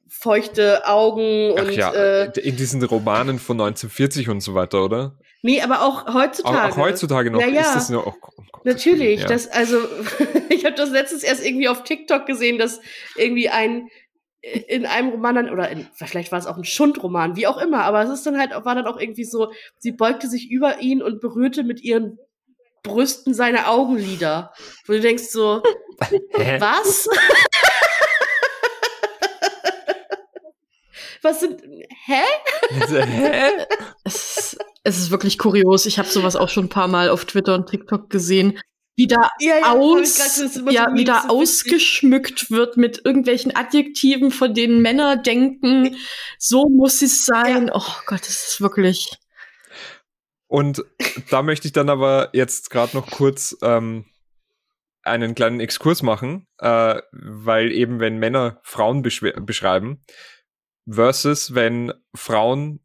feuchte 0.08 0.86
Augen 0.88 1.54
Ach 1.58 1.64
und 1.64 1.72
ja, 1.74 1.92
äh, 1.92 2.40
in 2.40 2.56
diesen 2.56 2.82
Romanen 2.82 3.38
von 3.38 3.60
1940 3.60 4.30
und 4.30 4.40
so 4.40 4.54
weiter, 4.54 4.82
oder? 4.82 5.18
Nee, 5.42 5.60
aber 5.62 5.82
auch 5.82 6.12
heutzutage. 6.12 6.72
Auch, 6.72 6.78
auch 6.78 6.84
heutzutage 6.84 7.30
noch 7.30 7.40
ja, 7.40 7.48
ja. 7.48 7.60
ist 7.60 7.74
das 7.74 7.90
nur. 7.90 8.06
Oh, 8.06 8.14
oh 8.20 8.42
Gott, 8.50 8.64
Natürlich, 8.64 9.20
ja. 9.20 9.26
das 9.28 9.48
also 9.48 9.78
ich 10.48 10.64
habe 10.64 10.74
das 10.74 10.90
letztens 10.90 11.22
erst 11.22 11.44
irgendwie 11.44 11.68
auf 11.68 11.84
TikTok 11.84 12.26
gesehen, 12.26 12.58
dass 12.58 12.80
irgendwie 13.16 13.48
ein 13.48 13.88
in 14.68 14.86
einem 14.86 15.10
Roman 15.10 15.34
dann, 15.34 15.50
oder 15.50 15.68
in, 15.70 15.88
vielleicht 15.94 16.30
war 16.30 16.38
es 16.38 16.46
auch 16.46 16.56
ein 16.56 16.64
Schundroman, 16.64 17.34
wie 17.36 17.48
auch 17.48 17.58
immer, 17.58 17.82
aber 17.84 18.02
es 18.02 18.10
ist 18.10 18.24
dann 18.26 18.38
halt, 18.38 18.52
war 18.52 18.74
dann 18.76 18.86
auch 18.86 18.98
irgendwie 18.98 19.24
so, 19.24 19.52
sie 19.78 19.92
beugte 19.92 20.28
sich 20.28 20.50
über 20.50 20.78
ihn 20.80 21.02
und 21.02 21.20
berührte 21.20 21.64
mit 21.64 21.82
ihren 21.82 22.18
Brüsten 22.84 23.34
seine 23.34 23.66
Augenlider. 23.66 24.52
Wo 24.86 24.92
du 24.92 25.00
denkst 25.00 25.24
so, 25.24 25.62
Hä? 26.36 26.60
was? 26.60 27.08
was 31.22 31.40
sind, 31.40 31.60
hä? 32.06 32.22
Hä? 32.88 33.66
Es 34.86 34.98
ist, 34.98 35.10
wirklich 35.10 35.36
kurios. 35.36 35.84
Ich 35.86 35.98
habe 35.98 36.08
sowas 36.08 36.36
auch 36.36 36.48
schon 36.48 36.66
ein 36.66 36.70
paar 36.70 36.86
Mal 36.88 37.08
auf 37.08 37.24
Twitter 37.24 37.54
und 37.54 37.68
TikTok 37.68 38.08
gesehen. 38.08 38.58
Wie 38.96 39.06
da, 39.06 39.30
Ja, 39.40 39.58
ja, 39.58 39.72
aus, 39.72 40.16
gesagt, 40.16 40.72
ja, 40.72 40.88
wie 40.94 41.04
da 41.04 41.22
so 41.22 41.28
witzig. 41.28 41.30
ausgeschmückt 41.30 42.50
wird 42.50 42.76
mit 42.76 43.04
irgendwelchen 43.04 43.54
Adjektiven, 43.54 44.30
von 44.30 44.54
denen 44.54 44.80
Männer 44.80 45.16
denken, 45.16 45.96
so 46.38 46.68
muss 46.68 47.02
es 47.02 47.26
sein. 47.26 47.70
Oh 47.72 47.82
Gott, 48.06 48.20
das 48.20 48.52
ist 48.52 48.60
wirklich. 48.60 49.10
Und 50.46 50.84
da 51.30 51.42
möchte 51.42 51.66
ich 51.66 51.72
dann 51.72 51.90
aber 51.90 52.30
jetzt 52.32 52.70
gerade 52.70 52.96
noch 52.96 53.10
kurz 53.10 53.56
ähm, 53.62 54.06
einen 55.02 55.34
kleinen 55.34 55.60
Exkurs 55.60 56.02
machen, 56.02 56.46
äh, 56.58 57.00
weil 57.12 57.72
eben 57.72 58.00
wenn 58.00 58.18
Männer 58.18 58.60
Frauen 58.62 59.02
beschreiben, 59.02 60.04
versus 60.88 61.54
wenn 61.54 61.92
Frauen 62.14 62.80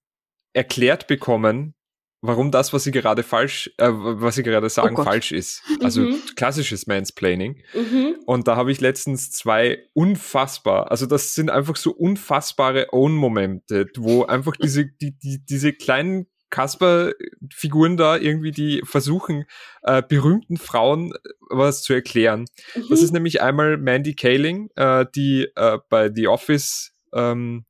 erklärt 0.54 1.08
bekommen, 1.08 1.76
warum 2.22 2.51
das, 2.51 2.72
was 2.72 2.84
sie 2.84 2.91
gerade 2.91 3.24
falsch, 3.24 3.72
äh, 3.78 3.89
was 3.91 4.36
sie 4.36 4.43
gerade 4.43 4.69
sagen, 4.69 4.95
Gott. 4.95 5.05
falsch 5.05 5.32
ist. 5.32 5.63
Also 5.84 6.01
Mhm. 6.01 6.19
klassisches 6.36 6.86
Mansplaining. 6.88 7.61
Mhm. 7.74 8.15
Und 8.26 8.47
da 8.47 8.55
habe 8.55 8.72
ich 8.72 8.80
letztens 8.80 9.32
zwei 9.32 9.80
unfassbar, 9.93 10.91
also 10.91 11.05
das 11.07 11.34
sind 11.34 11.49
einfach 11.49 11.76
so 11.76 11.91
unfassbare 11.91 12.88
Own-Momente, 12.93 13.88
wo 13.97 14.24
einfach 14.26 14.53
diese, 14.61 14.86
die, 14.86 15.17
die, 15.17 15.43
diese 15.43 15.74
kleinen 15.74 16.28
Kasper-Figuren 16.51 17.97
da 17.97 18.17
irgendwie, 18.17 18.51
die 18.51 18.82
versuchen, 18.86 19.45
äh, 19.84 20.01
berühmten 20.07 20.57
Frauen 20.57 21.13
äh, 21.13 21.17
was 21.49 21.82
zu 21.84 21.93
erklären. 21.93 22.45
Das 22.76 22.99
Mhm. 22.99 23.05
ist 23.05 23.13
nämlich 23.13 23.41
einmal 23.41 23.78
Mandy 23.78 24.15
Kaling, 24.15 24.69
äh, 24.76 25.05
die 25.15 25.47
äh, 25.55 25.80
bei 25.89 26.11
The 26.13 26.28
Office 26.28 26.91
ähm, 27.13 27.65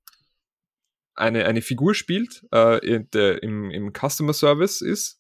eine, 1.15 1.45
eine 1.45 1.61
Figur 1.61 1.93
spielt, 1.93 2.43
äh, 2.51 3.01
der, 3.13 3.43
im, 3.43 3.71
im 3.71 3.91
Customer 3.93 4.33
Service 4.33 4.81
ist. 4.81 5.19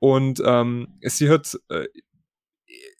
Und 0.00 0.42
ähm, 0.44 0.98
sie 1.02 1.30
hat 1.30 1.58
äh, 1.68 1.86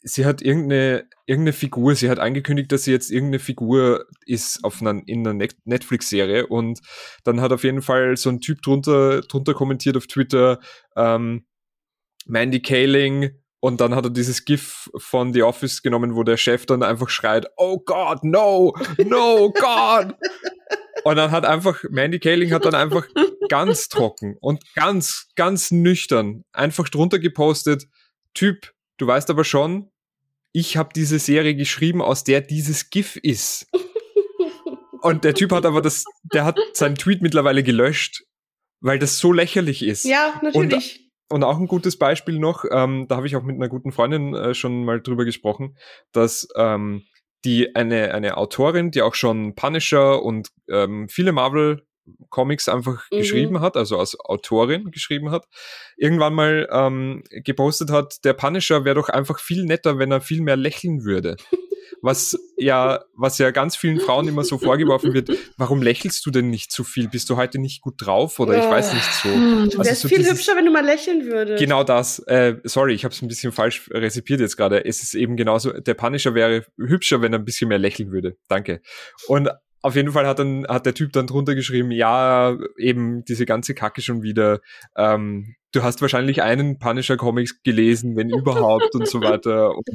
sie 0.01 0.25
hat 0.25 0.41
irgendeine, 0.41 1.07
irgendeine 1.25 1.53
Figur, 1.53 1.95
sie 1.95 2.09
hat 2.09 2.19
angekündigt, 2.19 2.71
dass 2.71 2.83
sie 2.83 2.91
jetzt 2.91 3.11
irgendeine 3.11 3.39
Figur 3.39 4.05
ist 4.25 4.63
auf 4.63 4.81
einer, 4.81 5.01
in 5.07 5.19
einer 5.21 5.33
Net- 5.33 5.57
Netflix-Serie 5.65 6.47
und 6.47 6.79
dann 7.23 7.41
hat 7.41 7.51
auf 7.51 7.63
jeden 7.63 7.81
Fall 7.81 8.15
so 8.15 8.29
ein 8.29 8.39
Typ 8.39 8.61
drunter, 8.61 9.21
drunter 9.21 9.53
kommentiert 9.53 9.97
auf 9.97 10.07
Twitter, 10.07 10.59
ähm, 10.95 11.45
Mandy 12.27 12.61
Kaling 12.61 13.31
und 13.59 13.81
dann 13.81 13.95
hat 13.95 14.05
er 14.05 14.11
dieses 14.11 14.45
GIF 14.45 14.89
von 14.97 15.33
The 15.33 15.43
Office 15.43 15.81
genommen, 15.81 16.15
wo 16.15 16.23
der 16.23 16.37
Chef 16.37 16.65
dann 16.65 16.83
einfach 16.83 17.09
schreit, 17.09 17.47
oh 17.57 17.79
God, 17.79 18.23
no, 18.23 18.75
no, 19.03 19.51
God. 19.51 20.15
Und 21.05 21.17
dann 21.17 21.29
hat 21.29 21.45
einfach, 21.45 21.83
Mandy 21.91 22.17
Kaling 22.17 22.51
hat 22.51 22.65
dann 22.65 22.73
einfach 22.73 23.07
ganz 23.49 23.89
trocken 23.89 24.37
und 24.41 24.63
ganz, 24.73 25.27
ganz 25.35 25.69
nüchtern 25.69 26.43
einfach 26.51 26.89
drunter 26.89 27.19
gepostet, 27.19 27.85
Typ, 28.33 28.73
du 28.97 29.05
weißt 29.05 29.29
aber 29.29 29.43
schon, 29.43 29.91
ich 30.51 30.77
habe 30.77 30.89
diese 30.95 31.19
Serie 31.19 31.55
geschrieben, 31.55 32.01
aus 32.01 32.23
der 32.23 32.41
dieses 32.41 32.89
GIF 32.89 33.17
ist. 33.17 33.67
Und 35.01 35.23
der 35.23 35.35
Typ 35.35 35.51
hat 35.51 35.67
aber 35.67 35.83
das, 35.83 36.05
der 36.33 36.43
hat 36.43 36.57
seinen 36.73 36.95
Tweet 36.95 37.21
mittlerweile 37.21 37.61
gelöscht, 37.61 38.23
weil 38.81 38.97
das 38.97 39.19
so 39.19 39.31
lächerlich 39.31 39.83
ist. 39.83 40.05
Ja, 40.05 40.39
natürlich. 40.41 41.11
Und 41.29 41.43
auch 41.43 41.59
ein 41.59 41.67
gutes 41.67 41.99
Beispiel 41.99 42.39
noch, 42.39 42.65
ähm, 42.71 43.05
da 43.07 43.17
habe 43.17 43.27
ich 43.27 43.35
auch 43.35 43.43
mit 43.43 43.55
einer 43.55 43.69
guten 43.69 43.91
Freundin 43.91 44.33
äh, 44.33 44.55
schon 44.55 44.85
mal 44.85 45.01
drüber 45.01 45.23
gesprochen, 45.23 45.77
dass 46.11 46.47
ähm, 46.55 47.03
die 47.45 47.75
eine, 47.75 48.13
eine 48.13 48.37
Autorin, 48.37 48.91
die 48.91 49.01
auch 49.01 49.15
schon 49.15 49.55
Punisher 49.55 50.21
und 50.21 50.49
ähm, 50.69 51.07
viele 51.07 51.31
Marvel 51.31 51.85
Comics 52.29 52.69
einfach 52.69 53.03
Mhm. 53.11 53.17
geschrieben 53.17 53.61
hat, 53.61 53.77
also 53.77 53.97
als 53.99 54.19
Autorin 54.19 54.91
geschrieben 54.91 55.31
hat, 55.31 55.45
irgendwann 55.97 56.33
mal 56.33 56.67
ähm, 56.71 57.23
gepostet 57.29 57.89
hat, 57.91 58.23
der 58.23 58.33
Punisher 58.33 58.85
wäre 58.85 58.95
doch 58.95 59.09
einfach 59.09 59.39
viel 59.39 59.65
netter, 59.65 59.97
wenn 59.99 60.11
er 60.11 60.21
viel 60.21 60.41
mehr 60.41 60.57
lächeln 60.57 61.03
würde. 61.03 61.35
Was 62.01 62.37
ja, 62.57 63.03
was 63.15 63.37
ja 63.37 63.51
ganz 63.51 63.75
vielen 63.75 63.99
Frauen 63.99 64.27
immer 64.27 64.43
so 64.43 64.57
vorgeworfen 64.57 65.13
wird, 65.13 65.29
warum 65.57 65.81
lächelst 65.81 66.25
du 66.25 66.31
denn 66.31 66.49
nicht 66.49 66.71
zu 66.71 66.83
viel? 66.83 67.07
Bist 67.09 67.29
du 67.29 67.37
heute 67.37 67.59
nicht 67.59 67.81
gut 67.81 67.95
drauf 67.97 68.39
oder 68.39 68.57
ich 68.57 68.69
weiß 68.69 68.93
nicht 68.93 69.11
so. 69.13 69.29
Hm. 69.29 69.57
Also 69.65 69.77
Wäre 69.79 69.89
es 69.89 70.01
so 70.01 70.07
viel 70.07 70.17
dieses- 70.19 70.33
hübscher, 70.33 70.55
wenn 70.55 70.65
du 70.65 70.71
mal 70.71 70.83
lächeln 70.85 71.25
würdest. 71.25 71.59
Genau 71.59 71.83
das. 71.83 72.19
Äh, 72.27 72.55
sorry, 72.63 72.93
ich 72.93 73.03
habe 73.05 73.13
es 73.13 73.21
ein 73.21 73.27
bisschen 73.27 73.51
falsch 73.51 73.89
rezipiert 73.91 74.39
jetzt 74.39 74.57
gerade. 74.57 74.83
Es 74.85 75.01
ist 75.03 75.13
eben 75.15 75.35
genauso, 75.35 75.71
der 75.73 75.93
Punisher 75.93 76.33
wäre 76.35 76.65
hübscher, 76.77 77.21
wenn 77.21 77.33
er 77.33 77.39
ein 77.39 77.45
bisschen 77.45 77.69
mehr 77.69 77.79
lächeln 77.79 78.11
würde. 78.11 78.37
Danke. 78.47 78.81
Und 79.27 79.49
auf 79.85 79.95
jeden 79.95 80.13
Fall 80.13 80.25
hat 80.25 80.39
dann 80.39 80.65
hat 80.67 80.87
der 80.87 80.95
Typ 80.95 81.13
dann 81.13 81.27
drunter 81.27 81.53
geschrieben, 81.53 81.91
ja, 81.91 82.57
eben 82.75 83.23
diese 83.23 83.45
ganze 83.45 83.75
Kacke 83.75 84.01
schon 84.01 84.23
wieder. 84.23 84.61
Ähm, 84.97 85.53
du 85.73 85.83
hast 85.83 86.01
wahrscheinlich 86.01 86.41
einen 86.41 86.79
Punisher 86.79 87.17
Comics 87.17 87.61
gelesen, 87.61 88.15
wenn 88.15 88.29
überhaupt 88.31 88.95
und 88.95 89.07
so 89.07 89.21
weiter. 89.21 89.77
Und, 89.77 89.87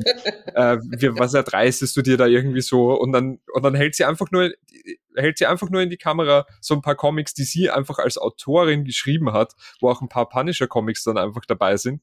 äh, 0.55 0.79
wie, 0.97 1.19
was 1.19 1.35
erdreistest 1.35 1.97
du 1.97 2.03
dir 2.03 2.17
da 2.17 2.27
irgendwie 2.27 2.61
so? 2.61 2.93
Und 2.93 3.11
dann 3.11 3.41
und 3.53 3.65
dann 3.65 3.75
hält 3.75 3.97
sie 3.97 4.05
einfach 4.05 4.31
nur 4.31 4.53
hält 5.17 5.39
sie 5.39 5.47
einfach 5.47 5.71
nur 5.71 5.83
in 5.83 5.91
die 5.91 5.97
Kamera 5.97 6.47
so 6.61 6.75
ein 6.75 6.83
paar 6.83 6.95
Comics, 6.95 7.35
die 7.35 7.43
sie 7.43 7.69
einfach 7.69 7.99
als 7.99 8.17
Autorin 8.17 8.85
geschrieben 8.85 9.33
hat, 9.33 9.55
wo 9.81 9.91
auch 9.91 10.03
ein 10.03 10.09
paar 10.09 10.29
Punisher-Comics 10.29 11.03
dann 11.03 11.19
einfach 11.19 11.45
dabei 11.49 11.77
sind. 11.77 12.01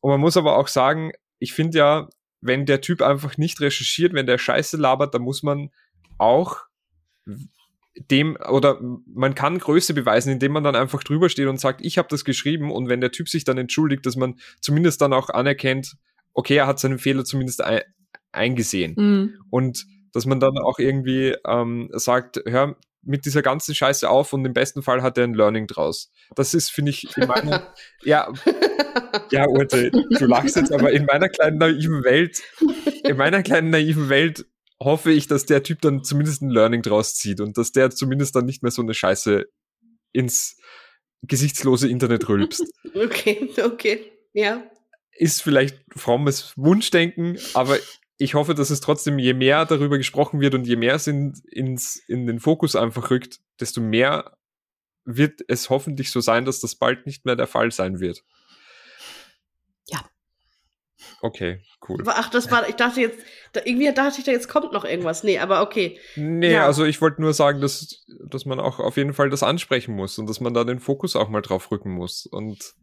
Und 0.00 0.10
man 0.10 0.18
muss 0.18 0.36
aber 0.36 0.58
auch 0.58 0.66
sagen, 0.66 1.12
ich 1.38 1.52
finde 1.52 1.78
ja, 1.78 2.08
wenn 2.40 2.66
der 2.66 2.80
Typ 2.80 3.00
einfach 3.00 3.36
nicht 3.36 3.60
recherchiert, 3.60 4.12
wenn 4.12 4.26
der 4.26 4.38
Scheiße 4.38 4.76
labert, 4.76 5.14
dann 5.14 5.22
muss 5.22 5.44
man 5.44 5.70
auch 6.18 6.71
dem 8.10 8.36
oder 8.48 8.80
man 8.80 9.34
kann 9.34 9.58
Größe 9.58 9.94
beweisen, 9.94 10.32
indem 10.32 10.52
man 10.52 10.64
dann 10.64 10.76
einfach 10.76 11.04
drüber 11.04 11.28
steht 11.28 11.48
und 11.48 11.60
sagt, 11.60 11.84
ich 11.84 11.98
habe 11.98 12.08
das 12.08 12.24
geschrieben 12.24 12.70
und 12.70 12.88
wenn 12.88 13.00
der 13.00 13.12
Typ 13.12 13.28
sich 13.28 13.44
dann 13.44 13.58
entschuldigt, 13.58 14.06
dass 14.06 14.16
man 14.16 14.36
zumindest 14.60 15.00
dann 15.00 15.12
auch 15.12 15.28
anerkennt, 15.28 15.96
okay, 16.32 16.56
er 16.56 16.66
hat 16.66 16.78
seinen 16.78 16.98
Fehler 16.98 17.24
zumindest 17.24 17.62
ein, 17.62 17.82
eingesehen 18.32 18.96
Hm. 18.96 19.34
und 19.50 19.84
dass 20.12 20.26
man 20.26 20.40
dann 20.40 20.56
auch 20.58 20.78
irgendwie 20.78 21.36
ähm, 21.46 21.88
sagt, 21.92 22.40
hör 22.46 22.76
mit 23.04 23.26
dieser 23.26 23.42
ganzen 23.42 23.74
Scheiße 23.74 24.08
auf 24.08 24.32
und 24.32 24.44
im 24.44 24.52
besten 24.52 24.82
Fall 24.82 25.02
hat 25.02 25.18
er 25.18 25.24
ein 25.24 25.34
Learning 25.34 25.66
draus. 25.66 26.12
Das 26.36 26.54
ist, 26.54 26.70
finde 26.70 26.90
ich, 26.90 27.16
in 27.16 27.26
meiner, 27.26 27.74
ja, 28.04 28.32
ja, 29.30 29.48
Urte, 29.48 29.90
du 29.90 30.26
lachst 30.26 30.56
jetzt, 30.56 30.72
aber 30.72 30.92
in 30.92 31.04
meiner 31.04 31.28
kleinen 31.28 31.58
naiven 31.58 32.04
Welt, 32.04 32.42
in 33.02 33.16
meiner 33.16 33.42
kleinen 33.42 33.70
naiven 33.70 34.08
Welt 34.08 34.46
hoffe 34.84 35.12
ich, 35.12 35.26
dass 35.26 35.46
der 35.46 35.62
Typ 35.62 35.80
dann 35.80 36.04
zumindest 36.04 36.42
ein 36.42 36.50
Learning 36.50 36.82
draus 36.82 37.14
zieht 37.14 37.40
und 37.40 37.58
dass 37.58 37.72
der 37.72 37.90
zumindest 37.90 38.34
dann 38.34 38.46
nicht 38.46 38.62
mehr 38.62 38.72
so 38.72 38.82
eine 38.82 38.94
Scheiße 38.94 39.46
ins 40.12 40.56
gesichtslose 41.22 41.88
Internet 41.88 42.28
rülpst. 42.28 42.64
Okay, 42.94 43.48
okay. 43.64 44.12
Ja. 44.34 44.70
Ist 45.12 45.40
vielleicht 45.40 45.80
frommes 45.96 46.52
Wunschdenken, 46.56 47.38
aber 47.54 47.78
ich 48.18 48.34
hoffe, 48.34 48.54
dass 48.54 48.68
es 48.68 48.80
trotzdem, 48.80 49.18
je 49.18 49.32
mehr 49.32 49.64
darüber 49.64 49.96
gesprochen 49.96 50.42
wird 50.42 50.54
und 50.54 50.66
je 50.66 50.76
mehr 50.76 50.94
es 50.96 51.06
in, 51.06 51.32
ins, 51.50 51.96
in 52.06 52.26
den 52.26 52.38
Fokus 52.38 52.76
einfach 52.76 53.10
rückt, 53.10 53.40
desto 53.60 53.80
mehr 53.80 54.36
wird 55.06 55.40
es 55.48 55.70
hoffentlich 55.70 56.10
so 56.10 56.20
sein, 56.20 56.44
dass 56.44 56.60
das 56.60 56.76
bald 56.76 57.06
nicht 57.06 57.24
mehr 57.24 57.34
der 57.34 57.46
Fall 57.46 57.72
sein 57.72 57.98
wird. 57.98 58.22
Okay, 61.20 61.60
cool. 61.88 62.02
Ach, 62.06 62.30
das 62.30 62.50
war, 62.50 62.68
ich 62.68 62.74
dachte 62.74 63.00
jetzt, 63.00 63.18
da, 63.52 63.60
irgendwie 63.64 63.92
dachte 63.92 64.18
ich, 64.18 64.24
da 64.24 64.32
jetzt 64.32 64.48
kommt 64.48 64.72
noch 64.72 64.84
irgendwas. 64.84 65.22
Nee, 65.22 65.38
aber 65.38 65.62
okay. 65.62 65.98
Nee, 66.16 66.52
Ja. 66.52 66.66
also 66.66 66.84
ich 66.84 67.00
wollte 67.00 67.22
nur 67.22 67.32
sagen, 67.32 67.60
dass, 67.60 68.04
dass 68.28 68.44
man 68.44 68.60
auch 68.60 68.78
auf 68.78 68.96
jeden 68.96 69.12
Fall 69.12 69.30
das 69.30 69.42
ansprechen 69.42 69.94
muss 69.94 70.18
und 70.18 70.28
dass 70.28 70.40
man 70.40 70.54
da 70.54 70.64
den 70.64 70.80
Fokus 70.80 71.16
auch 71.16 71.28
mal 71.28 71.42
drauf 71.42 71.70
rücken 71.70 71.92
muss. 71.92 72.26
Und 72.26 72.74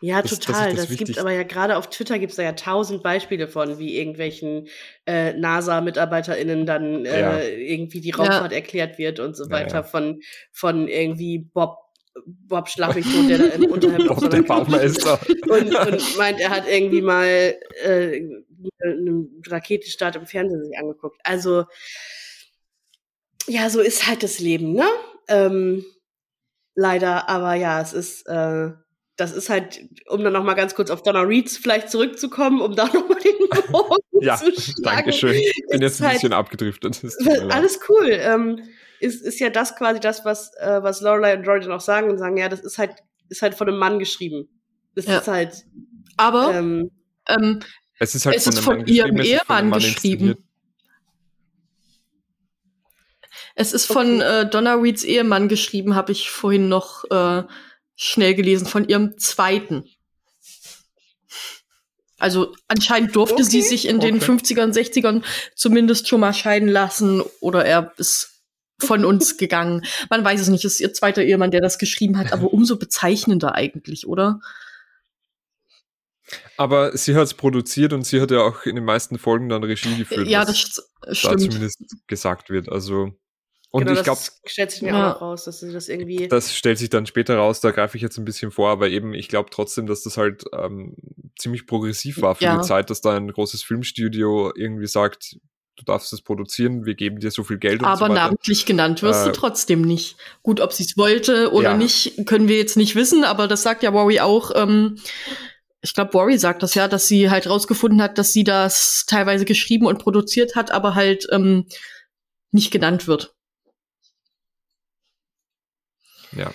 Ja, 0.00 0.22
das, 0.22 0.38
total. 0.38 0.70
Das, 0.70 0.88
das, 0.88 0.88
das 0.88 0.96
gibt 0.96 1.18
aber 1.18 1.32
ja 1.32 1.42
gerade 1.42 1.76
auf 1.76 1.88
Twitter 1.88 2.18
gibt 2.18 2.30
es 2.30 2.36
da 2.36 2.42
ja 2.42 2.52
tausend 2.52 3.02
Beispiele 3.02 3.48
von, 3.48 3.78
wie 3.78 3.98
irgendwelchen 3.98 4.68
äh, 5.06 5.32
NASA-MitarbeiterInnen 5.34 6.66
dann 6.66 7.04
äh, 7.04 7.20
ja. 7.20 7.40
irgendwie 7.40 8.00
die 8.00 8.10
Raumfahrt 8.10 8.52
ja. 8.52 8.58
erklärt 8.58 8.98
wird 8.98 9.20
und 9.20 9.36
so 9.36 9.50
weiter 9.50 9.76
ja, 9.76 9.82
von, 9.82 10.20
von 10.52 10.88
irgendwie 10.88 11.38
Bob 11.38 11.89
Bob 12.24 12.68
Schlappig, 12.68 13.04
der 13.28 13.38
da 13.38 13.44
im 13.46 13.66
Unterhemd 13.66 14.08
Bob, 14.08 14.30
der 14.30 14.42
Baumeister. 14.42 15.20
Und, 15.48 15.74
und 15.74 16.18
meint, 16.18 16.40
er 16.40 16.50
hat 16.50 16.68
irgendwie 16.68 17.02
mal 17.02 17.56
äh, 17.84 18.22
einen 18.82 19.42
Raketenstart 19.46 20.16
im 20.16 20.26
Fernsehen 20.26 20.64
sich 20.64 20.76
angeguckt. 20.78 21.20
Also, 21.24 21.64
ja, 23.46 23.70
so 23.70 23.80
ist 23.80 24.06
halt 24.06 24.22
das 24.22 24.38
Leben, 24.38 24.72
ne? 24.72 24.86
Ähm, 25.28 25.84
leider, 26.74 27.28
aber 27.28 27.54
ja, 27.54 27.80
es 27.80 27.92
ist, 27.92 28.26
äh, 28.26 28.70
das 29.16 29.32
ist 29.32 29.50
halt, 29.50 29.80
um 30.08 30.24
dann 30.24 30.32
nochmal 30.32 30.54
ganz 30.54 30.74
kurz 30.74 30.90
auf 30.90 31.02
Donna 31.02 31.22
Reeds 31.22 31.56
vielleicht 31.56 31.90
zurückzukommen, 31.90 32.60
um 32.60 32.74
da 32.74 32.86
nochmal 32.92 33.18
den 33.20 33.70
Bogen 33.70 33.96
ja, 34.20 34.36
zu 34.36 34.50
schlagen. 34.52 34.82
danke 34.82 35.12
schön. 35.12 35.34
Ich 35.34 35.64
bin 35.68 35.82
jetzt 35.82 36.00
ein 36.00 36.08
halt, 36.08 36.16
bisschen 36.16 36.32
abgedriftet. 36.32 37.02
Alles 37.50 37.80
cool. 37.88 38.08
Ähm, 38.10 38.62
ist, 39.00 39.22
ist 39.22 39.40
ja 39.40 39.50
das 39.50 39.76
quasi 39.76 40.00
das, 40.00 40.24
was, 40.24 40.54
äh, 40.56 40.82
was 40.82 41.00
Lorelei 41.00 41.36
und 41.36 41.46
Rory 41.46 41.60
dann 41.60 41.72
auch 41.72 41.80
sagen 41.80 42.10
und 42.10 42.18
sagen, 42.18 42.36
ja, 42.36 42.48
das 42.48 42.60
ist 42.60 42.78
halt, 42.78 42.92
ist 43.28 43.42
halt 43.42 43.54
von 43.54 43.68
einem 43.68 43.78
Mann 43.78 43.98
geschrieben. 43.98 44.48
Das 44.94 45.06
ja. 45.06 45.18
ist 45.18 45.28
halt. 45.28 45.64
Aber 46.16 46.54
ähm, 46.54 46.90
ähm, 47.28 47.60
es 47.98 48.14
ist 48.14 48.26
halt 48.26 48.36
es 48.36 48.44
von, 48.44 48.52
ist 48.52 48.60
von 48.60 48.86
ihrem 48.86 49.16
Ehemann 49.20 49.70
geschrieben. 49.70 50.36
Es 53.54 53.72
ist 53.72 53.86
von 53.86 54.20
äh, 54.20 54.48
Donna 54.48 54.74
Reeds 54.74 55.04
Ehemann 55.04 55.48
geschrieben, 55.48 55.94
habe 55.94 56.12
ich 56.12 56.30
vorhin 56.30 56.68
noch 56.68 57.04
äh, 57.10 57.42
schnell 57.94 58.34
gelesen, 58.34 58.66
von 58.66 58.88
ihrem 58.88 59.18
zweiten. 59.18 59.84
Also 62.18 62.54
anscheinend 62.68 63.16
durfte 63.16 63.34
okay. 63.34 63.44
sie 63.44 63.62
sich 63.62 63.88
in 63.88 63.96
okay. 63.96 64.12
den 64.12 64.20
50ern, 64.20 64.72
60ern 64.72 65.22
zumindest 65.54 66.06
schon 66.06 66.20
mal 66.20 66.34
scheiden 66.34 66.68
lassen 66.68 67.22
oder 67.40 67.64
er 67.64 67.92
ist 67.96 68.39
von 68.80 69.04
uns 69.04 69.36
gegangen. 69.36 69.84
Man 70.08 70.24
weiß 70.24 70.40
es 70.40 70.48
nicht, 70.48 70.64
es 70.64 70.74
ist 70.74 70.80
ihr 70.80 70.92
zweiter 70.92 71.22
Ehemann, 71.22 71.50
der 71.50 71.60
das 71.60 71.78
geschrieben 71.78 72.18
hat, 72.18 72.32
aber 72.32 72.52
umso 72.52 72.76
bezeichnender 72.76 73.54
eigentlich, 73.54 74.06
oder? 74.06 74.40
Aber 76.56 76.96
sie 76.96 77.16
hat 77.16 77.24
es 77.24 77.34
produziert 77.34 77.92
und 77.92 78.06
sie 78.06 78.20
hat 78.20 78.30
ja 78.30 78.40
auch 78.40 78.64
in 78.64 78.76
den 78.76 78.84
meisten 78.84 79.18
Folgen 79.18 79.48
dann 79.48 79.64
Regie 79.64 79.96
geführt. 79.96 80.28
Ja, 80.28 80.44
das 80.44 80.58
stimmt. 80.58 80.84
Da 81.24 81.38
zumindest 81.38 81.82
gesagt 82.06 82.50
wird. 82.50 82.68
Also 82.68 83.12
und 83.72 83.84
genau, 83.84 83.98
ich 83.98 84.04
glaube, 84.04 84.20
stellt 84.44 84.72
sich 84.72 84.82
mir 84.82 84.88
ja. 84.88 85.14
auch 85.14 85.20
raus, 85.20 85.44
dass 85.44 85.60
sie 85.60 85.72
das 85.72 85.88
irgendwie. 85.88 86.26
Das 86.26 86.54
stellt 86.54 86.78
sich 86.78 86.90
dann 86.90 87.06
später 87.06 87.36
raus, 87.36 87.60
da 87.60 87.70
greife 87.70 87.96
ich 87.96 88.02
jetzt 88.02 88.18
ein 88.18 88.24
bisschen 88.24 88.50
vor, 88.50 88.68
aber 88.68 88.88
eben, 88.88 89.14
ich 89.14 89.28
glaube 89.28 89.50
trotzdem, 89.50 89.86
dass 89.86 90.02
das 90.02 90.16
halt 90.16 90.44
ähm, 90.52 90.96
ziemlich 91.38 91.66
progressiv 91.66 92.20
war 92.20 92.34
für 92.34 92.44
ja. 92.44 92.56
die 92.58 92.66
Zeit, 92.66 92.90
dass 92.90 93.00
da 93.00 93.16
ein 93.16 93.30
großes 93.30 93.62
Filmstudio 93.62 94.52
irgendwie 94.56 94.88
sagt, 94.88 95.36
du 95.80 95.84
darfst 95.86 96.12
es 96.12 96.20
produzieren, 96.20 96.84
wir 96.84 96.94
geben 96.94 97.20
dir 97.20 97.30
so 97.30 97.42
viel 97.42 97.58
Geld. 97.58 97.82
Aber 97.82 98.06
so 98.08 98.12
namentlich 98.12 98.66
genannt 98.66 99.02
wirst 99.02 99.22
äh, 99.22 99.26
du 99.26 99.32
trotzdem 99.32 99.80
nicht. 99.82 100.16
Gut, 100.42 100.60
ob 100.60 100.72
sie 100.72 100.84
es 100.84 100.96
wollte 100.96 101.52
oder 101.52 101.70
ja. 101.70 101.76
nicht, 101.76 102.26
können 102.26 102.48
wir 102.48 102.58
jetzt 102.58 102.76
nicht 102.76 102.94
wissen, 102.94 103.24
aber 103.24 103.48
das 103.48 103.62
sagt 103.62 103.82
ja 103.82 103.90
Rory 103.90 104.20
auch. 104.20 104.52
Ähm, 104.54 104.98
ich 105.80 105.94
glaube, 105.94 106.12
Rory 106.12 106.38
sagt 106.38 106.62
das 106.62 106.74
ja, 106.74 106.86
dass 106.88 107.08
sie 107.08 107.30
halt 107.30 107.48
rausgefunden 107.48 108.02
hat, 108.02 108.18
dass 108.18 108.32
sie 108.32 108.44
das 108.44 109.04
teilweise 109.06 109.46
geschrieben 109.46 109.86
und 109.86 109.98
produziert 109.98 110.54
hat, 110.54 110.70
aber 110.70 110.94
halt 110.94 111.26
ähm, 111.32 111.66
nicht 112.52 112.70
genannt 112.70 113.06
wird. 113.06 113.34
Ja. 116.32 116.52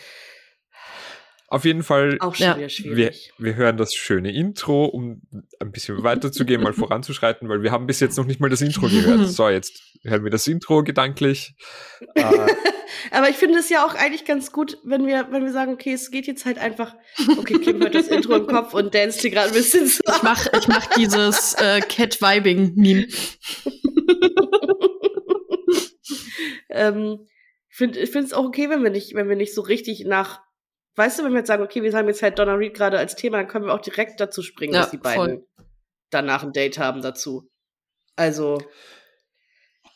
Auf 1.56 1.64
jeden 1.64 1.84
Fall, 1.84 2.18
Auch 2.20 2.36
schon 2.36 2.58
wieder 2.58 2.68
schwierig. 2.68 3.32
Wir, 3.38 3.45
wir 3.45 3.56
hören 3.56 3.78
das 3.78 3.93
schöne 3.93 4.34
Intro, 4.34 4.88
um 4.88 5.22
ein 5.62 5.72
bisschen 5.72 6.03
weiterzugehen, 6.03 6.62
mal 6.62 6.74
voranzuschreiten, 6.74 7.47
weil 7.47 7.64
wir 7.64 7.72
haben 7.72 7.88
bis 7.88 8.01
jetzt 8.01 8.18
noch 8.18 8.26
nicht 8.26 8.41
mal 8.41 8.49
das 8.49 8.60
Intro 8.60 8.89
gehört. 8.89 9.26
So, 9.36 9.47
jetzt 9.47 9.82
hören 10.03 10.26
wir 10.26 10.32
das 10.32 10.45
Intro 10.47 10.84
gedanklich. 10.84 11.56
Äh, 12.16 12.24
Aber 13.12 13.30
ich 13.30 13.38
finde 13.38 13.60
es 13.60 13.70
ja 13.70 13.86
auch 13.86 13.95
eigentlich 13.95 14.26
ganz 14.26 14.51
gut, 14.51 14.78
wenn 14.84 15.08
wir, 15.08 15.28
wenn 15.32 15.43
wir 15.43 15.51
sagen, 15.51 15.74
okay, 15.74 15.93
es 15.93 16.12
geht 16.12 16.28
jetzt 16.28 16.45
halt 16.45 16.58
einfach, 16.58 16.93
okay, 17.38 17.58
Kim 17.58 17.80
hört 17.80 17.95
das 17.95 18.08
Intro 18.08 18.36
im 18.36 18.47
Kopf 18.47 18.74
und 18.74 18.93
dance 18.93 19.22
hier 19.22 19.32
gerade 19.32 19.47
ein 19.47 19.53
bisschen 19.53 19.88
so. 19.88 20.01
Ich 20.14 20.24
mach, 20.24 20.45
ich 20.53 20.68
mach 20.68 20.86
dieses 20.95 21.53
äh, 21.56 21.80
Cat-Vibing-Meme. 21.80 23.08
ähm, 26.70 27.26
finde 27.70 27.99
ich 27.99 28.12
finde 28.12 28.28
es 28.28 28.34
auch 28.34 28.45
okay, 28.45 28.70
wenn 28.70 28.84
wir 28.84 28.91
nicht, 28.91 29.16
wenn 29.16 29.30
wir 29.30 29.36
nicht 29.36 29.53
so 29.53 29.62
richtig 29.62 30.06
nach, 30.06 30.41
weißt 30.96 31.20
du, 31.20 31.24
wenn 31.24 31.32
wir 31.32 31.39
jetzt 31.39 31.48
sagen, 31.48 31.64
okay, 31.64 31.84
wir 31.84 31.93
haben 31.93 32.08
jetzt 32.08 32.22
halt 32.22 32.39
Donna 32.39 32.54
Reed 32.54 32.74
gerade 32.74 32.98
als 32.98 33.16
Thema, 33.16 33.38
dann 33.38 33.48
können 33.48 33.66
wir 33.66 33.74
auch 33.74 33.82
direkt 33.82 34.20
dazu 34.20 34.41
springen, 34.41 34.74
ja, 34.74 34.82
dass 34.82 34.91
die 34.91 34.98
beiden 34.98 35.39
voll. 35.39 35.48
danach 36.10 36.43
ein 36.43 36.54
Date 36.54 36.78
haben 36.78 37.02
dazu. 37.02 37.50
Also 38.16 38.60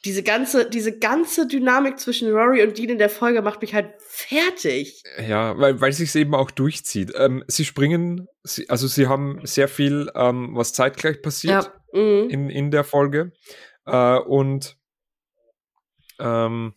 diese 0.05 0.23
ganze, 0.23 0.69
diese 0.69 0.97
ganze 0.97 1.45
Dynamik 1.45 1.99
zwischen 1.99 2.31
Rory 2.31 2.63
und 2.63 2.77
Dean 2.77 2.89
in 2.89 2.97
der 2.97 3.09
Folge 3.09 3.41
macht 3.41 3.61
mich 3.61 3.73
halt 3.73 3.93
fertig. 3.99 5.03
Ja, 5.27 5.57
weil, 5.57 5.81
weil 5.81 5.91
sich 5.91 6.15
eben 6.15 6.35
auch 6.35 6.51
durchzieht. 6.51 7.11
Ähm, 7.15 7.43
sie 7.47 7.65
springen, 7.65 8.27
sie, 8.43 8.69
also 8.69 8.87
sie 8.87 9.07
haben 9.07 9.41
sehr 9.43 9.67
viel, 9.67 10.09
ähm, 10.15 10.51
was 10.53 10.71
zeitgleich 10.73 11.21
passiert 11.21 11.71
ja. 11.93 12.01
mhm. 12.01 12.29
in, 12.29 12.49
in 12.49 12.71
der 12.71 12.85
Folge. 12.85 13.33
Äh, 13.85 14.19
und 14.19 14.77
ähm, 16.19 16.73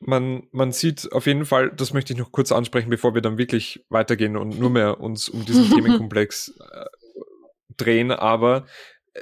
man, 0.00 0.48
man 0.50 0.72
sieht 0.72 1.12
auf 1.12 1.26
jeden 1.26 1.44
Fall, 1.44 1.70
das 1.70 1.92
möchte 1.92 2.12
ich 2.12 2.18
noch 2.18 2.32
kurz 2.32 2.52
ansprechen, 2.52 2.90
bevor 2.90 3.14
wir 3.14 3.22
dann 3.22 3.38
wirklich 3.38 3.84
weitergehen 3.90 4.36
und 4.36 4.58
nur 4.58 4.70
mehr 4.70 5.00
uns 5.00 5.28
um 5.28 5.44
diesen 5.44 5.70
Themenkomplex 5.70 6.54
äh, 6.58 6.84
drehen, 7.76 8.10
aber 8.10 8.66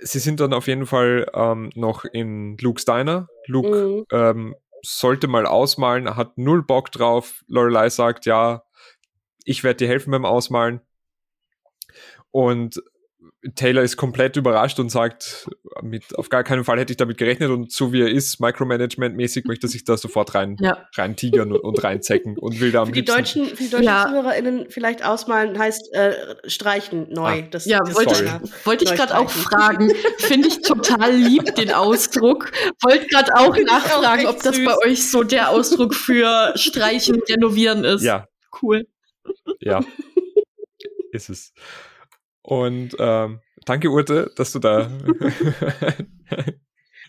sie 0.02 0.18
sind 0.18 0.40
dann 0.40 0.52
auf 0.52 0.66
jeden 0.66 0.86
Fall 0.86 1.30
ähm, 1.34 1.70
noch 1.74 2.04
in 2.04 2.56
Luke's 2.58 2.84
Diner. 2.84 3.28
Luke 3.46 3.68
mhm. 3.68 4.04
ähm, 4.12 4.54
sollte 4.82 5.26
mal 5.26 5.46
ausmalen, 5.46 6.16
hat 6.16 6.38
null 6.38 6.62
Bock 6.62 6.92
drauf. 6.92 7.42
Lorelei 7.48 7.90
sagt, 7.90 8.26
ja, 8.26 8.62
ich 9.44 9.64
werde 9.64 9.78
dir 9.78 9.88
helfen 9.88 10.10
beim 10.10 10.24
Ausmalen. 10.24 10.80
Und 12.30 12.82
Taylor 13.54 13.82
ist 13.82 13.96
komplett 13.96 14.36
überrascht 14.36 14.80
und 14.80 14.90
sagt, 14.90 15.48
mit, 15.80 16.18
auf 16.18 16.28
gar 16.28 16.42
keinen 16.42 16.64
Fall 16.64 16.80
hätte 16.80 16.92
ich 16.92 16.96
damit 16.96 17.18
gerechnet 17.18 17.50
und 17.50 17.70
so 17.70 17.92
wie 17.92 18.02
er 18.02 18.10
ist, 18.10 18.40
Micromanagement-mäßig, 18.40 19.46
möchte 19.46 19.66
er 19.66 19.70
sich 19.70 19.84
da 19.84 19.96
sofort 19.96 20.34
rein, 20.34 20.56
ja. 20.60 20.88
rein 20.96 21.14
tigern 21.14 21.52
und, 21.52 21.60
und 21.60 21.84
reinzecken 21.84 22.36
und 22.36 22.58
will 22.58 22.72
da 22.72 22.82
am 22.82 22.88
für 22.88 22.92
die 22.92 23.04
deutschen, 23.04 23.46
Für 23.46 23.62
die 23.62 23.70
deutschen 23.70 23.84
ja. 23.84 24.06
ZuhörerInnen 24.06 24.66
vielleicht 24.70 25.04
ausmalen 25.04 25.56
heißt 25.56 25.94
äh, 25.94 26.14
streichen 26.46 27.12
neu. 27.12 27.42
Ah, 27.42 27.42
das, 27.48 27.64
ja, 27.66 27.78
das 27.78 27.94
wollte 27.94 28.24
ich, 28.24 28.66
wollte 28.66 28.84
ich 28.84 28.94
gerade 28.94 29.16
auch 29.16 29.30
fragen. 29.30 29.92
Finde 30.18 30.48
ich 30.48 30.60
total 30.62 31.14
lieb, 31.14 31.54
den 31.54 31.70
Ausdruck. 31.70 32.50
Wollte 32.82 33.06
gerade 33.06 33.36
auch 33.36 33.56
nachfragen, 33.56 34.26
auch 34.26 34.34
ob 34.34 34.42
das 34.42 34.56
süß. 34.56 34.64
bei 34.64 34.78
euch 34.84 35.08
so 35.08 35.22
der 35.22 35.50
Ausdruck 35.50 35.94
für 35.94 36.52
streichen, 36.56 37.20
renovieren 37.28 37.84
ist. 37.84 38.02
Ja. 38.02 38.26
Cool. 38.60 38.88
Ja. 39.60 39.84
ist 41.12 41.30
es. 41.30 41.52
Und 42.48 42.96
ähm, 42.98 43.40
danke, 43.66 43.90
Urte, 43.90 44.32
dass 44.36 44.52
du 44.52 44.58
da. 44.58 44.90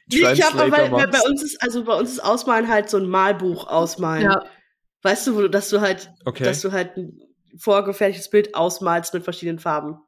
ich 0.10 0.44
habe 0.44 0.70
weil, 0.70 0.92
weil 0.92 1.08
bei 1.08 1.22
uns 1.22 1.42
ist, 1.42 1.64
also 1.64 1.86
bei 1.86 1.98
uns 1.98 2.12
ist 2.12 2.20
Ausmalen 2.20 2.68
halt 2.68 2.90
so 2.90 2.98
ein 2.98 3.08
Malbuch 3.08 3.66
ausmalen. 3.66 4.24
Ja. 4.24 4.44
Weißt 5.02 5.28
du, 5.28 5.38
wo, 5.38 5.48
dass 5.48 5.70
du 5.70 5.80
halt, 5.80 6.12
okay. 6.26 6.44
dass 6.44 6.60
du 6.60 6.74
halt 6.74 6.98
ein 6.98 7.22
vorgefertigtes 7.58 8.30
Bild 8.30 8.54
ausmalst 8.54 9.14
mit 9.14 9.24
verschiedenen 9.24 9.60
Farben. 9.60 10.00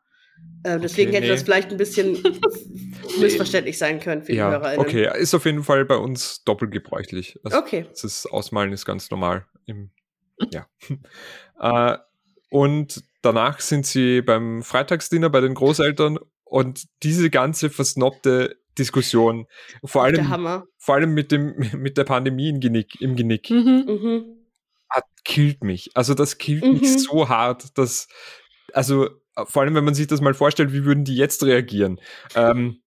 Äh, 0.64 0.82
deswegen 0.82 1.12
okay, 1.12 1.20
hätte 1.20 1.28
nee. 1.28 1.34
das 1.34 1.44
vielleicht 1.44 1.72
ein 1.72 1.78
bisschen 1.78 2.22
missverständlich 3.22 3.78
sein 3.78 4.02
können 4.02 4.24
für 4.24 4.34
die 4.34 4.40
ja, 4.40 4.50
HörerInnen. 4.50 4.86
Okay, 4.86 5.10
ist 5.18 5.34
auf 5.34 5.46
jeden 5.46 5.64
Fall 5.64 5.86
bei 5.86 5.96
uns 5.96 6.44
doppelt 6.44 6.74
gebräuchlich. 6.74 7.40
Also 7.46 7.58
okay. 7.58 7.86
Das 7.90 8.26
Ausmalen 8.26 8.74
ist 8.74 8.86
ganz 8.86 9.10
normal. 9.10 9.46
Im, 9.66 9.92
ja. 10.52 10.68
äh, 11.62 11.98
und 12.50 13.02
danach 13.22 13.59
sind 13.59 13.86
sie 13.86 14.22
beim 14.22 14.63
Freitagsdinner 14.63 15.30
bei 15.30 15.41
den 15.41 15.53
Großeltern 15.53 16.19
und 16.43 16.86
diese 17.03 17.30
ganze 17.30 17.69
versnobte 17.69 18.57
Diskussion, 18.78 19.47
vor 19.84 20.03
allem, 20.03 20.63
vor 20.78 20.95
allem 20.95 21.13
mit 21.13 21.32
dem, 21.32 21.55
mit 21.78 21.97
der 21.97 22.03
Pandemie 22.03 22.49
im 22.49 22.59
Genick, 22.59 22.99
im 23.01 23.15
Genick 23.15 23.49
mhm. 23.49 23.86
mhm. 23.88 24.26
hat, 24.89 25.05
killt 25.24 25.63
mich. 25.63 25.91
Also 25.93 26.13
das 26.13 26.38
killt 26.38 26.65
mhm. 26.65 26.80
mich 26.80 27.03
so 27.03 27.30
hart, 27.30 27.78
dass, 27.78 28.07
also, 28.74 29.09
vor 29.45 29.61
allem, 29.61 29.76
wenn 29.76 29.86
man 29.86 29.93
sich 29.93 30.07
das 30.07 30.22
mal 30.22 30.34
vorstellt, 30.34 30.74
wie 30.74 30.86
würden 30.86 31.05
die 31.05 31.15
jetzt 31.15 31.43
reagieren? 31.43 31.99
Ähm, 32.36 32.82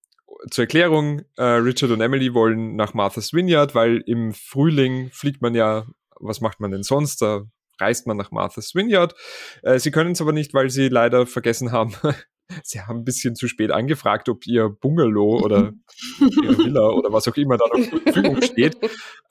zur 0.51 0.65
Erklärung, 0.65 1.23
äh, 1.37 1.43
Richard 1.43 1.91
und 1.91 2.01
Emily 2.01 2.35
wollen 2.35 2.77
nach 2.77 2.93
Martha's 2.93 3.33
Vineyard, 3.33 3.75
weil 3.75 4.03
im 4.07 4.35
Frühling 4.35 5.11
fliegt 5.11 5.41
man 5.41 5.55
ja, 5.55 5.87
was 6.21 6.41
macht 6.41 6.61
man 6.61 6.71
denn 6.71 6.83
sonst? 6.83 7.23
Da 7.23 7.45
reist 7.81 8.07
man 8.07 8.17
nach 8.17 8.31
Martha's 8.31 8.75
Vineyard. 8.75 9.15
Äh, 9.63 9.79
sie 9.79 9.91
können 9.91 10.13
es 10.13 10.21
aber 10.21 10.33
nicht, 10.33 10.55
weil 10.55 10.71
sie 10.71 10.89
leider 10.89 11.27
vergessen 11.27 11.73
haben, 11.73 11.95
sie 12.63 12.81
haben 12.81 13.01
ein 13.01 13.05
bisschen 13.05 13.37
zu 13.37 13.49
spät 13.49 13.71
angefragt, 13.71 14.29
ob 14.29 14.47
ihr 14.47 14.69
Bungalow 14.69 15.41
oder 15.43 15.73
ihre 16.43 16.59
Villa 16.59 16.89
oder 16.89 17.13
was 17.13 17.29
auch 17.29 17.37
immer 17.37 17.57
da 17.57 17.65
noch 17.67 17.89
zur 17.89 18.01
Verfügung 18.01 18.43
steht. 18.43 18.77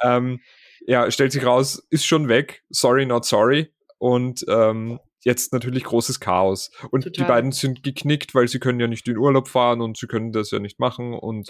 Ähm, 0.02 0.40
ja, 0.86 1.10
stellt 1.12 1.32
sich 1.32 1.46
raus, 1.46 1.86
ist 1.90 2.06
schon 2.06 2.28
weg. 2.28 2.64
Sorry, 2.70 3.06
not 3.06 3.26
sorry. 3.26 3.74
Und 3.98 4.46
ähm, 4.50 5.00
jetzt 5.24 5.54
natürlich 5.54 5.84
großes 5.84 6.20
Chaos. 6.20 6.72
Und 6.92 7.04
Total. 7.06 7.12
die 7.12 7.28
beiden 7.28 7.52
sind 7.52 7.84
geknickt, 7.84 8.36
weil 8.36 8.48
sie 8.48 8.60
können 8.60 8.80
ja 8.80 8.88
nicht 8.88 9.08
in 9.08 9.18
Urlaub 9.18 9.48
fahren 9.48 9.82
und 9.82 9.98
sie 9.98 10.08
können 10.08 10.32
das 10.32 10.52
ja 10.52 10.60
nicht 10.60 10.80
machen 10.80 11.14
und 11.14 11.50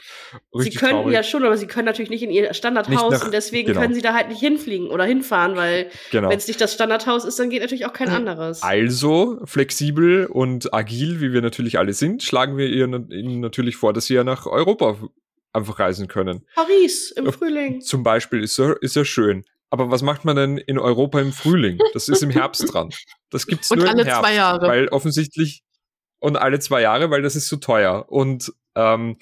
Sie 0.53 0.69
können 0.71 0.91
traurig. 0.93 1.13
ja 1.13 1.24
schon, 1.24 1.43
aber 1.43 1.57
sie 1.57 1.67
können 1.67 1.86
natürlich 1.86 2.09
nicht 2.11 2.24
in 2.24 2.30
ihr 2.32 2.53
Standardhaus 2.53 3.11
nach- 3.13 3.26
und 3.26 3.34
deswegen 3.34 3.67
genau. 3.67 3.82
können 3.82 3.93
sie 3.93 4.01
da 4.01 4.13
halt 4.13 4.30
nicht 4.30 4.39
hinfliegen 4.39 4.88
oder 4.89 5.05
hinfahren, 5.05 5.55
weil 5.55 5.89
genau. 6.11 6.30
wenn 6.30 6.38
es 6.38 6.47
nicht 6.47 6.61
das 6.61 6.74
Standardhaus 6.74 7.26
ist, 7.26 7.39
dann 7.39 7.49
geht 7.49 7.61
natürlich 7.61 7.86
auch 7.86 7.93
kein 7.93 8.07
Ja. 8.09 8.15
anderes. 8.15 8.61
Also 8.63 9.39
flexibel 9.45 10.26
und 10.28 10.74
agil, 10.74 11.21
wie 11.21 11.34
wir 11.34 11.41
natürlich 11.41 11.80
alle 11.80 11.93
sind, 11.93 12.24
schlagen 12.24 12.57
wir 12.57 12.67
ihr- 12.67 12.86
ihnen 12.86 13.39
natürlich 13.39 13.76
vor, 13.76 13.93
dass 13.93 14.05
sie 14.05 14.13
ja 14.13 14.24
nach 14.24 14.45
Europa 14.45 14.97
einfach 15.51 15.80
reisen 15.80 16.07
können. 16.07 16.45
Paris 16.55 17.11
im 17.11 17.26
Ja. 17.26 17.32
Frühling. 17.32 17.82
Zum 17.82 18.03
Beispiel 18.03 18.43
ist 18.43 18.57
ja, 18.57 18.74
ist 18.82 18.95
ja 18.95 19.05
schön. 19.05 19.43
Aber 19.74 19.89
was 19.89 20.03
macht 20.03 20.24
man 20.24 20.36
denn 20.36 20.57
in 20.59 20.78
Europa 20.78 21.19
im 21.19 21.32
Frühling? 21.34 21.80
Das 21.93 22.07
ist 22.07 22.21
im 22.21 22.30
Herbst 22.30 22.71
dran. 22.71 22.91
Das 23.32 23.47
gibt's 23.47 23.71
Und 23.71 23.80
nur 23.80 23.89
alle 23.89 24.01
im 24.01 24.07
Herbst, 24.07 24.21
zwei 24.24 24.36
Jahre. 24.36 24.67
weil 24.67 24.88
offensichtlich 24.89 25.63
und 26.19 26.38
alle 26.38 26.59
zwei 26.59 26.82
Jahre, 26.82 27.09
weil 27.09 27.24
das 27.24 27.36
ist 27.36 27.47
so 27.49 27.55
teuer 27.55 28.05
und 28.07 28.53
ähm, 28.76 29.17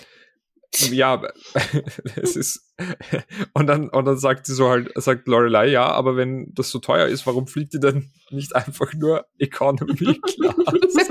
ja, 0.89 1.21
es 2.21 2.35
ist 2.35 2.69
und 3.53 3.67
dann 3.67 3.87
und 3.91 4.03
dann 4.03 4.17
sagt 4.17 4.45
sie 4.45 4.53
so 4.53 4.67
halt 4.69 4.91
sagt 4.95 5.25
Lorelei 5.29 5.67
ja, 5.67 5.85
aber 5.85 6.17
wenn 6.17 6.51
das 6.53 6.69
so 6.69 6.79
teuer 6.79 7.07
ist, 7.07 7.25
warum 7.25 7.47
fliegt 7.47 7.73
ihr 7.73 7.79
denn 7.79 8.11
nicht 8.29 8.53
einfach 8.53 8.93
nur 8.93 9.25
Economy 9.39 10.19
Class? 10.21 11.09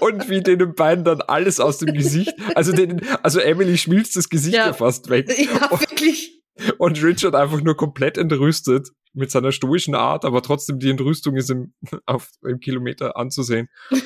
und 0.00 0.28
wie 0.28 0.42
denen 0.42 0.74
beiden 0.74 1.04
dann 1.04 1.20
alles 1.22 1.60
aus 1.60 1.78
dem 1.78 1.94
Gesicht, 1.94 2.34
also 2.56 2.72
den, 2.72 3.00
also 3.22 3.38
Emily 3.38 3.78
schmilzt 3.78 4.16
das 4.16 4.28
Gesicht 4.28 4.56
ja, 4.56 4.66
Ja. 4.66 4.72
fast 4.72 5.08
weg 5.08 5.28
ja, 5.38 5.70
wirklich. 5.70 6.40
Und 6.78 7.02
Richard 7.02 7.34
einfach 7.34 7.60
nur 7.60 7.76
komplett 7.76 8.18
entrüstet 8.18 8.90
mit 9.12 9.30
seiner 9.30 9.52
stoischen 9.52 9.94
Art, 9.94 10.24
aber 10.24 10.42
trotzdem 10.42 10.78
die 10.78 10.90
Entrüstung 10.90 11.36
ist 11.36 11.50
im, 11.50 11.72
auf, 12.06 12.28
im 12.42 12.60
Kilometer 12.60 13.16
anzusehen. 13.16 13.68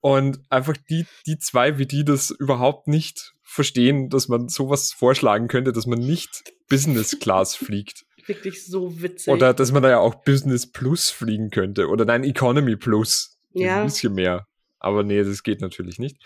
Und 0.00 0.38
einfach 0.50 0.76
die, 0.88 1.04
die 1.26 1.36
zwei, 1.38 1.78
wie 1.78 1.86
die 1.86 2.04
das 2.04 2.30
überhaupt 2.30 2.86
nicht 2.86 3.34
verstehen, 3.42 4.08
dass 4.08 4.28
man 4.28 4.48
sowas 4.48 4.92
vorschlagen 4.92 5.48
könnte, 5.48 5.72
dass 5.72 5.86
man 5.86 5.98
nicht 5.98 6.44
Business 6.68 7.18
Class 7.18 7.56
fliegt. 7.56 8.04
Wirklich 8.26 8.64
so 8.64 9.02
witzig. 9.02 9.32
Oder 9.32 9.52
dass 9.52 9.72
man 9.72 9.82
da 9.82 9.90
ja 9.90 9.98
auch 9.98 10.22
Business 10.22 10.70
Plus 10.70 11.10
fliegen 11.10 11.50
könnte. 11.50 11.88
Oder 11.88 12.04
nein, 12.04 12.22
Economy 12.22 12.76
Plus. 12.76 13.36
Ja. 13.52 13.80
Ein 13.80 13.86
bisschen 13.86 14.14
mehr. 14.14 14.46
Aber 14.78 15.02
nee, 15.02 15.24
das 15.24 15.42
geht 15.42 15.60
natürlich 15.60 15.98
nicht. 15.98 16.18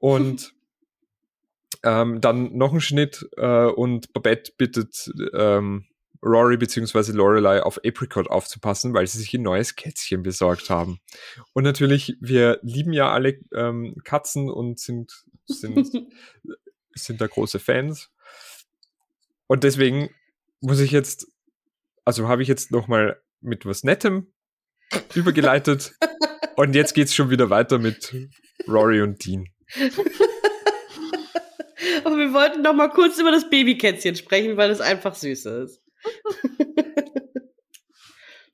Und 0.00 0.52
ähm, 1.82 2.20
dann 2.20 2.56
noch 2.56 2.72
ein 2.72 2.80
Schnitt 2.80 3.26
äh, 3.36 3.66
und 3.66 4.12
Babette 4.12 4.52
bittet 4.56 5.10
ähm, 5.34 5.86
Rory 6.24 6.56
bzw. 6.56 7.12
Lorelei 7.12 7.62
auf 7.62 7.78
Apricot 7.84 8.28
aufzupassen, 8.30 8.94
weil 8.94 9.06
sie 9.06 9.18
sich 9.18 9.34
ein 9.34 9.42
neues 9.42 9.76
Kätzchen 9.76 10.22
besorgt 10.22 10.70
haben. 10.70 10.98
Und 11.52 11.64
natürlich, 11.64 12.16
wir 12.20 12.58
lieben 12.62 12.92
ja 12.92 13.12
alle 13.12 13.38
ähm, 13.54 13.94
Katzen 14.04 14.50
und 14.50 14.80
sind, 14.80 15.24
sind, 15.46 16.08
sind 16.94 17.20
da 17.20 17.26
große 17.26 17.58
Fans. 17.58 18.10
Und 19.46 19.64
deswegen 19.64 20.08
muss 20.60 20.80
ich 20.80 20.90
jetzt, 20.90 21.26
also 22.04 22.26
habe 22.28 22.42
ich 22.42 22.48
jetzt 22.48 22.70
nochmal 22.70 23.20
mit 23.40 23.66
was 23.66 23.84
Nettem 23.84 24.32
übergeleitet. 25.14 25.94
und 26.56 26.74
jetzt 26.74 26.94
geht's 26.94 27.14
schon 27.14 27.28
wieder 27.28 27.50
weiter 27.50 27.78
mit 27.78 28.14
Rory 28.66 29.02
und 29.02 29.24
Dean. 29.24 29.48
Aber 32.04 32.16
wir 32.18 32.32
wollten 32.32 32.62
noch 32.62 32.74
mal 32.74 32.88
kurz 32.88 33.18
über 33.18 33.30
das 33.30 33.48
Babykätzchen 33.50 34.14
sprechen, 34.16 34.56
weil 34.56 34.70
es 34.70 34.80
einfach 34.80 35.14
süß 35.14 35.46
ist. 35.46 35.80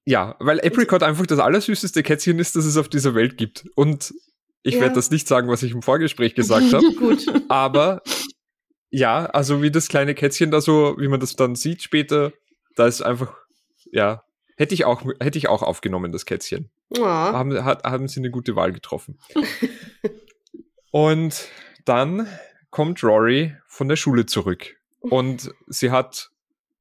Ja, 0.07 0.35
weil 0.41 0.61
Apricot 0.61 1.03
einfach 1.03 1.27
das 1.27 1.39
allersüßeste 1.39 2.03
Kätzchen 2.03 2.39
ist, 2.39 2.57
das 2.57 2.65
es 2.65 2.77
auf 2.77 2.89
dieser 2.89 3.15
Welt 3.15 3.37
gibt. 3.37 3.67
Und 3.77 4.13
ich 4.63 4.75
Ja. 4.75 4.81
werde 4.81 4.95
das 4.95 5.11
nicht 5.11 5.29
sagen, 5.29 5.49
was 5.49 5.63
ich 5.63 5.73
im 5.73 5.83
Vorgespräch 5.83 6.35
gesagt 6.35 6.73
habe, 6.73 6.93
Gut. 6.97 7.27
aber 7.49 8.03
ja, 8.91 9.27
also 9.27 9.63
wie 9.63 9.71
das 9.71 9.89
kleine 9.89 10.15
Kätzchen 10.15 10.51
da 10.51 10.61
so, 10.61 10.97
wie 10.99 11.07
man 11.09 11.21
das 11.21 11.37
dann 11.37 11.55
sieht 11.55 11.83
später, 11.83 12.33
da 12.77 12.87
ist 12.87 13.03
einfach, 13.03 13.37
ja, 13.93 14.25
hätte 14.57 14.75
ich 14.75 14.85
auch, 14.85 15.05
hätte 15.21 15.39
ich 15.39 15.49
auch 15.49 15.63
aufgenommen, 15.63 16.13
das 16.13 16.27
Kätzchen. 16.27 16.71
Oh. 16.99 17.05
Haben, 17.05 17.63
hat, 17.65 17.85
haben 17.85 18.09
sie 18.09 18.19
eine 18.21 18.31
gute 18.31 18.57
Wahl 18.57 18.73
getroffen. 18.73 19.19
Und 20.91 21.47
dann 21.85 22.27
kommt 22.71 23.03
Rory 23.03 23.57
von 23.67 23.89
der 23.89 23.97
Schule 23.97 24.27
zurück. 24.27 24.77
Und 25.01 25.53
sie 25.67 25.91
hat 25.91 26.31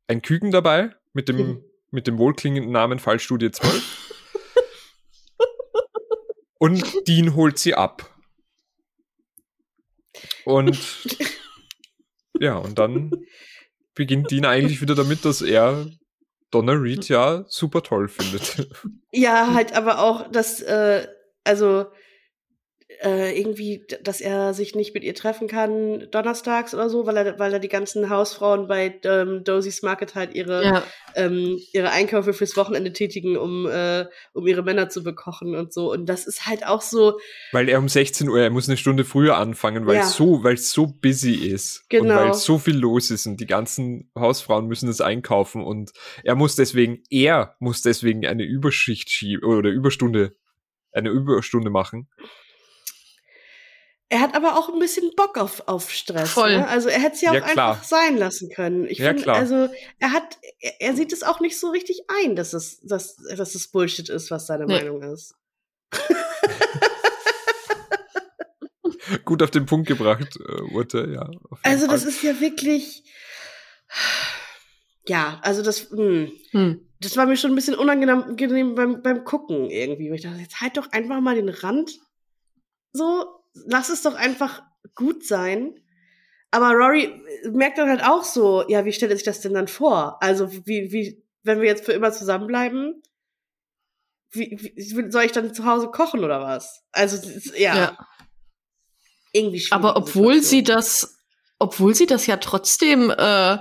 ein 0.08 0.22
Küken 0.22 0.52
dabei 0.52 0.92
mit 1.14 1.30
dem, 1.30 1.64
mit 1.92 2.08
dem 2.08 2.18
wohlklingenden 2.18 2.72
Namen 2.72 3.00
Fallstudie 3.00 3.52
12. 3.52 4.10
Und 6.60 7.08
Dean 7.08 7.36
holt 7.36 7.58
sie 7.58 7.74
ab. 7.74 8.14
Und 10.44 10.78
ja, 12.40 12.58
und 12.58 12.78
dann 12.78 13.12
beginnt 13.96 14.30
Dean 14.30 14.46
eigentlich 14.46 14.82
wieder 14.82 14.96
damit, 14.96 15.24
dass 15.24 15.42
er 15.42 15.88
Donna 16.52 16.74
Reed 16.74 17.08
ja 17.08 17.46
super 17.48 17.82
toll 17.82 18.08
findet. 18.08 18.68
Ja, 19.12 19.54
halt 19.54 19.74
aber 19.74 20.00
auch, 20.00 20.30
dass, 20.32 20.62
äh, 20.62 21.08
also 21.44 21.88
äh, 23.02 23.38
irgendwie, 23.40 23.86
dass 24.04 24.20
er 24.20 24.54
sich 24.54 24.76
nicht 24.76 24.94
mit 24.94 25.04
ihr 25.04 25.16
treffen 25.16 25.48
kann 25.48 26.08
donnerstags 26.12 26.74
oder 26.74 26.90
so, 26.90 27.06
weil 27.06 27.16
er, 27.16 27.40
weil 27.40 27.54
er 27.54 27.60
die 27.60 27.70
ganzen 27.70 28.10
Hausfrauen 28.10 28.68
bei 28.68 29.00
ähm, 29.06 29.44
Dosie's 29.46 29.82
Market 29.84 30.16
halt 30.16 30.34
ihre, 30.36 30.64
Ja. 30.66 30.84
ähm, 31.16 31.58
ihre 31.72 31.92
Einkäufe 31.92 32.34
fürs 32.34 32.58
Wochenende 32.58 32.92
tätigen, 32.92 33.38
um, 33.38 33.66
äh, 33.68 34.06
um 34.34 34.46
ihre 34.48 34.64
Männer 34.64 34.90
zu 34.90 35.02
bekochen 35.04 35.56
und 35.56 35.72
so. 35.72 35.92
Und 35.92 36.08
das 36.08 36.28
ist 36.28 36.46
halt 36.46 36.66
auch 36.68 36.82
so, 36.82 37.20
Weil 37.54 37.70
er 37.70 37.80
um 37.80 37.88
16 37.88 38.28
Uhr, 38.28 38.40
er 38.42 38.50
muss 38.50 38.68
eine 38.68 38.78
Stunde 38.78 39.06
früher 39.06 39.38
anfangen, 39.38 39.86
weil 39.88 39.96
Ja. 39.96 40.02
es 40.02 40.16
so, 40.16 40.44
weil 40.44 40.56
es 40.56 40.72
so 40.72 40.88
busy 40.88 41.36
ist. 41.36 41.84
Und 41.94 42.00
Genau. 42.08 42.16
weil 42.16 42.34
so 42.34 42.58
viel 42.58 42.78
los 42.78 43.12
ist 43.12 43.26
und 43.28 43.40
die 43.40 43.46
ganzen 43.48 44.12
Hausfrauen 44.18 44.68
müssen 44.68 44.90
es 44.90 45.00
einkaufen 45.00 45.64
und 45.64 45.92
er 46.24 46.36
muss 46.36 46.56
deswegen, 46.56 47.02
er 47.10 47.56
muss 47.60 47.82
deswegen 47.82 48.26
eine 48.26 48.44
Überschicht 48.44 49.10
schieben 49.10 49.44
oder 49.50 49.70
Überstunde, 49.70 50.36
eine 50.92 51.10
Überstunde 51.10 51.70
machen. 51.70 52.10
Er 54.12 54.22
hat 54.22 54.36
aber 54.36 54.58
auch 54.58 54.70
ein 54.74 54.80
bisschen 54.80 55.12
Bock 55.16 55.38
auf, 55.38 55.62
auf 55.68 55.92
Stress. 55.92 56.32
Voll. 56.32 56.58
Ne? 56.58 56.68
Also 56.68 56.90
er 56.90 57.00
hätte 57.00 57.14
es 57.16 57.22
ja 57.22 57.30
auch 57.30 57.36
Ja, 57.36 57.42
klar. 57.42 57.72
einfach 57.74 57.84
sein 57.84 58.18
lassen 58.18 58.50
können. 58.50 58.86
Ich 58.88 58.98
Ja, 58.98 59.10
finde, 59.10 59.22
klar. 59.24 59.36
also 59.38 59.70
er 60.00 60.12
hat, 60.14 60.40
er, 60.60 60.82
er 60.82 60.96
sieht 60.96 61.14
es 61.14 61.22
auch 61.22 61.40
nicht 61.40 61.60
so 61.60 61.70
richtig 61.70 62.02
ein, 62.24 62.36
dass 62.36 62.54
es, 62.54 62.80
dass, 62.82 63.18
dass 63.18 63.54
es 63.54 63.68
Bullshit 63.68 64.10
ist, 64.10 64.32
was 64.32 64.48
seine 64.48 64.66
Nee. 64.66 64.80
Meinung 64.80 65.04
ist. 65.04 65.36
Gut 69.26 69.42
auf 69.42 69.52
den 69.52 69.66
Punkt 69.66 69.88
gebracht, 69.88 70.38
äh, 70.38 70.62
Urte, 70.74 71.08
ja. 71.14 71.30
Also 71.64 71.88
das 71.88 72.02
Fall. 72.04 72.12
ist 72.12 72.22
ja 72.24 72.40
wirklich, 72.40 73.04
ja, 75.08 75.40
also 75.44 75.64
das, 75.64 75.90
hm, 75.92 76.32
Hm. 76.52 76.88
das 77.00 77.16
war 77.18 77.26
mir 77.26 77.38
schon 77.38 77.52
ein 77.52 77.56
bisschen 77.56 77.76
unangenehm 77.76 78.76
beim, 78.76 79.02
beim 79.02 79.24
Gucken 79.24 79.70
irgendwie. 79.70 80.10
Ich 80.14 80.22
dachte, 80.22 80.40
jetzt 80.40 80.62
halt 80.62 80.78
doch 80.78 80.92
einfach 80.92 81.22
mal 81.22 81.36
den 81.36 81.50
Rand 81.50 81.92
so, 82.92 83.39
lass 83.66 83.90
es 83.90 84.02
doch 84.02 84.16
einfach 84.16 84.64
gut 84.96 85.26
sein. 85.26 85.80
Aber 86.52 86.72
Rory 86.72 87.22
merkt 87.52 87.78
dann 87.78 87.90
halt 87.90 88.04
auch 88.04 88.24
so, 88.24 88.68
ja, 88.68 88.86
wie 88.86 88.94
stellt 88.94 89.12
er 89.12 89.18
sich 89.18 89.26
das 89.26 89.42
denn 89.42 89.54
dann 89.54 89.68
vor? 89.68 90.18
Also, 90.22 90.52
wie, 90.66 90.92
wie, 90.92 91.24
wenn 91.44 91.62
wir 91.62 91.68
jetzt 91.68 91.86
für 91.86 91.94
immer 91.94 92.12
zusammenbleiben, 92.12 93.02
wie, 94.32 94.58
wie 94.76 95.12
soll 95.12 95.24
ich 95.24 95.32
dann 95.32 95.54
zu 95.54 95.66
Hause 95.66 95.88
kochen 95.88 96.24
oder 96.24 96.42
was? 96.42 96.84
Also, 96.92 97.18
ja, 97.56 97.76
Ja. 97.76 98.08
irgendwie 99.32 99.60
schwierig. 99.60 99.74
Aber 99.74 99.96
obwohl 99.96 100.42
sie 100.42 100.64
das, 100.64 101.20
obwohl 101.60 101.94
sie 101.96 102.06
das 102.08 102.26
ja 102.28 102.38
trotzdem 102.38 103.12
äh, 103.12 103.58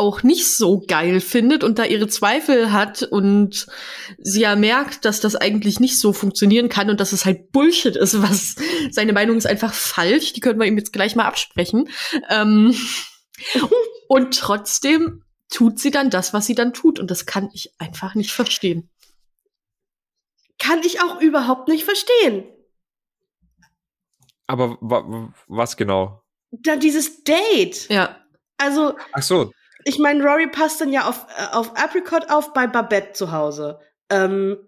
auch 0.00 0.24
nicht 0.24 0.48
so 0.56 0.80
geil 0.80 1.20
findet 1.20 1.62
und 1.62 1.78
da 1.78 1.84
ihre 1.84 2.08
Zweifel 2.08 2.72
hat 2.72 3.04
und 3.04 3.68
sie 4.18 4.40
ja 4.40 4.56
merkt, 4.56 5.04
dass 5.04 5.20
das 5.20 5.36
eigentlich 5.36 5.78
nicht 5.78 5.98
so 6.00 6.12
funktionieren 6.12 6.68
kann 6.68 6.90
und 6.90 6.98
dass 6.98 7.12
es 7.12 7.24
halt 7.24 7.52
Bullshit 7.52 7.94
ist, 7.94 8.20
was 8.20 8.56
seine 8.90 9.12
Meinung 9.12 9.36
ist 9.36 9.46
einfach 9.46 9.72
falsch. 9.72 10.32
Die 10.32 10.40
können 10.40 10.58
wir 10.58 10.66
ihm 10.66 10.76
jetzt 10.78 10.92
gleich 10.92 11.14
mal 11.14 11.26
absprechen. 11.26 11.88
Ähm, 12.28 12.74
und 14.08 14.36
trotzdem 14.36 15.22
tut 15.48 15.78
sie 15.78 15.90
dann 15.92 16.10
das, 16.10 16.32
was 16.32 16.46
sie 16.46 16.54
dann 16.56 16.72
tut 16.72 16.98
und 16.98 17.10
das 17.10 17.26
kann 17.26 17.48
ich 17.52 17.72
einfach 17.78 18.14
nicht 18.16 18.32
verstehen. 18.32 18.88
Kann 20.58 20.80
ich 20.84 21.00
auch 21.02 21.20
überhaupt 21.20 21.68
nicht 21.68 21.84
verstehen. 21.84 22.44
Aber 24.46 24.78
wa 24.80 25.02
wa- 25.06 25.34
was 25.46 25.76
genau? 25.76 26.22
Dann 26.50 26.80
dieses 26.80 27.22
Date. 27.22 27.88
Ja, 27.88 28.16
Also, 28.58 28.96
Ach 29.12 29.22
so, 29.22 29.52
ich 29.84 29.98
meine, 29.98 30.22
Rory 30.22 30.48
passt 30.48 30.80
dann 30.80 30.92
ja 30.92 31.08
auf, 31.08 31.26
äh, 31.36 31.54
auf 31.54 31.76
Apricot 31.76 32.30
auf 32.30 32.52
bei 32.52 32.66
Babette 32.66 33.12
zu 33.12 33.32
Hause. 33.32 33.78
Ähm, 34.10 34.58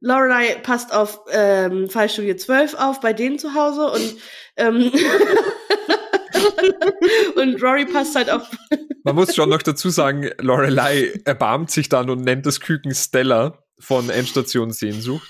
Lorelei 0.00 0.56
passt 0.56 0.92
auf 0.92 1.20
ähm, 1.30 1.88
Fallstudie 1.88 2.36
12 2.36 2.74
auf 2.74 3.00
bei 3.00 3.12
denen 3.12 3.38
zu 3.38 3.54
Hause 3.54 3.90
und 3.90 4.16
ähm, 4.56 4.92
und 7.36 7.62
Rory 7.62 7.86
passt 7.86 8.14
halt 8.14 8.30
auf 8.30 8.42
man 9.04 9.14
muss 9.14 9.34
schon 9.34 9.48
noch 9.48 9.62
dazu 9.62 9.88
sagen, 9.88 10.30
Lorelei 10.38 11.12
erbarmt 11.24 11.70
sich 11.70 11.88
dann 11.88 12.10
und 12.10 12.22
nennt 12.22 12.44
das 12.44 12.60
Küken 12.60 12.94
Stella. 12.94 13.62
von 13.78 14.10
Endstation 14.10 14.72
Sehnsucht. 14.72 15.26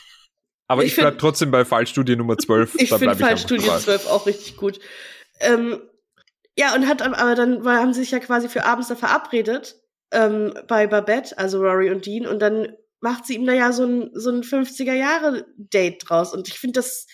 Aber 0.68 0.82
Ich 0.82 0.92
ich, 0.92 0.96
bleib 0.96 1.18
trotzdem 1.18 1.50
bei 1.50 1.64
Fallstudie 1.64 2.16
Nummer 2.16 2.38
12. 2.38 2.74
Ich 2.78 2.88
finde 2.88 3.14
Fallstudie 3.14 3.66
dabei. 3.66 3.78
12 3.78 4.06
auch 4.08 4.26
richtig 4.26 4.56
gut. 4.56 4.80
Ähm, 5.40 5.80
ja, 6.56 6.74
und 6.74 6.86
hat 6.88 7.02
aber 7.02 7.34
dann 7.34 7.64
weil 7.64 7.78
haben 7.78 7.92
sie 7.94 8.00
sich 8.00 8.10
ja 8.10 8.18
quasi 8.18 8.48
für 8.48 8.64
abends 8.64 8.88
da 8.88 8.96
verabredet 8.96 9.76
ähm, 10.12 10.54
bei 10.68 10.86
Babette, 10.86 11.36
also 11.38 11.60
Rory 11.60 11.90
und 11.90 12.06
Dean, 12.06 12.26
und 12.26 12.38
dann 12.40 12.74
macht 13.00 13.26
sie 13.26 13.34
ihm 13.34 13.46
da 13.46 13.52
ja 13.52 13.72
so 13.72 13.84
ein, 13.84 14.10
so 14.14 14.30
ein 14.30 14.42
50er-Jahre-Date 14.42 16.02
draus. 16.08 16.32
Und 16.32 16.48
ich 16.48 16.58
finde 16.58 16.80
das, 16.80 17.06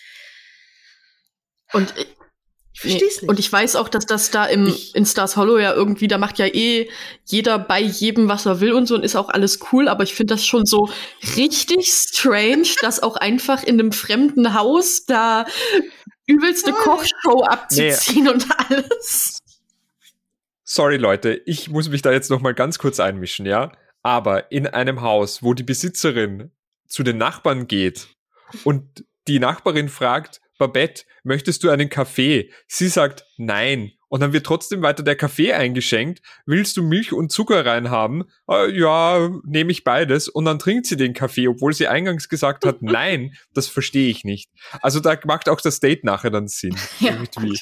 Und 1.73 1.93
ich 1.97 2.79
verstehe 2.79 3.07
es 3.07 3.15
Nee. 3.17 3.21
nicht. 3.21 3.29
Und 3.29 3.39
ich 3.39 3.51
weiß 3.51 3.75
auch, 3.75 3.89
dass 3.89 4.05
das 4.05 4.31
da 4.31 4.45
im, 4.45 4.67
Ich- 4.67 4.95
in 4.95 5.05
Stars 5.05 5.35
Hollow 5.37 5.57
ja 5.59 5.73
irgendwie, 5.73 6.07
da 6.07 6.17
macht 6.17 6.39
ja 6.39 6.45
eh 6.47 6.89
jeder 7.25 7.59
bei 7.59 7.79
jedem, 7.81 8.27
was 8.29 8.45
er 8.45 8.59
will 8.61 8.73
und 8.73 8.87
so 8.87 8.95
und 8.95 9.03
ist 9.03 9.15
auch 9.15 9.29
alles 9.29 9.59
cool, 9.71 9.87
aber 9.87 10.03
ich 10.03 10.13
finde 10.15 10.35
das 10.35 10.45
schon 10.45 10.65
so 10.65 10.89
richtig 11.35 11.87
strange, 11.91 12.67
dass 12.81 13.01
auch 13.03 13.15
einfach 13.17 13.63
in 13.63 13.79
einem 13.79 13.91
fremden 13.91 14.53
Haus 14.53 15.05
da 15.05 15.45
übelste 16.27 16.73
Kochshow 17.23 17.43
abzuziehen 17.43 18.27
und 18.27 18.45
alles. 18.57 19.39
Sorry, 20.63 20.97
Leute, 20.97 21.41
ich 21.45 21.69
muss 21.69 21.89
mich 21.89 22.01
da 22.01 22.11
jetzt 22.11 22.29
noch 22.29 22.41
mal 22.41 22.53
ganz 22.53 22.79
kurz 22.79 22.99
einmischen, 22.99 23.45
ja? 23.45 23.71
Aber 24.01 24.51
in 24.51 24.67
einem 24.67 25.01
Haus, 25.01 25.43
wo 25.43 25.53
die 25.53 25.63
Besitzerin 25.63 26.51
zu 26.87 27.03
den 27.03 27.17
Nachbarn 27.17 27.67
geht 27.67 28.07
und 28.63 29.05
die 29.27 29.39
Nachbarin 29.39 29.89
fragt, 29.89 30.41
Babette, 30.57 31.03
möchtest 31.23 31.63
du 31.63 31.69
einen 31.69 31.89
Kaffee? 31.89 32.51
Sie 32.67 32.87
sagt 32.87 33.25
nein. 33.37 33.93
Und 34.13 34.19
dann 34.19 34.31
wird 34.31 34.45
trotzdem 34.45 34.83
weiter 34.83 35.01
der 35.01 35.15
Kaffee 35.15 35.53
eingeschenkt. 35.53 36.21
Willst 36.45 36.77
du 36.77 36.83
Milch 36.83 37.13
und 37.13 37.31
Zucker 37.31 37.65
reinhaben? 37.65 38.25
Äh, 38.47 38.69
ja, 38.69 39.31
nehme 39.43 39.71
ich 39.71 39.83
beides. 39.83 40.27
Und 40.27 40.45
dann 40.45 40.59
trinkt 40.59 40.85
sie 40.85 40.97
den 40.97 41.15
Kaffee, 41.15 41.47
obwohl 41.47 41.73
sie 41.73 41.87
eingangs 41.87 42.29
gesagt 42.29 42.63
hat, 42.63 42.81
nein, 42.83 43.33
das 43.55 43.65
verstehe 43.65 44.11
ich 44.11 44.23
nicht. 44.23 44.51
Also 44.83 44.99
da 44.99 45.17
macht 45.25 45.49
auch 45.49 45.59
das 45.59 45.79
Date 45.79 46.03
nachher 46.03 46.29
dann 46.29 46.47
Sinn. 46.47 46.77
Ja, 46.99 47.13
irgendwie. 47.13 47.59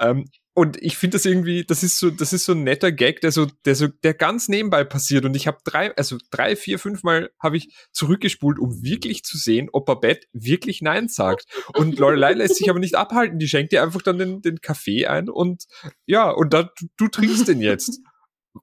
Ähm, 0.00 0.26
und 0.58 0.82
ich 0.82 0.96
finde 0.96 1.16
das 1.16 1.26
irgendwie, 1.26 1.66
das 1.66 1.82
ist 1.82 1.98
so, 1.98 2.08
das 2.08 2.32
ist 2.32 2.46
so 2.46 2.52
ein 2.52 2.64
netter 2.64 2.90
Gag, 2.90 3.20
der 3.20 3.30
so, 3.30 3.44
der 3.66 3.74
so, 3.74 3.88
der 3.88 4.14
ganz 4.14 4.48
nebenbei 4.48 4.84
passiert. 4.84 5.26
Und 5.26 5.36
ich 5.36 5.46
habe 5.46 5.58
drei, 5.64 5.94
also 5.96 6.16
drei, 6.30 6.56
vier, 6.56 6.78
fünf 6.78 7.02
Mal 7.02 7.30
habe 7.38 7.58
ich 7.58 7.74
zurückgespult, 7.92 8.58
um 8.58 8.82
wirklich 8.82 9.22
zu 9.22 9.36
sehen, 9.36 9.68
ob 9.74 9.84
Babette 9.84 10.26
wirklich 10.32 10.80
Nein 10.80 11.08
sagt. 11.08 11.44
Und 11.74 11.98
Lorelei 11.98 12.32
lässt 12.32 12.56
sich 12.56 12.70
aber 12.70 12.78
nicht 12.78 12.94
abhalten. 12.94 13.38
Die 13.38 13.48
schenkt 13.48 13.72
dir 13.72 13.82
einfach 13.82 14.00
dann 14.00 14.16
den, 14.16 14.40
den 14.40 14.62
Kaffee 14.62 15.06
ein 15.06 15.28
und 15.28 15.64
ja, 16.06 16.30
und 16.30 16.54
dann 16.54 16.70
du, 16.78 16.86
du 16.96 17.08
trinkst 17.08 17.48
den 17.48 17.60
jetzt. 17.60 18.00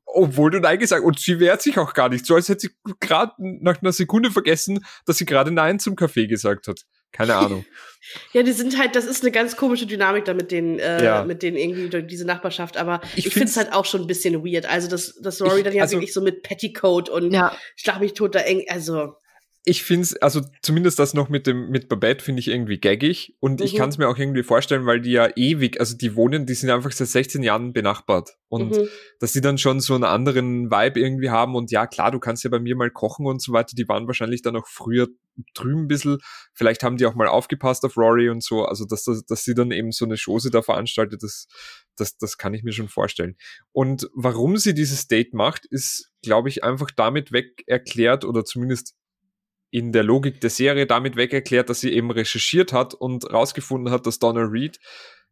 Obwohl 0.05 0.49
du 0.49 0.59
Nein 0.59 0.79
gesagt 0.79 1.03
und 1.03 1.19
sie 1.19 1.39
wehrt 1.39 1.61
sich 1.61 1.77
auch 1.77 1.93
gar 1.93 2.09
nicht. 2.09 2.25
So 2.25 2.33
als 2.33 2.49
hätte 2.49 2.61
sie 2.61 2.93
gerade 2.99 3.33
nach 3.37 3.83
einer 3.83 3.91
Sekunde 3.91 4.31
vergessen, 4.31 4.83
dass 5.05 5.19
sie 5.19 5.25
gerade 5.25 5.51
Nein 5.51 5.77
zum 5.77 5.95
Kaffee 5.95 6.25
gesagt 6.25 6.67
hat. 6.67 6.85
Keine 7.13 7.35
Ahnung. 7.35 7.65
ja, 8.33 8.43
die 8.43 8.51
sind 8.51 8.77
halt, 8.77 8.95
das 8.97 9.05
ist 9.05 9.21
eine 9.23 9.31
ganz 9.31 9.55
komische 9.55 9.85
Dynamik 9.85 10.25
da 10.25 10.33
mit 10.33 10.51
denen, 10.51 10.79
äh, 10.79 11.01
Ja. 11.03 11.23
mit 11.23 11.41
denen 11.41 11.55
irgendwie 11.55 11.87
durch 11.89 12.05
diese 12.07 12.25
Nachbarschaft. 12.25 12.75
Aber 12.75 12.99
Ich 13.15 13.25
ich, 13.27 13.33
finde 13.33 13.47
es 13.47 13.53
find's- 13.53 13.57
halt 13.57 13.73
auch 13.73 13.85
schon 13.85 14.01
ein 14.01 14.07
bisschen 14.07 14.43
weird. 14.43 14.65
Also, 14.65 14.89
dass, 14.89 15.15
dass 15.21 15.41
Rory 15.41 15.59
Ich- 15.59 15.63
dann 15.63 15.73
ja 15.73 15.83
also- 15.83 15.93
wirklich 15.97 16.11
so 16.13 16.21
mit 16.21 16.43
Petticoat 16.43 17.07
und 17.09 17.31
Ja, 17.31 17.55
Schlag 17.77 17.99
mich 18.01 18.13
tot 18.13 18.35
da 18.35 18.39
eng, 18.39 18.65
also. 18.67 19.13
Ich 19.65 19.83
finde 19.83 20.03
es, 20.03 20.15
also 20.17 20.41
zumindest 20.61 20.99
das 20.99 21.13
noch 21.13 21.29
mit 21.29 21.47
dem 21.47 21.69
mit 21.69 21.87
Babette 21.87 22.23
finde 22.23 22.41
ich 22.41 22.49
irgendwie 22.49 22.79
gaggig 22.79 23.35
und 23.39 23.61
ich 23.61 23.73
Mhm. 23.73 23.77
kann 23.77 23.89
es 23.89 23.97
mir 23.97 24.09
auch 24.09 24.17
irgendwie 24.17 24.43
vorstellen, 24.43 24.85
weil 24.85 24.99
die 24.99 25.11
ja 25.11 25.29
ewig, 25.37 25.79
also 25.79 25.95
die 25.95 26.15
wohnen, 26.15 26.45
die 26.45 26.53
sind 26.53 26.69
einfach 26.69 26.91
seit 26.91 27.07
16 27.07 27.43
Jahren 27.43 27.71
benachbart 27.71 28.31
und 28.49 28.71
mhm. 28.71 28.87
dass 29.19 29.31
die 29.31 29.39
dann 29.39 29.57
schon 29.57 29.79
so 29.79 29.95
einen 29.95 30.03
anderen 30.03 30.69
Vibe 30.69 30.99
irgendwie 30.99 31.29
haben 31.29 31.55
und 31.55 31.71
ja 31.71 31.87
klar, 31.87 32.11
du 32.11 32.19
kannst 32.19 32.43
ja 32.43 32.49
bei 32.49 32.59
mir 32.59 32.75
mal 32.75 32.91
kochen 32.91 33.25
und 33.25 33.41
so 33.41 33.53
weiter, 33.53 33.73
die 33.73 33.87
waren 33.87 34.05
wahrscheinlich 34.05 34.41
dann 34.41 34.57
auch 34.57 34.67
früher 34.67 35.07
drüben 35.55 35.83
ein 35.83 35.87
bisschen, 35.87 36.17
vielleicht 36.53 36.83
haben 36.83 36.97
die 36.97 37.05
auch 37.05 37.15
mal 37.15 37.27
aufgepasst 37.27 37.85
auf 37.85 37.95
Rory 37.95 38.29
und 38.29 38.43
so, 38.43 38.65
also 38.65 38.85
dass, 38.85 39.05
dass, 39.05 39.25
dass 39.25 39.43
sie 39.45 39.55
dann 39.55 39.71
eben 39.71 39.93
so 39.93 40.03
eine 40.03 40.17
Chose 40.17 40.51
da 40.51 40.61
veranstaltet, 40.61 41.23
das, 41.23 41.47
das, 41.95 42.17
das 42.17 42.37
kann 42.37 42.53
ich 42.53 42.63
mir 42.63 42.73
schon 42.73 42.89
vorstellen. 42.89 43.37
Und 43.71 44.09
warum 44.13 44.57
sie 44.57 44.73
dieses 44.73 45.07
Date 45.07 45.33
macht, 45.33 45.65
ist, 45.65 46.11
glaube 46.21 46.49
ich, 46.49 46.63
einfach 46.63 46.91
damit 46.91 47.31
weg 47.31 47.63
erklärt 47.65 48.25
oder 48.25 48.45
zumindest 48.45 48.95
in 49.73 49.91
der 49.91 50.03
Logik 50.03 50.39
der 50.39 50.51
Serie 50.51 50.85
damit 50.85 51.15
weg 51.15 51.33
erklärt, 51.33 51.67
dass 51.67 51.79
sie 51.79 51.91
eben 51.91 52.11
recherchiert 52.11 52.73
hat 52.73 52.93
und 52.93 53.33
rausgefunden 53.33 53.91
hat, 53.91 54.05
dass 54.05 54.19
Donna 54.19 54.43
Reed 54.43 54.79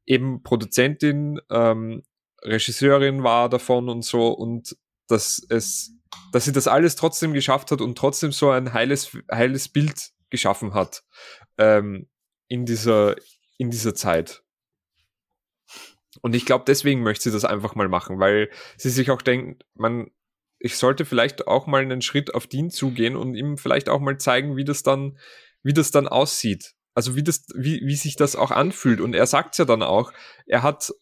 eben 0.07 0.41
Produzentin, 0.41 1.39
ähm, 1.51 2.01
Regisseurin 2.41 3.21
war 3.21 3.49
davon 3.49 3.87
und 3.87 4.03
so 4.03 4.29
und 4.29 4.75
dass 5.07 5.45
es, 5.49 5.93
dass 6.31 6.45
sie 6.45 6.53
das 6.53 6.67
alles 6.67 6.95
trotzdem 6.95 7.33
geschafft 7.33 7.69
hat 7.69 7.81
und 7.81 7.95
trotzdem 7.95 8.31
so 8.31 8.49
ein 8.49 8.73
heiles, 8.73 9.15
heiles 9.31 9.69
Bild 9.69 10.09
geschaffen 10.31 10.73
hat 10.73 11.03
ähm, 11.59 12.09
in 12.47 12.65
dieser 12.65 13.15
in 13.59 13.69
dieser 13.69 13.93
Zeit. 13.93 14.41
Und 16.21 16.35
ich 16.35 16.47
glaube, 16.47 16.63
deswegen 16.65 17.03
möchte 17.03 17.29
sie 17.29 17.31
das 17.31 17.45
einfach 17.45 17.75
mal 17.75 17.89
machen, 17.89 18.19
weil 18.19 18.49
sie 18.75 18.89
sich 18.89 19.11
auch 19.11 19.21
denkt, 19.21 19.65
man, 19.75 20.09
ich 20.63 20.77
sollte 20.77 21.05
vielleicht 21.05 21.47
auch 21.47 21.67
mal 21.67 21.81
einen 21.81 22.01
Schritt 22.01 22.33
auf 22.35 22.47
Dean 22.47 22.69
zugehen 22.69 23.15
und 23.15 23.35
ihm 23.35 23.57
vielleicht 23.57 23.89
auch 23.89 23.99
mal 23.99 24.17
zeigen, 24.17 24.55
wie 24.55 24.63
das 24.63 24.83
dann, 24.83 25.17
wie 25.63 25.73
das 25.73 25.91
dann 25.91 26.07
aussieht. 26.07 26.73
Also 26.93 27.15
wie 27.15 27.23
das, 27.23 27.45
wie, 27.55 27.81
wie 27.83 27.95
sich 27.95 28.15
das 28.15 28.35
auch 28.35 28.51
anfühlt. 28.51 29.01
Und 29.01 29.15
er 29.15 29.25
sagt 29.25 29.57
ja 29.57 29.65
dann 29.65 29.81
auch, 29.81 30.11
er 30.45 30.61
hat 30.61 30.93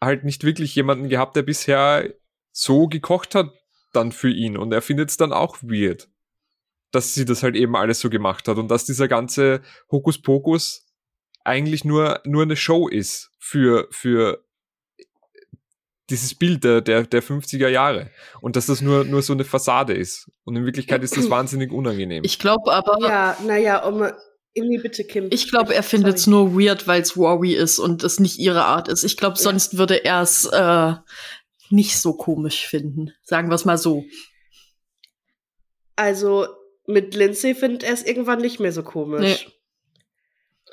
halt 0.00 0.24
nicht 0.24 0.44
wirklich 0.44 0.74
jemanden 0.74 1.08
gehabt, 1.08 1.36
der 1.36 1.42
bisher 1.42 2.12
so 2.52 2.88
gekocht 2.88 3.34
hat 3.34 3.52
dann 3.92 4.12
für 4.12 4.30
ihn. 4.30 4.56
Und 4.56 4.72
er 4.72 4.82
findet 4.82 5.10
es 5.10 5.16
dann 5.16 5.32
auch 5.32 5.62
weird, 5.62 6.08
dass 6.90 7.14
sie 7.14 7.24
das 7.24 7.42
halt 7.42 7.56
eben 7.56 7.76
alles 7.76 8.00
so 8.00 8.10
gemacht 8.10 8.48
hat 8.48 8.58
und 8.58 8.68
dass 8.68 8.84
dieser 8.84 9.08
ganze 9.08 9.62
Hokuspokus 9.90 10.86
eigentlich 11.44 11.84
nur, 11.84 12.20
nur 12.24 12.42
eine 12.42 12.56
Show 12.56 12.88
ist 12.88 13.30
für, 13.38 13.86
für 13.90 14.44
dieses 16.10 16.34
Bild 16.34 16.62
der, 16.64 16.80
der, 16.80 17.02
der 17.04 17.22
50er 17.22 17.68
Jahre. 17.68 18.10
Und 18.40 18.56
dass 18.56 18.66
das 18.66 18.80
nur, 18.80 19.04
nur 19.04 19.22
so 19.22 19.32
eine 19.32 19.44
Fassade 19.44 19.92
ist. 19.94 20.30
Und 20.44 20.56
in 20.56 20.64
Wirklichkeit 20.64 21.02
ist 21.02 21.16
das 21.16 21.28
wahnsinnig 21.30 21.72
unangenehm. 21.72 22.22
ich 22.24 22.38
glaube 22.38 22.72
aber, 22.72 22.96
Ja, 23.06 23.36
naja, 23.44 23.84
um. 23.84 24.06
Nee, 24.58 24.78
bitte, 24.78 25.04
Kim. 25.04 25.28
ich 25.30 25.50
glaube, 25.50 25.74
er 25.74 25.82
findet 25.82 26.16
es 26.16 26.26
nur 26.26 26.54
weird, 26.58 26.86
weil 26.88 27.02
es 27.02 27.14
Rory 27.16 27.52
ist 27.52 27.78
und 27.78 28.02
es 28.02 28.20
nicht 28.20 28.38
ihre 28.38 28.64
Art 28.64 28.88
ist. 28.88 29.04
Ich 29.04 29.18
glaube, 29.18 29.36
Ja. 29.36 29.42
sonst 29.42 29.76
würde 29.76 30.02
er 30.04 30.22
es 30.22 30.46
äh, 30.46 30.94
nicht 31.68 31.98
so 32.00 32.14
komisch 32.14 32.66
finden. 32.66 33.12
Sagen 33.22 33.50
wir 33.50 33.54
es 33.54 33.66
mal 33.66 33.76
so. 33.76 34.04
Also, 35.94 36.46
mit 36.86 37.14
Lindsay 37.14 37.54
findet 37.54 37.82
er 37.82 37.92
es 37.92 38.02
irgendwann 38.04 38.40
nicht 38.40 38.60
mehr 38.60 38.72
so 38.72 38.82
komisch. 38.82 39.50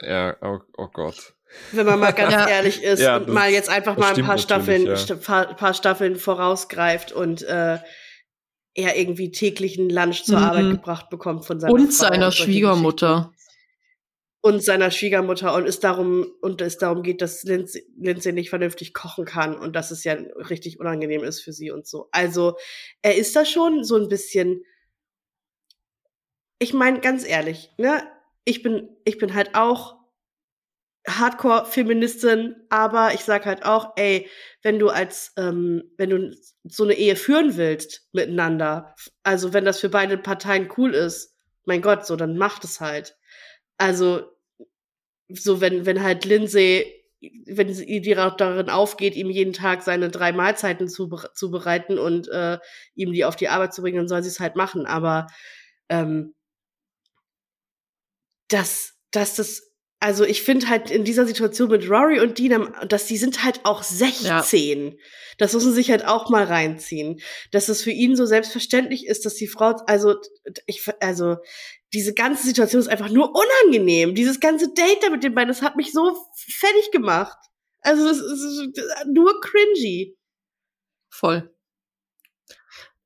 ja, 0.01 0.35
oh, 0.41 0.59
oh 0.77 0.87
Gott. 0.87 1.33
Wenn 1.71 1.85
man 1.85 1.99
mal 1.99 2.11
ganz 2.13 2.33
Ja. 2.33 2.47
ehrlich 2.47 2.83
ist 2.83 2.99
Ja, 2.99 3.17
und 3.17 3.29
mal 3.29 3.49
jetzt 3.51 3.69
einfach 3.69 3.97
mal 3.97 4.13
ein 4.13 4.25
paar 4.25 4.37
Staffeln, 4.37 4.85
ja. 4.85 4.95
st 4.95 5.21
paar, 5.21 5.53
paar 5.55 5.73
Staffeln 5.73 6.15
vorausgreift 6.15 7.11
und 7.11 7.41
äh, 7.43 7.79
er 8.75 8.97
irgendwie 8.97 9.31
täglichen 9.31 9.89
Lunch 9.89 10.23
zur 10.23 10.39
Mhm. 10.39 10.43
Arbeit 10.45 10.71
gebracht 10.71 11.09
bekommt 11.09 11.45
von 11.45 11.59
seiner 11.59 11.73
Und 11.73 11.93
Frau 11.93 12.07
seiner 12.07 12.31
solche 12.31 12.43
Schwiegermutter. 12.43 13.31
Und 14.45 14.61
seiner 14.61 14.91
Schwiegermutter 14.91 15.53
und 15.55 15.65
es 15.67 15.79
darum 15.79 16.27
und 16.41 16.59
es 16.59 16.77
darum 16.77 17.01
geht, 17.01 17.21
dass 17.21 17.43
Lindsay, 17.43 17.85
Lindsay 17.97 18.33
nicht 18.33 18.49
vernünftig 18.49 18.93
kochen 18.93 19.23
kann 19.23 19.55
und 19.57 19.73
dass 19.73 19.89
es 19.89 20.03
ja 20.03 20.15
richtig 20.49 20.81
unangenehm 20.81 21.23
ist 21.23 21.39
für 21.41 21.53
sie 21.53 21.71
und 21.71 21.87
so. 21.87 22.09
Also 22.11 22.57
er 23.01 23.15
ist 23.15 23.35
da 23.37 23.45
schon 23.45 23.85
so 23.85 23.95
ein 23.95 24.09
bisschen. 24.09 24.65
Ich 26.59 26.73
meine 26.73 26.99
ganz 26.99 27.25
ehrlich, 27.25 27.71
ne? 27.77 28.03
Ich 28.43 28.63
bin 28.63 28.89
ich 29.05 29.17
bin 29.17 29.33
halt 29.33 29.55
auch 29.55 29.95
Hardcore-Feministin, 31.07 32.55
aber 32.69 33.13
ich 33.13 33.21
sag 33.21 33.45
halt 33.45 33.65
auch, 33.65 33.93
ey, 33.97 34.29
wenn 34.61 34.79
du 34.79 34.89
als, 34.89 35.33
ähm, 35.37 35.83
wenn 35.97 36.09
du 36.09 36.35
so 36.63 36.83
eine 36.83 36.93
Ehe 36.93 37.15
führen 37.15 37.57
willst 37.57 38.07
miteinander, 38.13 38.95
also 39.23 39.53
wenn 39.53 39.65
das 39.65 39.79
für 39.79 39.89
beide 39.89 40.17
Parteien 40.17 40.69
cool 40.77 40.93
ist, 40.93 41.35
mein 41.65 41.81
Gott, 41.81 42.05
so, 42.05 42.15
dann 42.15 42.37
macht 42.37 42.63
es 42.63 42.79
halt. 42.79 43.17
Also, 43.77 44.23
so, 45.29 45.61
wenn, 45.61 45.85
wenn 45.85 46.03
halt 46.03 46.25
Lindsay, 46.25 46.85
wenn 47.45 47.73
sie 47.73 48.01
darin 48.01 48.69
aufgeht, 48.69 49.15
ihm 49.15 49.29
jeden 49.29 49.53
Tag 49.53 49.81
seine 49.83 50.09
drei 50.09 50.31
Mahlzeiten 50.33 50.87
zu, 50.89 51.09
zubereiten 51.33 51.97
und 51.97 52.27
äh, 52.29 52.59
ihm 52.95 53.13
die 53.13 53.25
auf 53.25 53.35
die 53.35 53.49
Arbeit 53.49 53.73
zu 53.73 53.81
bringen, 53.81 53.97
dann 53.97 54.07
soll 54.07 54.23
sie 54.23 54.29
es 54.29 54.39
halt 54.39 54.55
machen. 54.55 54.85
Aber 54.85 55.27
ähm, 55.89 56.33
dass, 58.49 58.93
dass 59.11 59.35
das 59.35 59.72
also 60.03 60.25
ich 60.25 60.43
finde 60.43 60.67
halt 60.67 60.91
in 60.91 61.05
dieser 61.05 61.25
Situation 61.25 61.69
mit 61.69 61.89
Rory 61.89 62.19
und 62.19 62.37
Dean, 62.37 62.75
dass 62.89 63.05
die 63.05 63.15
sind 63.15 63.45
halt 63.45 63.61
auch 63.63 63.83
16. 63.83 64.99
Das 65.37 65.53
muss 65.53 65.63
man 65.63 65.73
sich 65.73 65.89
halt 65.89 66.03
auch 66.03 66.29
mal 66.29 66.43
reinziehen. 66.43 67.21
Dass 67.51 67.69
es 67.69 67.83
für 67.83 67.91
ihn 67.91 68.17
so 68.17 68.25
selbstverständlich 68.25 69.07
ist, 69.07 69.25
dass 69.25 69.35
die 69.35 69.47
Frau, 69.47 69.77
also 69.87 70.15
ich, 70.65 70.85
also 70.99 71.37
diese 71.93 72.13
ganze 72.13 72.45
Situation 72.45 72.81
ist 72.81 72.89
einfach 72.89 73.07
nur 73.07 73.33
unangenehm. 73.33 74.13
Dieses 74.13 74.41
ganze 74.41 74.73
Date 74.73 75.01
da 75.03 75.09
mit 75.09 75.23
den 75.23 75.33
beiden, 75.33 75.47
das 75.47 75.61
hat 75.61 75.77
mich 75.77 75.93
so 75.93 76.17
fertig 76.35 76.91
gemacht. 76.91 77.37
Also 77.79 78.05
das 78.05 78.17
ist 78.17 78.73
nur 79.07 79.39
cringy. 79.39 80.17
Voll. 81.09 81.49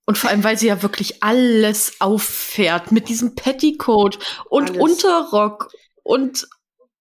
Und 0.07 0.17
vor 0.17 0.31
allem, 0.31 0.43
weil 0.43 0.57
sie 0.57 0.67
ja 0.67 0.81
wirklich 0.81 1.21
alles 1.21 2.01
auffährt 2.01 2.91
mit 2.91 3.07
diesem 3.07 3.35
Petticoat 3.35 4.17
und 4.49 4.71
alles. 4.71 4.81
Unterrock 4.81 5.69
und 6.01 6.47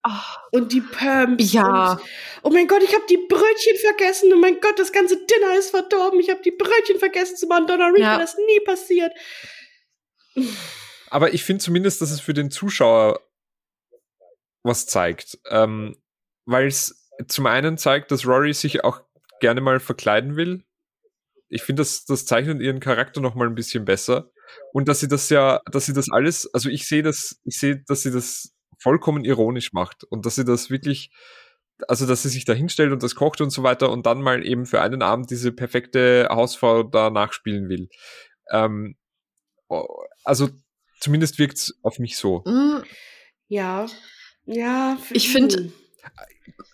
oh. 0.05 0.11
und 0.53 0.73
die 0.73 0.81
Pumps. 0.81 1.53
Ja. 1.53 1.93
Und, 1.93 2.01
oh 2.43 2.51
mein 2.51 2.67
Gott, 2.67 2.83
ich 2.83 2.95
habe 2.95 3.05
die 3.09 3.19
Brötchen 3.29 3.77
vergessen. 3.81 4.33
Oh 4.33 4.39
mein 4.39 4.61
Gott, 4.61 4.79
das 4.79 4.93
ganze 4.93 5.17
Dinner 5.27 5.57
ist 5.59 5.71
verdorben. 5.71 6.21
Ich 6.21 6.31
habe 6.31 6.43
die 6.43 6.51
Brötchen 6.51 6.99
vergessen 6.99 7.37
zu 7.37 7.47
machen. 7.47 7.67
Donna 7.67 7.89
Reed, 7.89 8.01
ja. 8.01 8.19
das 8.19 8.37
nie 8.37 8.61
passiert. 8.61 9.13
Aber 11.11 11.33
ich 11.33 11.45
finde 11.45 11.63
zumindest, 11.63 12.01
dass 12.01 12.11
es 12.11 12.21
für 12.21 12.35
den 12.35 12.51
Zuschauer 12.51 13.21
was 14.63 14.87
zeigt. 14.87 15.39
Ähm, 15.49 15.97
Weil 16.45 16.67
es 16.67 17.09
zum 17.29 17.47
einen 17.47 17.79
zeigt, 17.79 18.11
dass 18.11 18.27
Rory 18.27 18.53
sich 18.53 18.85
auch 18.85 19.01
gerne 19.41 19.61
mal 19.61 19.81
verkleiden 19.81 20.37
will. 20.37 20.65
Ich 21.49 21.63
finde, 21.63 21.81
das, 21.81 22.05
das 22.05 22.27
zeichnet 22.27 22.61
ihren 22.61 22.81
Charakter 22.81 23.21
noch 23.21 23.35
mal 23.35 23.47
ein 23.47 23.55
bisschen 23.55 23.85
besser. 23.85 24.31
Und 24.73 24.89
dass 24.89 25.01
sie 25.01 25.09
das 25.09 25.29
ja, 25.29 25.61
dass 25.71 25.87
sie 25.87 25.93
das 25.93 26.07
alles, 26.11 26.53
also 26.53 26.69
ich 26.69 26.87
sehe 26.87 27.03
das, 27.03 27.41
ich 27.45 27.59
sehe, 27.59 27.83
dass 27.87 28.03
sie 28.03 28.11
das 28.11 28.56
vollkommen 28.79 29.25
ironisch 29.25 29.73
macht 29.73 30.05
und 30.05 30.27
dass 30.27 30.37
sie 30.37 30.45
das 30.45 30.71
wirklich, 30.71 31.11
also 31.89 32.07
dass 32.07 32.23
sie 32.23 32.29
sich 32.29 32.45
da 32.45 32.53
hinstellt 32.53 32.93
und 32.93 33.03
das 33.03 33.15
kocht 33.15 33.41
und 33.41 33.51
so 33.51 33.63
weiter 33.63 33.91
und 33.91 34.07
dann 34.07 34.23
mal 34.23 34.47
eben 34.47 34.67
für 34.67 34.81
einen 34.81 35.03
Abend 35.03 35.31
diese 35.31 35.53
perfekte 35.53 36.29
Hausfrau 36.31 36.83
da 36.83 37.11
nachspielen 37.11 37.69
will. 37.69 37.89
Ähm, 38.51 38.97
also 40.25 40.49
zumindest 41.01 41.39
wirkt 41.39 41.59
es 41.59 41.79
auf 41.83 41.99
mich 41.99 42.17
so. 42.17 42.43
Mm. 42.45 42.83
Ja, 43.49 43.87
ja. 44.45 44.99
Ich 45.11 45.31
finde, 45.31 45.73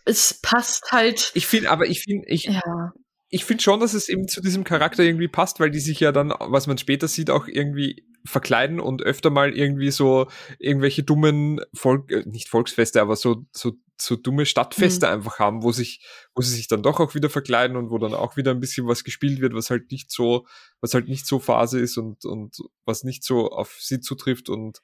es 0.04 0.40
passt 0.40 0.92
halt. 0.92 1.32
Ich 1.34 1.46
finde, 1.46 1.70
aber 1.70 1.86
ich 1.86 2.02
finde, 2.02 2.26
ich, 2.28 2.44
ja. 2.44 2.92
Ich 3.34 3.46
finde 3.46 3.62
schon, 3.62 3.80
dass 3.80 3.94
es 3.94 4.10
eben 4.10 4.28
zu 4.28 4.42
diesem 4.42 4.62
Charakter 4.62 5.02
irgendwie 5.02 5.26
passt, 5.26 5.58
weil 5.58 5.70
die 5.70 5.80
sich 5.80 5.98
ja 6.00 6.12
dann, 6.12 6.34
was 6.38 6.66
man 6.66 6.76
später 6.76 7.08
sieht, 7.08 7.30
auch 7.30 7.48
irgendwie 7.48 8.06
verkleiden 8.26 8.78
und 8.78 9.02
öfter 9.02 9.30
mal 9.30 9.56
irgendwie 9.56 9.90
so 9.90 10.28
irgendwelche 10.58 11.02
dummen 11.02 11.62
Volk, 11.72 12.12
äh, 12.12 12.24
nicht 12.26 12.50
Volksfeste, 12.50 13.00
aber 13.00 13.16
so, 13.16 13.46
so, 13.50 13.72
so 13.98 14.16
dumme 14.16 14.44
Stadtfeste 14.44 15.06
mhm. 15.06 15.12
einfach 15.14 15.38
haben, 15.38 15.62
wo 15.62 15.72
sich, 15.72 16.04
wo 16.34 16.42
sie 16.42 16.54
sich 16.54 16.68
dann 16.68 16.82
doch 16.82 17.00
auch 17.00 17.14
wieder 17.14 17.30
verkleiden 17.30 17.78
und 17.78 17.88
wo 17.88 17.96
dann 17.96 18.12
auch 18.12 18.36
wieder 18.36 18.50
ein 18.50 18.60
bisschen 18.60 18.86
was 18.86 19.02
gespielt 19.02 19.40
wird, 19.40 19.54
was 19.54 19.70
halt 19.70 19.90
nicht 19.90 20.12
so, 20.12 20.46
was 20.82 20.92
halt 20.92 21.08
nicht 21.08 21.26
so 21.26 21.38
Phase 21.38 21.80
ist 21.80 21.96
und, 21.96 22.26
und 22.26 22.58
was 22.84 23.02
nicht 23.02 23.24
so 23.24 23.50
auf 23.50 23.78
sie 23.80 24.00
zutrifft 24.00 24.50
und 24.50 24.82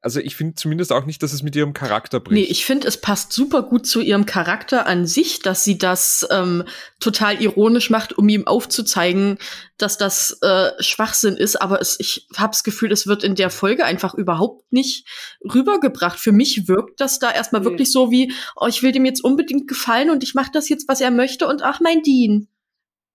also 0.00 0.20
ich 0.20 0.36
finde 0.36 0.54
zumindest 0.54 0.92
auch 0.92 1.06
nicht, 1.06 1.22
dass 1.24 1.32
es 1.32 1.42
mit 1.42 1.56
ihrem 1.56 1.72
Charakter 1.72 2.20
bricht. 2.20 2.40
Nee, 2.40 2.50
ich 2.50 2.64
finde, 2.64 2.86
es 2.86 3.00
passt 3.00 3.32
super 3.32 3.62
gut 3.62 3.84
zu 3.84 4.00
ihrem 4.00 4.26
Charakter 4.26 4.86
an 4.86 5.06
sich, 5.06 5.40
dass 5.40 5.64
sie 5.64 5.76
das 5.76 6.26
ähm, 6.30 6.64
total 7.00 7.42
ironisch 7.42 7.90
macht, 7.90 8.16
um 8.16 8.28
ihm 8.28 8.46
aufzuzeigen, 8.46 9.38
dass 9.76 9.98
das 9.98 10.38
äh, 10.42 10.70
Schwachsinn 10.78 11.36
ist. 11.36 11.60
Aber 11.60 11.80
es, 11.80 11.98
ich 11.98 12.28
habe 12.36 12.52
das 12.52 12.62
Gefühl, 12.62 12.92
es 12.92 13.08
wird 13.08 13.24
in 13.24 13.34
der 13.34 13.50
Folge 13.50 13.84
einfach 13.84 14.14
überhaupt 14.14 14.72
nicht 14.72 15.04
rübergebracht. 15.42 16.20
Für 16.20 16.32
mich 16.32 16.68
wirkt 16.68 17.00
das 17.00 17.18
da 17.18 17.32
erstmal 17.32 17.62
nee. 17.62 17.66
wirklich 17.66 17.90
so 17.90 18.12
wie, 18.12 18.32
oh, 18.54 18.66
ich 18.68 18.84
will 18.84 18.92
dem 18.92 19.04
jetzt 19.04 19.24
unbedingt 19.24 19.66
gefallen 19.66 20.10
und 20.10 20.22
ich 20.22 20.34
mache 20.34 20.52
das 20.52 20.68
jetzt, 20.68 20.86
was 20.88 21.00
er 21.00 21.10
möchte 21.10 21.48
und 21.48 21.62
ach, 21.62 21.80
mein 21.80 22.02
Dean. 22.02 22.46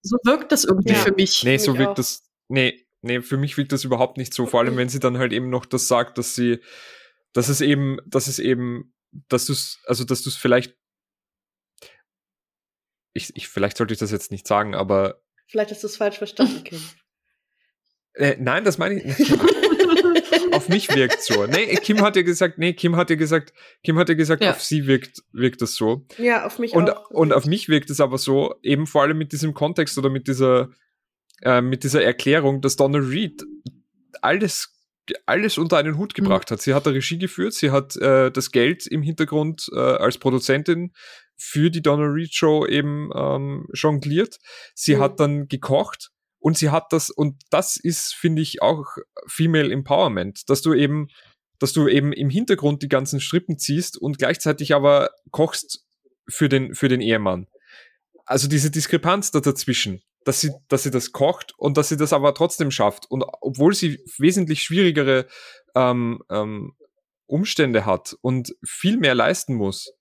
So 0.02 0.18
wirkt 0.26 0.52
das 0.52 0.66
irgendwie 0.66 0.94
ja. 0.94 1.00
für 1.00 1.14
mich. 1.14 1.46
Nee, 1.46 1.58
so 1.58 1.78
wirkt 1.78 1.98
das. 1.98 2.24
Nee, 2.50 2.86
nee, 3.04 3.22
für 3.22 3.38
mich 3.38 3.58
wirkt 3.58 3.72
das 3.72 3.84
überhaupt 3.84 4.18
nicht 4.18 4.34
so. 4.34 4.46
Vor 4.46 4.60
allem, 4.60 4.78
wenn 4.78 4.90
sie 4.90 5.00
dann 5.00 5.18
halt 5.18 5.34
eben 5.34 5.50
noch 5.50 5.66
das 5.66 5.88
sagt, 5.88 6.18
dass 6.18 6.36
sie, 6.36 6.60
dass 7.34 7.50
es 7.50 7.62
eben, 7.62 8.00
dass 8.06 8.28
es 8.28 8.40
eben, 8.40 8.94
dass 9.30 9.46
du 9.46 9.54
es, 9.54 9.80
also 9.86 10.04
dass 10.04 10.24
du 10.24 10.30
es 10.30 10.36
vielleicht, 10.36 10.76
ich, 13.14 13.36
ich, 13.36 13.48
vielleicht 13.48 13.78
sollte 13.78 13.94
ich 13.94 14.00
das 14.00 14.12
jetzt 14.12 14.32
nicht 14.32 14.48
sagen, 14.48 14.76
aber. 14.76 15.22
Vielleicht 15.48 15.72
hast 15.72 15.84
du 15.84 15.88
es 15.88 15.98
falsch 15.98 16.18
verstanden, 16.18 16.64
Kim. 16.64 16.82
Äh, 18.14 18.38
nein, 18.40 18.64
das 18.64 18.78
meine 18.78 18.96
ich 18.96 19.06
nicht. 19.06 19.34
auf 20.54 20.70
mich 20.70 20.94
wirkt 20.96 21.22
so. 21.22 21.46
Nee, 21.46 21.76
Kim 21.78 22.02
hat 22.02 22.16
ja 22.16 22.22
gesagt, 22.22 22.58
nee, 22.58 22.74
Kim 22.74 22.96
hat 22.96 23.10
ja 23.10 23.16
gesagt, 23.16 23.54
Kim 23.84 23.98
hat 23.98 24.10
ja 24.10 24.16
gesagt, 24.16 24.44
ja. 24.44 24.52
auf 24.52 24.62
sie 24.62 24.88
wirkt, 24.88 25.24
wirkt 25.32 25.62
das 25.62 25.76
so. 25.76 26.06
Ja, 26.18 26.46
auf 26.46 26.60
mich 26.60 26.74
und, 26.74 26.90
auch. 26.90 27.10
Und 27.10 27.34
auf 27.34 27.46
mich 27.46 27.70
wirkt 27.70 27.90
es 27.90 28.00
aber 28.00 28.18
so, 28.18 28.56
eben 28.62 28.88
vor 28.88 29.02
allem 29.02 29.18
mit 29.18 29.32
diesem 29.32 29.54
Kontext 29.54 29.98
oder 29.98 30.10
mit 30.10 30.28
dieser, 30.28 30.70
äh, 31.44 31.62
mit 31.62 31.84
dieser 31.84 32.04
Erklärung, 32.04 32.62
dass 32.62 32.76
Donna 32.76 33.00
Reed 33.00 33.44
alles 34.22 34.74
alles 35.26 35.58
unter 35.58 35.78
einen 35.78 35.98
Hut 35.98 36.14
mhm. 36.14 36.24
gebracht 36.24 36.50
mhm. 36.50 36.54
hat. 36.54 36.62
Sie 36.62 36.74
hat 36.74 36.86
da 36.86 36.92
Regie 36.92 37.18
geführt, 37.18 37.54
sie 37.54 37.72
hat 37.72 37.96
äh, 37.98 38.32
das 38.32 38.52
Geld 38.52 38.88
im 38.88 39.02
Hintergrund 39.02 39.70
äh, 39.74 39.80
als 39.80 40.18
Produzentin 40.18 40.94
für 41.36 41.70
die 41.70 41.82
Donna 41.82 42.06
Reed 42.06 42.34
Show 42.34 42.66
eben 42.66 43.10
ähm, 43.16 43.68
jongliert. 43.74 44.40
Sie 44.76 44.96
mhm. 44.96 45.00
hat 45.00 45.20
dann 45.20 45.48
gekocht 45.48 46.12
und 46.40 46.58
sie 46.58 46.70
hat 46.70 46.92
das, 46.92 47.10
und 47.10 47.42
das 47.50 47.78
ist, 47.78 48.14
finde 48.14 48.42
ich, 48.42 48.62
auch 48.62 48.86
Female 49.28 49.72
Empowerment, 49.72 50.50
dass 50.50 50.62
du 50.62 50.74
eben, 50.74 51.08
dass 51.60 51.74
du 51.74 51.88
eben 51.88 52.14
im 52.14 52.30
Hintergrund 52.30 52.82
die 52.82 52.90
ganzen 52.90 53.20
Strippen 53.20 53.58
ziehst 53.58 53.98
und 53.98 54.18
gleichzeitig 54.18 54.74
aber 54.74 55.10
kochst 55.32 55.86
für 56.30 56.50
den, 56.50 56.74
für 56.76 56.88
den 56.88 57.02
Ehemann. 57.02 57.48
Also 58.26 58.48
diese 58.48 58.72
Diskrepanz 58.72 59.32
da 59.32 59.42
dazwischen 59.42 60.02
dass 60.26 60.42
sie, 60.42 60.52
dass 60.70 60.84
sie 60.84 60.92
das 60.92 61.12
kocht 61.12 61.54
und 61.58 61.78
dass 61.78 61.90
sie 61.90 61.98
das 61.98 62.14
aber 62.14 62.34
trotzdem 62.34 62.72
schafft. 62.72 63.10
Und 63.10 63.24
obwohl 63.42 63.74
sie 63.74 64.00
wesentlich 64.18 64.62
schwierigere 64.62 65.28
ähm, 65.76 66.22
ähm, 66.30 66.74
Umstände 67.26 67.86
hat 67.86 68.16
und 68.22 68.56
viel 68.66 68.98
mehr 68.98 69.16
leisten 69.16 69.56
muss, 69.56 69.94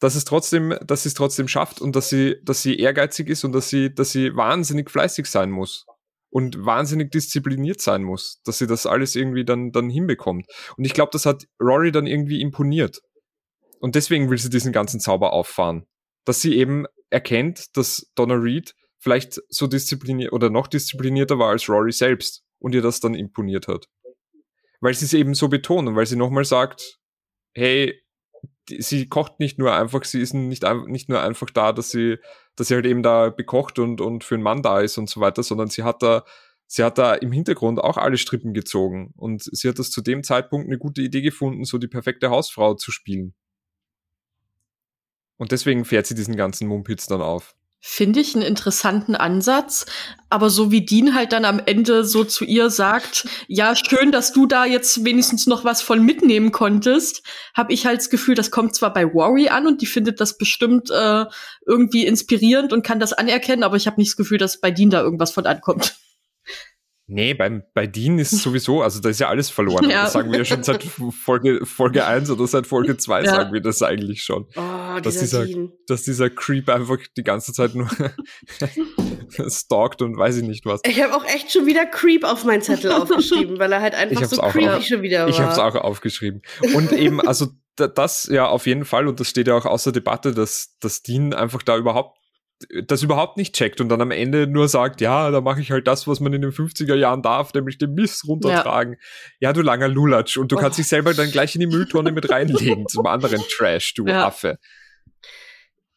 dass 0.00 0.14
es 0.14 0.24
trotzdem, 0.24 0.74
dass 0.84 1.02
sie 1.02 1.08
es 1.10 1.14
trotzdem 1.14 1.48
schafft 1.48 1.80
und 1.80 1.94
dass 1.94 2.08
sie, 2.08 2.36
dass 2.42 2.62
sie 2.62 2.76
ehrgeizig 2.78 3.28
ist 3.28 3.44
und 3.44 3.52
dass 3.52 3.68
sie, 3.68 3.94
dass 3.94 4.10
sie 4.10 4.34
wahnsinnig 4.34 4.90
fleißig 4.90 5.26
sein 5.26 5.50
muss 5.50 5.84
und 6.30 6.64
wahnsinnig 6.64 7.10
diszipliniert 7.10 7.80
sein 7.80 8.02
muss, 8.02 8.40
dass 8.44 8.58
sie 8.58 8.66
das 8.66 8.86
alles 8.86 9.14
irgendwie 9.14 9.44
dann, 9.44 9.72
dann 9.72 9.90
hinbekommt. 9.90 10.46
Und 10.76 10.84
ich 10.84 10.94
glaube, 10.94 11.10
das 11.12 11.26
hat 11.26 11.46
Rory 11.60 11.92
dann 11.92 12.06
irgendwie 12.06 12.40
imponiert. 12.40 13.00
Und 13.80 13.94
deswegen 13.94 14.30
will 14.30 14.38
sie 14.38 14.50
diesen 14.50 14.72
ganzen 14.72 15.00
Zauber 15.00 15.32
auffahren. 15.32 15.86
Dass 16.24 16.40
sie 16.40 16.56
eben 16.56 16.86
erkennt, 17.10 17.76
dass 17.76 18.10
Donna 18.14 18.34
Reed 18.34 18.74
vielleicht 19.00 19.40
so 19.48 19.66
diszipliniert 19.66 20.32
oder 20.32 20.50
noch 20.50 20.68
disziplinierter 20.68 21.38
war 21.38 21.48
als 21.48 21.68
Rory 21.68 21.90
selbst 21.90 22.44
und 22.58 22.74
ihr 22.74 22.82
das 22.82 23.00
dann 23.00 23.14
imponiert 23.14 23.66
hat. 23.66 23.88
Weil 24.80 24.94
sie 24.94 25.06
es 25.06 25.14
eben 25.14 25.34
so 25.34 25.48
betont 25.48 25.88
und 25.88 25.96
weil 25.96 26.06
sie 26.06 26.16
nochmal 26.16 26.44
sagt, 26.44 27.00
hey, 27.54 28.00
sie 28.78 29.08
kocht 29.08 29.40
nicht 29.40 29.58
nur 29.58 29.74
einfach, 29.74 30.04
sie 30.04 30.20
ist 30.20 30.34
nicht, 30.34 30.64
nicht 30.86 31.08
nur 31.08 31.20
einfach 31.20 31.50
da, 31.50 31.72
dass 31.72 31.90
sie, 31.90 32.18
dass 32.56 32.68
sie 32.68 32.74
halt 32.74 32.86
eben 32.86 33.02
da 33.02 33.30
bekocht 33.30 33.78
und, 33.78 34.00
und 34.00 34.22
für 34.22 34.34
einen 34.34 34.44
Mann 34.44 34.62
da 34.62 34.80
ist 34.80 34.98
und 34.98 35.08
so 35.08 35.20
weiter, 35.20 35.42
sondern 35.42 35.68
sie 35.68 35.82
hat 35.82 36.02
da, 36.02 36.24
sie 36.66 36.84
hat 36.84 36.98
da 36.98 37.14
im 37.14 37.32
Hintergrund 37.32 37.80
auch 37.80 37.96
alle 37.96 38.18
Strippen 38.18 38.52
gezogen 38.54 39.12
und 39.16 39.42
sie 39.42 39.68
hat 39.68 39.78
das 39.78 39.90
zu 39.90 40.02
dem 40.02 40.22
Zeitpunkt 40.22 40.68
eine 40.68 40.78
gute 40.78 41.02
Idee 41.02 41.22
gefunden, 41.22 41.64
so 41.64 41.78
die 41.78 41.88
perfekte 41.88 42.30
Hausfrau 42.30 42.74
zu 42.74 42.92
spielen. 42.92 43.34
Und 45.36 45.52
deswegen 45.52 45.86
fährt 45.86 46.06
sie 46.06 46.14
diesen 46.14 46.36
ganzen 46.36 46.68
Mumpitz 46.68 47.06
dann 47.06 47.22
auf. 47.22 47.56
Finde 47.82 48.20
ich 48.20 48.34
einen 48.34 48.44
interessanten 48.44 49.16
Ansatz. 49.16 49.86
Aber 50.28 50.50
so 50.50 50.70
wie 50.70 50.84
Dean 50.84 51.14
halt 51.14 51.32
dann 51.32 51.46
am 51.46 51.60
Ende 51.64 52.04
so 52.04 52.24
zu 52.24 52.44
ihr 52.44 52.68
sagt, 52.68 53.26
ja, 53.48 53.74
schön, 53.74 54.12
dass 54.12 54.32
du 54.32 54.46
da 54.46 54.66
jetzt 54.66 55.04
wenigstens 55.04 55.46
noch 55.46 55.64
was 55.64 55.80
von 55.80 56.04
mitnehmen 56.04 56.52
konntest, 56.52 57.22
habe 57.54 57.72
ich 57.72 57.86
halt 57.86 57.98
das 57.98 58.10
Gefühl, 58.10 58.34
das 58.34 58.50
kommt 58.50 58.74
zwar 58.74 58.92
bei 58.92 59.12
Worry 59.14 59.48
an 59.48 59.66
und 59.66 59.80
die 59.80 59.86
findet 59.86 60.20
das 60.20 60.36
bestimmt 60.36 60.90
äh, 60.90 61.24
irgendwie 61.66 62.06
inspirierend 62.06 62.72
und 62.72 62.84
kann 62.84 63.00
das 63.00 63.14
anerkennen, 63.14 63.64
aber 63.64 63.76
ich 63.76 63.86
habe 63.86 63.98
nicht 63.98 64.10
das 64.10 64.16
Gefühl, 64.16 64.38
dass 64.38 64.60
bei 64.60 64.70
Dean 64.70 64.90
da 64.90 65.00
irgendwas 65.00 65.32
von 65.32 65.46
ankommt. 65.46 65.96
Nee, 67.12 67.34
beim, 67.34 67.64
bei 67.74 67.88
Dean 67.88 68.20
ist 68.20 68.30
sowieso, 68.42 68.82
also 68.82 69.00
da 69.00 69.08
ist 69.08 69.18
ja 69.18 69.28
alles 69.28 69.50
verloren. 69.50 69.90
Ja. 69.90 70.04
Das 70.04 70.12
sagen 70.12 70.30
wir 70.30 70.38
ja 70.38 70.44
schon 70.44 70.62
seit 70.62 70.82
Folge, 71.24 71.66
Folge 71.66 72.06
1 72.06 72.30
oder 72.30 72.46
seit 72.46 72.68
Folge 72.68 72.96
2 72.96 73.22
ja. 73.22 73.30
sagen 73.30 73.52
wir 73.52 73.60
das 73.60 73.82
eigentlich 73.82 74.22
schon. 74.22 74.46
Oh, 74.56 75.00
dass, 75.00 75.18
dieser, 75.18 75.44
Dean. 75.44 75.72
dass 75.88 76.04
dieser 76.04 76.30
Creep 76.30 76.68
einfach 76.68 76.98
die 77.16 77.24
ganze 77.24 77.52
Zeit 77.52 77.74
nur 77.74 77.90
stalkt 79.48 80.02
und 80.02 80.16
weiß 80.16 80.36
ich 80.36 80.44
nicht 80.44 80.64
was. 80.66 80.80
Ich 80.84 81.02
habe 81.02 81.14
auch 81.16 81.24
echt 81.24 81.50
schon 81.50 81.66
wieder 81.66 81.84
Creep 81.84 82.24
auf 82.24 82.44
meinen 82.44 82.62
Zettel 82.62 82.92
aufgeschrieben, 82.92 83.58
weil 83.58 83.72
er 83.72 83.80
halt 83.80 83.94
einfach 83.94 84.24
so 84.24 84.40
creepy 84.40 84.68
auf, 84.68 84.84
schon 84.84 85.02
wieder 85.02 85.22
war. 85.22 85.28
Ich 85.28 85.40
habe 85.40 85.52
es 85.52 85.58
auch 85.58 85.74
aufgeschrieben. 85.74 86.42
Und 86.74 86.92
eben, 86.92 87.20
also 87.20 87.48
das 87.74 88.28
ja 88.30 88.46
auf 88.46 88.66
jeden 88.66 88.84
Fall, 88.84 89.08
und 89.08 89.20
das 89.20 89.28
steht 89.28 89.48
ja 89.48 89.56
auch 89.56 89.66
außer 89.66 89.90
Debatte, 89.90 90.32
dass, 90.32 90.76
dass 90.80 91.02
Dean 91.02 91.32
einfach 91.32 91.62
da 91.62 91.76
überhaupt 91.76 92.19
das 92.84 93.02
überhaupt 93.02 93.36
nicht 93.36 93.54
checkt 93.54 93.80
und 93.80 93.88
dann 93.88 94.00
am 94.00 94.10
Ende 94.10 94.46
nur 94.46 94.68
sagt, 94.68 95.00
ja, 95.00 95.30
da 95.30 95.40
mache 95.40 95.60
ich 95.60 95.70
halt 95.70 95.86
das, 95.86 96.06
was 96.06 96.20
man 96.20 96.32
in 96.32 96.42
den 96.42 96.52
50er 96.52 96.94
Jahren 96.94 97.22
darf, 97.22 97.54
nämlich 97.54 97.78
den 97.78 97.94
Mist 97.94 98.26
runtertragen. 98.26 98.96
Ja, 99.40 99.48
ja 99.48 99.52
du 99.52 99.62
langer 99.62 99.88
Lulatsch. 99.88 100.36
Und 100.36 100.52
du 100.52 100.56
oh. 100.56 100.58
kannst 100.58 100.78
dich 100.78 100.86
selber 100.86 101.14
dann 101.14 101.30
gleich 101.30 101.54
in 101.54 101.60
die 101.60 101.66
Mülltonne 101.66 102.12
mit 102.12 102.30
reinlegen 102.30 102.86
zum 102.88 103.06
anderen 103.06 103.42
Trash, 103.48 103.94
du 103.94 104.06
ja. 104.06 104.26
Affe. 104.26 104.58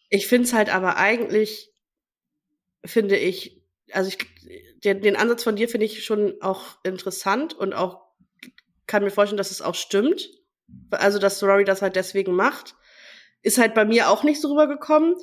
Ich 0.10 0.28
finde 0.28 0.48
es 0.48 0.54
halt 0.54 0.74
aber 0.74 0.98
eigentlich, 0.98 1.72
finde 2.86 3.18
ich, 3.18 3.62
also 3.92 4.10
ich, 4.10 4.20
den, 4.84 5.02
den 5.02 5.16
Ansatz 5.16 5.44
von 5.44 5.56
dir 5.56 5.68
finde 5.68 5.86
ich 5.86 6.06
schon 6.06 6.36
auch 6.42 6.78
interessant 6.84 7.54
und 7.54 7.74
auch 7.74 8.02
kann 8.88 9.04
mir 9.04 9.12
vorstellen, 9.12 9.38
dass 9.38 9.52
es 9.52 9.62
auch 9.62 9.76
stimmt. 9.76 10.30
Also, 10.92 11.20
dass 11.20 11.44
Rory 11.44 11.66
das 11.66 11.82
halt 11.82 11.96
deswegen 11.96 12.34
macht. 12.34 12.76
Ist 13.42 13.58
halt 13.58 13.74
bei 13.74 13.86
mir 13.86 14.10
auch 14.10 14.24
nicht 14.24 14.42
so 14.42 14.52
rübergekommen. 14.52 15.16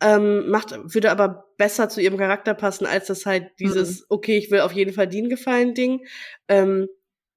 Ähm, 0.00 0.48
macht, 0.50 0.72
würde 0.72 1.10
aber 1.10 1.46
besser 1.56 1.88
zu 1.88 2.00
ihrem 2.00 2.18
Charakter 2.18 2.54
passen, 2.54 2.86
als 2.86 3.06
das 3.06 3.26
halt 3.26 3.50
dieses, 3.58 4.00
mhm. 4.00 4.06
okay, 4.10 4.36
ich 4.36 4.50
will 4.50 4.60
auf 4.60 4.72
jeden 4.72 4.92
Fall 4.92 5.08
Dean 5.08 5.28
gefallen 5.28 5.74
Ding. 5.74 6.06
Ähm, 6.48 6.88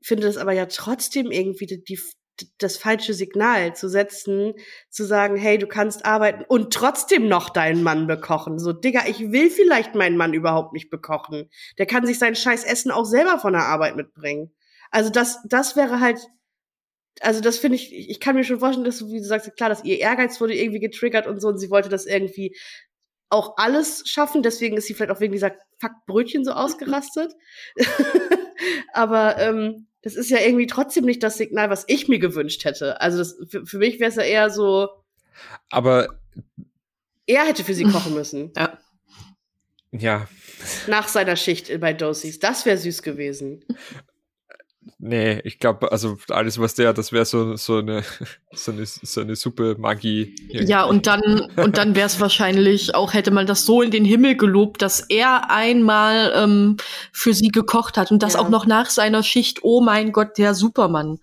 finde 0.02 0.28
das 0.28 0.38
aber 0.38 0.54
ja 0.54 0.66
trotzdem 0.66 1.32
irgendwie 1.32 1.66
die, 1.66 1.84
die, 1.84 2.00
das 2.58 2.78
falsche 2.78 3.14
Signal 3.14 3.76
zu 3.76 3.90
setzen, 3.90 4.54
zu 4.90 5.06
sagen, 5.06 5.36
hey, 5.36 5.58
du 5.58 5.68
kannst 5.68 6.06
arbeiten 6.06 6.44
und 6.48 6.74
trotzdem 6.74 7.28
noch 7.28 7.50
deinen 7.50 7.84
Mann 7.84 8.08
bekochen. 8.08 8.60
So, 8.60 8.74
Digga, 8.74 9.04
ich 9.08 9.32
will 9.32 9.50
vielleicht 9.50 9.96
meinen 9.96 10.18
Mann 10.18 10.34
überhaupt 10.34 10.74
nicht 10.74 10.90
bekochen. 10.90 11.50
Der 11.78 11.86
kann 11.86 12.06
sich 12.06 12.20
sein 12.20 12.36
scheiß 12.36 12.64
Essen 12.64 12.92
auch 12.92 13.06
selber 13.06 13.40
von 13.40 13.54
der 13.54 13.64
Arbeit 13.64 13.96
mitbringen. 13.96 14.52
Also 14.92 15.10
das, 15.10 15.40
das 15.48 15.76
wäre 15.76 16.00
halt, 16.00 16.20
also 17.22 17.42
das 17.42 17.58
finde 17.58 17.76
ich, 17.76 17.94
ich 17.94 18.20
kann 18.20 18.36
mir 18.36 18.44
schon 18.44 18.60
vorstellen, 18.60 18.86
dass 18.86 19.00
du, 19.00 19.12
wie 19.12 19.20
du 19.20 19.26
sagst, 19.26 19.56
klar, 19.58 19.70
dass 19.70 19.84
ihr 19.84 20.00
Ehrgeiz 20.00 20.40
wurde 20.40 20.56
irgendwie 20.56 20.80
getriggert 20.80 21.28
und 21.28 21.42
so 21.42 21.50
und 21.50 21.58
sie 21.58 21.70
wollte 21.70 21.90
das 21.90 22.06
irgendwie 22.06 22.56
auch 23.30 23.58
alles 23.58 24.04
schaffen, 24.08 24.42
deswegen 24.42 24.78
ist 24.78 24.88
sie 24.88 24.94
vielleicht 24.94 25.12
auch 25.12 25.20
wegen 25.20 25.34
dieser 25.34 25.52
Fuck-Brötchen 25.80 26.44
so 26.44 26.52
ausgerastet. 26.52 27.34
Aber 28.94 29.38
ähm, 29.38 29.88
das 30.02 30.16
ist 30.16 30.30
ja 30.30 30.40
irgendwie 30.40 30.68
trotzdem 30.68 31.06
nicht 31.06 31.22
das 31.22 31.38
Signal, 31.38 31.70
was 31.70 31.86
ich 31.88 32.08
mir 32.08 32.20
gewünscht 32.20 32.66
hätte. 32.66 33.00
Also 33.02 33.20
das, 33.20 33.38
für, 33.50 33.66
für 33.66 33.78
mich 33.78 34.00
wäre 34.00 34.10
es 34.10 34.16
ja 34.16 34.24
eher 34.24 34.50
so. 34.50 34.90
Aber 35.70 36.20
er 37.28 37.46
hätte 37.46 37.64
für 37.64 37.74
sie 37.74 37.84
kochen 37.84 38.14
müssen. 38.16 38.52
Ja. 38.58 38.80
Ja. 39.92 40.28
Nach 40.88 41.08
seiner 41.08 41.36
Schicht 41.36 41.80
bei 41.80 41.94
Dosies. 41.94 42.40
Das 42.40 42.66
wäre 42.66 42.78
süß 42.78 43.02
gewesen. 43.02 43.64
Nee, 44.98 45.40
ich 45.44 45.60
glaube, 45.60 45.92
also 45.92 46.18
alles, 46.30 46.60
was 46.60 46.76
der, 46.76 46.94
das 46.94 47.12
wäre 47.12 47.26
so, 47.26 47.56
so, 47.58 47.78
eine, 47.78 48.04
so, 48.54 48.72
eine, 48.72 48.86
so 48.86 49.22
eine 49.22 49.36
Suppe 49.36 49.76
Magie. 49.78 50.36
Ja, 50.50 50.84
und 50.84 51.08
dann, 51.08 51.48
und 51.56 51.78
dann 51.78 51.96
wäre 51.96 52.08
es 52.08 52.20
wahrscheinlich 52.20 52.96
auch, 52.96 53.14
hätte 53.14 53.32
man 53.32 53.46
das 53.46 53.66
so 53.66 53.82
in 53.82 53.92
den 53.92 54.06
Himmel 54.06 54.36
gelobt, 54.36 54.82
dass 54.82 55.02
er 55.02 55.52
einmal 55.52 56.34
ähm, 56.36 56.78
für 57.12 57.34
sie 57.34 57.50
gekocht 57.50 57.98
hat 57.98 58.12
und 58.12 58.24
das 58.24 58.34
ja. 58.34 58.40
auch 58.40 58.50
noch 58.50 58.66
nach 58.66 58.90
seiner 58.90 59.24
Schicht. 59.24 59.60
Oh 59.62 59.82
mein 59.82 60.12
Gott, 60.12 60.38
der 60.38 60.54
Supermann 60.54 61.20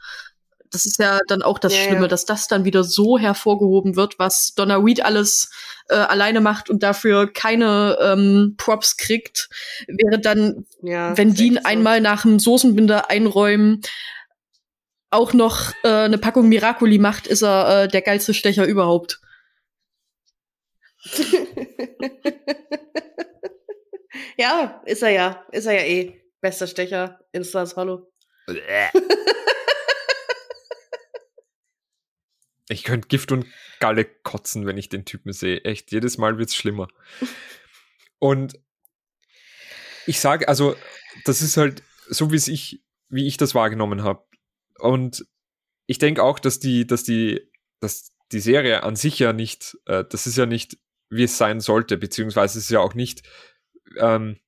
das 0.71 0.87
ist 0.87 0.99
ja 0.99 1.21
dann 1.29 1.43
auch 1.43 1.59
das 1.59 1.75
ja, 1.75 1.83
Schlimme, 1.83 2.03
ja. 2.03 2.09
dass 2.09 2.25
das 2.25 2.49
dann 2.49 2.65
wieder 2.65 2.85
so 2.85 3.19
hervorgehoben 3.19 3.97
wird, 3.97 4.19
was 4.19 4.55
Donna 4.55 4.77
Reed 4.77 5.05
alles 5.05 5.51
äh, 5.89 5.95
alleine 5.95 6.41
macht 6.41 6.71
und 6.71 6.83
dafür 6.83 7.33
keine 7.33 7.99
ähm, 8.01 8.55
Props 8.57 8.97
kriegt, 8.97 9.49
wäre 9.87 10.21
dann, 10.21 10.67
ja, 10.83 11.17
wenn 11.17 11.35
Dean 11.35 11.55
so. 11.55 11.61
einmal 11.65 12.01
nach 12.01 12.23
dem 12.23 12.39
Soßenbinder 12.39 13.11
einräumen 13.11 13.83
auch 15.11 15.33
noch 15.33 15.73
äh, 15.85 15.89
eine 15.89 16.19
Packung 16.19 16.49
Miracoli 16.49 16.99
macht, 16.99 17.27
ist 17.27 17.43
er 17.43 17.85
äh, 17.85 17.89
der 17.89 18.03
geilste 18.03 18.35
Stecher 18.35 18.67
überhaupt. 18.67 19.21
ja, 24.37 24.83
ist 24.85 25.03
er 25.03 25.11
ja. 25.11 25.47
Ist 25.53 25.67
er 25.67 25.75
ja 25.75 25.83
eh. 25.83 26.21
Bester 26.41 26.67
Stecher 26.67 27.21
in 27.33 27.45
Stars 27.45 27.77
Hollow. 27.77 28.11
Ich 32.69 32.83
könnte 32.83 33.09
Gift 33.09 33.31
und 33.33 33.47
Galle 33.79 34.05
kotzen, 34.05 34.67
wenn 34.67 34.77
ich 34.77 34.89
den 34.89 35.05
Typen 35.05 35.33
sehe. 35.33 35.61
Echt, 35.63 35.93
jedes 35.93 36.19
Mal 36.19 36.39
wird's 36.39 36.57
schlimmer. 36.57 36.89
Und 38.19 38.59
ich 40.07 40.21
sage, 40.21 40.49
also, 40.49 40.75
das 41.25 41.43
ist 41.43 41.57
halt 41.57 41.83
so, 42.09 42.33
wie 42.33 42.37
ich, 42.37 42.83
wie 43.09 43.27
ich 43.27 43.37
das 43.37 43.55
wahrgenommen 43.55 44.03
habe. 44.03 44.25
Und 44.79 45.27
ich 45.87 45.99
denke 45.99 46.23
auch, 46.23 46.39
dass 46.39 46.59
die, 46.59 46.87
dass 46.87 47.05
die, 47.05 47.51
dass 47.81 48.13
die 48.33 48.41
Serie 48.41 48.83
an 48.83 48.97
sich 48.97 49.19
ja 49.19 49.33
nicht, 49.33 49.77
äh, 49.87 50.05
das 50.09 50.27
ist 50.27 50.37
ja 50.37 50.47
nicht, 50.47 50.79
wie 51.09 51.25
es 51.25 51.39
sein 51.39 51.61
sollte, 51.61 51.97
beziehungsweise 51.97 52.59
es 52.59 52.65
ist 52.65 52.71
ja 52.71 52.81
auch 52.81 52.95
nicht, 52.95 53.23
ähm, 53.99 54.39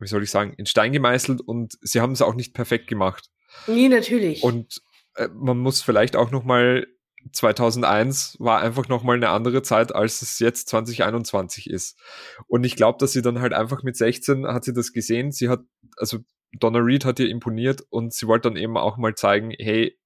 wie 0.00 0.08
soll 0.08 0.22
ich 0.22 0.30
sagen, 0.30 0.54
in 0.54 0.66
Stein 0.66 0.92
gemeißelt 0.92 1.40
und 1.40 1.78
sie 1.80 2.00
haben 2.00 2.12
es 2.12 2.22
auch 2.22 2.34
nicht 2.34 2.54
perfekt 2.54 2.88
gemacht. 2.88 3.30
Nee, 3.66 3.88
natürlich. 3.88 4.42
Und 4.42 4.82
äh, 5.14 5.28
man 5.28 5.58
muss 5.58 5.82
vielleicht 5.82 6.16
auch 6.16 6.30
noch 6.30 6.44
mal 6.44 6.86
2001 7.32 8.36
war 8.38 8.60
einfach 8.60 8.88
nochmal 8.88 9.16
eine 9.16 9.30
andere 9.30 9.62
Zeit, 9.62 9.94
als 9.94 10.22
es 10.22 10.38
jetzt 10.38 10.68
2021 10.68 11.70
ist. 11.70 11.98
Und 12.46 12.64
ich 12.64 12.76
glaube, 12.76 12.98
dass 12.98 13.12
sie 13.12 13.22
dann 13.22 13.40
halt 13.40 13.52
einfach 13.52 13.82
mit 13.82 13.96
16 13.96 14.46
hat 14.46 14.64
sie 14.64 14.72
das 14.72 14.92
gesehen. 14.92 15.32
Sie 15.32 15.48
hat, 15.48 15.60
also 15.96 16.18
Donna 16.52 16.78
Reed 16.78 17.04
hat 17.04 17.18
ihr 17.20 17.28
imponiert 17.28 17.82
und 17.90 18.12
sie 18.12 18.26
wollte 18.26 18.48
dann 18.48 18.56
eben 18.56 18.76
auch 18.76 18.96
mal 18.96 19.14
zeigen, 19.14 19.50
hey, 19.58 19.98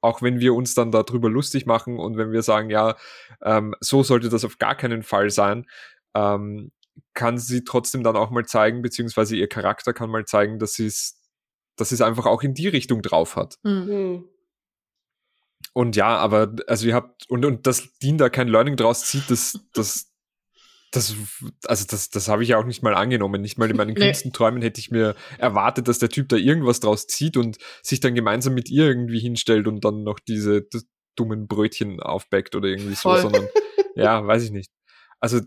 auch 0.00 0.20
wenn 0.22 0.40
wir 0.40 0.54
uns 0.54 0.74
dann 0.74 0.90
darüber 0.90 1.30
lustig 1.30 1.66
machen 1.66 1.98
und 1.98 2.16
wenn 2.16 2.32
wir 2.32 2.42
sagen, 2.42 2.70
ja, 2.70 2.96
ähm, 3.42 3.74
so 3.80 4.02
sollte 4.02 4.28
das 4.28 4.44
auf 4.44 4.58
gar 4.58 4.74
keinen 4.74 5.02
Fall 5.04 5.30
sein, 5.30 5.66
ähm, 6.14 6.72
kann 7.14 7.38
sie 7.38 7.64
trotzdem 7.64 8.02
dann 8.02 8.16
auch 8.16 8.30
mal 8.30 8.44
zeigen, 8.44 8.82
beziehungsweise 8.82 9.36
ihr 9.36 9.48
Charakter 9.48 9.92
kann 9.92 10.10
mal 10.10 10.24
zeigen, 10.24 10.58
dass 10.58 10.74
sie 10.74 10.86
es 10.86 11.22
dass 11.76 11.88
sie 11.88 11.94
es 11.94 12.00
einfach 12.00 12.26
auch 12.26 12.42
in 12.42 12.54
die 12.54 12.68
Richtung 12.68 13.02
drauf 13.02 13.36
hat. 13.36 13.58
Mhm. 13.62 14.28
Und 15.74 15.96
ja, 15.96 16.16
aber 16.16 16.54
also 16.66 16.86
ihr 16.86 16.94
habt, 16.94 17.28
und, 17.30 17.44
und 17.44 17.66
dass 17.66 17.98
Dean 17.98 18.18
da 18.18 18.28
kein 18.28 18.48
Learning 18.48 18.76
draus 18.76 19.06
zieht, 19.06 19.30
das, 19.30 19.58
das, 19.72 20.12
das, 20.92 21.16
also 21.66 21.86
das, 21.88 22.10
das 22.10 22.28
habe 22.28 22.42
ich 22.42 22.50
ja 22.50 22.58
auch 22.58 22.66
nicht 22.66 22.82
mal 22.82 22.94
angenommen. 22.94 23.40
Nicht 23.40 23.56
mal 23.56 23.70
in 23.70 23.76
meinen 23.76 23.94
nee. 23.94 24.00
kühnsten 24.00 24.32
Träumen 24.32 24.60
hätte 24.60 24.80
ich 24.80 24.90
mir 24.90 25.14
erwartet, 25.38 25.88
dass 25.88 25.98
der 25.98 26.10
Typ 26.10 26.28
da 26.28 26.36
irgendwas 26.36 26.80
draus 26.80 27.06
zieht 27.06 27.38
und 27.38 27.56
sich 27.82 28.00
dann 28.00 28.14
gemeinsam 28.14 28.52
mit 28.52 28.68
ihr 28.68 28.86
irgendwie 28.86 29.18
hinstellt 29.18 29.66
und 29.66 29.82
dann 29.84 30.02
noch 30.02 30.18
diese 30.18 30.68
dummen 31.16 31.46
Brötchen 31.46 32.00
aufbackt 32.00 32.54
oder 32.54 32.68
irgendwie 32.68 32.94
so, 32.94 33.10
Voll. 33.10 33.20
sondern 33.22 33.48
ja, 33.96 34.26
weiß 34.26 34.44
ich 34.44 34.50
nicht. 34.50 34.70
Also, 35.20 35.40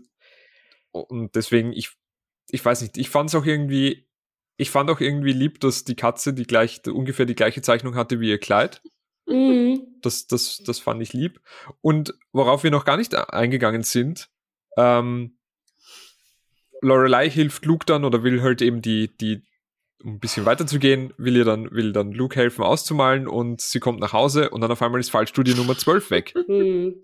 und 0.90 1.36
deswegen, 1.36 1.72
ich, 1.72 1.92
ich 2.50 2.64
weiß 2.64 2.82
nicht, 2.82 2.96
ich 2.98 3.10
fand 3.10 3.30
es 3.30 3.36
auch 3.36 3.46
irgendwie, 3.46 4.08
ich 4.56 4.70
fand 4.70 4.90
auch 4.90 5.00
irgendwie 5.00 5.32
lieb, 5.32 5.60
dass 5.60 5.84
die 5.84 5.96
Katze 5.96 6.34
die 6.34 6.46
gleich, 6.46 6.80
ungefähr 6.86 7.26
die 7.26 7.34
gleiche 7.34 7.62
Zeichnung 7.62 7.94
hatte 7.94 8.20
wie 8.20 8.30
ihr 8.30 8.38
Kleid. 8.38 8.82
Mhm. 9.26 9.86
Das, 10.02 10.26
das, 10.26 10.62
das 10.64 10.78
fand 10.78 11.02
ich 11.02 11.12
lieb. 11.12 11.40
Und 11.80 12.14
worauf 12.32 12.64
wir 12.64 12.70
noch 12.70 12.84
gar 12.84 12.96
nicht 12.96 13.14
eingegangen 13.14 13.82
sind, 13.82 14.28
ähm, 14.76 15.36
Lorelei 16.80 17.30
hilft 17.30 17.64
Luke 17.64 17.86
dann 17.86 18.04
oder 18.04 18.22
will 18.22 18.42
halt 18.42 18.62
eben 18.62 18.82
die, 18.82 19.16
die, 19.16 19.42
um 20.04 20.14
ein 20.14 20.20
bisschen 20.20 20.46
weiterzugehen, 20.46 21.12
will 21.16 21.36
ihr 21.36 21.44
dann, 21.44 21.70
will 21.72 21.92
dann 21.92 22.12
Luke 22.12 22.36
helfen 22.36 22.62
auszumalen 22.62 23.26
und 23.26 23.60
sie 23.60 23.80
kommt 23.80 24.00
nach 24.00 24.12
Hause 24.12 24.50
und 24.50 24.60
dann 24.60 24.70
auf 24.70 24.82
einmal 24.82 25.00
ist 25.00 25.10
Fallstudie 25.10 25.54
Nummer 25.54 25.76
12 25.76 26.10
weg. 26.10 26.34
Mhm. 26.48 26.94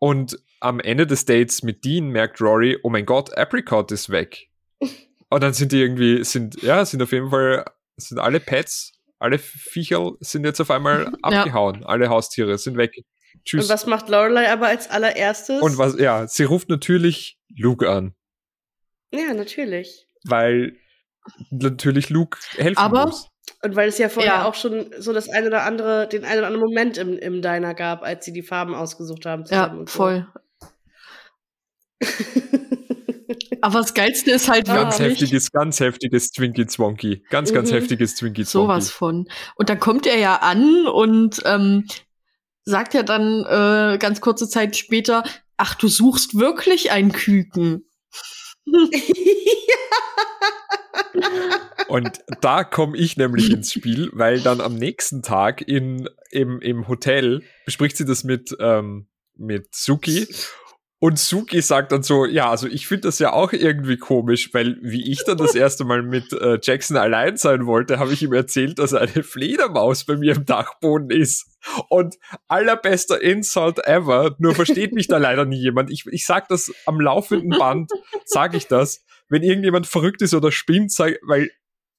Und 0.00 0.38
am 0.60 0.80
Ende 0.80 1.06
des 1.06 1.24
Dates 1.24 1.62
mit 1.62 1.84
Dean 1.84 2.08
merkt 2.08 2.40
Rory, 2.40 2.78
oh 2.82 2.90
mein 2.90 3.06
Gott, 3.06 3.34
Apricot 3.38 3.90
ist 3.90 4.10
weg. 4.10 4.50
Und 5.30 5.42
dann 5.42 5.54
sind 5.54 5.72
die 5.72 5.80
irgendwie, 5.80 6.22
sind, 6.24 6.62
ja, 6.62 6.84
sind 6.84 7.02
auf 7.02 7.12
jeden 7.12 7.30
Fall, 7.30 7.64
sind 7.96 8.18
alle 8.18 8.38
Pets 8.38 8.93
alle 9.24 9.38
Viecher 9.38 10.12
sind 10.20 10.44
jetzt 10.44 10.60
auf 10.60 10.70
einmal 10.70 11.10
abgehauen. 11.22 11.80
Ja. 11.80 11.86
Alle 11.86 12.10
Haustiere 12.10 12.58
sind 12.58 12.76
weg. 12.76 13.04
Tschüss. 13.44 13.64
Und 13.64 13.70
was 13.70 13.86
macht 13.86 14.08
Lorelei 14.10 14.52
aber 14.52 14.68
als 14.68 14.90
allererstes? 14.90 15.62
Und 15.62 15.78
was, 15.78 15.98
ja, 15.98 16.26
sie 16.28 16.44
ruft 16.44 16.68
natürlich 16.68 17.38
Luke 17.48 17.88
an. 17.88 18.14
Ja, 19.12 19.32
natürlich. 19.32 20.06
Weil 20.24 20.76
natürlich 21.50 22.10
Luke 22.10 22.38
helfen 22.56 22.76
aber, 22.78 23.06
muss. 23.06 23.28
Und 23.62 23.76
weil 23.76 23.88
es 23.88 23.98
ja 23.98 24.10
vorher 24.10 24.34
ja. 24.34 24.44
auch 24.44 24.54
schon 24.54 24.90
so 24.98 25.12
das 25.14 25.28
eine 25.30 25.46
oder 25.46 25.64
andere, 25.64 26.06
den 26.06 26.24
einen 26.24 26.38
oder 26.38 26.46
anderen 26.48 26.66
Moment 26.66 26.98
im, 26.98 27.18
im 27.18 27.40
Diner 27.40 27.74
gab, 27.74 28.02
als 28.02 28.26
sie 28.26 28.32
die 28.32 28.42
Farben 28.42 28.74
ausgesucht 28.74 29.24
haben. 29.24 29.44
Ja, 29.48 29.74
voll. 29.86 30.26
Aber 33.60 33.80
das 33.80 33.94
Geilste 33.94 34.32
ist 34.32 34.48
halt 34.48 34.66
ganz 34.66 34.98
wirklich. 34.98 35.20
heftiges, 35.20 35.50
ganz 35.52 35.80
heftiges 35.80 36.30
Twinkie 36.30 36.66
Zwonky. 36.66 37.22
Ganz, 37.30 37.52
ganz 37.52 37.70
mhm. 37.70 37.76
heftiges 37.76 38.14
Twinkie 38.16 38.44
Zwonky. 38.44 38.66
Sowas 38.66 38.90
von. 38.90 39.28
Und 39.56 39.68
dann 39.68 39.80
kommt 39.80 40.06
er 40.06 40.18
ja 40.18 40.36
an 40.36 40.86
und 40.86 41.40
ähm, 41.44 41.86
sagt 42.64 42.94
ja 42.94 43.02
dann 43.02 43.44
äh, 43.44 43.98
ganz 43.98 44.20
kurze 44.20 44.48
Zeit 44.48 44.76
später, 44.76 45.24
ach, 45.56 45.74
du 45.74 45.88
suchst 45.88 46.38
wirklich 46.38 46.90
ein 46.90 47.12
Küken. 47.12 47.84
Und 51.88 52.20
da 52.40 52.64
komme 52.64 52.96
ich 52.96 53.16
nämlich 53.16 53.50
ins 53.50 53.72
Spiel, 53.72 54.10
weil 54.14 54.40
dann 54.40 54.60
am 54.60 54.74
nächsten 54.74 55.22
Tag 55.22 55.60
in, 55.62 56.08
im, 56.30 56.60
im 56.60 56.88
Hotel 56.88 57.42
bespricht 57.66 57.96
sie 57.96 58.04
das 58.04 58.24
mit, 58.24 58.56
ähm, 58.58 59.06
mit 59.36 59.74
Suki 59.74 60.26
und 61.00 61.18
Suki 61.18 61.60
sagt 61.60 61.92
dann 61.92 62.02
so, 62.02 62.24
ja, 62.24 62.48
also 62.48 62.66
ich 62.66 62.86
finde 62.86 63.08
das 63.08 63.18
ja 63.18 63.32
auch 63.32 63.52
irgendwie 63.52 63.98
komisch, 63.98 64.54
weil 64.54 64.78
wie 64.80 65.10
ich 65.10 65.22
dann 65.24 65.36
das 65.36 65.54
erste 65.54 65.84
Mal 65.84 66.02
mit 66.02 66.32
äh, 66.32 66.58
Jackson 66.62 66.96
allein 66.96 67.36
sein 67.36 67.66
wollte, 67.66 67.98
habe 67.98 68.12
ich 68.12 68.22
ihm 68.22 68.32
erzählt, 68.32 68.78
dass 68.78 68.94
eine 68.94 69.22
Fledermaus 69.22 70.04
bei 70.06 70.16
mir 70.16 70.36
im 70.36 70.46
Dachboden 70.46 71.10
ist. 71.10 71.46
Und 71.88 72.16
allerbester 72.48 73.20
Insult 73.20 73.86
ever, 73.86 74.34
nur 74.38 74.54
versteht 74.54 74.92
mich 74.92 75.08
da 75.08 75.18
leider 75.18 75.44
nie 75.44 75.60
jemand. 75.60 75.90
Ich, 75.90 76.06
ich 76.06 76.24
sag 76.24 76.48
das 76.48 76.72
am 76.86 77.00
laufenden 77.00 77.50
Band, 77.50 77.90
sage 78.24 78.56
ich 78.56 78.66
das, 78.66 79.04
wenn 79.28 79.42
irgendjemand 79.42 79.86
verrückt 79.86 80.22
ist 80.22 80.32
oder 80.32 80.52
spinnt, 80.52 80.90
sag, 80.90 81.18
weil 81.22 81.50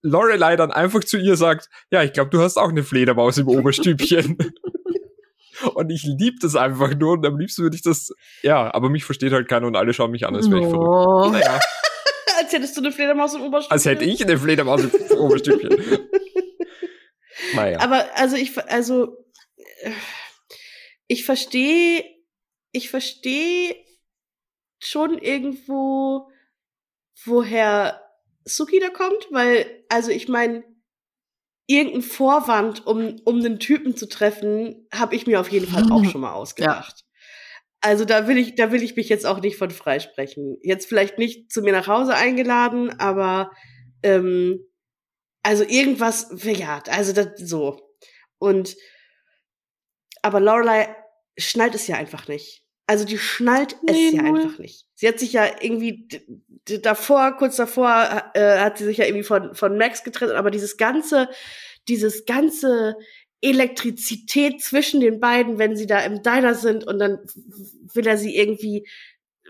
Lorelei 0.02 0.56
dann 0.56 0.72
einfach 0.72 1.04
zu 1.04 1.18
ihr 1.18 1.36
sagt, 1.36 1.70
ja, 1.92 2.04
ich 2.04 2.14
glaube, 2.14 2.30
du 2.30 2.40
hast 2.40 2.58
auch 2.58 2.70
eine 2.70 2.84
Fledermaus 2.84 3.38
im 3.38 3.48
Oberstübchen. 3.48 4.38
Und 5.74 5.90
ich 5.90 6.04
liebe 6.04 6.38
das 6.42 6.56
einfach 6.56 6.96
nur 6.96 7.14
und 7.14 7.26
am 7.26 7.38
liebsten 7.38 7.64
würde 7.64 7.76
ich 7.76 7.82
das, 7.82 8.10
ja, 8.42 8.74
aber 8.74 8.90
mich 8.90 9.06
versteht 9.06 9.32
halt 9.32 9.48
keiner 9.48 9.68
und 9.68 9.76
alle 9.76 9.94
schauen 9.94 10.12
mich 10.12 10.26
an, 10.28 10.36
als 10.36 10.50
wäre 10.50 10.62
ich 10.62 10.68
verrückt. 10.68 11.34
Naja. 11.34 11.60
Als 12.38 12.52
hättest 12.52 12.76
du 12.76 12.82
eine 12.82 12.92
Fledermaus 12.92 13.34
im 13.34 13.44
Oberstübchen. 13.44 13.72
Als 13.72 13.86
hätte 13.86 14.04
ich 14.04 14.22
eine 14.22 14.38
Fledermaus 14.38 14.84
im 14.84 15.18
Oberstübchen. 15.18 15.70
naja. 17.56 17.80
Aber 17.80 18.06
also 18.16 18.36
ich, 18.36 18.58
also 18.70 19.26
ich 21.08 21.26
verstehe, 21.26 22.04
ich 22.74 22.90
verstehe 22.90 23.78
schon 24.80 25.18
irgendwo, 25.18 26.30
woher 27.24 28.02
Suki 28.44 28.80
da 28.80 28.90
kommt, 28.90 29.28
weil, 29.32 29.86
also 29.90 30.12
ich 30.12 30.28
meine, 30.28 30.64
irgendein 31.68 32.02
Vorwand, 32.02 32.86
um, 32.86 33.16
um 33.26 33.40
einen 33.40 33.60
Typen 33.60 33.96
zu 33.96 34.08
treffen, 34.08 34.88
habe 34.94 35.16
ich 35.16 35.28
mir 35.28 35.40
auf 35.40 35.50
jeden 35.52 35.68
Fall 35.68 35.92
auch 35.92 36.06
schon 36.12 36.22
mal 36.22 36.34
ausgedacht. 36.34 37.00
Ja. 37.00 37.06
Also 37.82 38.06
da 38.06 38.28
will 38.28 38.38
ich, 38.38 38.56
da 38.56 38.72
will 38.72 38.82
ich 38.82 38.96
mich 38.96 39.10
jetzt 39.10 39.26
auch 39.26 39.42
nicht 39.42 39.58
von 39.58 39.70
freisprechen. 39.70 40.58
Jetzt 40.64 40.88
vielleicht 40.88 41.18
nicht 41.18 41.52
zu 41.52 41.62
mir 41.62 41.72
nach 41.72 41.88
Hause 41.88 42.16
eingeladen, 42.16 43.00
aber 43.00 43.52
ähm, 44.02 44.60
also 45.44 45.64
irgendwas, 45.64 46.30
ja, 46.44 46.82
also 46.88 47.14
das 47.14 47.28
so. 47.38 47.80
Und 48.40 48.76
aber 50.24 50.40
Lorelei 50.40 50.96
schnallt 51.38 51.76
es 51.76 51.86
ja 51.86 51.98
einfach 51.98 52.28
nicht. 52.28 52.65
Also 52.88 53.06
die 53.06 53.18
schnallt 53.18 53.78
nee, 53.84 54.10
es 54.10 54.14
ja 54.14 54.22
null. 54.22 54.42
einfach 54.42 54.60
nicht. 54.60 54.86
Sie 54.94 55.08
hat 55.08 55.20
sich 55.20 55.34
ja 55.34 55.46
irgendwie 55.60 56.08
davor, 56.82 57.36
kurz 57.38 57.56
davor, 57.56 58.32
äh, 58.34 58.60
hat 58.60 58.78
sie 58.78 58.86
sich 58.86 58.98
ja 58.98 59.06
irgendwie 59.06 59.24
von, 59.24 59.56
von 59.56 59.78
Max 59.78 60.04
getrennt, 60.04 60.34
aber 60.34 60.52
dieses 60.52 60.78
ganze, 60.78 61.30
dieses 61.88 62.26
ganze 62.26 62.96
Elektrizität 63.42 64.62
zwischen 64.62 65.00
den 65.02 65.20
beiden, 65.20 65.60
wenn 65.60 65.76
sie 65.76 65.88
da 65.88 66.00
im 66.00 66.24
Diner 66.24 66.56
sind 66.56 66.86
und 66.88 67.00
dann 67.00 67.20
will 67.94 68.08
er 68.08 68.18
sie 68.18 68.36
irgendwie, 68.36 68.88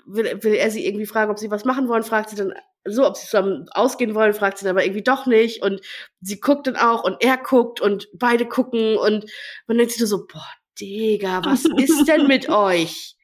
will, 0.05 0.43
will 0.43 0.53
er 0.55 0.71
sie 0.71 0.85
irgendwie 0.85 1.05
fragen, 1.05 1.31
ob 1.31 1.39
sie 1.39 1.51
was 1.51 1.65
machen 1.65 1.87
wollen, 1.87 2.03
fragt 2.03 2.29
sie 2.29 2.35
dann 2.35 2.53
so, 2.87 3.05
ob 3.05 3.15
sie 3.15 3.25
zusammen 3.25 3.67
ausgehen 3.71 4.13
wollen, 4.13 4.33
fragt 4.33 4.57
sie 4.57 4.65
dann 4.65 4.75
aber 4.75 4.85
irgendwie 4.85 5.03
doch 5.03 5.25
nicht 5.25 5.61
und 5.61 5.81
sie 6.21 6.39
guckt 6.39 6.67
dann 6.67 6.75
auch 6.75 7.03
und 7.03 7.23
er 7.23 7.37
guckt 7.37 7.81
und 7.81 8.07
beide 8.13 8.45
gucken 8.45 8.97
und 8.97 9.25
man 9.67 9.77
denkt 9.77 9.93
sich 9.93 10.07
so, 10.07 10.25
boah, 10.25 10.47
Digga, 10.79 11.43
was 11.45 11.65
ist 11.77 12.05
denn 12.07 12.27
mit 12.27 12.49
euch? 12.49 13.15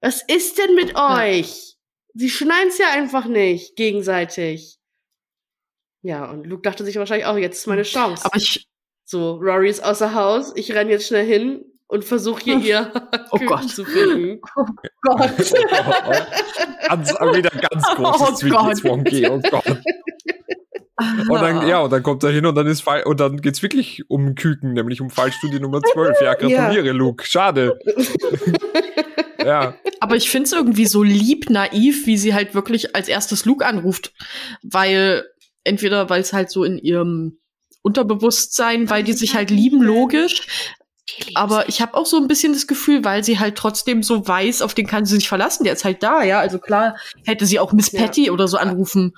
Was 0.00 0.22
ist 0.22 0.58
denn 0.58 0.74
mit 0.74 0.94
euch? 0.96 1.76
Sie 2.14 2.30
schneiden 2.30 2.68
es 2.68 2.78
ja 2.78 2.90
einfach 2.90 3.26
nicht 3.26 3.76
gegenseitig. 3.76 4.78
Ja, 6.02 6.30
und 6.30 6.46
Luke 6.46 6.62
dachte 6.62 6.84
sich 6.84 6.96
wahrscheinlich 6.96 7.26
auch, 7.26 7.36
jetzt 7.36 7.58
ist 7.58 7.66
meine 7.66 7.82
Chance. 7.82 8.24
Aber 8.24 8.36
ich. 8.36 8.66
So, 9.04 9.34
Rory 9.34 9.68
ist 9.68 9.82
außer 9.82 10.14
Haus, 10.14 10.52
ich 10.54 10.72
renn 10.72 10.88
jetzt 10.88 11.08
schnell 11.08 11.26
hin 11.26 11.64
und 11.88 12.04
versuche 12.04 12.42
hier 12.42 12.58
ihr 12.60 12.92
oh 13.30 13.38
Gott. 13.38 13.68
zu 13.68 13.84
finden. 13.84 14.40
Oh 14.56 14.64
Gott. 15.02 15.36
ganz, 16.88 17.10
wieder 17.12 17.50
ganz 17.50 17.82
großes 17.96 18.44
oh 18.44 18.48
Gott. 18.48 18.80
Oh 18.84 19.40
Gott. 19.50 19.82
Und 21.28 21.40
dann, 21.40 21.66
ja, 21.66 21.80
und 21.80 21.90
dann 21.90 22.02
kommt 22.02 22.22
er 22.24 22.30
hin 22.30 22.44
und 22.44 22.54
dann 22.54 22.66
ist 22.66 22.82
Fall, 22.82 23.02
und 23.04 23.20
dann 23.20 23.40
geht's 23.40 23.62
wirklich 23.62 24.08
um 24.10 24.34
Küken, 24.34 24.74
nämlich 24.74 25.00
um 25.00 25.08
Fallstudie 25.10 25.58
Nummer 25.58 25.80
12. 25.82 26.20
Ja, 26.20 26.34
gratuliere, 26.34 26.86
ja. 26.86 26.92
Luke. 26.92 27.24
Schade. 27.24 27.78
Ja. 29.44 29.74
Aber 30.00 30.16
ich 30.16 30.30
find's 30.30 30.52
irgendwie 30.52 30.86
so 30.86 31.02
lieb 31.02 31.50
naiv, 31.50 32.06
wie 32.06 32.16
sie 32.16 32.34
halt 32.34 32.54
wirklich 32.54 32.94
als 32.94 33.08
erstes 33.08 33.44
Luke 33.44 33.66
anruft. 33.66 34.12
Weil, 34.62 35.24
entweder 35.64 36.10
weil 36.10 36.20
es 36.20 36.32
halt 36.32 36.50
so 36.50 36.64
in 36.64 36.78
ihrem 36.78 37.38
Unterbewusstsein, 37.82 38.90
weil 38.90 39.04
die 39.04 39.12
sich 39.12 39.34
halt 39.34 39.50
lieben, 39.50 39.82
logisch. 39.82 40.70
Aber 41.34 41.68
ich 41.68 41.80
habe 41.80 41.94
auch 41.94 42.06
so 42.06 42.16
ein 42.18 42.28
bisschen 42.28 42.52
das 42.52 42.66
Gefühl, 42.66 43.04
weil 43.04 43.24
sie 43.24 43.38
halt 43.38 43.56
trotzdem 43.56 44.02
so 44.02 44.26
weiß, 44.26 44.62
auf 44.62 44.74
den 44.74 44.86
kann 44.86 45.06
sie 45.06 45.16
sich 45.16 45.28
verlassen, 45.28 45.64
der 45.64 45.72
ist 45.72 45.84
halt 45.84 46.02
da, 46.02 46.22
ja. 46.22 46.40
Also 46.40 46.58
klar, 46.58 46.96
hätte 47.24 47.46
sie 47.46 47.58
auch 47.58 47.72
Miss 47.72 47.90
Patty 47.90 48.26
ja. 48.26 48.32
oder 48.32 48.48
so 48.48 48.58
anrufen 48.58 49.14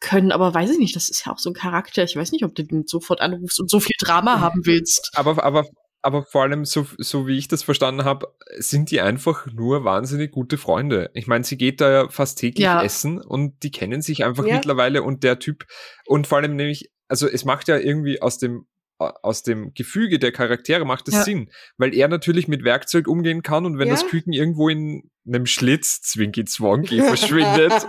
können, 0.00 0.32
aber 0.32 0.54
weiß 0.54 0.70
ich 0.70 0.78
nicht, 0.78 0.94
das 0.94 1.08
ist 1.08 1.26
ja 1.26 1.32
auch 1.32 1.38
so 1.38 1.50
ein 1.50 1.54
Charakter. 1.54 2.04
Ich 2.04 2.16
weiß 2.16 2.32
nicht, 2.32 2.44
ob 2.44 2.54
du 2.54 2.64
den 2.64 2.86
sofort 2.86 3.20
anrufst 3.20 3.60
und 3.60 3.70
so 3.70 3.80
viel 3.80 3.96
Drama 3.98 4.40
haben 4.40 4.64
willst. 4.64 5.10
Aber, 5.14 5.42
aber, 5.42 5.64
aber 6.02 6.22
vor 6.22 6.42
allem, 6.42 6.64
so, 6.64 6.86
so 6.98 7.26
wie 7.26 7.38
ich 7.38 7.48
das 7.48 7.62
verstanden 7.62 8.04
habe, 8.04 8.34
sind 8.58 8.90
die 8.90 9.00
einfach 9.00 9.46
nur 9.46 9.84
wahnsinnig 9.84 10.30
gute 10.30 10.56
Freunde. 10.56 11.10
Ich 11.14 11.26
meine, 11.26 11.44
sie 11.44 11.56
geht 11.56 11.80
da 11.80 11.90
ja 11.90 12.08
fast 12.08 12.38
täglich 12.38 12.64
ja. 12.64 12.82
essen 12.82 13.20
und 13.20 13.62
die 13.62 13.70
kennen 13.70 14.00
sich 14.00 14.24
einfach 14.24 14.46
ja. 14.46 14.54
mittlerweile 14.54 15.02
und 15.02 15.24
der 15.24 15.38
Typ, 15.38 15.66
und 16.06 16.26
vor 16.26 16.38
allem 16.38 16.56
nämlich, 16.56 16.90
also 17.08 17.28
es 17.28 17.44
macht 17.44 17.68
ja 17.68 17.78
irgendwie 17.78 18.22
aus 18.22 18.38
dem 18.38 18.66
aus 18.98 19.44
dem 19.44 19.74
Gefüge 19.74 20.18
der 20.18 20.32
Charaktere 20.32 20.84
macht 20.84 21.06
es 21.06 21.14
ja. 21.14 21.22
Sinn, 21.22 21.52
weil 21.76 21.94
er 21.94 22.08
natürlich 22.08 22.48
mit 22.48 22.64
Werkzeug 22.64 23.06
umgehen 23.06 23.42
kann 23.42 23.64
und 23.64 23.78
wenn 23.78 23.86
ja? 23.86 23.94
das 23.94 24.08
Küken 24.08 24.32
irgendwo 24.32 24.68
in 24.68 25.08
einem 25.24 25.46
Schlitz 25.46 26.02
Zwinky 26.02 26.44
Zwonky 26.44 27.00
verschwindet, 27.02 27.72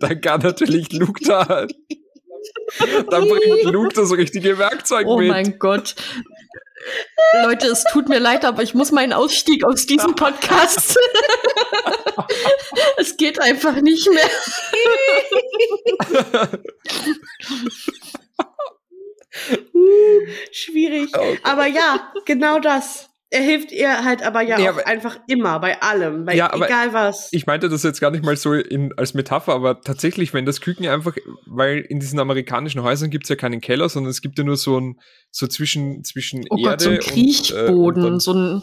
dann 0.00 0.20
kann 0.22 0.40
natürlich 0.40 0.90
Luke 0.92 1.22
da 1.22 1.66
dann 3.10 3.28
bringt 3.28 3.64
Luke 3.64 3.94
das 3.94 4.12
richtige 4.12 4.58
Werkzeug 4.58 5.06
oh 5.06 5.18
mit. 5.18 5.30
Oh 5.30 5.32
mein 5.32 5.58
Gott. 5.58 5.94
Leute, 7.42 7.66
es 7.68 7.84
tut 7.92 8.08
mir 8.08 8.18
leid, 8.18 8.44
aber 8.44 8.62
ich 8.62 8.74
muss 8.74 8.92
meinen 8.92 9.12
Ausstieg 9.12 9.64
aus 9.64 9.86
diesem 9.86 10.14
Podcast. 10.14 10.98
es 12.96 13.16
geht 13.16 13.40
einfach 13.40 13.80
nicht 13.80 14.08
mehr. 14.10 14.30
uh, 19.72 20.26
schwierig. 20.52 21.14
Okay. 21.14 21.38
Aber 21.42 21.66
ja, 21.66 22.12
genau 22.24 22.58
das. 22.60 23.10
Er 23.30 23.42
hilft 23.42 23.72
ihr 23.72 24.04
halt 24.04 24.22
aber 24.22 24.40
ja, 24.40 24.58
ja 24.58 24.70
auch 24.70 24.78
aber, 24.78 24.86
einfach 24.86 25.18
immer 25.26 25.60
bei 25.60 25.82
allem, 25.82 26.24
bei 26.24 26.34
ja, 26.34 26.50
egal 26.54 26.94
was. 26.94 27.28
Ich 27.30 27.46
meinte 27.46 27.68
das 27.68 27.82
jetzt 27.82 28.00
gar 28.00 28.10
nicht 28.10 28.24
mal 28.24 28.36
so 28.36 28.54
in, 28.54 28.94
als 28.96 29.12
Metapher, 29.12 29.52
aber 29.52 29.82
tatsächlich, 29.82 30.32
wenn 30.32 30.46
das 30.46 30.62
Küken 30.62 30.86
einfach, 30.88 31.14
weil 31.46 31.80
in 31.80 32.00
diesen 32.00 32.20
amerikanischen 32.20 32.82
Häusern 32.82 33.10
gibt's 33.10 33.28
ja 33.28 33.36
keinen 33.36 33.60
Keller, 33.60 33.90
sondern 33.90 34.10
es 34.10 34.22
gibt 34.22 34.38
ja 34.38 34.44
nur 34.44 34.56
so 34.56 34.80
ein, 34.80 34.98
so 35.30 35.46
zwischen, 35.46 36.04
zwischen 36.04 36.46
oh 36.48 36.56
Erde 36.56 36.70
Gott, 36.70 36.80
so 36.80 36.90
ein 36.90 36.98
Kriechboden, 37.00 37.66
und, 37.66 37.68
äh, 37.68 37.72
und 37.72 38.02
dann, 38.02 38.20
so 38.20 38.32
ein 38.32 38.62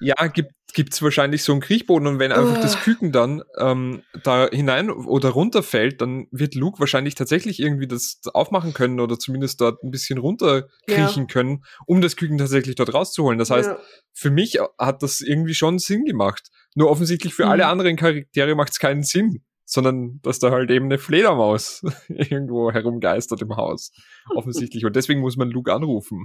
ja, 0.00 0.26
gibt 0.26 0.52
gibt's 0.74 1.00
wahrscheinlich 1.00 1.42
so 1.42 1.52
einen 1.52 1.60
Kriechboden 1.60 2.06
und 2.06 2.18
wenn 2.18 2.32
einfach 2.32 2.58
oh. 2.58 2.62
das 2.62 2.80
Küken 2.80 3.12
dann 3.12 3.42
ähm, 3.58 4.02
da 4.22 4.48
hinein 4.50 4.90
oder 4.90 5.30
runterfällt, 5.30 6.00
dann 6.00 6.26
wird 6.30 6.54
Luke 6.54 6.80
wahrscheinlich 6.80 7.14
tatsächlich 7.14 7.60
irgendwie 7.60 7.86
das 7.86 8.20
aufmachen 8.34 8.74
können 8.74 9.00
oder 9.00 9.18
zumindest 9.18 9.60
dort 9.60 9.82
ein 9.82 9.90
bisschen 9.90 10.18
runterkriechen 10.18 11.22
ja. 11.22 11.26
können, 11.26 11.64
um 11.86 12.00
das 12.00 12.16
Küken 12.16 12.38
tatsächlich 12.38 12.74
dort 12.74 12.92
rauszuholen. 12.92 13.38
Das 13.38 13.50
heißt, 13.50 13.70
ja. 13.70 13.78
für 14.12 14.30
mich 14.30 14.58
hat 14.78 15.02
das 15.02 15.20
irgendwie 15.20 15.54
schon 15.54 15.78
Sinn 15.78 16.04
gemacht. 16.04 16.50
Nur 16.74 16.90
offensichtlich 16.90 17.34
für 17.34 17.44
mhm. 17.44 17.50
alle 17.52 17.66
anderen 17.66 17.96
Charaktere 17.96 18.54
macht 18.54 18.72
es 18.72 18.78
keinen 18.78 19.04
Sinn, 19.04 19.44
sondern 19.64 20.20
dass 20.22 20.40
da 20.40 20.50
halt 20.50 20.70
eben 20.70 20.86
eine 20.86 20.98
Fledermaus 20.98 21.82
irgendwo 22.08 22.72
herumgeistert 22.72 23.40
im 23.42 23.56
Haus. 23.56 23.92
Offensichtlich. 24.34 24.84
Und 24.84 24.96
deswegen 24.96 25.20
muss 25.20 25.36
man 25.36 25.50
Luke 25.50 25.72
anrufen. 25.72 26.24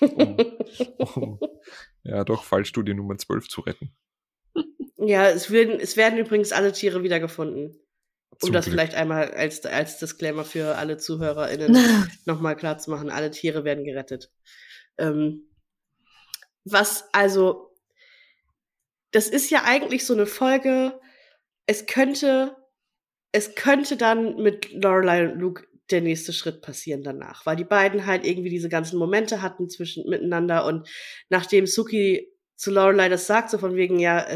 Um, 0.00 0.36
um, 0.98 1.40
ja, 2.02 2.24
doch, 2.24 2.44
Fallstudie 2.44 2.94
Nummer 2.94 3.16
12 3.16 3.48
zu 3.48 3.60
retten. 3.62 3.94
Ja, 4.96 5.28
es 5.28 5.50
werden, 5.50 5.80
es 5.80 5.96
werden 5.96 6.18
übrigens 6.18 6.52
alle 6.52 6.72
Tiere 6.72 7.02
wiedergefunden. 7.02 7.78
Um 8.30 8.38
Zum 8.40 8.52
das 8.52 8.64
Glück. 8.64 8.74
vielleicht 8.74 8.94
einmal 8.94 9.30
als, 9.32 9.64
als 9.64 9.98
Disclaimer 9.98 10.44
für 10.44 10.76
alle 10.76 10.96
ZuhörerInnen 10.96 11.76
nochmal 12.24 12.56
klar 12.56 12.78
zu 12.78 12.90
machen. 12.90 13.10
Alle 13.10 13.30
Tiere 13.30 13.64
werden 13.64 13.84
gerettet. 13.84 14.32
Ähm, 14.98 15.48
was 16.64 17.12
also, 17.12 17.76
das 19.12 19.28
ist 19.28 19.50
ja 19.50 19.62
eigentlich 19.64 20.04
so 20.04 20.14
eine 20.14 20.26
Folge, 20.26 20.98
es 21.66 21.86
könnte, 21.86 22.56
es 23.32 23.54
könnte 23.54 23.96
dann 23.96 24.36
mit 24.36 24.72
Lorelei 24.72 25.28
und 25.28 25.38
Luke 25.38 25.66
der 25.90 26.00
nächste 26.00 26.32
Schritt 26.32 26.62
passieren 26.62 27.02
danach, 27.02 27.44
weil 27.46 27.56
die 27.56 27.64
beiden 27.64 28.06
halt 28.06 28.26
irgendwie 28.26 28.50
diese 28.50 28.68
ganzen 28.68 28.98
Momente 28.98 29.42
hatten 29.42 29.68
zwischen 29.68 30.08
miteinander 30.08 30.64
und 30.64 30.88
nachdem 31.28 31.66
Suki 31.66 32.34
zu 32.56 32.70
Lorelei 32.70 33.08
das 33.08 33.26
sagt, 33.26 33.50
so 33.50 33.58
von 33.58 33.74
wegen, 33.74 33.98
ja, 33.98 34.26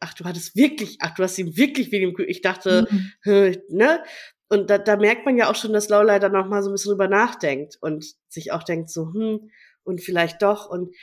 ach, 0.00 0.14
du 0.14 0.24
hattest 0.24 0.56
wirklich, 0.56 0.98
ach, 1.00 1.14
du 1.14 1.22
hast 1.22 1.38
ihm 1.38 1.56
wirklich 1.56 1.90
wegen 1.90 2.14
dem, 2.14 2.28
ich 2.28 2.42
dachte, 2.42 2.86
mhm. 3.24 3.56
ne? 3.68 4.02
Und 4.48 4.70
da, 4.70 4.78
da 4.78 4.96
merkt 4.96 5.26
man 5.26 5.36
ja 5.36 5.50
auch 5.50 5.56
schon, 5.56 5.72
dass 5.72 5.88
Lorelei 5.88 6.20
dann 6.20 6.32
noch 6.32 6.46
mal 6.46 6.62
so 6.62 6.70
ein 6.70 6.72
bisschen 6.74 6.90
drüber 6.90 7.08
nachdenkt 7.08 7.78
und 7.80 8.04
sich 8.28 8.52
auch 8.52 8.62
denkt 8.62 8.90
so, 8.90 9.12
hm, 9.12 9.50
und 9.82 10.00
vielleicht 10.02 10.42
doch 10.42 10.68
und, 10.68 10.94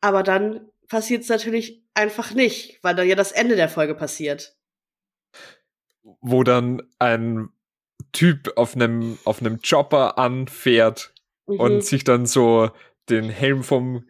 aber 0.00 0.22
dann 0.22 0.68
passiert 0.88 1.22
es 1.22 1.28
natürlich 1.28 1.84
einfach 1.94 2.34
nicht, 2.34 2.78
weil 2.82 2.94
dann 2.94 3.08
ja 3.08 3.14
das 3.14 3.32
Ende 3.32 3.56
der 3.56 3.68
Folge 3.68 3.94
passiert. 3.94 4.56
Wo 6.02 6.42
dann 6.42 6.82
ein 6.98 7.48
Typ 8.14 8.52
auf 8.56 8.74
einem 8.74 9.18
auf 9.24 9.40
einem 9.40 9.60
Chopper 9.60 10.16
anfährt 10.16 11.12
mhm. 11.46 11.60
und 11.60 11.84
sich 11.84 12.04
dann 12.04 12.24
so 12.24 12.70
den 13.10 13.28
Helm 13.28 13.62
vom 13.62 14.06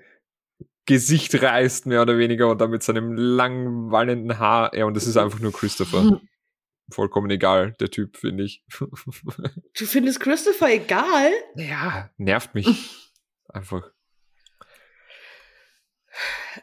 Gesicht 0.87 1.41
reißt, 1.41 1.87
mehr 1.87 2.03
oder 2.03 2.19
weniger, 2.19 2.49
und 2.49 2.61
dann 2.61 2.71
mit 2.71 2.83
seinem 2.83 3.15
langen, 3.15 3.91
wallenden 3.91 4.39
Haar. 4.39 4.77
Ja, 4.77 4.85
und 4.85 4.95
das 4.95 5.07
ist 5.07 5.17
einfach 5.17 5.41
nur 5.41 5.53
Christopher. 5.53 6.21
Vollkommen 6.91 7.31
egal, 7.31 7.75
der 7.81 7.91
Typ, 7.91 8.19
finde 8.19 8.45
ich. 8.45 8.63
Du 8.79 9.87
findest 9.87 10.21
Christopher 10.21 10.71
egal? 10.71 11.33
Ja, 11.57 12.11
nervt 12.19 12.55
mich. 12.55 13.13
einfach. 13.49 13.91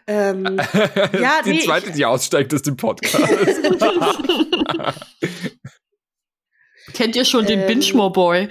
Ähm, 0.06 0.46
ja, 1.20 1.42
die 1.44 1.50
nee, 1.50 1.60
zweite, 1.62 1.90
ich- 1.90 1.96
die 1.96 2.06
aussteigt 2.06 2.54
aus 2.54 2.62
dem 2.62 2.78
Podcast. 2.78 3.18
Kennt 6.94 7.16
ihr 7.16 7.26
schon 7.26 7.46
den 7.46 7.62
Ähm. 7.62 7.68
Binchmore 7.68 8.12
Boy? 8.12 8.50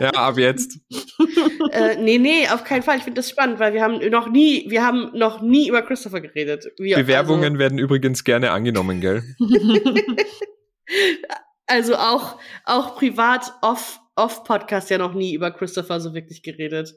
ja, 0.00 0.10
ab 0.10 0.38
jetzt. 0.38 0.78
äh, 1.72 1.96
nee, 1.96 2.18
nee, 2.18 2.48
auf 2.48 2.64
keinen 2.64 2.82
Fall. 2.82 2.98
Ich 2.98 3.04
finde 3.04 3.20
das 3.20 3.30
spannend, 3.30 3.58
weil 3.58 3.72
wir 3.72 3.82
haben 3.82 3.98
noch 4.10 4.28
nie, 4.28 4.66
wir 4.68 4.84
haben 4.84 5.10
noch 5.14 5.40
nie 5.40 5.68
über 5.68 5.82
Christopher 5.82 6.20
geredet. 6.20 6.66
Wir, 6.78 6.96
Bewerbungen 6.96 7.58
werden 7.58 7.78
übrigens 7.78 8.24
gerne 8.24 8.50
angenommen, 8.50 9.00
gell? 9.00 9.22
Also, 11.66 11.94
also 11.94 11.96
auch, 11.96 12.40
auch 12.64 12.96
privat 12.96 13.52
off, 13.62 14.00
off 14.16 14.44
Podcast 14.44 14.90
ja 14.90 14.98
noch 14.98 15.14
nie 15.14 15.34
über 15.34 15.50
Christopher 15.50 16.00
so 16.00 16.14
wirklich 16.14 16.42
geredet. 16.42 16.94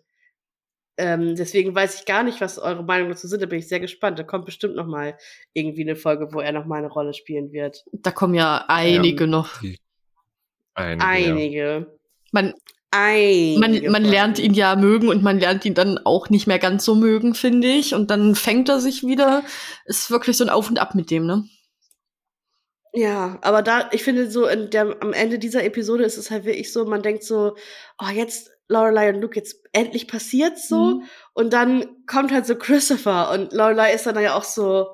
Ähm, 1.00 1.38
deswegen 1.38 1.74
weiß 1.74 2.00
ich 2.00 2.06
gar 2.06 2.24
nicht, 2.24 2.42
was 2.42 2.60
eure 2.60 2.84
Meinung 2.84 3.08
dazu 3.08 3.26
sind. 3.26 3.42
Da 3.42 3.46
bin 3.46 3.60
ich 3.60 3.70
sehr 3.70 3.80
gespannt. 3.80 4.20
Da 4.20 4.24
kommt 4.24 4.46
bestimmt 4.46 4.76
noch 4.76 4.86
mal 4.86 5.18
irgendwie 5.54 5.84
eine 5.84 5.96
Folge, 5.96 6.34
wo 6.34 6.42
er 6.42 6.52
noch 6.52 6.66
mal 6.66 6.80
eine 6.80 6.90
Rolle 6.90 7.14
spielen 7.14 7.54
wird. 7.54 7.86
da 7.94 8.12
kommen 8.12 8.34
ja 8.34 8.66
einige 8.68 9.26
noch. 9.26 9.62
Die 9.62 9.78
einige, 10.74 11.04
ja. 11.04 11.08
Einige. 11.08 12.00
Man, 12.34 12.54
Einige. 12.92 13.60
man, 13.60 13.92
man 13.92 14.04
lernt 14.04 14.40
ihn 14.40 14.54
ja 14.54 14.76
mögen 14.76 15.08
und 15.08 15.24
man 15.24 15.40
lernt 15.40 15.64
ihn 15.64 15.74
dann 15.74 16.00
auch 16.04 16.30
nicht 16.30 16.48
mehr 16.48 16.60
ganz 16.60 16.84
so 16.84 16.96
mögen, 16.96 17.34
finde 17.34 17.70
ich. 17.70 17.96
Und 17.96 18.12
dann 18.12 18.36
fängt 18.36 18.68
er 18.68 18.82
sich 18.82 19.04
wieder. 19.04 19.44
Ist 19.86 20.12
wirklich 20.12 20.36
so 20.36 20.44
ein 20.44 20.50
Auf 20.50 20.70
und 20.70 20.80
Ab 20.80 20.96
mit 20.96 21.12
dem, 21.12 21.26
ne? 21.26 21.46
Ja, 22.92 23.38
aber 23.42 23.62
da, 23.62 23.90
ich 23.94 24.04
finde 24.04 24.30
so, 24.30 24.48
in 24.48 24.70
der, 24.70 24.98
am 25.02 25.14
Ende 25.14 25.40
dieser 25.40 25.64
Episode 25.64 26.04
ist 26.04 26.18
es 26.18 26.30
halt 26.30 26.44
wirklich 26.44 26.74
so, 26.74 26.86
man 26.86 27.04
denkt 27.04 27.24
so, 27.24 27.56
oh, 28.00 28.10
jetzt 28.14 28.52
Lorelei 28.70 29.10
und 29.10 29.20
Luke, 29.22 29.36
jetzt 29.36 29.58
endlich 29.74 30.08
passiert's 30.08 30.70
so. 30.70 30.96
Mhm. 31.00 31.04
Und 31.34 31.52
dann 31.54 31.86
kommt 32.08 32.32
halt 32.32 32.46
so 32.46 32.56
Christopher 32.56 33.32
und 33.32 33.52
Lorelei 33.52 33.94
ist 33.94 34.06
dann 34.06 34.18
ja 34.22 34.36
auch 34.36 34.44
so, 34.44 34.88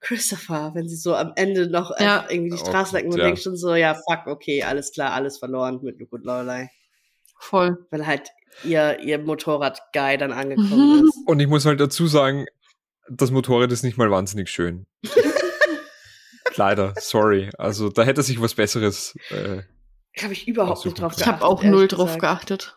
Christopher, 0.00 0.72
wenn 0.74 0.86
sie 0.86 0.96
so 0.96 1.14
am 1.14 1.32
Ende 1.36 1.66
noch 1.70 1.90
Ja. 1.98 2.18
einfach 2.18 2.30
irgendwie 2.30 2.50
die 2.56 2.62
Oh 2.62 2.66
Straße 2.66 2.94
lecken 2.96 3.10
und 3.12 3.18
ja. 3.18 3.24
denkt 3.24 3.40
schon 3.40 3.56
so, 3.56 3.74
ja, 3.74 3.94
fuck, 3.94 4.26
okay, 4.26 4.62
alles 4.62 4.92
klar, 4.92 5.12
alles 5.14 5.38
verloren 5.38 5.80
mit 5.82 5.98
Luke 5.98 6.14
und 6.14 6.26
Lorelei. 6.26 6.70
Voll. 7.38 7.86
Weil 7.90 8.06
halt 8.06 8.28
ihr, 8.64 9.00
ihr 9.00 9.18
Motorrad-Guy 9.18 10.18
dann 10.18 10.32
angekommen 10.32 10.98
Mhm. 11.00 11.04
ist. 11.08 11.18
Und 11.26 11.40
ich 11.40 11.46
muss 11.46 11.64
halt 11.64 11.80
dazu 11.80 12.06
sagen, 12.06 12.44
das 13.08 13.30
Motorrad 13.30 13.72
ist 13.72 13.82
nicht 13.82 13.96
mal 13.96 14.10
wahnsinnig 14.10 14.50
schön. 14.50 14.86
Leider, 16.56 16.94
sorry. 17.00 17.50
Also 17.58 17.88
da 17.88 18.02
hätte 18.02 18.22
sich 18.22 18.40
was 18.40 18.54
Besseres. 18.54 19.14
Äh, 19.30 19.62
Habe 20.22 20.32
ich 20.32 20.46
überhaupt 20.46 20.84
nicht 20.84 21.00
drauf 21.00 21.12
Ich 21.12 21.18
geachtet. 21.24 21.26
habe 21.42 21.44
auch 21.44 21.62
null 21.62 21.88
drauf 21.88 22.14
gesagt. 22.14 22.20
geachtet. 22.20 22.76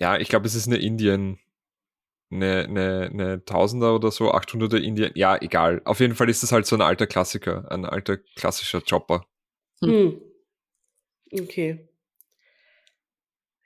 Ja, 0.00 0.16
ich 0.16 0.28
glaube, 0.28 0.46
es 0.46 0.54
ist 0.54 0.66
eine 0.66 0.78
Indien, 0.78 1.38
eine, 2.32 2.64
eine, 2.64 3.10
eine 3.12 3.44
Tausender 3.44 3.94
oder 3.94 4.10
so, 4.10 4.32
800er 4.32 4.78
Indien. 4.78 5.12
Ja, 5.14 5.36
egal. 5.40 5.82
Auf 5.84 6.00
jeden 6.00 6.14
Fall 6.14 6.30
ist 6.30 6.42
es 6.42 6.52
halt 6.52 6.66
so 6.66 6.74
ein 6.74 6.82
alter 6.82 7.06
Klassiker, 7.06 7.70
ein 7.70 7.84
alter 7.84 8.16
klassischer 8.16 8.80
Chopper. 8.80 9.26
Hm. 9.82 10.20
Okay. 11.32 11.86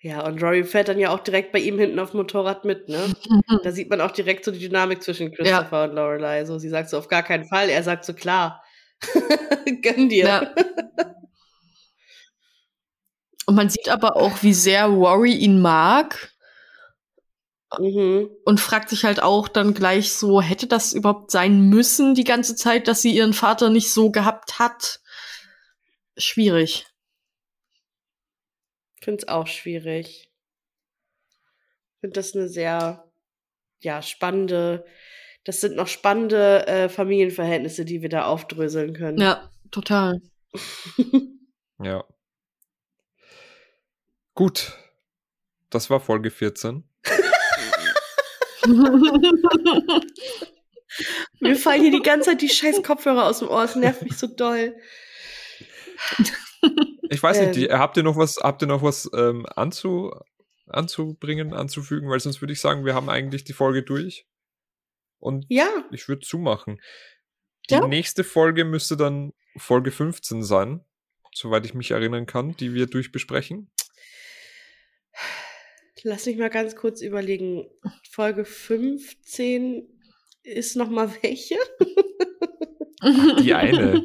Ja, 0.01 0.27
und 0.27 0.43
Rory 0.43 0.65
fährt 0.65 0.89
dann 0.89 0.99
ja 0.99 1.11
auch 1.11 1.21
direkt 1.21 1.53
bei 1.53 1.61
ihm 1.61 1.79
hinten 1.79 1.99
auf 1.99 2.11
dem 2.11 2.19
Motorrad 2.19 2.65
mit, 2.65 2.89
ne? 2.89 3.15
Da 3.63 3.73
sieht 3.73 3.89
man 3.89 4.01
auch 4.03 4.11
direkt 4.11 4.45
so 4.45 4.51
die 4.51 4.59
Dynamik 4.59 5.03
zwischen 5.03 5.33
Christopher 5.33 5.85
und 5.85 5.95
Lorelei. 5.95 6.45
So, 6.45 6.59
sie 6.59 6.69
sagt 6.69 6.91
so 6.91 6.99
auf 6.99 7.09
gar 7.09 7.23
keinen 7.23 7.47
Fall, 7.47 7.71
er 7.71 7.83
sagt 7.83 8.05
so 8.05 8.13
klar. 8.13 8.63
Gönn 9.83 10.09
dir. 10.09 10.27
Ja. 10.27 10.55
Und 13.47 13.55
man 13.57 13.69
sieht 13.69 13.89
aber 13.89 14.17
auch, 14.17 14.43
wie 14.43 14.55
sehr 14.55 14.87
Rory 14.87 15.35
ihn 15.35 15.61
mag 15.61 16.31
Mhm. 17.79 18.31
und 18.45 18.61
fragt 18.61 18.89
sich 18.89 19.05
halt 19.05 19.21
auch 19.21 19.49
dann 19.49 19.75
gleich 19.75 20.13
so, 20.13 20.41
hätte 20.41 20.67
das 20.67 20.93
überhaupt 20.93 21.31
sein 21.31 21.69
müssen 21.69 22.15
die 22.15 22.25
ganze 22.25 22.55
Zeit, 22.55 22.87
dass 22.87 23.03
sie 23.03 23.15
ihren 23.15 23.33
Vater 23.33 23.69
nicht 23.71 23.93
so 23.93 24.11
gehabt 24.11 24.59
hat? 24.59 25.01
Schwierig. 26.17 26.87
Ich 28.97 29.05
finde 29.05 29.23
es 29.23 29.29
auch 29.29 29.47
schwierig. 29.49 30.31
Ich 31.95 32.01
finde 32.01 32.15
das 32.15 32.35
eine 32.35 32.49
sehr, 32.49 33.11
ja, 33.81 34.03
spannende, 34.03 34.87
das 35.45 35.61
sind 35.61 35.75
noch 35.75 35.89
spannende 35.89 36.67
äh, 36.67 36.89
Familienverhältnisse, 36.89 37.85
die 37.85 38.03
wir 38.03 38.09
da 38.09 38.27
aufdröseln 38.27 38.95
können. 38.95 39.19
Ja, 39.19 39.51
total. 39.71 40.21
Ja. 41.83 42.05
Gut. 44.35 44.73
Das 45.71 45.91
war 45.91 46.01
Folge 46.01 46.31
14. 46.31 46.85
Mir 51.41 51.57
fallen 51.57 51.83
hier 51.83 51.91
die 51.91 52.03
ganze 52.03 52.31
Zeit 52.31 52.43
die 52.43 52.49
scheiß 52.49 52.83
Kopfhörer 52.83 53.27
aus 53.27 53.41
dem 53.41 53.49
Ohr. 53.49 53.65
Es 53.65 53.77
nervt 53.77 54.03
mich 54.03 54.17
so 54.17 54.27
doll. 54.27 54.77
Ich 57.11 57.23
weiß 57.23 57.41
nicht, 57.41 57.57
die, 57.57 57.67
Ähm. 57.67 57.79
habt 57.79 57.97
ihr 57.97 58.03
noch 58.03 58.17
was, 58.17 58.37
habt 58.39 58.63
ihr 58.63 58.69
noch 58.69 58.83
was 58.83 59.11
ähm, 59.15 59.45
anzu, 59.55 60.13
anzubringen, 60.67 61.53
anzufügen? 61.53 62.09
Weil 62.09 62.21
sonst 62.21 62.41
würde 62.41 62.53
ich 62.53 62.61
sagen, 62.61 62.85
wir 62.85 62.95
haben 62.95 63.09
eigentlich 63.09 63.45
die 63.45 63.53
Folge 63.53 63.83
durch. 63.83 64.27
Und 65.19 65.47
Ja, 65.49 65.69
ich 65.91 66.09
würde 66.09 66.23
zumachen. 66.27 66.81
Die 67.71 67.75
Ja. 67.75 67.87
nächste 67.87 68.25
Folge 68.25 68.65
müsste 68.65 68.97
dann 68.97 69.33
Folge 69.57 69.91
15 69.91 70.43
sein, 70.43 70.85
soweit 71.35 71.67
ich 71.67 71.75
mich 71.75 71.91
erinnern 71.91 72.27
kann, 72.27 72.57
die 72.57 72.73
wir 72.75 72.87
durchbesprechen. 72.87 73.71
Lass 76.05 76.27
mich 76.27 76.37
mal 76.37 76.51
ganz 76.51 76.77
kurz 76.77 77.01
überlegen. 77.01 77.67
Folge 78.11 78.45
15 78.45 79.89
ist 80.43 80.77
noch 80.77 80.91
mal 80.91 81.11
welche? 81.23 81.57
Die 83.41 83.55
eine. 83.55 84.05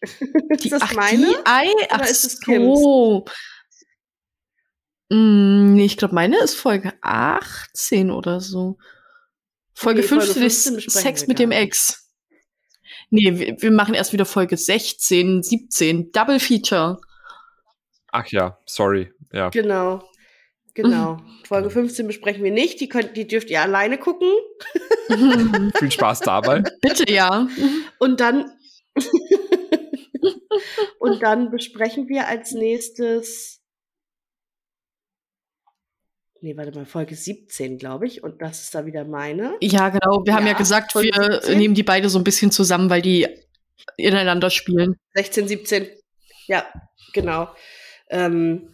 ist 0.00 0.72
das 0.72 0.82
ach, 0.82 0.94
meine? 0.94 1.26
Die 1.26 1.36
Ei? 1.44 1.70
Ach 1.90 1.98
Oder 1.98 2.10
ist 2.10 2.24
es 2.24 2.40
so. 2.40 3.24
Mm, 5.10 5.74
nee, 5.74 5.84
ich 5.84 5.96
glaube, 5.96 6.14
meine 6.14 6.38
ist 6.38 6.54
Folge 6.54 6.92
18 7.02 8.10
oder 8.10 8.40
so. 8.40 8.78
Folge 9.74 10.02
Folge 10.02 10.26
15 10.26 10.42
ist 10.42 10.62
15 10.62 10.74
besprechen 10.74 11.02
Sex 11.02 11.26
mit 11.26 11.38
dem. 11.38 11.50
Ex. 11.50 12.08
Nee, 13.10 13.38
wir, 13.38 13.60
wir 13.60 13.70
machen 13.72 13.94
erst 13.94 14.12
wieder 14.12 14.24
Folge 14.24 14.56
16, 14.56 15.42
17. 15.42 16.12
Double 16.12 16.38
Feature. 16.38 17.00
Ach 18.12 18.26
ja, 18.28 18.58
sorry. 18.66 19.12
Ja. 19.32 19.50
Genau. 19.50 20.09
Genau. 20.74 21.18
Folge 21.46 21.70
15 21.70 22.06
besprechen 22.06 22.44
wir 22.44 22.52
nicht. 22.52 22.80
Die, 22.80 22.88
könnt, 22.88 23.16
die 23.16 23.26
dürft 23.26 23.50
ihr 23.50 23.60
alleine 23.60 23.98
gucken. 23.98 24.28
Viel 25.78 25.90
Spaß 25.90 26.20
dabei. 26.20 26.62
Bitte, 26.80 27.10
ja. 27.12 27.48
Und 27.98 28.20
dann. 28.20 28.52
und 30.98 31.22
dann 31.22 31.50
besprechen 31.50 32.08
wir 32.08 32.28
als 32.28 32.52
nächstes. 32.52 33.60
Nee, 36.42 36.56
warte 36.56 36.72
mal, 36.72 36.86
Folge 36.86 37.14
17, 37.14 37.76
glaube 37.76 38.06
ich. 38.06 38.22
Und 38.22 38.40
das 38.40 38.62
ist 38.62 38.74
da 38.74 38.86
wieder 38.86 39.04
meine. 39.04 39.56
Ja, 39.60 39.90
genau. 39.90 40.22
Wir 40.24 40.34
haben 40.34 40.46
ja 40.46 40.52
Ja, 40.52 40.58
gesagt, 40.58 40.92
Folge 40.92 41.10
wir 41.14 41.32
17. 41.32 41.58
nehmen 41.58 41.74
die 41.74 41.82
beide 41.82 42.08
so 42.08 42.18
ein 42.18 42.24
bisschen 42.24 42.50
zusammen, 42.50 42.88
weil 42.88 43.02
die 43.02 43.28
ineinander 43.96 44.48
spielen. 44.48 44.96
16, 45.14 45.48
17. 45.48 45.88
Ja, 46.46 46.64
genau. 47.12 47.48
Ähm, 48.08 48.68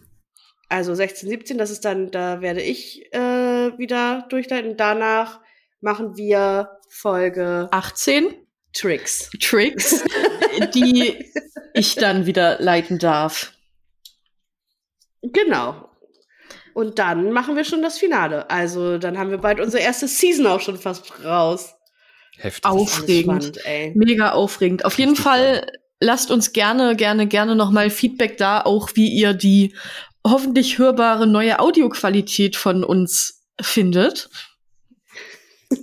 also 0.69 0.93
16, 0.93 1.29
17, 1.29 1.57
das 1.57 1.71
ist 1.71 1.85
dann, 1.85 2.11
da 2.11 2.41
werde 2.41 2.61
ich 2.61 3.13
äh, 3.13 3.77
wieder 3.77 4.25
durchleiten. 4.29 4.77
Danach 4.77 5.39
machen 5.81 6.17
wir 6.17 6.77
Folge 6.89 7.67
18 7.71 8.33
Tricks. 8.73 9.29
Tricks, 9.39 10.03
die 10.75 11.25
ich 11.73 11.95
dann 11.95 12.25
wieder 12.25 12.61
leiten 12.61 12.99
darf. 12.99 13.53
Genau. 15.21 15.89
Und 16.73 16.99
dann 16.99 17.31
machen 17.31 17.55
wir 17.55 17.63
schon 17.63 17.81
das 17.81 17.97
Finale. 17.97 18.49
Also 18.51 18.97
dann 18.99 19.17
haben 19.17 19.31
wir 19.31 19.39
bald 19.39 19.59
unsere 19.59 19.81
erste 19.81 20.07
Season 20.07 20.45
auch 20.45 20.61
schon 20.61 20.77
fast 20.77 21.11
raus. 21.23 21.73
Heftig. 22.37 22.65
Auf. 22.65 22.81
Aufregend. 22.81 23.43
Spannend, 23.43 23.65
ey. 23.65 23.93
Mega 23.95 24.31
aufregend. 24.33 24.85
Auf 24.85 24.99
jeden 24.99 25.15
Fall 25.15 25.65
lasst 25.99 26.29
uns 26.29 26.53
gerne, 26.53 26.95
gerne, 26.95 27.25
gerne 27.25 27.55
nochmal 27.55 27.89
Feedback 27.89 28.37
da, 28.37 28.61
auch 28.61 28.91
wie 28.93 29.09
ihr 29.09 29.33
die 29.33 29.75
hoffentlich 30.25 30.77
hörbare 30.77 31.27
neue 31.27 31.59
Audioqualität 31.59 32.55
von 32.55 32.83
uns 32.83 33.45
findet. 33.59 34.29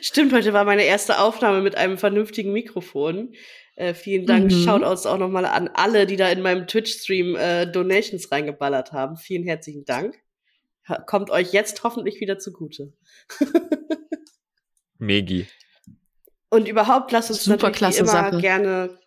Stimmt, 0.00 0.32
heute 0.32 0.52
war 0.52 0.64
meine 0.64 0.84
erste 0.84 1.18
Aufnahme 1.18 1.62
mit 1.62 1.76
einem 1.76 1.96
vernünftigen 1.96 2.52
Mikrofon. 2.52 3.34
Äh, 3.76 3.94
vielen 3.94 4.26
Dank. 4.26 4.50
Mhm. 4.50 4.64
Shoutouts 4.64 5.06
auch 5.06 5.16
nochmal 5.16 5.46
an 5.46 5.68
alle, 5.68 6.06
die 6.06 6.16
da 6.16 6.28
in 6.28 6.42
meinem 6.42 6.66
Twitch-Stream 6.66 7.36
äh, 7.36 7.66
Donations 7.66 8.30
reingeballert 8.30 8.92
haben. 8.92 9.16
Vielen 9.16 9.44
herzlichen 9.44 9.84
Dank. 9.86 10.16
Kommt 11.06 11.30
euch 11.30 11.52
jetzt 11.52 11.82
hoffentlich 11.84 12.20
wieder 12.20 12.38
zugute. 12.38 12.92
Megi. 14.98 15.46
Und 16.50 16.68
überhaupt 16.68 17.12
lasst 17.12 17.30
uns 17.30 17.44
Super 17.44 17.68
natürlich 17.68 17.98
immer 17.98 18.08
Sache. 18.08 18.38
gerne 18.38 18.98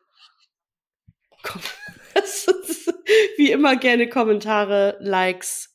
Kom- 1.44 1.62
lasst 1.62 1.66
uns 1.66 1.85
wie 3.38 3.52
immer 3.52 3.76
gerne 3.76 4.10
Kommentare, 4.10 4.98
Likes 5.00 5.72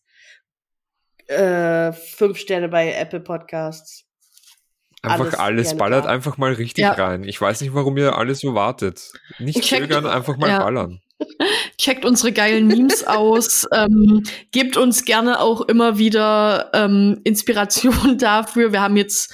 Äh, 1.27 1.93
fünf 1.93 2.39
Sterne 2.39 2.69
bei 2.69 2.93
Apple 2.93 3.21
Podcasts. 3.21 4.05
Einfach 5.03 5.27
Alles 5.27 5.35
alles, 5.69 5.77
ballert 5.77 6.05
da. 6.05 6.09
einfach 6.11 6.37
mal 6.39 6.53
richtig 6.53 6.83
Ja. 6.83 6.93
rein. 6.93 7.25
Ich 7.25 7.41
weiß 7.41 7.61
nicht, 7.63 7.73
warum 7.73 7.97
ihr 7.97 8.17
alles 8.19 8.41
so 8.41 8.55
wartet. 8.55 9.13
Nicht 9.39 9.63
Checkt- 9.63 9.83
zögern, 9.85 10.07
einfach 10.07 10.37
mal 10.37 10.49
ja. 10.51 10.59
ballern. 10.59 11.01
Checkt 11.79 12.05
unsere 12.05 12.33
geilen 12.33 12.67
Memes 12.67 13.05
aus. 13.07 13.67
Ähm, 13.73 14.25
gebt 14.53 14.77
uns 14.77 15.05
gerne 15.05 15.41
auch 15.41 15.61
immer 15.63 15.97
wieder 15.99 16.71
ähm, 16.75 17.21
Inspiration 17.25 18.19
dafür. 18.19 18.73
Wir 18.73 18.81
haben 18.83 18.97
jetzt, 18.97 19.33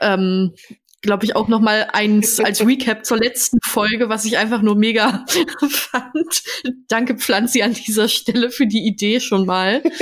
ähm, 0.00 0.52
glaube 1.02 1.24
ich, 1.24 1.36
auch 1.36 1.48
noch 1.48 1.60
mal 1.60 1.88
eins 1.92 2.40
als 2.44 2.64
Recap 2.66 3.04
zur 3.04 3.18
letzten 3.18 3.58
Folge, 3.64 4.08
was 4.08 4.24
ich 4.24 4.38
einfach 4.38 4.62
nur 4.62 4.76
mega 4.76 5.24
fand. 5.68 6.42
Danke, 6.88 7.16
Pflanzi, 7.16 7.62
an 7.62 7.74
dieser 7.74 8.08
Stelle 8.08 8.50
für 8.50 8.66
die 8.66 8.86
Idee 8.86 9.20
schon 9.20 9.46
mal. 9.46 9.82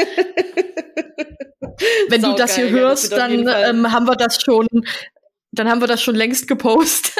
Wenn 2.08 2.22
du 2.22 2.34
das 2.34 2.54
hier 2.54 2.66
ja, 2.66 2.70
das 2.70 3.10
hörst, 3.10 3.12
jeden 3.12 3.44
dann 3.46 3.76
ähm, 3.76 3.92
haben 3.92 4.06
wir 4.06 4.14
das 4.16 4.40
schon, 4.40 4.66
dann 5.50 5.68
haben 5.68 5.80
wir 5.80 5.88
das 5.88 6.02
schon 6.02 6.14
längst 6.14 6.46
gepostet. 6.46 7.12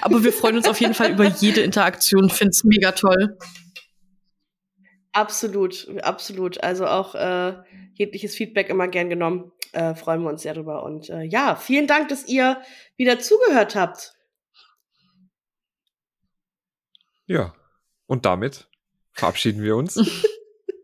Aber 0.00 0.22
wir 0.24 0.32
freuen 0.32 0.56
uns 0.56 0.68
auf 0.68 0.80
jeden 0.80 0.94
Fall 0.94 1.12
über 1.12 1.24
jede 1.24 1.60
Interaktion. 1.62 2.28
Find's 2.28 2.64
mega 2.64 2.92
toll. 2.92 3.38
Absolut, 5.12 5.88
absolut. 6.02 6.62
Also 6.62 6.86
auch 6.86 7.14
äh, 7.14 7.54
jegliches 7.94 8.34
Feedback 8.34 8.68
immer 8.68 8.88
gern 8.88 9.08
genommen. 9.08 9.52
Äh, 9.72 9.94
freuen 9.94 10.22
wir 10.22 10.30
uns 10.30 10.42
sehr 10.42 10.54
drüber. 10.54 10.82
Und 10.82 11.10
äh, 11.10 11.22
ja, 11.22 11.56
vielen 11.56 11.86
Dank, 11.86 12.08
dass 12.08 12.26
ihr 12.28 12.62
wieder 12.96 13.18
zugehört 13.18 13.74
habt. 13.74 14.14
Ja. 17.26 17.54
Und 18.06 18.26
damit 18.26 18.68
verabschieden 19.12 19.62
wir 19.62 19.76
uns. 19.76 19.96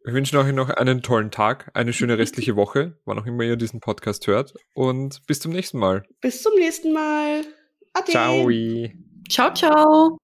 Wir 0.04 0.14
wünschen 0.14 0.38
euch 0.38 0.50
noch 0.54 0.70
einen 0.70 1.02
tollen 1.02 1.30
Tag, 1.30 1.70
eine 1.74 1.92
schöne 1.92 2.16
restliche 2.16 2.56
Woche, 2.56 2.98
wann 3.04 3.18
auch 3.18 3.26
immer 3.26 3.44
ihr 3.44 3.56
diesen 3.56 3.80
Podcast 3.80 4.26
hört. 4.26 4.54
Und 4.72 5.20
bis 5.26 5.38
zum 5.40 5.52
nächsten 5.52 5.78
Mal. 5.78 6.02
Bis 6.22 6.42
zum 6.42 6.54
nächsten 6.54 6.94
Mal. 6.94 7.44
Ade. 7.92 8.10
Ciao. 8.10 8.48
Ciao, 9.28 9.52
ciao. 9.52 10.18